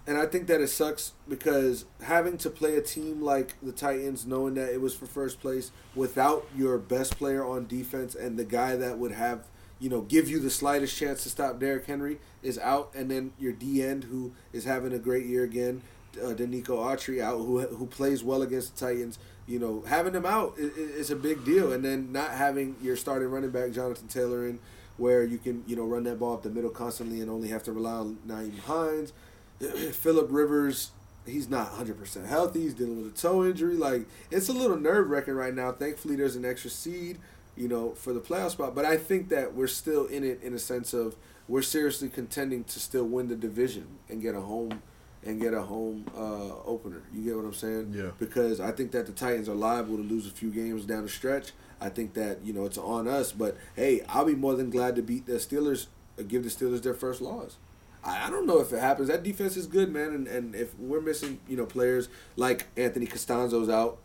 and 0.08 0.18
I 0.18 0.26
think 0.26 0.47
that 0.47 0.62
it 0.62 0.68
sucks 0.70 1.14
because 1.28 1.86
having 2.04 2.38
to 2.39 2.49
play 2.49 2.76
a 2.76 2.82
team 2.82 3.22
like 3.22 3.56
the 3.62 3.72
Titans, 3.72 4.26
knowing 4.26 4.56
that 4.56 4.74
it 4.74 4.82
was 4.82 4.95
for 4.95 5.06
first 5.06 5.39
place 5.39 5.72
without 5.95 6.45
your 6.56 6.78
best 6.78 7.18
player 7.18 7.45
on 7.45 7.68
defense 7.68 8.16
and 8.16 8.38
the 8.38 8.45
guy 8.45 8.76
that 8.76 8.97
would 8.97 9.12
have 9.12 9.45
you 9.82 9.89
know, 9.89 10.02
give 10.02 10.30
you 10.30 10.39
the 10.39 10.49
slightest 10.52 10.95
chance 10.95 11.24
to 11.24 11.30
stop 11.30 11.60
Derrick 11.60 11.88
Henry 11.88 12.20
is 12.43 12.60
out, 12.60 12.91
and 12.93 13.10
then 13.10 13.34
your 13.39 13.52
D 13.52 13.84
end 13.84 14.06
who 14.06 14.32
is 14.54 14.64
having 14.64 14.93
a 14.93 14.99
great 14.99 15.26
year 15.26 15.43
again, 15.43 15.82
uh, 16.22 16.28
Denico 16.28 16.78
Autry 16.78 17.20
out, 17.20 17.38
who 17.38 17.62
who 17.62 17.88
plays 17.88 18.24
well 18.24 18.43
against 18.43 18.76
the 18.78 18.86
Titans. 18.86 19.18
You 19.47 19.58
know, 19.58 19.84
having 19.88 20.14
him 20.14 20.26
out 20.26 20.54
is, 20.60 20.78
is 20.78 21.12
a 21.12 21.16
big 21.16 21.43
deal, 21.43 21.74
and 21.74 21.84
then 21.84 22.12
not 22.12 22.30
having 22.30 22.76
your 22.80 22.95
starting 22.95 23.30
running 23.30 23.49
back 23.49 23.72
Jonathan 23.72 24.08
Taylor 24.08 24.47
in, 24.47 24.60
where 24.97 25.24
you 25.24 25.39
can 25.39 25.64
you 25.66 25.76
know 25.76 25.86
run 25.86 26.04
that 26.04 26.20
ball 26.20 26.36
up 26.36 26.43
the 26.43 26.52
middle 26.52 26.70
constantly 26.70 27.20
and 27.20 27.30
only 27.32 27.47
have 27.47 27.64
to 27.64 27.72
rely 27.72 27.93
on 27.93 28.20
Nyheim 28.28 28.60
Hines, 28.60 29.14
Philip 29.93 30.28
Rivers. 30.30 30.91
He's 31.26 31.49
not 31.49 31.72
100% 31.74 32.26
healthy. 32.26 32.62
He's 32.62 32.74
dealing 32.74 33.03
with 33.03 33.14
a 33.14 33.18
toe 33.18 33.45
injury. 33.45 33.76
Like, 33.76 34.07
it's 34.32 34.49
a 34.49 34.53
little 34.53 34.78
nerve 34.78 35.07
wracking 35.07 35.36
right 35.36 35.53
now. 35.53 35.72
Thankfully, 35.72 36.16
there's 36.16 36.36
an 36.36 36.45
extra 36.45 36.72
seed 36.72 37.20
you 37.55 37.68
know, 37.68 37.91
for 37.91 38.14
the 38.14 38.20
playoff 38.20 38.51
spot. 38.51 38.76
But 38.76 38.86
I 38.86 38.97
think 38.97 39.30
that 39.30 39.53
we're 39.53 39.68
still 39.68 40.05
in 40.05 40.24
it 40.24 40.41
in 40.41 40.53
a 40.53 40.59
sense 40.59 40.93
of 40.93 41.16
we're 41.47 41.62
seriously 41.62 42.09
contending 42.09 42.64
to 42.66 42.80
still 42.80 43.05
win 43.05 43.28
the 43.28 43.36
division 43.36 43.88
and 44.09 44.22
get 44.22 44.36
a 44.36 44.41
home 44.41 44.82
and 45.24 45.39
get 45.39 45.53
a 45.53 45.62
home 45.62 46.05
uh, 46.16 46.55
opener. 46.66 47.03
You 47.14 47.24
get 47.24 47.36
what 47.36 47.45
I'm 47.45 47.53
saying? 47.53 47.93
Yeah. 47.95 48.12
Because 48.18 48.59
I 48.59 48.72
think 48.72 48.91
that 48.91 49.05
the 49.05 49.12
Titans 49.12 49.47
are 49.47 49.55
liable 49.55 49.97
to 49.97 50.03
lose 50.03 50.26
a 50.26 50.32
few 50.32 50.49
games 50.49 50.86
down 50.86 51.03
the 51.03 51.09
stretch. 51.09 51.51
I 51.80 51.89
think 51.89 52.14
that 52.14 52.43
you 52.43 52.53
know 52.53 52.66
it's 52.66 52.78
on 52.78 53.07
us, 53.07 53.32
but 53.32 53.57
hey, 53.76 54.01
I'll 54.07 54.26
be 54.26 54.36
more 54.36 54.55
than 54.55 54.70
glad 54.70 54.95
to 54.95 55.01
beat 55.01 55.26
the 55.26 55.34
Steelers, 55.34 55.88
uh, 56.20 56.24
give 56.24 56.43
the 56.43 56.49
Steelers 56.49 56.84
their 56.84 56.93
first 56.93 57.22
loss. 57.22 57.57
I, 58.04 58.28
I 58.28 58.30
don't 58.30 58.45
know 58.45 58.60
if 58.60 58.72
it 58.74 58.80
happens. 58.80 59.08
That 59.08 59.24
defense 59.24 59.58
is 59.58 59.68
good, 59.68 59.91
man, 59.91 60.14
and, 60.14 60.28
and 60.28 60.56
if 60.56 60.78
we're 60.80 61.02
missing, 61.02 61.39
you 61.47 61.58
know, 61.58 61.66
players 61.66 62.10
like 62.36 62.68
Anthony 62.78 63.06
Castonzo's 63.06 63.70
out, 63.70 63.97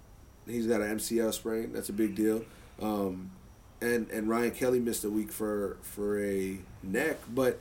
he's 0.47 0.67
got 0.67 0.81
an 0.81 0.99
MCL 0.99 1.33
sprain. 1.35 1.73
That's 1.73 1.89
a 1.89 1.93
big 1.93 2.15
deal. 2.15 2.45
Um, 2.81 3.31
and 3.81 4.09
and 4.11 4.29
Ryan 4.29 4.53
Kelly 4.53 4.81
missed 4.81 5.05
a 5.05 5.11
week 5.11 5.31
for 5.31 5.77
for 5.83 6.21
a 6.23 6.59
neck, 6.83 7.19
but 7.35 7.61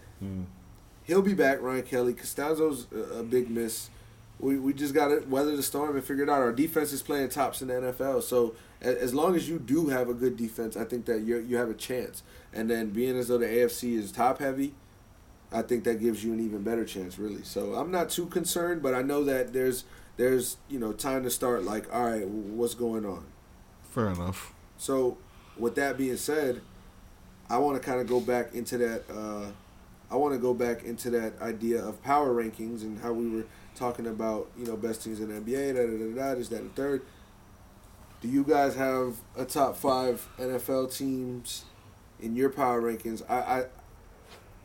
he'll 1.04 1.22
be 1.22 1.34
back. 1.34 1.62
Ryan 1.62 1.84
Kelly, 1.84 2.14
Castonzo's 2.14 2.88
a, 2.94 3.20
a 3.20 3.24
big 3.24 3.50
miss. 3.50 3.90
We, 4.40 4.58
we 4.58 4.74
just 4.74 4.94
got 4.94 5.08
to 5.08 5.26
weather 5.30 5.56
the 5.56 5.64
storm 5.64 5.96
and 5.96 6.04
figure 6.04 6.24
it 6.26 6.30
out. 6.30 6.42
Our 6.42 6.52
defense 6.52 6.92
is 6.92 7.02
playing 7.02 7.30
tops 7.30 7.62
in 7.62 7.70
the 7.70 7.76
NFL, 7.76 8.22
so 8.22 8.54
as, 8.82 8.96
as 8.98 9.14
long 9.14 9.34
as 9.34 9.48
you 9.48 9.60
do 9.60 9.88
have 9.88 10.10
a 10.10 10.14
good 10.14 10.36
defense, 10.36 10.76
I 10.76 10.84
think 10.84 11.06
that 11.06 11.22
you 11.22 11.38
you 11.38 11.56
have 11.58 11.70
a 11.70 11.74
chance. 11.74 12.22
And 12.54 12.70
then 12.70 12.90
being 12.90 13.18
as 13.18 13.30
though 13.30 13.38
the 13.38 13.46
AFC 13.46 13.98
is 13.98 14.12
top 14.12 14.40
heavy, 14.40 14.74
I 15.56 15.62
think 15.62 15.86
that 15.86 16.02
gives 16.02 16.24
you 16.24 16.34
an 16.34 16.42
even 16.42 16.64
better 16.64 16.84
chance, 16.84 17.18
really. 17.18 17.44
So 17.44 17.76
I'm 17.76 17.90
not 17.90 18.10
too 18.10 18.26
concerned, 18.26 18.84
but 18.84 18.94
I 18.94 19.02
know 19.02 19.24
that 19.24 19.54
there's 19.54 19.86
there's 20.18 20.58
you 20.70 20.80
know 20.80 20.92
time 20.92 21.24
to 21.24 21.30
start. 21.30 21.64
Like, 21.64 21.94
all 21.94 22.04
right, 22.04 22.28
what's 22.28 22.74
going 22.74 23.06
on? 23.06 23.26
Fair 23.92 24.10
enough. 24.10 24.54
So, 24.78 25.18
with 25.58 25.76
that 25.76 25.98
being 25.98 26.18
said, 26.18 26.62
I 27.50 27.58
want 27.58 27.82
to 27.82 27.88
kind 27.88 28.02
of 28.02 28.08
go 28.08 28.20
back 28.20 28.54
into 28.54 28.78
that. 28.80 29.04
Uh, 29.10 29.52
I 30.12 30.18
want 30.18 30.34
to 30.34 30.40
go 30.40 30.54
back 30.54 30.84
into 30.84 31.10
that 31.12 31.42
idea 31.42 31.84
of 31.84 32.04
power 32.04 32.34
rankings 32.34 32.82
and 32.82 33.00
how 33.00 33.14
we 33.14 33.30
were 33.30 33.46
talking 33.76 34.08
about, 34.08 34.50
you 34.58 34.66
know, 34.66 34.76
best 34.76 35.04
teams 35.04 35.22
in 35.22 35.30
the 35.30 35.40
NBA, 35.40 35.76
da 35.76 35.86
da 35.86 35.98
da 35.98 36.34
da, 36.34 36.36
this, 36.38 36.50
that, 36.50 36.62
and 36.62 36.76
third. 36.76 37.02
Do 38.22 38.28
you 38.28 38.44
guys 38.44 38.76
have 38.76 39.18
a 39.38 39.46
top 39.46 39.78
five 39.78 40.28
NFL 40.38 40.96
teams 40.96 41.64
in 42.20 42.36
your 42.36 42.50
power 42.50 42.82
rankings? 42.82 43.22
I, 43.30 43.36
I 43.36 43.66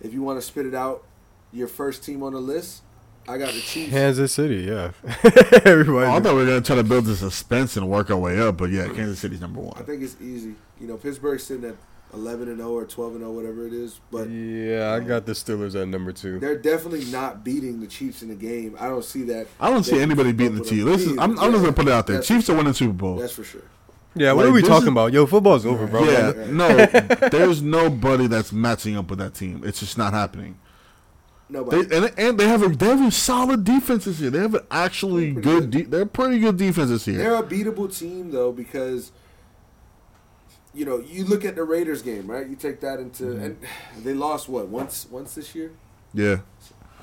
if 0.01 0.13
you 0.13 0.23
want 0.23 0.39
to 0.41 0.43
spit 0.47 0.67
it 0.67 0.75
out, 0.75 1.05
your 1.53 1.69
first 1.69 2.05
team 2.05 2.23
on 2.23 2.33
the 2.33 2.41
list, 2.41 2.83
I 3.29 3.39
got 3.39 3.53
the 3.53 3.61
Chiefs. 3.61 3.91
Kansas 3.91 4.33
City, 4.33 4.57
yeah. 4.63 4.93
Oh, 5.25 5.61
Everybody. 5.65 6.07
I 6.11 6.21
thought 6.21 6.35
we 6.35 6.41
were 6.41 6.47
gonna 6.47 6.61
try 6.61 6.77
to 6.77 6.85
build 6.85 7.05
the 7.05 7.15
suspense 7.17 7.77
and 7.77 7.89
work 7.89 8.11
our 8.11 8.17
way 8.17 8.41
up, 8.41 8.57
but 8.57 8.71
yeah, 8.71 8.87
Kansas 8.87 9.19
City's 9.19 9.41
number 9.41 9.61
one. 9.61 9.75
I 9.77 9.83
think 9.83 10.03
it's 10.03 10.17
easy. 10.21 10.55
You 10.81 10.87
know, 10.87 10.97
Pittsburgh's 10.97 11.43
sitting 11.45 11.69
at 11.69 11.77
eleven 12.15 12.49
and 12.49 12.57
zero 12.59 12.71
or 12.73 12.87
twelve 12.87 13.13
and 13.13 13.21
zero, 13.21 13.31
whatever 13.33 13.67
it 13.67 13.73
is, 13.75 14.01
but. 14.11 14.29
yeah, 14.31 14.93
I 14.95 15.01
got 15.01 15.27
the 15.27 15.33
Steelers 15.33 15.81
at 15.81 15.87
number 15.89 16.13
two. 16.13 16.39
They're 16.41 16.57
definitely 16.59 17.05
not 17.07 17.45
beating 17.45 17.81
the 17.81 17.87
Chiefs 17.87 18.23
in 18.23 18.29
the 18.29 18.35
game. 18.35 18.77
I 18.81 18.87
don't 18.89 19.05
see 19.05 19.23
that. 19.25 19.47
I 19.61 19.71
don't 19.71 19.85
see 19.85 20.01
anybody 20.01 20.33
beating 20.33 20.55
the 20.55 20.61
with 20.61 20.71
Chiefs. 20.71 20.85
them. 20.85 20.93
Listen, 20.93 21.19
I'm, 21.19 21.39
I'm 21.39 21.51
just 21.53 21.63
gonna 21.63 21.75
put 21.75 21.87
it 21.89 21.93
out 21.93 22.07
there. 22.07 22.17
That's 22.17 22.29
Chiefs 22.29 22.49
are 22.49 22.57
winning 22.57 22.73
Super 22.73 22.95
Bowl. 22.95 23.17
That's 23.17 23.33
for 23.35 23.45
sure. 23.45 23.63
Yeah, 24.15 24.33
what 24.33 24.45
Like, 24.47 24.51
are 24.51 24.55
we 24.55 24.63
talking 24.63 24.89
is- 24.89 24.93
about? 24.93 25.13
Yo, 25.13 25.25
football's 25.27 25.65
over, 25.65 25.87
bro. 25.87 26.03
Yeah, 26.05 26.33
no, 26.51 26.69
there's 27.31 27.63
nobody 27.63 28.27
that's 28.27 28.53
matching 28.53 28.97
up 28.97 29.09
with 29.09 29.21
that 29.21 29.35
team. 29.35 29.63
It's 29.65 29.79
just 29.81 29.97
not 29.97 30.13
happening. 30.13 30.59
Nobody. 31.49 31.83
They, 31.85 31.97
and, 31.97 32.13
and 32.19 32.39
they 32.41 32.49
have 32.49 32.63
a 32.63 32.69
they 32.69 32.87
have 32.87 33.07
a 33.07 33.11
solid 33.11 33.65
defense 33.65 34.05
this 34.07 34.21
year. 34.21 34.31
They 34.31 34.39
have 34.41 34.55
an 34.55 34.67
actually 34.71 35.33
good. 35.33 35.43
good. 35.43 35.71
De- 35.71 35.83
they're 35.83 36.07
pretty 36.07 36.39
good 36.41 36.57
defense 36.57 36.91
this 36.91 37.07
year. 37.07 37.19
They're 37.19 37.37
a 37.37 37.43
beatable 37.43 37.97
team 37.97 38.31
though 38.33 38.51
because 38.53 39.11
you 40.73 40.85
know 40.85 40.99
you 41.01 41.25
look 41.25 41.45
at 41.45 41.57
the 41.57 41.65
Raiders 41.65 42.03
game, 42.03 42.27
right? 42.31 42.47
You 42.49 42.57
take 42.57 42.81
that 42.81 43.01
into 43.01 43.25
Mm-hmm. 43.25 43.45
and 43.45 43.59
they 44.05 44.15
lost 44.15 44.49
what 44.49 44.69
once 44.69 45.07
once 45.11 45.35
this 45.35 45.55
year. 45.55 45.73
yeah, 46.15 46.39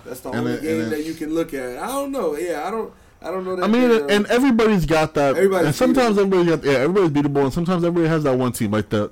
That's 0.06 0.22
the 0.22 0.30
And 0.30 0.40
only 0.40 0.54
then- 0.56 0.62
game 0.64 0.80
then- 0.82 0.90
that 0.92 1.04
you 1.06 1.14
can 1.14 1.34
look 1.34 1.54
at. 1.54 1.78
I 1.78 1.88
don't 1.88 2.12
know. 2.12 2.36
Yeah, 2.38 2.66
I 2.68 2.72
don't. 2.72 2.94
I 3.22 3.32
don't 3.32 3.44
know 3.46 3.56
that. 3.56 3.64
I 3.64 3.68
mean, 3.68 3.90
they're, 3.90 4.12
and 4.12 4.26
everybody's 4.28 4.86
got 4.86 5.14
that. 5.16 5.36
Everybody's 5.36 5.68
and 5.68 5.76
sometimes 5.76 6.18
everybody 6.18 6.50
got 6.50 6.64
yeah, 6.64 6.80
everybody's 6.80 7.12
beatable, 7.12 7.44
and 7.44 7.54
sometimes 7.54 7.84
everybody 7.84 8.10
has 8.10 8.24
that 8.24 8.38
one 8.38 8.52
team 8.52 8.72
like 8.72 8.90
that. 8.90 9.12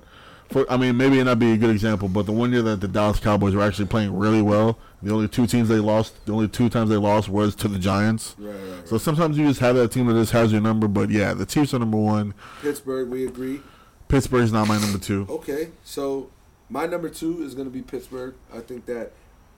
For 0.51 0.72
I 0.72 0.78
mean, 0.78 0.95
maybe 0.95 1.20
it 1.20 1.24
not 1.24 1.39
be 1.39 1.53
a 1.53 1.58
good 1.58 1.72
example, 1.72 2.08
but 2.08 2.28
the 2.28 2.32
one 2.32 2.51
year 2.51 2.62
that 2.62 2.80
the 2.80 2.88
Dallas 2.88 3.20
Cowboys 3.20 3.56
were 3.56 3.64
actually 3.64 3.88
playing 3.88 4.16
really 4.16 4.43
well, 4.43 4.78
the 5.01 5.12
only 5.12 5.28
two 5.28 5.47
teams 5.47 5.70
they 5.70 5.80
lost, 5.80 6.24
the 6.28 6.34
only 6.34 6.47
two 6.47 6.70
times 6.70 6.91
they 6.91 6.97
lost 6.97 7.30
was 7.30 7.56
to 7.56 7.68
the 7.68 7.80
Giants. 7.80 8.36
right, 8.38 8.53
right, 8.53 8.78
right. 8.78 8.88
So 8.88 8.99
sometimes 8.99 9.38
you 9.39 9.47
just 9.47 9.60
have 9.60 9.76
that 9.76 9.91
team 9.91 10.06
that 10.06 10.14
just 10.14 10.32
has 10.34 10.51
your 10.51 10.62
number. 10.62 10.88
But 10.88 11.10
yeah, 11.10 11.34
the 11.34 11.47
Chiefs 11.47 11.74
are 11.74 11.80
number 11.80 11.97
one. 11.97 12.36
Pittsburgh, 12.62 13.10
we 13.10 13.26
agree. 13.26 13.62
Pittsburgh's 14.08 14.51
not 14.51 14.68
my 14.68 14.80
number 14.80 14.99
two. 14.99 15.26
Okay, 15.30 15.72
so 15.84 16.30
my 16.70 16.86
number 16.86 17.10
two 17.10 17.43
is 17.43 17.56
going 17.56 17.68
to 17.68 17.74
be 17.74 17.82
Pittsburgh. 17.82 18.36
I 18.53 18.60
think 18.60 18.86
that 18.86 19.14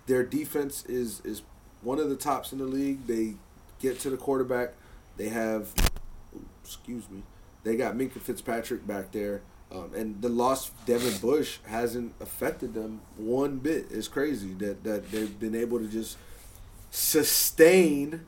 their 0.06 0.24
defense 0.24 0.86
is 0.86 1.22
is 1.26 1.42
one 1.82 2.00
of 2.00 2.10
the 2.10 2.16
tops 2.16 2.52
in 2.52 2.60
the 2.60 2.66
league. 2.66 3.08
They 3.08 3.36
get 3.80 4.00
to 4.02 4.10
the 4.10 4.18
quarterback. 4.18 4.74
They 5.18 5.30
have, 5.30 5.74
excuse 6.64 7.10
me, 7.10 7.24
they 7.64 7.76
got 7.76 7.96
Minkah 7.96 8.22
Fitzpatrick 8.22 8.86
back 8.86 9.12
there, 9.12 9.42
um, 9.72 9.92
and 9.96 10.22
the 10.22 10.30
loss 10.30 10.70
of 10.70 10.86
Devin 10.86 11.18
Bush 11.18 11.58
hasn't 11.66 12.14
affected 12.20 12.74
them 12.74 13.02
one 13.18 13.58
bit. 13.58 13.88
It's 13.90 14.08
crazy 14.08 14.54
that 14.56 14.84
that 14.84 15.12
they've 15.12 15.40
been 15.40 15.56
able 15.56 15.80
to 15.80 15.88
just 15.88 16.18
sustain. 16.92 18.26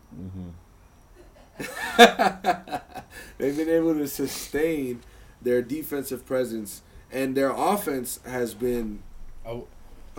they've 1.97 3.57
been 3.57 3.69
able 3.69 3.93
to 3.95 4.07
sustain 4.07 5.01
their 5.41 5.61
defensive 5.61 6.25
presence, 6.25 6.81
and 7.11 7.35
their 7.35 7.51
offense 7.51 8.19
has 8.25 8.53
been 8.53 9.03
I, 9.45 9.61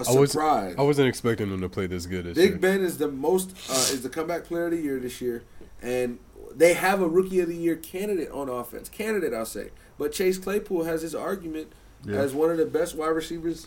a 0.09 0.13
I 0.13 0.15
was- 0.21 0.33
surprise. 0.33 0.75
I 0.79 0.83
wasn't 0.83 1.09
expecting 1.09 1.51
them 1.51 1.61
to 1.61 1.69
play 1.69 1.87
this 1.87 2.07
good 2.07 2.25
this 2.25 2.35
Big 2.37 2.51
year. 2.51 2.59
Ben 2.59 2.81
is 2.83 2.99
the 2.99 3.09
most 3.09 3.51
uh, 3.71 3.75
is 3.75 4.03
the 4.03 4.09
comeback 4.09 4.45
player 4.45 4.67
of 4.67 4.71
the 4.73 4.79
year 4.79 4.99
this 5.01 5.21
year, 5.21 5.43
and 5.83 6.19
they 6.55 6.75
have 6.75 7.01
a 7.01 7.09
rookie 7.09 7.41
of 7.41 7.49
the 7.49 7.57
year 7.57 7.77
candidate 7.77 8.31
on 8.31 8.49
offense. 8.49 8.89
Candidate, 8.89 9.33
I'll 9.35 9.47
say, 9.47 9.71
but 9.99 10.13
Chase 10.13 10.39
Claypool 10.39 10.85
has 10.85 11.03
his 11.03 11.15
argument 11.15 11.73
Yeah. 12.05 12.17
as 12.17 12.33
one 12.35 12.51
of 12.51 12.57
the 12.59 12.67
best 12.67 12.95
wide 12.97 13.09
receivers, 13.09 13.67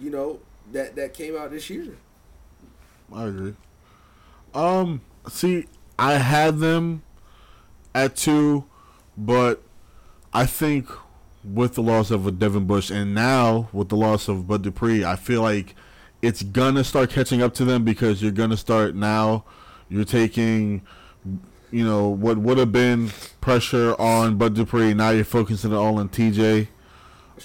you 0.00 0.10
know 0.10 0.40
that 0.72 0.94
that 0.96 1.12
came 1.14 1.36
out 1.36 1.50
this 1.50 1.68
year. 1.70 1.96
I 3.12 3.24
agree. 3.26 3.54
Um, 4.54 5.00
see, 5.28 5.66
I 5.98 6.14
had 6.14 6.58
them 6.58 7.02
at 7.94 8.16
two, 8.16 8.64
but 9.16 9.62
I 10.32 10.46
think 10.46 10.88
with 11.44 11.74
the 11.74 11.82
loss 11.82 12.10
of 12.10 12.26
a 12.26 12.30
Devin 12.30 12.66
Bush 12.66 12.90
and 12.90 13.14
now 13.14 13.68
with 13.72 13.88
the 13.88 13.96
loss 13.96 14.28
of 14.28 14.46
Bud 14.46 14.62
Dupree, 14.62 15.04
I 15.04 15.16
feel 15.16 15.42
like 15.42 15.74
it's 16.20 16.42
gonna 16.42 16.84
start 16.84 17.10
catching 17.10 17.42
up 17.42 17.52
to 17.54 17.64
them 17.64 17.84
because 17.84 18.22
you're 18.22 18.30
gonna 18.32 18.56
start 18.56 18.94
now. 18.94 19.44
You're 19.88 20.04
taking, 20.04 20.82
you 21.70 21.84
know, 21.84 22.08
what 22.08 22.38
would 22.38 22.58
have 22.58 22.72
been 22.72 23.08
pressure 23.40 23.94
on 24.00 24.36
Bud 24.38 24.54
Dupree. 24.54 24.94
Now 24.94 25.10
you're 25.10 25.24
focusing 25.24 25.72
it 25.72 25.76
all 25.76 25.98
on 25.98 26.08
TJ. 26.08 26.68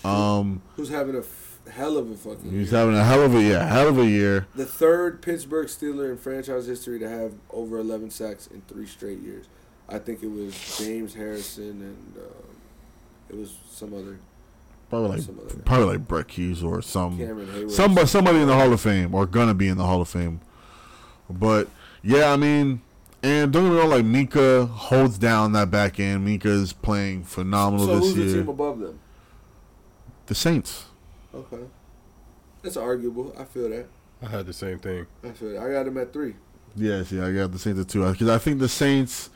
Um, 0.06 0.62
Who's 0.76 0.89
having 0.89 1.16
a 1.16 1.20
f- 1.20 1.60
hell 1.72 1.98
of 1.98 2.10
a 2.12 2.16
fucking 2.16 2.52
he's 2.52 2.72
year. 2.72 2.80
having 2.80 2.95
a 2.95 3.04
hell 3.04 3.24
of 3.24 3.34
a 3.36 3.41
year, 3.41 3.66
hell 3.66 3.88
of 3.88 3.98
a 3.98 4.06
year. 4.06 4.48
the 4.56 4.66
third 4.66 5.22
Pittsburgh 5.22 5.68
Steeler 5.68 6.10
in 6.12 6.18
franchise 6.18 6.68
history 6.68 7.00
to 7.00 7.10
have 7.10 7.34
over 7.50 7.80
11 7.80 8.12
sacks 8.12 8.48
in 8.48 8.62
three 8.68 8.86
straight 8.86 9.20
years. 9.20 9.45
I 9.89 9.98
think 10.00 10.22
it 10.22 10.30
was 10.30 10.54
James 10.78 11.14
Harrison 11.16 11.82
and 11.82 12.18
um, 12.18 12.47
it 13.30 13.36
was 13.36 13.57
some 13.69 13.93
other 13.93 14.19
Probably 14.89 15.19
Some 15.19 15.39
other 15.39 15.49
like 15.49 15.65
probably 15.65 15.86
like 15.86 16.07
Brett 16.07 16.32
Hughes 16.32 16.63
or 16.63 16.82
some 16.82 17.17
Cameron 17.17 17.69
somebody 17.69 18.07
somebody 18.07 18.39
in 18.39 18.47
the 18.47 18.53
Hall 18.53 18.71
of 18.71 18.80
Fame 18.80 19.13
or 19.13 19.25
gonna 19.25 19.53
be 19.53 19.67
in 19.67 19.78
the 19.78 19.86
Hall 19.86 20.01
of 20.01 20.07
Fame. 20.07 20.39
But 21.30 21.67
yeah, 22.01 22.32
I 22.32 22.38
mean, 22.38 22.82
and 23.21 23.51
don't 23.51 23.65
get 23.65 23.71
me 23.71 23.78
wrong, 23.80 23.89
like 23.89 24.05
Minkah 24.05 24.69
holds 24.69 25.17
down 25.17 25.51
that 25.53 25.69
back 25.69 25.99
end. 25.99 26.25
Minkah 26.25 26.45
is 26.45 26.71
playing 26.71 27.25
phenomenal 27.25 27.86
So 27.86 27.95
this 27.95 28.03
who's 28.05 28.15
the 28.15 28.23
year. 28.23 28.36
team 28.36 28.49
above 28.49 28.80
them? 28.80 28.99
The 30.28 30.36
Saints. 30.36 30.86
Okay, 31.36 31.63
that's 32.61 32.78
arguable. 32.78 33.36
I 33.38 33.43
feel 33.43 33.69
that. 33.69 33.88
I 34.21 34.28
had 34.28 34.45
the 34.45 34.53
same 34.53 34.80
thing. 34.80 35.05
I 35.21 35.32
feel 35.32 35.51
that. 35.51 35.61
I 35.61 35.69
got 35.69 35.84
them 35.84 35.97
at 35.97 36.13
three. 36.13 36.36
Yes, 36.78 37.11
yeah, 37.11 37.25
I 37.25 37.34
got 37.34 37.51
the 37.51 37.59
Saints 37.59 37.82
at 37.82 37.89
two 37.89 38.09
because 38.09 38.30
I 38.30 38.38
think 38.38 38.59
the 38.59 38.69
Saints 38.69 39.30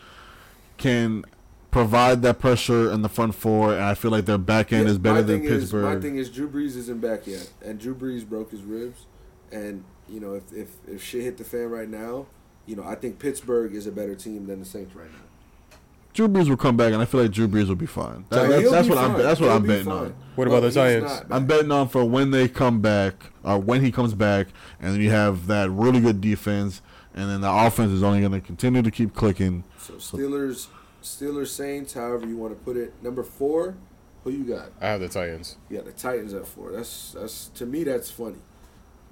can 0.77 1.25
provide 1.71 2.21
that 2.21 2.39
pressure 2.39 2.91
in 2.91 3.01
the 3.01 3.09
front 3.09 3.33
four, 3.33 3.73
and 3.73 3.83
I 3.83 3.93
feel 3.93 4.11
like 4.11 4.25
their 4.25 4.37
back 4.37 4.71
end 4.73 4.85
Yeah, 4.85 4.91
is 4.91 4.97
better 4.97 5.21
than 5.21 5.41
thing 5.41 5.49
is- 5.51 5.73
my 5.73 5.95
thing 5.99 6.17
is 6.17 6.29
Drew 6.29 6.49
Brees 6.49 6.75
isn't 6.77 7.01
back 7.01 7.25
yet, 7.25 7.49
and 7.65 7.79
Drew 7.79 7.95
Brees 7.95 8.27
broke 8.27 8.51
his 8.51 8.61
ribs, 8.63 9.05
and 9.51 9.83
you 10.09 10.19
know 10.19 10.33
if 10.33 10.51
if 10.53 10.69
if 10.87 11.01
shit 11.03 11.23
hit 11.23 11.37
the 11.37 11.43
fan 11.45 11.69
right 11.69 11.89
now, 11.89 12.27
you 12.65 12.75
know 12.75 12.83
I 12.83 12.95
think 12.95 13.19
Pittsburgh 13.19 13.73
is 13.73 13.87
a 13.87 13.91
better 13.91 14.15
team 14.15 14.47
than 14.47 14.59
the 14.59 14.65
Saints 14.65 14.95
right 14.95 15.09
now. 15.11 15.77
Drew 16.13 16.27
Brees 16.27 16.49
will 16.49 16.57
come 16.57 16.75
back, 16.75 16.91
and 16.91 17.01
I 17.01 17.05
feel 17.05 17.21
like 17.21 17.31
Drew 17.31 17.47
Brees 17.47 17.69
will 17.69 17.75
be 17.75 17.85
fine. 17.85 18.25
That- 18.29 18.35
So 18.41 18.47
that's 18.49 18.71
that's 18.71 18.87
be 18.89 18.93
what 18.93 19.03
I'm 19.03 19.13
fine. 19.13 19.21
that's 19.23 19.39
what 19.39 19.47
He'll 19.47 19.55
I'm 19.55 19.61
be 19.61 19.67
betting 19.69 19.85
fine. 19.85 19.95
on. 19.97 20.13
What 20.35 20.45
But 20.45 20.47
about 20.47 20.59
the 20.63 20.71
Giants? 20.71 21.21
I'm 21.29 21.45
betting 21.45 21.71
on 21.71 21.87
for 21.87 22.03
when 22.03 22.31
they 22.31 22.49
come 22.49 22.81
back, 22.81 23.31
or 23.43 23.57
when 23.59 23.81
he 23.81 23.91
comes 23.93 24.13
back, 24.13 24.47
and 24.81 24.93
then 24.93 24.99
you 25.01 25.09
have 25.11 25.47
that 25.47 25.69
really 25.71 26.01
good 26.01 26.19
defense, 26.19 26.81
and 27.15 27.29
then 27.29 27.39
the 27.39 27.49
offense 27.49 27.93
is 27.93 28.03
only 28.03 28.19
going 28.19 28.33
to 28.33 28.41
continue 28.41 28.81
to 28.81 28.91
keep 28.91 29.15
clicking. 29.15 29.63
So 29.77 29.93
Steelers, 29.93 30.67
Steelers, 31.01 31.47
Saints, 31.47 31.93
however 31.93 32.27
you 32.27 32.37
want 32.37 32.53
to 32.57 32.63
put 32.63 32.77
it. 32.77 32.93
Number 33.03 33.23
four, 33.23 33.75
who 34.23 34.31
you 34.31 34.43
got? 34.43 34.71
I 34.79 34.87
have 34.87 34.99
the 35.01 35.09
Titans. 35.09 35.57
Yeah, 35.69 35.81
the 35.81 35.91
Titans 35.91 36.33
at 36.33 36.47
four. 36.47 36.71
That's 36.71 37.11
that's 37.13 37.47
to 37.55 37.65
me 37.65 37.83
that's 37.83 38.11
funny, 38.11 38.41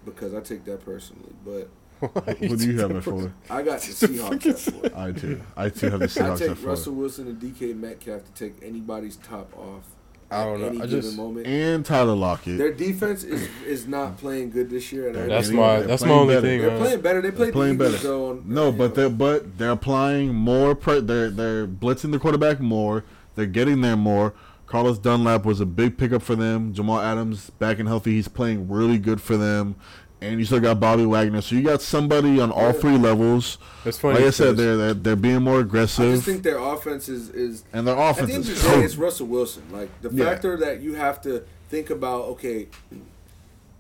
because 0.06 0.34
I 0.34 0.42
take 0.42 0.66
that 0.66 0.84
personally. 0.86 1.34
But 1.44 1.70
What 2.00 2.60
do 2.60 2.72
you 2.72 2.80
have 2.80 2.92
it 2.92 3.02
for? 3.02 3.34
I 3.50 3.62
got 3.62 3.82
the 3.82 3.92
Seahawks 4.08 4.46
at 4.46 4.60
four. 4.92 4.98
I 5.00 5.12
too. 5.12 5.42
I 5.58 5.70
too 5.70 5.90
have 5.90 6.00
the 6.00 6.06
Seahawks 6.06 6.22
I 6.22 6.30
Seahawks 6.30 6.40
take 6.40 6.50
at 6.52 6.58
four. 6.58 6.70
Russell 6.70 6.94
Wilson 6.94 7.28
and 7.28 7.42
DK 7.42 7.76
Metcalf 7.76 8.24
to 8.26 8.32
take 8.34 8.64
anybody's 8.64 9.18
top 9.18 9.58
off. 9.58 9.84
I 10.32 10.44
don't 10.46 10.56
at 10.56 10.60
know. 10.60 10.68
Any 10.68 10.78
I 10.78 10.82
given 10.86 11.02
just 11.02 11.18
moment. 11.18 11.48
And 11.48 11.86
Tyler 11.86 12.16
Lockett. 12.16 12.58
Their 12.58 12.72
defense 12.74 13.24
is 13.24 13.50
is 13.66 13.88
not 13.88 14.18
playing 14.18 14.52
good 14.52 14.70
this 14.70 14.92
year, 14.92 15.10
and 15.10 15.18
I 15.18 15.26
that's 15.26 15.48
getting- 15.48 15.60
my 15.62 15.80
that's 15.82 16.04
my 16.04 16.10
only 16.12 16.36
better. 16.36 16.48
thing. 16.48 16.62
they're 16.62 16.70
man. 16.72 16.80
playing 16.80 17.02
better. 17.02 17.22
They 17.22 17.32
played 17.32 17.54
playing 17.54 17.78
better. 17.78 17.98
though. 17.98 18.30
on- 18.32 18.44
No, 18.46 18.68
you 18.68 18.72
but 18.74 18.90
know. 18.90 18.94
they're 18.96 19.10
but 19.10 19.58
they're 19.58 19.72
applying 19.72 20.34
more. 20.36 20.76
Pre- 20.76 21.00
they're 21.02 21.30
they're 21.30 21.66
blitzing 21.68 22.12
the 22.12 22.20
quarterback 22.20 22.60
more. 22.60 23.04
They're 23.36 23.46
getting 23.46 23.82
there 23.82 23.98
more. 23.98 24.34
Carlos 24.68 25.00
Dunlap 25.00 25.46
was 25.46 25.60
a 25.60 25.66
big 25.66 25.98
pickup 25.98 26.22
for 26.22 26.36
them. 26.36 26.74
Jamal 26.74 27.00
Adams 27.00 27.50
back 27.58 27.80
and 27.80 27.88
healthy. 27.88 28.12
He's 28.12 28.28
playing 28.28 28.70
really 28.70 29.00
good 29.00 29.20
for 29.20 29.36
them. 29.36 29.76
And 30.22 30.38
you 30.38 30.46
still 30.46 30.60
got 30.60 30.80
Bobby 30.82 31.06
Wagner. 31.06 31.42
So 31.42 31.56
you 31.56 31.64
got 31.64 31.82
somebody 31.82 32.42
on 32.42 32.52
all 32.52 32.74
three 32.74 32.98
levels. 32.98 33.58
That's 33.86 33.98
funny. 33.98 34.16
Like 34.20 34.26
I 34.28 34.30
said, 34.32 34.58
they're 34.58 34.76
they're, 34.76 34.94
they're 34.94 35.16
being 35.16 35.42
more 35.42 35.62
aggressive. 35.62 36.12
I 36.12 36.16
just 36.16 36.26
think 36.26 36.44
their 36.44 36.58
offense 36.58 37.08
is 37.08 37.30
is 37.30 37.64
and 37.72 37.88
their 37.88 37.96
at 37.98 38.12
offense 38.12 38.28
the 38.30 38.36
end 38.36 38.50
of 38.50 38.62
the 38.62 38.70
day, 38.70 38.84
it's 38.84 38.96
Russell 38.98 39.28
Wilson. 39.28 39.64
Like 39.72 39.90
the 40.02 40.10
Yeah. 40.10 40.26
factor 40.26 40.58
that 40.58 40.82
you 40.82 40.96
have 40.96 41.22
to 41.22 41.46
think 41.70 41.90
about. 41.90 42.24
Okay, 42.32 42.68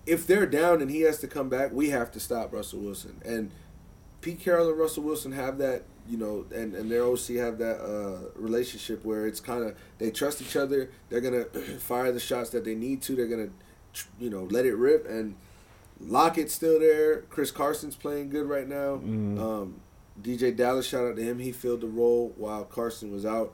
if 0.05 0.25
they're 0.25 0.45
down 0.45 0.81
and 0.81 0.89
he 0.89 1.01
has 1.01 1.19
to 1.19 1.27
come 1.27 1.49
back, 1.49 1.71
we 1.73 1.89
have 1.89 2.11
to 2.13 2.19
stop 2.19 2.53
Russell 2.53 2.79
Wilson. 2.79 3.19
And 3.25 3.51
Pete 4.21 4.39
Carroll 4.39 4.69
and 4.69 4.77
Russell 4.79 5.03
Wilson 5.03 5.31
have 5.33 5.57
that, 5.59 5.83
you 6.09 6.17
know, 6.17 6.45
and, 6.53 6.73
and 6.73 6.89
their 6.89 7.03
OC 7.03 7.35
have 7.37 7.57
that 7.59 7.79
uh, 7.81 8.29
relationship 8.35 9.03
where 9.05 9.27
it's 9.27 9.39
kind 9.39 9.63
of 9.63 9.75
they 9.97 10.09
trust 10.09 10.41
each 10.41 10.55
other. 10.55 10.89
They're 11.09 11.21
gonna 11.21 11.43
fire 11.79 12.11
the 12.11 12.19
shots 12.19 12.49
that 12.51 12.63
they 12.63 12.75
need 12.75 13.01
to. 13.03 13.15
They're 13.15 13.27
gonna, 13.27 13.49
you 14.19 14.29
know, 14.29 14.43
let 14.45 14.65
it 14.65 14.75
rip. 14.75 15.05
And 15.07 15.35
Lockett's 15.99 16.53
still 16.53 16.79
there. 16.79 17.21
Chris 17.23 17.51
Carson's 17.51 17.95
playing 17.95 18.29
good 18.29 18.47
right 18.47 18.67
now. 18.67 18.93
Um, 18.95 19.81
DeeJay 20.21 20.55
Dallas, 20.55 20.87
shout 20.87 21.05
out 21.05 21.15
to 21.17 21.23
him. 21.23 21.39
He 21.39 21.51
filled 21.51 21.81
the 21.81 21.87
role 21.87 22.33
while 22.37 22.63
Carson 22.63 23.11
was 23.11 23.25
out. 23.25 23.53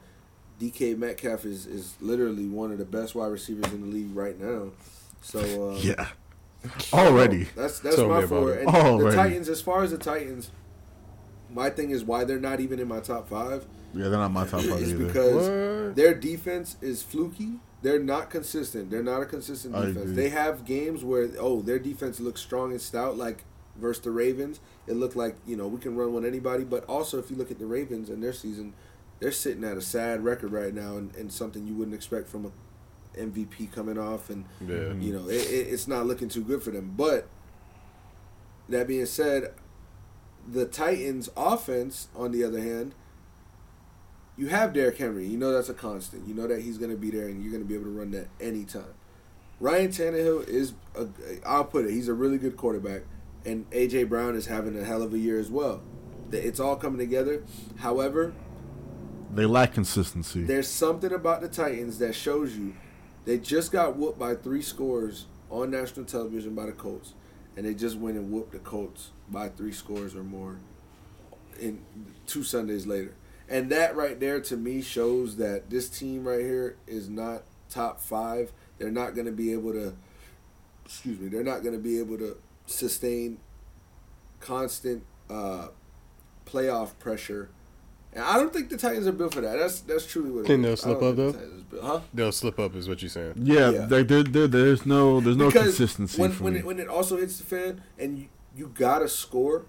DK 0.60 0.98
Metcalf 0.98 1.46
is, 1.46 1.66
is 1.66 1.96
literally 2.00 2.48
one 2.48 2.72
of 2.72 2.78
the 2.78 2.86
best 2.86 3.14
wide 3.14 3.28
receivers 3.28 3.72
in 3.74 3.82
the 3.82 3.88
league 3.88 4.16
right 4.16 4.40
now. 4.40 4.72
So 5.22 5.72
um, 5.72 5.78
yeah. 5.82 6.08
Already, 6.94 7.44
that's 7.56 7.80
that's 7.80 7.96
Tell 7.96 8.08
my 8.08 8.26
four. 8.26 8.54
And 8.54 8.68
the 8.68 9.12
Titans, 9.14 9.50
as 9.50 9.62
far 9.62 9.84
as 9.84 9.92
the 9.92 9.98
Titans, 10.00 10.50
my 11.52 11.70
thing 11.70 11.92
is 11.92 12.04
why 12.04 12.24
they're 12.24 12.40
not 12.40 12.60
even 12.60 12.80
in 12.80 12.88
my 12.88 13.00
top 13.00 13.30
five 13.30 13.66
yeah, 13.96 14.10
they're 14.10 14.20
not 14.20 14.32
my 14.32 14.46
top 14.46 14.62
five 14.62 14.82
is 14.82 14.92
either. 14.94 15.06
because 15.06 15.88
What? 15.88 15.96
their 15.96 16.14
defense 16.14 16.76
is 16.82 17.02
fluky. 17.02 17.60
They're 17.86 18.00
not 18.00 18.32
consistent. 18.32 18.90
They're 18.90 19.04
not 19.04 19.22
a 19.22 19.26
consistent 19.28 19.76
defense. 19.94 20.16
They 20.16 20.30
have 20.30 20.66
games 20.66 21.04
where 21.04 21.30
oh 21.40 21.62
their 21.62 21.78
defense 21.78 22.20
looks 22.20 22.42
strong 22.42 22.72
and 22.72 22.82
stout, 22.82 23.16
like 23.16 23.44
versus 23.76 24.04
the 24.04 24.10
Ravens. 24.10 24.60
It 24.88 24.94
looked 24.94 25.16
like 25.16 25.36
you 25.46 25.56
know 25.56 25.68
we 25.68 25.80
can 25.80 25.96
run 25.96 26.12
with 26.12 26.26
anybody. 26.26 26.64
But 26.64 26.84
also 26.86 27.20
if 27.20 27.30
you 27.30 27.36
look 27.38 27.52
at 27.52 27.60
the 27.60 27.68
Ravens 27.68 28.10
and 28.10 28.24
their 28.24 28.34
season, 28.34 28.74
they're 29.20 29.32
sitting 29.32 29.64
at 29.64 29.78
a 29.78 29.82
sad 29.82 30.24
record 30.24 30.52
right 30.52 30.74
now, 30.74 30.98
and, 30.98 31.16
and 31.16 31.32
something 31.32 31.68
you 31.68 31.76
wouldn't 31.76 31.94
expect 31.96 32.28
from 32.28 32.46
a 32.48 32.52
MVP 33.20 33.72
coming 33.72 34.00
off 34.00 34.32
and 34.32 34.46
Yeah. 34.68 34.94
you 34.94 35.14
know, 35.14 35.30
it, 35.30 35.36
it, 35.50 35.68
it's 35.72 35.88
not 35.88 36.08
looking 36.08 36.28
too 36.28 36.42
good 36.44 36.64
for 36.64 36.72
them. 36.72 36.94
But 36.98 37.28
that 38.68 38.88
being 38.88 39.06
said, 39.06 39.54
the 40.48 40.66
Titans' 40.66 41.30
offense, 41.38 42.08
on 42.16 42.32
the 42.32 42.44
other 42.44 42.60
hand, 42.62 42.96
you 44.38 44.48
have 44.48 44.74
Derrick 44.74 44.98
Henry. 44.98 45.26
You 45.28 45.38
know 45.38 45.52
that's 45.54 45.70
a 45.70 45.74
constant. 45.74 46.28
You 46.28 46.34
know 46.34 46.48
that 46.48 46.62
he's 46.62 46.78
going 46.78 46.92
to 46.92 46.98
be 46.98 47.10
there, 47.12 47.28
and 47.28 47.42
you're 47.42 47.52
going 47.52 47.64
to 47.64 47.68
be 47.68 47.76
able 47.76 47.86
to 47.86 47.98
run 47.98 48.12
that 48.12 48.28
anytime. 48.40 48.94
Ryan 49.60 49.90
Tannehill 49.90 50.48
is, 50.48 50.74
a, 50.96 51.08
I'll 51.46 51.64
put 51.66 51.86
it, 51.86 51.92
he's 51.92 52.10
a 52.10 52.14
really 52.14 52.38
good 52.38 52.58
quarterback, 52.58 53.04
and 53.46 53.70
AJ 53.72 54.10
Brown 54.10 54.36
is 54.36 54.48
having 54.48 54.78
a 54.78 54.84
hell 54.84 55.02
of 55.02 55.14
a 55.14 55.18
year 55.18 55.40
as 55.40 55.50
well. 55.50 55.82
It's 56.32 56.60
all 56.60 56.76
coming 56.76 57.00
together. 57.00 57.44
However, 57.78 58.34
They 59.34 59.46
lack 59.46 59.74
consistency. 59.74 60.44
there's 60.44 60.68
something 60.68 61.14
about 61.14 61.40
the 61.42 61.48
Titans 61.48 62.00
that 62.00 62.16
shows 62.16 62.58
you 62.58 62.76
they 63.24 63.38
just 63.38 63.72
got 63.72 63.96
whooped 63.96 64.20
by 64.20 64.36
three 64.36 64.62
scores 64.62 65.26
on 65.50 65.72
national 65.72 66.06
television 66.06 66.54
by 66.54 66.66
the 66.66 66.72
Colts, 66.74 67.14
and 67.56 67.66
they 67.66 67.74
just 67.74 67.96
went 67.98 68.18
and 68.18 68.32
whooped 68.32 68.52
the 68.52 68.60
Colts 68.60 69.12
by 69.30 69.48
three 69.50 69.72
scores 69.72 70.16
or 70.16 70.24
more 70.24 70.58
in 71.60 71.82
two 72.28 72.44
Sundays 72.44 72.86
later. 72.86 73.14
And 73.48 73.70
that 73.72 73.96
right 73.96 74.20
there 74.20 74.40
to 74.42 74.58
me 74.58 74.82
shows 74.82 75.38
that 75.38 75.70
this 75.70 75.88
team 75.90 76.28
right 76.28 76.42
here 76.42 76.78
is 76.88 77.10
not 77.10 77.44
top 77.70 78.02
five. 78.02 78.52
They're 78.78 78.92
not 78.92 79.14
going 79.16 79.26
to 79.28 79.32
be 79.32 79.52
able 79.54 79.72
to, 79.74 79.94
excuse 80.86 81.20
me, 81.20 81.28
they're 81.28 81.44
not 81.44 81.62
going 81.62 81.74
to 81.76 81.82
be 81.82 82.00
able 82.00 82.18
to 82.18 82.38
sustain 82.66 83.38
constant 84.40 85.04
uh, 85.30 85.68
playoff 86.46 86.98
pressure. 87.00 87.50
And 88.14 88.24
I 88.24 88.38
don't 88.38 88.52
think 88.54 88.70
the 88.70 88.78
Titans 88.78 89.08
are 89.08 89.12
built 89.12 89.34
for 89.34 89.42
that. 89.42 89.58
That's 89.58 89.82
that's 89.82 90.06
truly 90.06 90.32
what 90.32 90.46
it 90.46 90.48
Think 90.48 90.66
is. 90.66 90.82
they'll 90.82 90.98
slip 90.98 90.98
up, 90.98 91.02
think 91.02 91.16
the 91.18 91.22
though? 91.24 91.32
Titans 91.34 91.54
is 91.58 91.64
built- 91.64 91.84
Huh? 91.84 92.00
They'll 92.14 92.32
slip 92.32 92.60
up, 92.60 92.76
is 92.76 92.88
what 92.88 93.02
you're 93.02 93.10
saying. 93.10 93.34
yeah, 93.44 93.70
Yeah. 93.72 93.86
There, 93.88 94.04
there, 94.04 94.24
there, 94.24 94.48
there's 94.48 94.86
no 94.86 95.20
there's 95.20 95.36
no 95.36 95.48
Because 95.48 95.64
consistency 95.76 96.22
when 96.22 96.32
for 96.32 96.44
when 96.46 96.54
me. 96.54 96.60
it, 96.60 96.66
when 96.66 96.80
it 96.80 96.88
also 96.88 97.18
hits 97.18 97.38
the 97.40 97.44
fan 97.44 97.82
and 98.00 98.18
you, 98.18 98.28
you 98.56 98.72
gotta 98.74 99.10
score. 99.10 99.66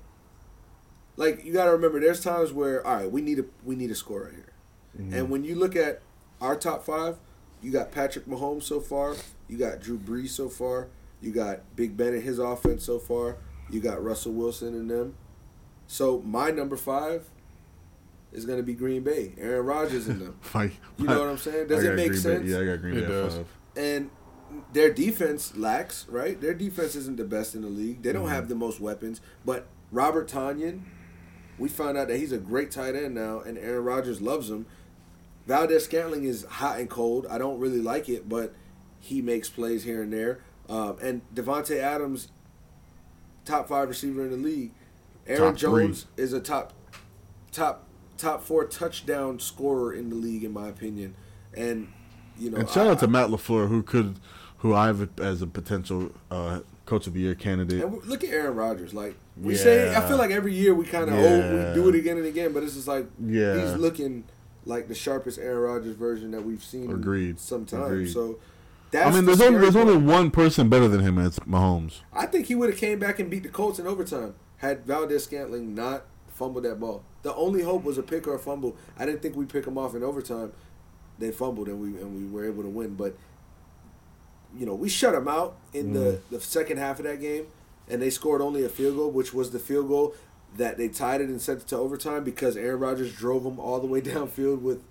Like 1.16 1.44
you 1.44 1.52
gotta 1.52 1.72
remember, 1.72 1.98
there's 2.00 2.22
times 2.22 2.52
where 2.52 2.86
all 2.86 2.96
right, 2.96 3.10
we 3.10 3.20
need 3.22 3.38
a 3.38 3.44
we 3.64 3.74
need 3.76 3.90
a 3.90 3.94
score 3.94 4.24
right 4.24 4.32
here. 4.34 4.52
Mm-hmm. 5.00 5.14
And 5.14 5.30
when 5.30 5.44
you 5.44 5.54
look 5.54 5.74
at 5.76 6.02
our 6.40 6.56
top 6.56 6.84
five, 6.84 7.18
you 7.62 7.70
got 7.72 7.90
Patrick 7.92 8.26
Mahomes 8.26 8.64
so 8.64 8.80
far, 8.80 9.14
you 9.48 9.56
got 9.56 9.80
Drew 9.80 9.98
Brees 9.98 10.28
so 10.30 10.48
far, 10.48 10.88
you 11.22 11.32
got 11.32 11.60
Big 11.74 11.96
Ben 11.96 12.14
and 12.14 12.22
his 12.22 12.38
offense 12.38 12.84
so 12.84 12.98
far, 12.98 13.36
you 13.70 13.80
got 13.80 14.02
Russell 14.02 14.32
Wilson 14.32 14.74
and 14.74 14.90
them. 14.90 15.14
So 15.86 16.20
my 16.22 16.50
number 16.50 16.76
five 16.76 17.28
is 18.32 18.44
gonna 18.44 18.62
be 18.62 18.74
Green 18.74 19.02
Bay, 19.02 19.32
Aaron 19.38 19.64
Rodgers 19.64 20.08
and 20.08 20.20
them. 20.20 20.38
My- 20.54 20.70
You 20.98 21.06
know 21.06 21.20
what 21.20 21.28
I'm 21.30 21.38
saying? 21.38 21.68
Does 21.68 21.82
it 21.84 21.94
make 21.94 22.08
Green 22.08 22.12
Bay- 22.12 22.18
sense? 22.18 22.48
Yeah, 22.50 22.58
I 22.60 22.64
got 22.66 22.80
Green 22.82 22.96
It 22.98 23.00
Bay 23.02 23.08
does. 23.08 23.34
five. 23.36 23.46
and 23.76 24.10
their 24.72 24.92
defense 24.92 25.56
lacks, 25.56 26.06
right? 26.08 26.40
Their 26.40 26.54
defense 26.54 26.94
isn't 26.94 27.16
the 27.16 27.24
best 27.24 27.54
in 27.54 27.62
the 27.62 27.68
league. 27.68 28.02
They 28.02 28.12
don't 28.12 28.24
Mm-hmm. 28.26 28.32
have 28.34 28.48
the 28.48 28.54
most 28.54 28.80
weapons, 28.80 29.20
but 29.44 29.66
Robert 29.90 30.28
Tonyan, 30.28 30.82
we 31.58 31.68
found 31.68 31.96
out 31.96 32.08
that 32.08 32.18
he's 32.18 32.32
a 32.32 32.38
great 32.38 32.70
tight 32.70 32.94
end 32.94 33.14
now, 33.14 33.40
and 33.40 33.56
Aaron 33.58 33.84
Rodgers 33.84 34.20
loves 34.20 34.50
him. 34.50 34.66
Valdes-Scantling 35.46 36.24
is 36.24 36.44
hot 36.44 36.78
and 36.80 36.90
cold. 36.90 37.26
I 37.30 37.38
don't 37.38 37.58
really 37.58 37.80
like 37.80 38.08
it, 38.08 38.28
but 38.28 38.52
he 38.98 39.22
makes 39.22 39.48
plays 39.48 39.84
here 39.84 40.02
and 40.02 40.12
there. 40.12 40.40
Um, 40.68 40.96
and 41.00 41.22
Davante 41.34 41.78
Adams, 41.78 42.28
top 43.44 43.68
five 43.68 43.88
receiver 43.88 44.24
in 44.24 44.30
the 44.30 44.36
league. 44.36 44.72
Aaron 45.26 45.52
Top 45.54 45.58
three. 45.58 45.84
Jones 45.84 46.06
is 46.16 46.32
a 46.32 46.40
top, 46.40 46.72
top, 47.52 47.86
top 48.18 48.42
four 48.42 48.64
touchdown 48.64 49.38
scorer 49.38 49.92
in 49.92 50.10
the 50.10 50.16
league, 50.16 50.42
in 50.44 50.52
my 50.52 50.68
opinion. 50.68 51.14
And 51.56 51.92
you 52.38 52.50
know, 52.50 52.58
And 52.58 52.68
shout 52.68 52.86
I- 52.88 52.90
out 52.90 52.98
to 53.00 53.08
Matt 53.08 53.30
LaFleur, 53.30 53.68
who 53.68 53.82
could, 53.82 54.18
who 54.58 54.74
I 54.74 54.86
have 54.86 55.08
as 55.20 55.42
a 55.42 55.46
potential 55.46 56.10
uh, 56.30 56.60
coach 56.86 57.06
of 57.06 57.14
the 57.14 57.20
year 57.20 57.34
candidate. 57.34 57.82
And 57.82 58.04
look 58.04 58.24
at 58.24 58.30
Aaron 58.30 58.56
Rodgers. 58.56 58.92
Like 58.92 59.16
we 59.40 59.54
say, 59.54 59.94
I 59.94 60.06
feel 60.06 60.16
like 60.16 60.30
every 60.30 60.54
year 60.54 60.74
we 60.74 60.84
kind 60.86 61.10
of 61.10 61.18
Yeah. 61.18 61.68
we 61.68 61.74
do 61.74 61.88
it 61.88 61.94
again 61.94 62.16
and 62.16 62.26
again, 62.26 62.52
but 62.52 62.62
it's 62.62 62.74
just 62.74 62.88
like 62.88 63.06
Yeah. 63.24 63.60
he's 63.60 63.76
looking 63.76 64.24
like 64.64 64.88
the 64.88 64.94
sharpest 64.94 65.38
Aaron 65.38 65.58
Rodgers 65.58 65.96
version 65.96 66.30
that 66.32 66.44
we've 66.44 66.64
seen. 66.64 66.90
Agreed. 66.90 67.38
Sometimes. 67.38 68.12
So 68.12 68.38
that's 68.90 69.06
I 69.08 69.10
mean, 69.10 69.24
the 69.24 69.34
there's 69.34 69.40
only 69.40 69.60
there's 69.60 69.74
part. 69.74 69.88
only 69.88 70.02
one 70.04 70.30
person 70.30 70.68
better 70.68 70.88
than 70.88 71.00
him. 71.00 71.18
and 71.18 71.26
It's 71.26 71.38
Mahomes. 71.40 72.00
I 72.12 72.26
think 72.26 72.46
he 72.46 72.54
would 72.54 72.70
have 72.70 72.78
came 72.78 72.98
back 72.98 73.18
and 73.18 73.30
beat 73.30 73.42
the 73.42 73.48
Colts 73.48 73.78
in 73.78 73.86
overtime 73.86 74.34
had 74.58 74.86
Valdes-Scantling 74.86 75.74
not 75.74 76.04
fumbled 76.28 76.64
that 76.64 76.80
ball. 76.80 77.02
The 77.22 77.34
only 77.34 77.62
hope 77.62 77.84
was 77.84 77.98
a 77.98 78.02
pick 78.02 78.26
or 78.26 78.34
a 78.34 78.38
fumble. 78.38 78.76
I 78.98 79.04
didn't 79.06 79.22
think 79.22 79.36
we'd 79.36 79.48
pick 79.48 79.66
him 79.66 79.76
off 79.76 79.94
in 79.94 80.02
overtime. 80.02 80.52
They 81.18 81.30
fumbled 81.30 81.68
and 81.68 81.80
we 81.80 82.00
and 82.00 82.14
we 82.16 82.26
were 82.26 82.46
able 82.46 82.62
to 82.62 82.68
win, 82.68 82.94
but 82.94 83.16
you 84.56 84.66
know 84.66 84.74
we 84.74 84.88
shut 84.88 85.12
them 85.12 85.28
out 85.28 85.56
in 85.72 85.92
the 85.92 86.00
mm. 86.00 86.20
the 86.30 86.40
second 86.40 86.76
half 86.78 86.98
of 86.98 87.04
that 87.06 87.20
game, 87.20 87.46
and 87.88 88.00
they 88.02 88.10
scored 88.10 88.40
only 88.40 88.64
a 88.64 88.68
field 88.68 88.96
goal, 88.96 89.10
which 89.10 89.32
was 89.34 89.50
the 89.50 89.58
field 89.58 89.88
goal 89.88 90.14
that 90.56 90.78
they 90.78 90.88
tied 90.88 91.20
it 91.20 91.28
and 91.28 91.40
sent 91.40 91.60
it 91.62 91.68
to 91.68 91.76
overtime 91.76 92.24
because 92.24 92.56
Aaron 92.56 92.80
Rodgers 92.80 93.14
drove 93.14 93.44
them 93.44 93.58
all 93.60 93.78
the 93.80 93.86
way 93.86 94.00
downfield 94.02 94.60
with 94.62 94.82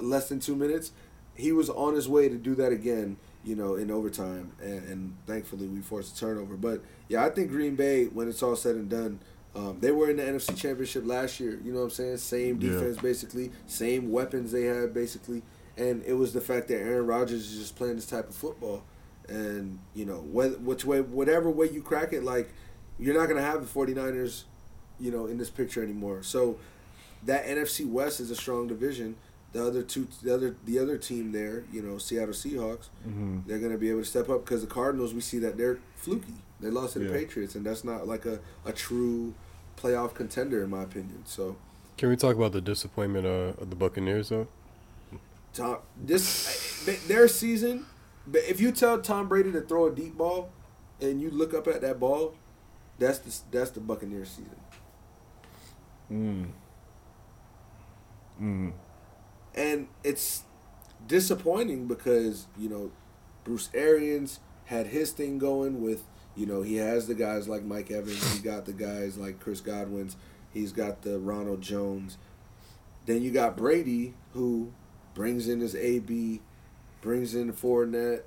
less 0.00 0.28
than 0.28 0.40
two 0.40 0.54
minutes. 0.56 0.92
He 1.34 1.52
was 1.52 1.70
on 1.70 1.94
his 1.94 2.08
way 2.08 2.28
to 2.28 2.36
do 2.36 2.54
that 2.56 2.72
again, 2.72 3.16
you 3.44 3.54
know, 3.54 3.76
in 3.76 3.90
overtime, 3.90 4.52
and, 4.60 4.88
and 4.88 5.16
thankfully 5.26 5.66
we 5.68 5.80
forced 5.80 6.16
a 6.16 6.20
turnover. 6.20 6.56
But 6.56 6.82
yeah, 7.08 7.24
I 7.24 7.30
think 7.30 7.50
Green 7.50 7.76
Bay, 7.76 8.06
when 8.06 8.28
it's 8.28 8.42
all 8.42 8.56
said 8.56 8.74
and 8.74 8.88
done, 8.88 9.20
um, 9.54 9.78
they 9.80 9.90
were 9.92 10.10
in 10.10 10.16
the 10.16 10.22
NFC 10.24 10.56
Championship 10.56 11.04
last 11.06 11.38
year. 11.40 11.58
You 11.64 11.72
know 11.72 11.78
what 11.80 11.84
I'm 11.86 11.90
saying? 11.90 12.16
Same 12.18 12.60
Yeah. 12.60 12.70
defense, 12.72 12.98
basically, 12.98 13.50
same 13.66 14.10
weapons 14.10 14.50
they 14.52 14.64
had, 14.64 14.92
basically, 14.92 15.42
and 15.76 16.02
it 16.04 16.14
was 16.14 16.32
the 16.32 16.40
fact 16.40 16.68
that 16.68 16.76
Aaron 16.80 17.06
Rodgers 17.06 17.52
is 17.52 17.58
just 17.58 17.76
playing 17.76 17.96
this 17.96 18.06
type 18.06 18.28
of 18.28 18.34
football, 18.34 18.82
and 19.28 19.78
you 19.94 20.04
know, 20.04 20.16
whether, 20.20 20.56
which 20.58 20.84
way, 20.84 21.00
whatever 21.00 21.50
way 21.50 21.68
you 21.68 21.82
crack 21.82 22.12
it, 22.12 22.22
like 22.24 22.48
you're 22.98 23.18
not 23.18 23.26
gonna 23.28 23.42
have 23.42 23.60
the 23.60 23.66
49ers, 23.80 24.44
you 24.98 25.10
know, 25.10 25.26
in 25.26 25.38
this 25.38 25.50
picture 25.50 25.82
anymore. 25.82 26.22
So 26.22 26.58
that 27.24 27.46
NFC 27.46 27.86
West 27.88 28.20
is 28.20 28.30
a 28.30 28.36
strong 28.36 28.66
division. 28.68 29.16
The 29.52 29.66
other 29.66 29.82
two, 29.82 30.06
the 30.22 30.34
other, 30.34 30.56
the 30.66 30.78
other 30.78 30.98
team 30.98 31.32
there, 31.32 31.64
you 31.72 31.80
know, 31.80 31.96
Seattle 31.98 32.34
Seahawks, 32.34 32.88
Mm-hmm. 33.08 33.38
they're 33.46 33.58
going 33.58 33.72
to 33.72 33.78
be 33.78 33.88
able 33.88 34.00
to 34.00 34.04
step 34.04 34.28
up 34.28 34.44
because 34.44 34.60
the 34.60 34.66
Cardinals, 34.66 35.14
we 35.14 35.22
see 35.22 35.38
that 35.38 35.56
they're 35.56 35.78
fluky. 35.96 36.34
They 36.60 36.68
lost 36.68 36.92
to 36.94 36.98
the 36.98 37.06
Yeah. 37.06 37.12
Patriots, 37.12 37.54
and 37.54 37.64
that's 37.64 37.82
not 37.82 38.06
like 38.06 38.26
a, 38.26 38.40
a 38.66 38.72
true 38.72 39.32
playoff 39.80 40.12
contender 40.12 40.62
in 40.62 40.68
my 40.70 40.82
opinion. 40.82 41.22
So 41.24 41.56
Can 41.96 42.10
we 42.10 42.16
talk 42.16 42.36
about 42.36 42.52
the 42.52 42.60
disappointment 42.60 43.24
uh, 43.26 43.60
of 43.62 43.70
the 43.70 43.76
Buccaneers 43.76 44.28
though? 44.28 44.48
Tom, 45.54 45.78
this 45.96 46.84
their 47.08 47.26
season. 47.26 47.86
But 48.30 48.42
if 48.46 48.60
you 48.60 48.72
tell 48.72 49.00
Tom 49.00 49.26
Brady 49.26 49.52
to 49.52 49.62
throw 49.62 49.86
a 49.86 49.94
deep 49.94 50.16
ball, 50.16 50.50
and 51.00 51.20
you 51.20 51.30
look 51.30 51.54
up 51.54 51.66
at 51.66 51.80
that 51.80 51.98
ball, 51.98 52.34
that's 52.98 53.18
the 53.18 53.34
that's 53.50 53.70
the 53.70 53.80
Buccaneers 53.80 54.30
season. 54.30 54.60
Mm. 56.10 56.48
Mm. 58.40 58.72
and 59.56 59.88
it's 60.04 60.44
disappointing 61.08 61.86
because 61.88 62.46
you 62.56 62.68
know 62.68 62.92
Bruce 63.42 63.68
Arians 63.74 64.38
had 64.66 64.86
his 64.86 65.10
thing 65.10 65.38
going 65.38 65.82
with 65.82 66.04
you 66.36 66.46
know 66.46 66.62
he 66.62 66.76
has 66.76 67.08
the 67.08 67.14
guys 67.14 67.48
like 67.48 67.64
Mike 67.64 67.90
Evans, 67.90 68.32
he 68.32 68.40
got 68.40 68.64
the 68.64 68.72
guys 68.72 69.18
like 69.18 69.40
Chris 69.40 69.60
Godwin's, 69.60 70.16
he's 70.52 70.72
got 70.72 71.02
the 71.02 71.18
Ronald 71.18 71.60
Jones. 71.60 72.16
Then 73.06 73.22
you 73.22 73.30
got 73.30 73.56
Brady 73.56 74.14
who 74.34 74.72
brings 75.14 75.48
in 75.48 75.60
his 75.60 75.74
AB, 75.74 76.40
brings 77.00 77.34
in 77.34 77.52
Fournette, 77.52 78.22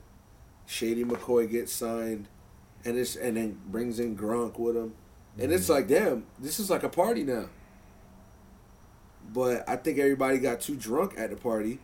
Shady 0.65 1.03
McCoy 1.03 1.49
gets 1.49 1.72
signed, 1.72 2.27
and 2.85 2.98
it's 2.98 3.15
and 3.15 3.38
then 3.38 3.60
brings 3.68 3.99
in 3.99 4.18
Gronk 4.18 4.60
with 4.60 4.76
him, 4.76 4.93
and 5.38 5.52
it's 5.52 5.65
mm-hmm. 5.65 5.73
like 5.73 5.88
damn, 5.88 6.26
this 6.39 6.60
is 6.60 6.69
like 6.69 6.84
a 6.84 6.89
party 6.89 7.23
now. 7.23 7.45
But 9.34 9.68
I 9.68 9.76
think 9.77 9.98
everybody 9.98 10.39
got 10.39 10.61
too 10.61 10.76
drunk 10.76 11.14
at 11.18 11.30
the 11.30 11.35
party, 11.35 11.80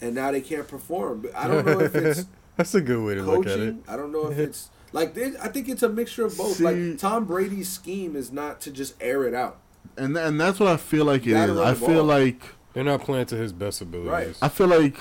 and 0.00 0.14
now 0.14 0.30
they 0.30 0.40
can't 0.40 0.68
perform. 0.68 1.22
But 1.22 1.34
I 1.34 1.48
don't 1.48 1.66
know 1.66 1.80
if 1.80 1.94
it's 1.94 2.26
That's 2.56 2.74
a 2.74 2.80
good 2.80 3.04
way 3.04 3.14
to 3.14 3.22
look 3.22 3.46
at 3.46 3.58
it. 3.58 3.76
I 3.88 3.96
don't 3.96 4.12
know 4.12 4.30
if 4.30 4.38
it's 4.38 4.70
like 4.92 5.14
they, 5.14 5.32
I 5.40 5.48
think 5.48 5.68
it's 5.68 5.82
a 5.82 5.88
mixture 5.88 6.26
of 6.26 6.36
both. 6.36 6.56
See- 6.56 6.64
like 6.64 6.98
Tom 6.98 7.24
Brady's 7.24 7.68
scheme 7.68 8.14
is 8.14 8.30
not 8.30 8.60
to 8.62 8.70
just 8.70 8.94
air 9.00 9.24
it 9.24 9.34
out. 9.34 9.58
And 9.96 10.16
and 10.16 10.40
that's 10.40 10.60
what 10.60 10.68
I 10.68 10.76
feel 10.76 11.04
like 11.04 11.22
it 11.22 11.28
You 11.28 11.34
gotta 11.34 11.52
is. 11.52 11.58
run 11.58 11.68
I 11.68 11.74
feel 11.74 11.94
ball. 11.94 12.04
like 12.04 12.42
They're 12.72 12.84
not 12.84 13.02
playing 13.02 13.26
to 13.26 13.36
his 13.36 13.52
best 13.52 13.80
abilities. 13.80 14.10
Right. 14.10 14.36
I 14.42 14.48
feel 14.48 14.68
like 14.68 14.98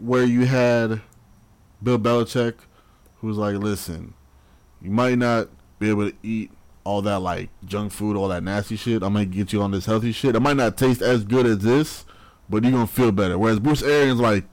where 0.00 0.24
you 0.24 0.46
had 0.46 1.00
Bill 1.82 1.98
Belichick, 1.98 2.54
who 3.20 3.26
was 3.28 3.36
like, 3.36 3.56
listen, 3.56 4.14
you 4.82 4.90
might 4.90 5.18
not 5.18 5.48
be 5.78 5.90
able 5.90 6.10
to 6.10 6.16
eat 6.22 6.50
all 6.84 7.02
that 7.02 7.18
like 7.20 7.50
junk 7.64 7.92
food, 7.92 8.16
all 8.16 8.28
that 8.28 8.42
nasty 8.42 8.76
shit. 8.76 9.02
I'm 9.02 9.12
gonna 9.12 9.26
get 9.26 9.52
you 9.52 9.60
on 9.62 9.70
this 9.70 9.86
healthy 9.86 10.12
shit. 10.12 10.34
It 10.34 10.40
might 10.40 10.56
not 10.56 10.76
taste 10.76 11.02
as 11.02 11.24
good 11.24 11.46
as 11.46 11.58
this, 11.58 12.04
but 12.48 12.62
you're 12.62 12.72
gonna 12.72 12.86
feel 12.86 13.12
better. 13.12 13.38
Whereas 13.38 13.58
Bruce 13.60 13.82
Arians 13.82 14.20
like, 14.20 14.44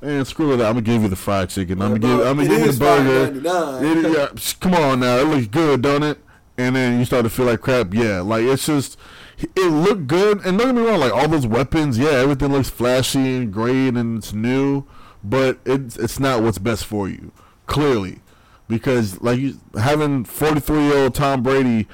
man, 0.00 0.24
screw 0.24 0.56
that. 0.56 0.64
I'm 0.66 0.72
gonna 0.74 0.82
give 0.82 1.02
you 1.02 1.08
the 1.08 1.16
fried 1.16 1.50
chicken. 1.50 1.82
I'm 1.82 2.00
gonna 2.00 2.16
give. 2.18 2.26
I'm 2.26 2.36
gonna 2.36 2.48
give 2.48 2.60
you 2.66 2.72
the 2.72 2.78
burger. 2.78 3.40
It- 3.84 4.12
yeah, 4.12 4.56
come 4.60 4.74
on 4.74 5.00
now, 5.00 5.18
it 5.18 5.26
looks 5.26 5.46
good, 5.46 5.82
don't 5.82 6.02
it? 6.02 6.18
And 6.56 6.74
then 6.74 6.98
you 6.98 7.04
start 7.04 7.24
to 7.24 7.30
feel 7.30 7.46
like 7.46 7.60
crap. 7.60 7.92
Yeah, 7.94 8.20
like 8.20 8.42
it's 8.44 8.66
just 8.66 8.98
it 9.38 9.70
looked 9.70 10.06
good. 10.06 10.44
And 10.44 10.58
don't 10.58 10.74
get 10.74 10.74
me 10.74 10.88
wrong, 10.88 11.00
like 11.00 11.12
all 11.12 11.28
those 11.28 11.46
weapons, 11.46 11.98
yeah, 11.98 12.10
everything 12.10 12.52
looks 12.52 12.70
flashy 12.70 13.36
and 13.36 13.52
great 13.52 13.94
and 13.94 14.18
it's 14.18 14.32
new, 14.32 14.84
but 15.22 15.58
it's 15.64 15.96
it's 15.96 16.18
not 16.18 16.42
what's 16.42 16.58
best 16.58 16.84
for 16.84 17.08
you, 17.08 17.32
clearly, 17.66 18.20
because 18.68 19.20
like 19.20 19.38
you 19.38 19.58
having 19.78 20.24
43 20.24 20.80
year 20.80 20.96
old 20.96 21.14
Tom 21.14 21.42
Brady, 21.42 21.86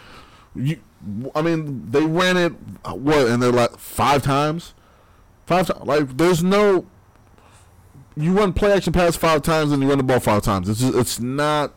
you, 0.55 0.79
I 1.35 1.43
mean, 1.43 1.91
they 1.91 2.05
ran 2.05 2.37
it 2.37 2.53
what 2.87 3.27
and 3.27 3.43
they're 3.43 3.53
like 3.53 3.77
five 3.79 4.23
times, 4.23 4.75
five 5.47 5.67
times. 5.67 5.85
Like 5.85 6.17
there's 6.17 6.43
no. 6.43 6.87
You 8.17 8.33
run 8.33 8.53
play 8.53 8.73
action 8.73 8.93
pass 8.93 9.17
five 9.17 9.43
times 9.43 9.73
and 9.73 9.83
you 9.83 9.89
run 9.89 9.99
the 9.99 10.05
ball 10.05 10.21
five 10.21 10.43
times. 10.43 10.69
It's 10.69 10.79
just, 10.79 10.95
it's 10.95 11.19
not 11.19 11.75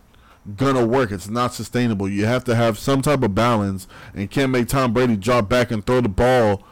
gonna 0.55 0.85
work. 0.85 1.11
It's 1.11 1.29
not 1.29 1.53
sustainable. 1.53 2.07
You 2.07 2.25
have 2.25 2.43
to 2.45 2.55
have 2.55 2.77
some 2.77 3.01
type 3.01 3.23
of 3.23 3.35
balance, 3.35 3.87
and 4.13 4.29
can't 4.29 4.51
make 4.51 4.67
Tom 4.67 4.93
Brady 4.93 5.17
drop 5.17 5.49
back 5.49 5.71
and 5.71 5.85
throw 5.85 6.01
the 6.01 6.09
ball 6.09 6.63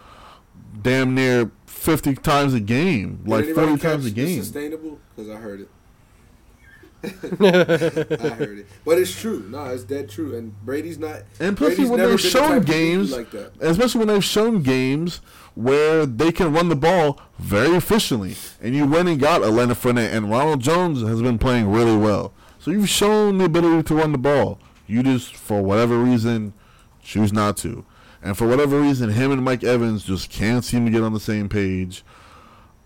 damn 0.82 1.16
near 1.16 1.52
fifty 1.66 2.16
times 2.16 2.54
a 2.54 2.60
game, 2.60 3.18
Did 3.18 3.28
like 3.28 3.44
anybody 3.46 3.68
forty 3.68 3.82
times 3.82 4.06
a 4.06 4.10
catch 4.10 4.16
the 4.16 4.22
game. 4.26 4.44
Sustainable 4.44 5.00
because 5.16 5.30
I 5.32 5.36
heard 5.36 5.62
it. 5.62 5.70
I 7.06 8.30
heard 8.30 8.60
it, 8.60 8.68
but 8.84 8.98
it's 8.98 9.20
true. 9.20 9.46
No, 9.50 9.66
it's 9.66 9.84
dead 9.84 10.10
true. 10.10 10.36
And 10.36 10.60
Brady's 10.66 10.98
not. 10.98 11.22
And 11.40 11.56
plus, 11.56 11.76
Brady's 11.76 11.90
when 11.90 12.00
they've 12.00 12.08
been 12.08 12.18
the 12.18 12.30
shown 12.30 12.62
games, 12.64 13.12
like 13.12 13.30
that. 13.32 13.52
especially 13.60 14.00
when 14.00 14.08
they've 14.08 14.24
shown 14.24 14.64
games 14.64 15.18
where 15.54 16.06
they 16.06 16.32
can 16.32 16.52
run 16.52 16.70
the 16.70 16.76
ball 16.76 17.22
very 17.38 17.76
efficiently, 17.76 18.36
and 18.62 18.76
you 18.76 18.88
went 18.88 19.08
and 19.08 19.20
got 19.20 19.44
a 19.44 19.50
Leonard 19.50 19.78
Fournette, 19.78 20.14
and 20.14 20.32
Ronald 20.32 20.62
Jones 20.62 21.02
has 21.04 21.22
been 21.22 21.38
playing 21.38 21.72
really 21.72 21.96
well. 21.96 22.34
So 22.66 22.72
you've 22.72 22.90
shown 22.90 23.38
the 23.38 23.46
ability 23.46 23.84
to 23.84 23.94
run 23.94 24.12
the 24.12 24.18
ball. 24.18 24.58
You 24.88 25.04
just, 25.04 25.36
for 25.36 25.62
whatever 25.62 26.00
reason, 26.00 26.52
choose 27.04 27.32
not 27.32 27.58
to. 27.58 27.86
And 28.24 28.36
for 28.36 28.48
whatever 28.48 28.82
reason, 28.82 29.12
him 29.12 29.32
and 29.32 29.44
Mike 29.44 29.64
Evans 29.64 30.04
just 30.04 30.32
can't 30.32 30.66
seem 30.66 30.84
to 30.86 30.92
get 30.92 31.04
on 31.04 31.14
the 31.14 31.20
same 31.20 31.48
page. 31.48 32.04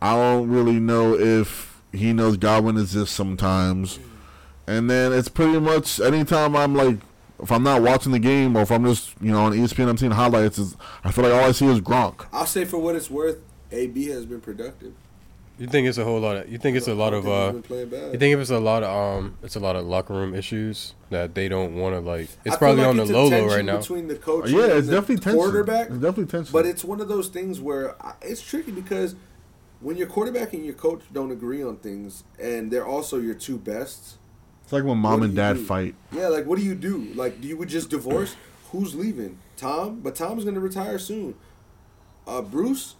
I 0.01 0.15
don't 0.15 0.49
really 0.49 0.81
know 0.81 1.17
if 1.17 1.81
he 1.93 2.11
knows 2.11 2.35
Godwin 2.35 2.75
exists 2.75 3.15
sometimes. 3.15 3.99
And 4.67 4.89
then 4.89 5.13
it's 5.13 5.29
pretty 5.29 5.61
much 5.61 6.01
anytime 6.01 6.57
I'm 6.57 6.75
like, 6.75 6.97
if 7.41 7.49
I'm 7.49 7.63
not 7.63 7.81
watching 7.81 8.11
the 8.11 8.19
game 8.19 8.57
or 8.57 8.63
if 8.63 8.73
I'm 8.73 8.83
just, 8.83 9.13
you 9.21 9.31
know, 9.31 9.45
on 9.45 9.53
ESPN, 9.53 9.87
I'm 9.87 9.97
seeing 9.97 10.11
highlights, 10.11 10.59
is 10.59 10.75
I 11.05 11.13
feel 11.13 11.23
like 11.23 11.33
all 11.33 11.47
I 11.47 11.53
see 11.53 11.67
is 11.67 11.79
Gronk. 11.79 12.25
I'll 12.33 12.45
say 12.45 12.65
for 12.65 12.79
what 12.79 12.97
it's 12.97 13.09
worth, 13.09 13.37
AB 13.71 14.09
has 14.09 14.25
been 14.25 14.41
productive. 14.41 14.93
You 15.59 15.67
think 15.67 15.87
it's 15.87 15.97
a 15.97 16.03
whole 16.05 16.19
lot 16.19 16.37
of? 16.37 16.49
You 16.49 16.57
think 16.57 16.77
it's 16.77 16.87
a 16.87 16.95
lot 16.95 17.13
of? 17.13 17.27
uh 17.27 17.51
been 17.51 17.61
playing 17.61 17.89
bad. 17.89 18.13
You 18.13 18.19
think 18.19 18.33
if 18.33 18.39
it's 18.39 18.49
a 18.49 18.59
lot 18.59 18.81
of 18.81 18.89
um, 19.19 19.37
it's 19.43 19.55
a 19.55 19.59
lot 19.59 19.75
of 19.75 19.85
locker 19.85 20.13
room 20.13 20.33
issues 20.33 20.95
that 21.09 21.35
they 21.35 21.49
don't 21.49 21.75
want 21.75 21.95
to 21.95 21.99
like. 21.99 22.29
It's 22.45 22.55
feel 22.55 22.57
probably 22.57 22.81
like 22.83 22.89
on 22.89 22.95
the 22.97 23.01
it's 23.03 23.11
a 23.11 23.13
low 23.13 23.27
low 23.27 23.45
right 23.47 23.65
now. 23.65 23.77
Between 23.79 24.07
the 24.07 24.15
coach, 24.15 24.49
Yeah, 24.49 24.63
and 24.63 24.71
it's 24.73 24.87
the 24.87 24.93
definitely 24.93 25.17
tension. 25.17 25.39
quarterback. 25.39 25.87
It's 25.87 25.95
definitely 25.95 26.25
tension. 26.27 26.53
But 26.53 26.65
it's 26.65 26.83
one 26.85 27.01
of 27.01 27.09
those 27.09 27.27
things 27.27 27.59
where 27.59 27.95
it's 28.21 28.41
tricky 28.41 28.71
because 28.71 29.15
when 29.81 29.97
your 29.97 30.07
quarterback 30.07 30.53
and 30.53 30.63
your 30.65 30.73
coach 30.75 31.01
don't 31.11 31.31
agree 31.31 31.61
on 31.61 31.75
things, 31.77 32.23
and 32.41 32.71
they're 32.71 32.85
also 32.87 33.17
your 33.19 33.35
two 33.35 33.57
best 33.57 34.17
It's 34.63 34.71
like 34.71 34.83
when 34.85 34.97
mom 34.97 35.23
and 35.23 35.35
dad 35.35 35.53
do? 35.57 35.65
fight. 35.65 35.95
Yeah, 36.13 36.29
like 36.29 36.45
what 36.45 36.57
do 36.57 36.63
you 36.63 36.75
do? 36.75 36.99
Like, 37.15 37.41
do 37.41 37.47
you 37.49 37.57
would 37.57 37.69
just 37.69 37.89
divorce? 37.89 38.35
Who's 38.71 38.95
leaving? 38.95 39.39
Tom, 39.57 39.99
but 39.99 40.15
Tom's 40.15 40.45
gonna 40.45 40.59
retire 40.61 40.99
soon. 40.99 41.35
Uh, 42.27 42.41
Bruce, 42.41 42.95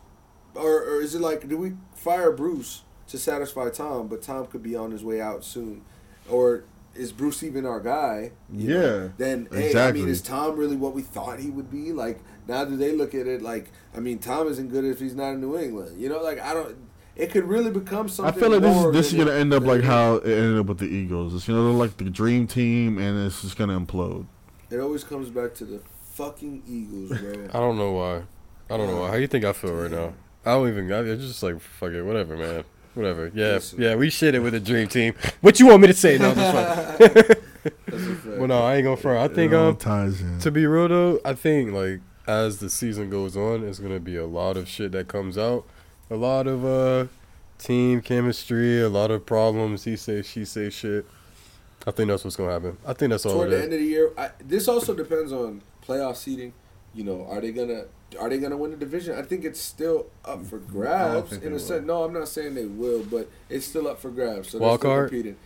or, 0.55 0.83
or 0.83 1.01
is 1.01 1.15
it 1.15 1.21
like 1.21 1.47
do 1.47 1.57
we 1.57 1.73
fire 1.95 2.31
Bruce 2.31 2.83
to 3.07 3.17
satisfy 3.17 3.69
Tom, 3.69 4.07
but 4.07 4.21
Tom 4.21 4.45
could 4.47 4.63
be 4.63 4.75
on 4.75 4.91
his 4.91 5.03
way 5.03 5.19
out 5.21 5.43
soon, 5.43 5.81
or 6.29 6.63
is 6.95 7.11
Bruce 7.11 7.43
even 7.43 7.65
our 7.65 7.79
guy? 7.79 8.31
You 8.51 8.67
know? 8.69 8.75
Yeah, 9.03 9.07
Then 9.17 9.47
hey, 9.51 9.79
I 9.79 9.91
mean, 9.91 10.07
is 10.07 10.21
Tom 10.21 10.55
really 10.57 10.75
what 10.75 10.93
we 10.93 11.01
thought 11.01 11.39
he 11.39 11.49
would 11.49 11.69
be? 11.71 11.91
Like 11.93 12.19
now, 12.47 12.65
do 12.65 12.75
they 12.77 12.91
look 12.93 13.13
at 13.15 13.27
it 13.27 13.41
like? 13.41 13.69
I 13.95 13.99
mean, 13.99 14.19
Tom 14.19 14.47
isn't 14.47 14.69
good 14.69 14.85
if 14.85 14.99
he's 14.99 15.15
not 15.15 15.31
in 15.33 15.41
New 15.41 15.57
England. 15.57 15.99
You 15.99 16.09
know, 16.09 16.21
like 16.21 16.39
I 16.39 16.53
don't. 16.53 16.75
It 17.15 17.31
could 17.31 17.43
really 17.43 17.69
become 17.71 18.07
something. 18.07 18.33
I 18.33 18.39
feel 18.39 18.49
like 18.49 18.61
this 18.61 18.77
is 18.77 18.93
this 18.93 19.07
is 19.07 19.13
gonna 19.17 19.31
it- 19.31 19.41
end 19.41 19.53
up 19.53 19.63
like 19.63 19.83
how 19.83 20.15
it 20.15 20.25
ended 20.31 20.59
up 20.59 20.67
with 20.67 20.77
the 20.79 20.87
Eagles. 20.87 21.33
It's 21.35 21.47
you 21.47 21.53
know 21.55 21.65
they're 21.65 21.73
like 21.73 21.97
the 21.97 22.05
dream 22.09 22.47
team, 22.47 22.97
and 22.97 23.25
it's 23.25 23.41
just 23.41 23.57
gonna 23.57 23.77
implode. 23.79 24.25
It 24.69 24.79
always 24.79 25.03
comes 25.03 25.29
back 25.29 25.53
to 25.55 25.65
the 25.65 25.81
fucking 26.13 26.63
Eagles, 26.67 27.19
bro. 27.19 27.47
I 27.53 27.59
don't 27.59 27.77
know 27.77 27.91
why. 27.91 28.21
I 28.69 28.77
don't 28.77 28.87
know 28.87 29.01
why. 29.01 29.09
How 29.09 29.15
you 29.15 29.27
think 29.27 29.43
I 29.45 29.51
feel 29.53 29.73
right 29.73 29.89
now? 29.91 30.13
I 30.45 30.51
don't 30.53 30.69
even. 30.69 30.91
I, 30.91 30.99
it's 31.01 31.23
just 31.25 31.43
like 31.43 31.59
fuck 31.59 31.91
it, 31.91 32.03
whatever, 32.03 32.37
man. 32.37 32.63
Whatever. 32.95 33.31
Yeah, 33.33 33.53
Listen. 33.53 33.81
yeah. 33.81 33.95
We 33.95 34.09
shit 34.09 34.35
it 34.35 34.39
with 34.39 34.53
a 34.55 34.59
dream 34.59 34.87
team. 34.87 35.13
What 35.41 35.59
you 35.59 35.67
want 35.67 35.81
me 35.81 35.87
to 35.87 35.93
say? 35.93 36.17
No, 36.17 36.33
that's 36.33 36.97
fine. 36.97 37.09
That's 37.87 38.03
a 38.03 38.15
fact. 38.15 38.25
well, 38.39 38.47
no, 38.47 38.63
I 38.63 38.75
ain't 38.75 38.83
gonna 38.85 38.97
front. 38.97 39.31
I 39.31 39.33
think 39.33 39.53
um, 39.53 39.75
ties 39.75 40.21
in. 40.21 40.39
to 40.39 40.51
be 40.51 40.65
real 40.65 40.87
though, 40.87 41.19
I 41.23 41.33
think 41.33 41.71
like 41.71 41.99
as 42.27 42.59
the 42.59 42.69
season 42.69 43.09
goes 43.09 43.35
on, 43.37 43.63
it's 43.67 43.79
gonna 43.79 43.99
be 43.99 44.15
a 44.15 44.25
lot 44.25 44.57
of 44.57 44.67
shit 44.67 44.91
that 44.93 45.07
comes 45.07 45.37
out. 45.37 45.65
A 46.09 46.15
lot 46.15 46.47
of 46.47 46.65
uh 46.65 47.07
team 47.57 48.01
chemistry, 48.01 48.81
a 48.81 48.89
lot 48.89 49.11
of 49.11 49.25
problems. 49.25 49.83
He 49.83 49.95
say, 49.95 50.21
she 50.21 50.45
say 50.45 50.69
shit. 50.69 51.05
I 51.85 51.91
think 51.91 52.07
that's 52.09 52.23
what's 52.23 52.35
gonna 52.35 52.51
happen. 52.51 52.77
I 52.85 52.93
think 52.93 53.11
that's 53.11 53.25
all 53.25 53.33
toward 53.33 53.47
it 53.49 53.51
the 53.51 53.57
is. 53.57 53.63
end 53.63 53.73
of 53.73 53.79
the 53.79 53.85
year. 53.85 54.11
I, 54.17 54.29
this 54.43 54.67
also 54.67 54.93
depends 54.95 55.31
on 55.31 55.61
playoff 55.85 56.15
seeding. 56.15 56.53
You 56.93 57.03
know, 57.03 57.25
are 57.29 57.39
they 57.41 57.51
gonna 57.51 57.85
are 58.19 58.29
they 58.29 58.39
gonna 58.39 58.57
win 58.57 58.71
the 58.71 58.77
division? 58.77 59.17
I 59.17 59.21
think 59.23 59.43
it's 59.45 59.59
still 59.61 60.07
up 60.25 60.45
for 60.45 60.57
grabs. 60.57 61.33
In 61.33 61.53
a 61.53 61.59
sense, 61.59 61.85
no, 61.85 62.03
I'm 62.03 62.13
not 62.13 62.27
saying 62.27 62.55
they 62.55 62.65
will, 62.65 63.03
but 63.03 63.29
it's 63.49 63.65
still 63.65 63.87
up 63.87 63.99
for 63.99 64.09
grabs. 64.09 64.49
So 64.49 64.59
they're 64.59 64.67
still 64.69 64.77
card? 64.77 65.09
competing. 65.09 65.37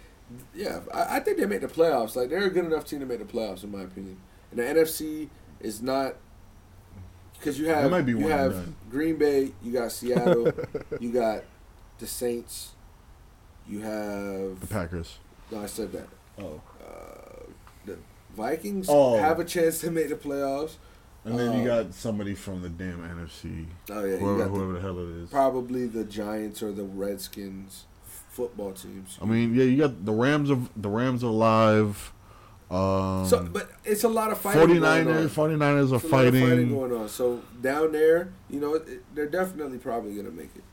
Yeah, 0.55 0.79
I, 0.93 1.17
I 1.17 1.19
think 1.19 1.37
they 1.37 1.45
make 1.45 1.61
the 1.61 1.67
playoffs. 1.67 2.15
Like 2.15 2.29
they're 2.29 2.45
a 2.45 2.49
good 2.49 2.65
enough 2.65 2.85
team 2.85 2.99
to 3.01 3.05
make 3.05 3.19
the 3.19 3.25
playoffs, 3.25 3.63
in 3.63 3.71
my 3.71 3.81
opinion. 3.81 4.17
And 4.51 4.59
the 4.59 4.63
NFC 4.63 5.29
is 5.59 5.81
not 5.81 6.15
because 7.37 7.59
you 7.59 7.67
have 7.67 8.07
you 8.07 8.17
one 8.19 8.31
have. 8.31 8.89
Green 8.89 9.17
Bay, 9.17 9.51
you 9.61 9.71
got 9.73 9.91
Seattle, 9.91 10.51
you 10.99 11.11
got 11.11 11.43
the 11.99 12.07
Saints, 12.07 12.71
you 13.67 13.79
have 13.81 14.59
the 14.61 14.67
Packers. 14.69 15.17
no, 15.51 15.61
I 15.61 15.65
said 15.65 15.91
that. 15.91 16.07
Oh, 16.39 16.61
Uh, 16.81 17.43
the 17.85 17.97
Vikings 18.35 18.87
Oh. 18.89 19.17
have 19.17 19.39
a 19.39 19.43
chance 19.45 19.79
to 19.81 19.91
make 19.91 20.09
the 20.09 20.15
playoffs. 20.15 20.75
And 21.25 21.37
then 21.39 21.61
you 21.63 21.69
Uh, 21.71 21.83
got 21.83 21.93
somebody 21.93 22.35
from 22.35 22.61
the 22.61 22.69
damn 22.69 22.99
NFC. 22.99 23.65
Oh 23.89 24.03
yeah, 24.03 24.13
you 24.13 24.17
whoever, 24.19 24.37
got 24.37 24.43
the, 24.45 24.49
whoever 24.59 24.73
the 24.73 24.81
hell 24.81 24.99
it 24.99 25.23
is. 25.23 25.29
probably 25.29 25.85
the 25.87 26.03
Giants 26.03 26.61
or 26.63 26.71
the 26.71 26.83
Redskins 26.83 27.85
football 28.29 28.71
teams. 28.73 29.17
I 29.21 29.25
mean, 29.25 29.53
yeah, 29.53 29.63
you 29.63 29.77
got 29.77 30.05
the 30.05 30.11
Rams 30.11 30.49
of 30.49 30.69
the 30.81 30.89
Rams 30.89 31.23
are 31.23 31.27
live. 31.27 32.11
Um, 32.71 33.27
So, 33.27 33.47
but 33.51 33.69
it's 33.85 34.03
a 34.03 34.09
lot 34.09 34.31
of 34.31 34.39
fighting. 34.39 34.79
49ers, 34.79 35.03
going 35.03 35.17
on. 35.17 35.59
49ers 35.59 35.91
are 35.91 35.95
It's 35.95 36.03
a 36.03 36.07
lot 36.07 36.25
of 36.25 36.33
fighting. 36.33 36.41
fighting 36.49 36.69
going 36.73 36.91
on. 36.93 37.07
So 37.09 37.41
down 37.61 37.91
there, 37.91 38.29
you 38.49 38.59
know, 38.59 38.75
it, 38.75 39.03
they're 39.15 39.27
definitely 39.29 39.77
probably 39.77 40.15
gonna 40.15 40.31
make 40.31 40.49
it. 40.55 40.63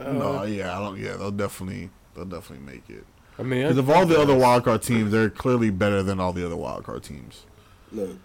no, 0.00 0.42
yeah, 0.42 0.76
I 0.76 0.80
don't. 0.80 0.98
Yeah, 0.98 1.16
they'll 1.16 1.30
definitely, 1.30 1.90
they'll 2.16 2.24
definitely 2.24 2.66
make 2.66 2.90
it. 2.90 3.04
I 3.38 3.44
mean, 3.44 3.62
Because 3.62 3.78
of 3.78 3.88
all 3.88 4.04
the 4.04 4.20
other 4.20 4.36
wild 4.36 4.64
card 4.64 4.82
teams, 4.82 5.12
they're 5.12 5.30
clearly 5.30 5.70
better 5.70 6.02
than 6.02 6.18
all 6.20 6.32
the 6.32 6.44
other 6.44 6.56
wild 6.56 6.84
card 6.84 7.02
teams. 7.04 7.46
Look, 7.92 8.16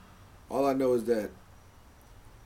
all 0.49 0.65
I 0.65 0.73
know 0.73 0.93
is 0.93 1.05
that 1.05 1.29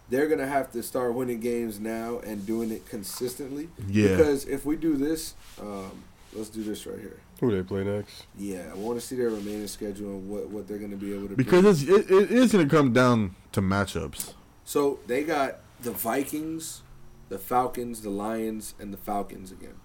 they're 0.09 0.27
gonna 0.27 0.47
have 0.47 0.71
to 0.73 0.83
start 0.83 1.13
winning 1.13 1.39
games 1.39 1.79
now 1.79 2.19
and 2.19 2.45
doing 2.45 2.71
it 2.71 2.85
consistently. 2.87 3.69
Yeah. 3.87 4.09
Because 4.09 4.45
if 4.45 4.65
we 4.65 4.75
do 4.75 4.97
this, 4.97 5.35
um, 5.59 6.03
let's 6.33 6.49
do 6.49 6.63
this 6.63 6.85
right 6.85 6.99
here. 6.99 7.19
who 7.39 7.51
they 7.51 7.63
play 7.63 7.83
next? 7.83 8.25
Yeah, 8.37 8.69
I 8.71 8.75
want 8.75 8.99
to 8.99 9.05
see 9.05 9.15
their 9.15 9.29
remaining 9.29 9.67
schedule 9.67 10.09
and 10.09 10.29
what, 10.29 10.49
what 10.49 10.67
they're 10.67 10.77
gonna 10.77 10.97
be 10.97 11.13
able 11.13 11.23
to. 11.23 11.29
Do. 11.29 11.35
Because 11.35 11.83
bring. 11.83 11.99
it's, 11.99 12.11
it, 12.11 12.21
it 12.21 12.31
is 12.31 12.51
going 12.51 12.67
to 12.67 12.75
come 12.75 12.93
down 12.93 13.35
to 13.53 13.61
matchups. 13.61 14.33
so 14.65 14.99
they 15.07 15.23
got 15.23 15.59
the 15.81 15.91
Vikings, 15.91 16.81
the 17.29 17.39
Falcons, 17.39 18.01
the 18.01 18.09
Lions, 18.09 18.75
and 18.79 18.93
the 18.93 18.97
Falcons 18.97 19.51
again. 19.51 19.75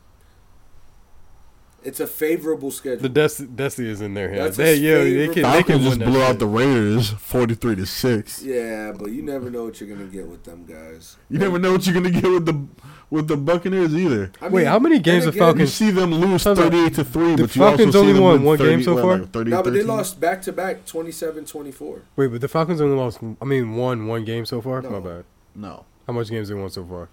It's 1.86 2.00
a 2.00 2.06
favorable 2.06 2.70
schedule. 2.72 3.00
The 3.02 3.08
Dusty, 3.08 3.46
Destiny 3.46 3.88
is 3.90 4.00
in 4.00 4.14
their 4.14 4.28
hands. 4.28 4.56
That's 4.56 4.56
They, 4.56 4.74
yeah, 4.76 5.04
they 5.04 5.32
can, 5.32 5.42
they 5.52 5.62
can 5.62 5.78
just 5.80 5.90
win 5.90 5.98
that 6.00 6.06
blew 6.06 6.20
out 6.22 6.38
the 6.40 6.46
Raiders 6.46 7.10
forty-three 7.10 7.76
to 7.76 7.86
six. 7.86 8.42
yeah, 8.42 8.92
but 8.92 9.10
you 9.12 9.22
never 9.22 9.50
know 9.50 9.64
what 9.64 9.80
you're 9.80 9.88
gonna 9.88 10.08
get 10.10 10.26
with 10.26 10.42
them 10.44 10.64
guys. 10.66 11.16
You 11.30 11.38
never 11.38 11.58
know 11.58 11.72
what 11.72 11.86
you're 11.86 11.94
going 11.94 12.12
to 12.12 12.20
get 12.20 12.28
with 12.30 12.46
the 12.46 12.66
with 13.08 13.28
the 13.28 13.36
Buccaneers 13.36 13.94
either. 13.94 14.32
I 14.40 14.48
Wait, 14.48 14.64
how 14.66 14.80
many 14.80 14.98
games 14.98 15.24
and 15.26 15.32
the 15.32 15.36
again- 15.38 15.48
You 15.48 15.66
Falcons- 15.66 15.72
see 15.74 15.90
them 15.92 16.12
lose 16.12 16.42
Hold 16.42 16.58
on. 16.58 16.64
thirty-eight 16.64 16.94
to 16.96 17.04
three, 17.04 17.36
The 17.36 17.42
but 17.44 17.54
you 17.56 17.62
also 17.62 17.76
Falcons 17.76 17.92
see 17.94 17.98
only 18.00 18.12
them 18.14 18.22
won 18.24 18.42
one 18.42 18.58
30 18.58 18.70
game 18.70 18.82
so 18.82 18.94
what, 18.94 19.02
far? 19.02 19.18
like 19.18 19.30
30, 19.30 19.50
No, 19.52 19.62
but 19.62 19.72
they 19.72 19.82
lost 19.84 20.18
back 20.20 20.42
to 20.42 20.52
back 20.52 20.84
27-24. 20.86 22.00
Wait, 22.16 22.26
but 22.28 22.40
the 22.40 22.48
Falcons 22.48 22.80
only 22.80 22.96
lost. 22.96 23.20
I 23.40 23.44
mean, 23.44 23.76
won 23.76 24.06
one 24.08 24.24
game 24.24 24.44
so 24.44 24.60
far. 24.60 24.82
No. 24.82 24.90
My 24.90 24.98
bad. 25.00 25.24
No, 25.54 25.84
How 26.08 26.12
much 26.14 26.30
games 26.30 26.48
they 26.48 26.54
won 26.54 26.68
so 26.70 26.84
far? 26.84 27.08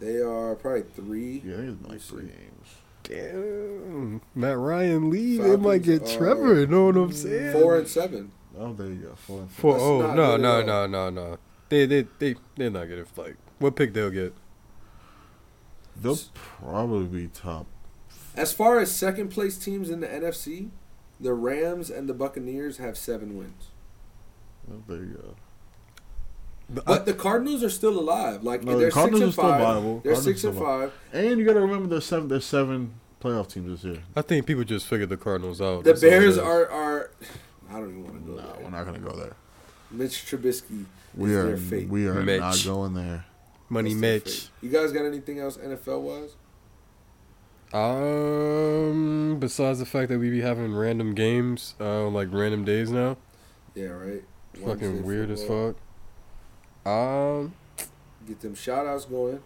They 0.00 0.18
are 0.20 0.54
probably 0.56 0.82
three. 0.82 1.42
yeah, 1.44 1.54
I 1.54 1.56
think 1.58 1.78
it's 1.82 1.88
like 1.90 2.00
three 2.00 2.22
games. 2.24 2.68
Damn, 3.08 4.20
Matt 4.34 4.58
Ryan 4.58 5.10
leave. 5.10 5.42
They 5.42 5.56
might 5.56 5.82
get 5.82 6.02
are 6.02 6.16
Trevor. 6.16 6.60
You 6.60 6.66
know 6.66 6.86
what 6.86 6.96
I'm 6.96 7.12
saying? 7.12 7.52
Four 7.52 7.76
and 7.78 7.88
seven. 7.88 8.32
Oh, 8.58 8.72
there 8.72 8.88
you 8.88 8.96
go. 8.96 9.14
Four 9.14 9.40
and 9.40 9.50
Four. 9.50 9.72
That's 9.74 9.84
Oh 9.84 10.00
not 10.02 10.16
no 10.16 10.36
no 10.36 10.62
no 10.62 10.86
no 10.86 11.10
no. 11.10 11.38
They 11.68 11.86
they 11.86 12.06
they 12.18 12.34
they're 12.56 12.70
not 12.70 12.88
getting 12.88 13.06
like 13.16 13.36
what 13.58 13.76
pick 13.76 13.92
they'll 13.94 14.10
get. 14.10 14.34
They'll 15.94 16.18
probably 16.34 17.06
be 17.06 17.28
top. 17.28 17.66
As 18.34 18.52
far 18.52 18.78
as 18.80 18.94
second 18.94 19.28
place 19.28 19.56
teams 19.56 19.88
in 19.88 20.00
the 20.00 20.06
NFC, 20.08 20.70
the 21.18 21.32
Rams 21.32 21.88
and 21.90 22.08
the 22.08 22.14
Buccaneers 22.14 22.76
have 22.76 22.98
seven 22.98 23.38
wins. 23.38 23.68
Oh, 24.70 24.82
there 24.86 24.98
you 24.98 25.14
go. 25.14 25.34
But 26.68 27.06
the 27.06 27.14
Cardinals 27.14 27.62
are 27.62 27.70
still 27.70 27.98
alive. 27.98 28.42
Like 28.42 28.64
No, 28.64 28.72
the 28.72 28.78
they're 28.78 28.90
Cardinals 28.90 29.20
six 29.34 29.38
are 29.38 29.46
and 29.46 29.54
still 29.56 29.66
five. 29.66 29.74
viable. 29.74 30.00
They're 30.00 30.12
Cardinals 30.14 30.24
six 30.24 30.44
and 30.44 30.54
still 30.54 30.66
five. 30.66 30.92
And 31.12 31.38
you 31.38 31.44
got 31.44 31.52
to 31.54 31.60
remember 31.60 31.88
there's 31.88 32.04
seven. 32.06 32.28
There's 32.28 32.44
seven 32.44 32.94
playoff 33.22 33.48
teams 33.48 33.82
this 33.82 33.84
year. 33.92 34.02
I 34.16 34.22
think 34.22 34.46
people 34.46 34.64
just 34.64 34.86
figured 34.86 35.08
the 35.08 35.16
Cardinals 35.16 35.60
out. 35.60 35.84
The 35.84 35.90
That's 35.90 36.00
Bears 36.00 36.38
are 36.38 36.68
are. 36.68 37.10
I 37.70 37.74
don't 37.74 37.90
even 37.90 38.04
want 38.04 38.14
to 38.24 38.30
go 38.32 38.36
No, 38.36 38.42
there. 38.42 38.64
we're 38.64 38.70
not 38.70 38.84
gonna 38.84 38.98
go 38.98 39.12
there. 39.16 39.36
Mitch 39.92 40.24
Trubisky 40.26 40.84
We 41.14 41.34
are. 41.34 41.44
their 41.44 41.56
fate. 41.56 41.88
We 41.88 42.06
are 42.08 42.14
Mitch. 42.14 42.40
not 42.40 42.60
going 42.64 42.94
there. 42.94 43.24
money 43.68 43.90
That's 43.94 44.00
Mitch. 44.00 44.48
You 44.60 44.70
guys 44.70 44.90
got 44.92 45.04
anything 45.04 45.38
else 45.38 45.56
NFL 45.58 46.00
wise? 46.00 46.34
Um, 47.72 49.38
besides 49.38 49.78
the 49.78 49.86
fact 49.86 50.08
that 50.08 50.18
we 50.18 50.30
be 50.30 50.40
having 50.40 50.74
random 50.74 51.14
games, 51.14 51.74
uh, 51.80 52.08
like 52.08 52.28
random 52.32 52.64
days 52.64 52.90
now, 52.90 53.16
Yeah, 53.74 53.86
right. 53.88 54.24
fucking 54.54 54.66
Wednesday 54.80 55.00
weird 55.02 55.30
as 55.30 55.44
fuck. 55.44 55.76
Um, 56.86 57.54
Get 58.26 58.40
them 58.40 58.54
shout 58.54 58.86
outs 58.86 59.04
going. 59.04 59.40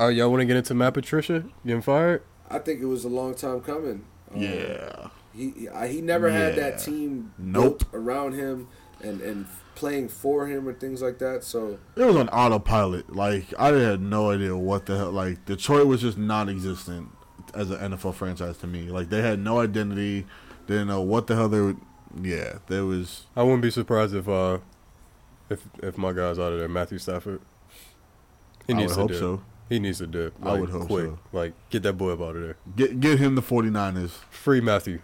oh 0.00 0.08
y'all 0.08 0.30
want 0.30 0.40
to 0.40 0.46
get 0.46 0.56
into 0.56 0.74
Matt 0.74 0.94
Patricia 0.94 1.44
getting 1.66 1.82
fired? 1.82 2.22
I 2.50 2.58
think 2.58 2.80
it 2.80 2.86
was 2.86 3.04
a 3.04 3.08
long 3.08 3.34
time 3.34 3.60
coming. 3.60 4.04
Um, 4.34 4.40
Yeah. 4.40 5.08
He 5.34 5.50
he, 5.50 5.68
I- 5.68 5.88
he 5.88 6.00
never 6.00 6.30
had 6.30 6.56
that 6.56 6.78
team 6.78 7.32
Nope. 7.38 7.80
built 7.80 7.94
around 7.94 8.34
him 8.34 8.68
and 9.02 9.20
and 9.20 9.46
playing 9.74 10.08
for 10.08 10.46
him 10.46 10.68
or 10.68 10.72
things 10.72 11.02
like 11.02 11.18
that. 11.18 11.42
So 11.44 11.78
It 11.96 12.04
was 12.04 12.14
on 12.16 12.28
autopilot. 12.28 13.14
Like 13.14 13.52
I 13.58 13.68
had 13.72 14.00
no 14.00 14.30
idea 14.30 14.56
what 14.56 14.86
the 14.86 14.96
hell. 14.96 15.10
Like 15.12 15.44
Detroit 15.46 15.86
was 15.86 16.00
just 16.00 16.16
non-existent 16.16 17.08
as 17.54 17.70
an 17.70 17.78
NFL 17.92 18.14
franchise 18.14 18.56
to 18.58 18.66
me. 18.66 18.88
Like 18.90 19.10
they 19.10 19.20
had 19.22 19.38
no 19.40 19.60
identity. 19.60 20.26
Didn't 20.66 20.86
know 20.88 21.02
what 21.02 21.26
the 21.26 21.34
hell 21.36 21.48
they 21.48 21.60
would. 21.60 21.80
Yeah, 22.22 22.58
there 22.68 22.84
was. 22.84 23.26
I 23.36 23.42
wouldn't 23.42 23.62
be 23.62 23.70
surprised 23.70 24.14
if 24.14 24.28
uh, 24.28 24.58
if 25.54 25.66
if 25.82 25.98
my 25.98 26.12
guy's 26.12 26.38
out 26.38 26.52
of 26.52 26.58
there, 26.58 26.68
Matthew 26.68 26.98
Stafford. 26.98 27.40
He 28.66 28.74
I 28.74 28.80
would 28.80 28.88
to 28.88 28.94
hope 28.94 29.08
dip. 29.10 29.18
so. 29.18 29.42
He 29.68 29.78
needs 29.78 29.98
to 29.98 30.06
dip. 30.06 30.34
I 30.42 30.58
would 30.58 30.68
hope 30.70 30.86
quick. 30.86 31.06
so. 31.06 31.18
Like 31.32 31.54
get 31.70 31.82
that 31.84 31.94
boy 31.94 32.12
up 32.12 32.20
out 32.20 32.36
of 32.36 32.42
there. 32.42 32.56
Get 32.76 33.00
get 33.00 33.18
him 33.18 33.34
the 33.34 33.42
49ers. 33.42 34.10
Free 34.30 34.60
Matthew. 34.60 35.00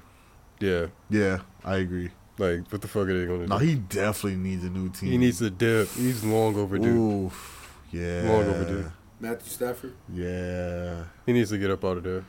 Yeah. 0.60 0.86
Yeah, 1.09 1.40
I 1.64 1.77
agree. 1.77 2.10
Like 2.39 2.70
what 2.70 2.81
the 2.82 2.89
fuck 2.89 3.09
are 3.09 3.18
they 3.18 3.27
gonna 3.27 3.39
No, 3.40 3.44
do? 3.47 3.48
No, 3.48 3.59
he 3.59 3.74
definitely 3.77 4.36
needs 4.36 4.64
a 4.64 4.70
new 4.70 4.89
team. 4.90 5.10
He 5.10 5.18
needs 5.18 5.39
to 5.39 5.51
dip. 5.51 5.89
He's 5.90 6.22
long 6.24 6.56
overdue. 6.56 7.24
Oof. 7.27 7.78
Yeah. 7.90 8.22
Long 8.27 8.43
overdue. 8.48 8.93
Matthew 9.18 9.51
Stafford, 9.51 9.93
Yeah. 10.12 11.05
He 11.27 11.32
needs 11.35 11.51
to 11.51 11.59
get 11.59 11.70
up 11.70 11.85
out 11.85 11.98
of 11.98 12.05
there. 12.05 12.24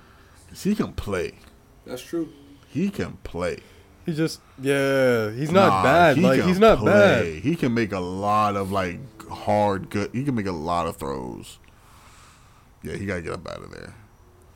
'Cause 0.50 0.64
he 0.64 0.76
can 0.76 0.92
play. 0.94 1.40
that's 1.86 2.02
true. 2.02 2.28
He 2.68 2.90
can 2.90 3.18
play. 3.24 3.60
He 4.06 4.14
just 4.14 4.42
yeah. 4.60 5.32
He's 5.32 5.52
not 5.52 5.70
Nah, 5.70 5.84
bad. 5.84 6.18
he 6.18 6.24
like 6.24 6.40
can 6.40 6.48
he's 6.50 6.60
not 6.60 6.80
play. 6.80 6.92
bad. 7.36 7.44
He 7.44 7.56
can 7.56 7.74
make 7.74 7.92
a 7.92 8.00
lot 8.00 8.56
of 8.56 8.72
like 8.72 9.00
hard 9.30 9.90
good. 9.90 10.10
He 10.14 10.24
can 10.24 10.36
make 10.36 10.48
a 10.48 10.52
lot 10.52 10.88
of 10.88 10.98
throws. 10.98 11.60
Yeah, 12.84 12.96
he 12.96 13.06
gotta 13.06 13.22
get 13.22 13.34
up 13.34 13.48
out 13.48 13.62
of 13.64 13.72
there. 13.72 13.94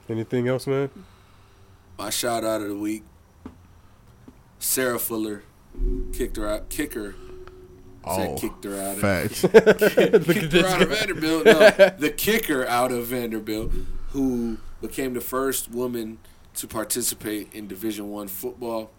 Anything 0.09 0.47
else, 0.47 0.65
man? 0.67 0.89
My 1.97 2.09
shout 2.09 2.43
out 2.43 2.61
of 2.61 2.67
the 2.69 2.75
week. 2.75 3.03
Sarah 4.59 4.99
Fuller 4.99 5.43
kicked 6.13 6.37
her 6.37 6.47
out. 6.49 6.69
Kicker 6.69 7.15
Oh, 8.07 8.35
kicked 8.39 8.63
her 8.65 8.79
out. 8.79 8.97
Facts. 8.97 9.43
Look 9.53 9.55
at 9.55 10.25
kicked 10.25 10.53
her 10.53 10.65
out 10.67 10.81
of. 10.81 10.89
Vanderbilt. 10.89 11.45
No, 11.45 11.59
the 11.97 12.13
kicker 12.15 12.65
out 12.67 12.91
of 12.91 13.05
Vanderbilt, 13.07 13.71
who 14.09 14.57
became 14.81 15.13
the 15.15 15.21
first 15.21 15.71
woman 15.71 16.19
to 16.55 16.67
participate 16.67 17.51
in 17.53 17.67
Division 17.67 18.09
One 18.11 18.27
football. 18.27 18.91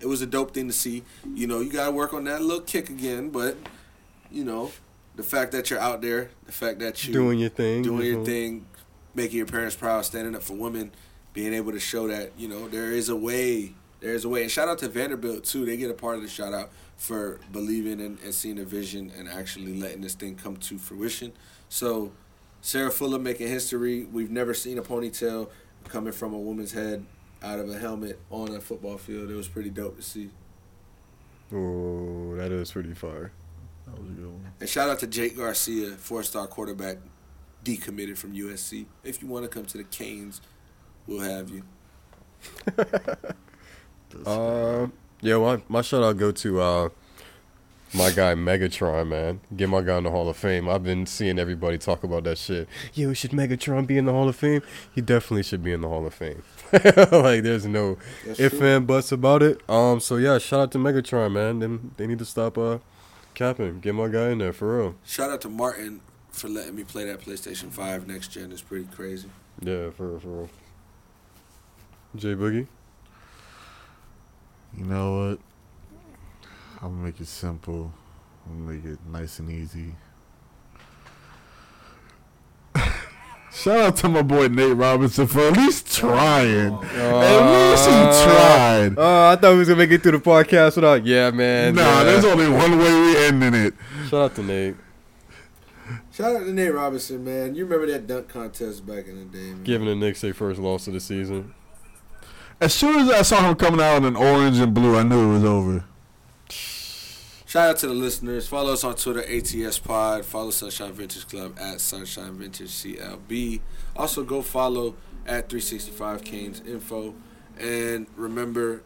It 0.00 0.06
was 0.06 0.22
a 0.22 0.26
dope 0.26 0.52
thing 0.54 0.66
to 0.66 0.72
see. 0.72 1.04
You 1.34 1.46
know, 1.46 1.60
you 1.60 1.70
got 1.70 1.86
to 1.86 1.92
work 1.92 2.14
on 2.14 2.24
that 2.24 2.42
little 2.42 2.62
kick 2.62 2.88
again, 2.88 3.30
but 3.30 3.56
you 4.30 4.44
know, 4.44 4.72
the 5.16 5.22
fact 5.22 5.52
that 5.52 5.70
you're 5.70 5.78
out 5.78 6.00
there, 6.00 6.30
the 6.46 6.52
fact 6.52 6.78
that 6.80 7.06
you 7.06 7.12
Doing 7.12 7.38
your 7.38 7.50
thing. 7.50 7.82
doing 7.82 8.06
your 8.06 8.18
know. 8.18 8.24
thing, 8.24 8.66
making 9.14 9.36
your 9.38 9.46
parents 9.46 9.76
proud, 9.76 10.04
standing 10.04 10.34
up 10.34 10.42
for 10.42 10.54
women, 10.54 10.92
being 11.34 11.52
able 11.52 11.72
to 11.72 11.80
show 11.80 12.08
that 12.08 12.32
you 12.38 12.48
know 12.48 12.68
there 12.68 12.92
is 12.92 13.08
a 13.08 13.16
way. 13.16 13.74
There 14.00 14.14
is 14.14 14.24
a 14.24 14.28
way. 14.30 14.42
And 14.42 14.50
shout 14.50 14.68
out 14.68 14.78
to 14.78 14.88
Vanderbilt 14.88 15.44
too. 15.44 15.66
They 15.66 15.76
get 15.76 15.90
a 15.90 15.94
part 15.94 16.16
of 16.16 16.22
the 16.22 16.28
shout 16.28 16.54
out 16.54 16.70
for 16.96 17.38
believing 17.52 18.00
and, 18.00 18.18
and 18.24 18.34
seeing 18.34 18.58
a 18.58 18.64
vision 18.64 19.12
and 19.16 19.28
actually 19.28 19.78
letting 19.78 20.00
this 20.00 20.14
thing 20.14 20.36
come 20.36 20.56
to 20.56 20.78
fruition. 20.78 21.32
So 21.68 22.12
Sarah 22.62 22.90
Fuller 22.90 23.18
making 23.18 23.48
history. 23.48 24.04
We've 24.04 24.30
never 24.30 24.54
seen 24.54 24.78
a 24.78 24.82
ponytail 24.82 25.50
coming 25.88 26.12
from 26.12 26.32
a 26.32 26.38
woman's 26.38 26.72
head 26.72 27.04
out 27.42 27.58
of 27.58 27.68
a 27.70 27.78
helmet 27.78 28.18
on 28.30 28.54
a 28.54 28.60
football 28.60 28.98
field. 28.98 29.30
It 29.30 29.34
was 29.34 29.48
pretty 29.48 29.70
dope 29.70 29.96
to 29.96 30.02
see. 30.02 30.30
Oh, 31.52 32.34
that 32.36 32.52
is 32.52 32.70
pretty 32.72 32.94
far. 32.94 33.32
That 33.86 33.98
was 34.00 34.10
a 34.10 34.12
good 34.12 34.26
one. 34.26 34.52
And 34.60 34.68
shout 34.68 34.88
out 34.88 34.98
to 35.00 35.06
Jake 35.06 35.36
Garcia, 35.36 35.90
four 35.92 36.22
star 36.22 36.46
quarterback, 36.46 36.98
decommitted 37.64 38.16
from 38.18 38.34
USC. 38.34 38.86
If 39.04 39.20
you 39.22 39.28
want 39.28 39.44
to 39.44 39.48
come 39.48 39.64
to 39.66 39.78
the 39.78 39.84
Canes, 39.84 40.40
we'll 41.06 41.20
have 41.20 41.50
you. 41.50 41.62
That's- 42.76 43.34
Um, 44.26 44.92
yeah, 45.20 45.36
my 45.38 45.62
my 45.68 45.82
shout 45.82 46.02
out 46.02 46.16
go 46.16 46.32
to 46.32 46.60
uh 46.60 46.88
my 47.94 48.10
guy 48.10 48.34
Megatron, 48.34 49.06
man. 49.06 49.40
Get 49.56 49.68
my 49.68 49.82
guy 49.82 49.98
in 49.98 50.04
the 50.04 50.10
Hall 50.10 50.28
of 50.28 50.36
Fame. 50.36 50.68
I've 50.68 50.82
been 50.82 51.06
seeing 51.06 51.38
everybody 51.38 51.78
talk 51.78 52.02
about 52.02 52.24
that 52.24 52.36
shit. 52.38 52.68
Yo, 52.94 53.12
should 53.12 53.30
Megatron 53.30 53.86
be 53.86 53.98
in 53.98 54.06
the 54.06 54.12
Hall 54.12 54.28
of 54.28 54.34
Fame? 54.34 54.62
He 54.92 55.00
definitely 55.00 55.44
should 55.44 55.62
be 55.62 55.72
in 55.72 55.80
the 55.80 55.88
Hall 55.88 56.04
of 56.06 56.12
Fame. 56.14 56.42
like, 57.12 57.42
there's 57.42 57.66
no 57.66 57.98
That's 58.26 58.38
if 58.40 58.58
true. 58.58 58.66
and 58.66 58.86
buts 58.86 59.12
about 59.12 59.42
it. 59.42 59.60
Um, 59.68 60.00
so 60.00 60.16
yeah, 60.16 60.38
shout 60.38 60.60
out 60.60 60.72
to 60.72 60.78
Megatron, 60.78 61.32
man. 61.32 61.58
Them 61.58 61.92
they 61.96 62.06
need 62.06 62.18
to 62.20 62.24
stop 62.24 62.56
uh 62.58 62.78
capping. 63.34 63.80
Get 63.80 63.94
my 63.94 64.08
guy 64.08 64.30
in 64.30 64.38
there 64.38 64.52
for 64.52 64.78
real. 64.78 64.94
Shout 65.04 65.30
out 65.30 65.40
to 65.42 65.48
Martin 65.48 66.00
for 66.30 66.48
letting 66.48 66.76
me 66.76 66.84
play 66.84 67.04
that 67.06 67.20
PlayStation 67.20 67.70
5 67.70 68.06
next 68.06 68.28
gen. 68.28 68.52
It's 68.52 68.62
pretty 68.62 68.86
crazy. 68.94 69.28
Yeah, 69.60 69.90
for 69.90 70.08
real, 70.12 70.20
for 70.20 70.28
real. 70.28 70.50
J 72.16 72.34
Boogie. 72.34 72.66
You 74.76 74.84
know 74.84 75.18
what? 75.18 75.38
I'm 76.82 76.90
gonna 76.92 77.04
make 77.04 77.20
it 77.20 77.26
simple. 77.26 77.92
I'm 78.46 78.64
gonna 78.64 78.76
make 78.76 78.84
it 78.84 78.98
nice 79.10 79.38
and 79.38 79.50
easy. 79.50 79.94
Shout 83.52 83.78
out 83.78 83.96
to 83.96 84.08
my 84.08 84.22
boy 84.22 84.48
Nate 84.48 84.76
Robinson 84.76 85.26
for 85.26 85.40
at 85.40 85.56
least 85.56 85.92
trying. 85.96 86.72
Uh, 86.72 87.20
at 87.20 87.70
least 87.70 87.84
he 87.84 88.24
tried. 88.24 88.94
Oh, 88.96 89.30
I 89.30 89.36
thought 89.36 89.52
we 89.52 89.58
was 89.58 89.68
gonna 89.68 89.78
make 89.78 89.90
it 89.90 90.02
through 90.02 90.12
the 90.12 90.18
podcast 90.18 90.76
without. 90.76 91.04
Yeah, 91.04 91.30
man. 91.30 91.74
nah, 91.74 91.82
yeah. 91.82 92.04
there's 92.04 92.24
only 92.24 92.48
one 92.48 92.78
way 92.78 93.00
we 93.00 93.16
ending 93.16 93.54
it. 93.54 93.74
Shout 94.08 94.30
out 94.30 94.34
to 94.36 94.42
Nate. 94.42 94.76
Shout 96.12 96.36
out 96.36 96.44
to 96.44 96.52
Nate 96.52 96.72
Robinson, 96.72 97.24
man. 97.24 97.54
You 97.54 97.64
remember 97.64 97.90
that 97.92 98.06
dunk 98.06 98.28
contest 98.28 98.86
back 98.86 99.08
in 99.08 99.16
the 99.16 99.24
day, 99.24 99.52
man. 99.52 99.64
Giving 99.64 99.88
the 99.88 99.96
Knicks 99.96 100.20
their 100.20 100.34
first 100.34 100.60
loss 100.60 100.86
of 100.86 100.94
the 100.94 101.00
season. 101.00 101.52
As 102.60 102.74
soon 102.74 103.00
as 103.00 103.10
I 103.10 103.22
saw 103.22 103.48
him 103.48 103.56
coming 103.56 103.80
out 103.80 103.96
in 103.96 104.04
an 104.04 104.16
orange 104.16 104.58
and 104.58 104.72
blue, 104.74 104.96
I 104.96 105.02
knew 105.02 105.30
it 105.30 105.32
was 105.34 105.44
over. 105.44 105.84
Shout 107.50 107.70
out 107.70 107.78
to 107.78 107.88
the 107.88 107.94
listeners. 107.94 108.46
Follow 108.46 108.72
us 108.74 108.84
on 108.84 108.94
Twitter, 108.94 109.24
ATS 109.28 109.80
Pod. 109.80 110.24
Follow 110.24 110.52
Sunshine 110.52 110.92
Vintage 110.92 111.26
Club 111.26 111.56
at 111.58 111.80
Sunshine 111.80 112.34
Vintage 112.34 112.68
CLB. 112.68 113.60
Also, 113.96 114.22
go 114.22 114.40
follow 114.40 114.94
at 115.26 115.48
365 115.48 116.22
Canes 116.22 116.60
Info. 116.64 117.12
And 117.58 118.06
remember 118.14 118.82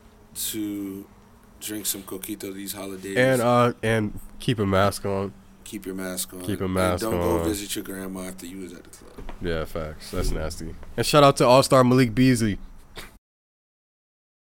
to 0.46 1.04
drink 1.60 1.84
some 1.84 2.04
coquito 2.04 2.54
these 2.54 2.72
holidays. 2.72 3.18
And 3.18 3.42
uh, 3.42 3.74
and 3.82 4.18
keep 4.40 4.58
a 4.58 4.64
mask 4.64 5.04
on. 5.04 5.34
keep 5.64 5.84
your 5.84 5.94
mask 5.94 6.32
on. 6.32 6.40
keep 6.40 6.62
a 6.62 6.64
And 6.64 6.72
mask 6.72 7.02
don't 7.02 7.12
on. 7.16 7.20
go 7.20 7.44
visit 7.44 7.76
your 7.76 7.84
grandma 7.84 8.28
after 8.28 8.46
you 8.46 8.60
was 8.62 8.72
at 8.72 8.82
the 8.84 8.88
club. 8.88 9.30
Yeah, 9.42 9.66
facts. 9.66 10.10
That's 10.10 10.30
nasty. 10.30 10.74
And 10.96 11.04
shout 11.04 11.22
out 11.22 11.36
to 11.36 11.46
All 11.46 11.62
Star 11.62 11.84
Malik 11.84 12.14
Beasley. 12.14 12.58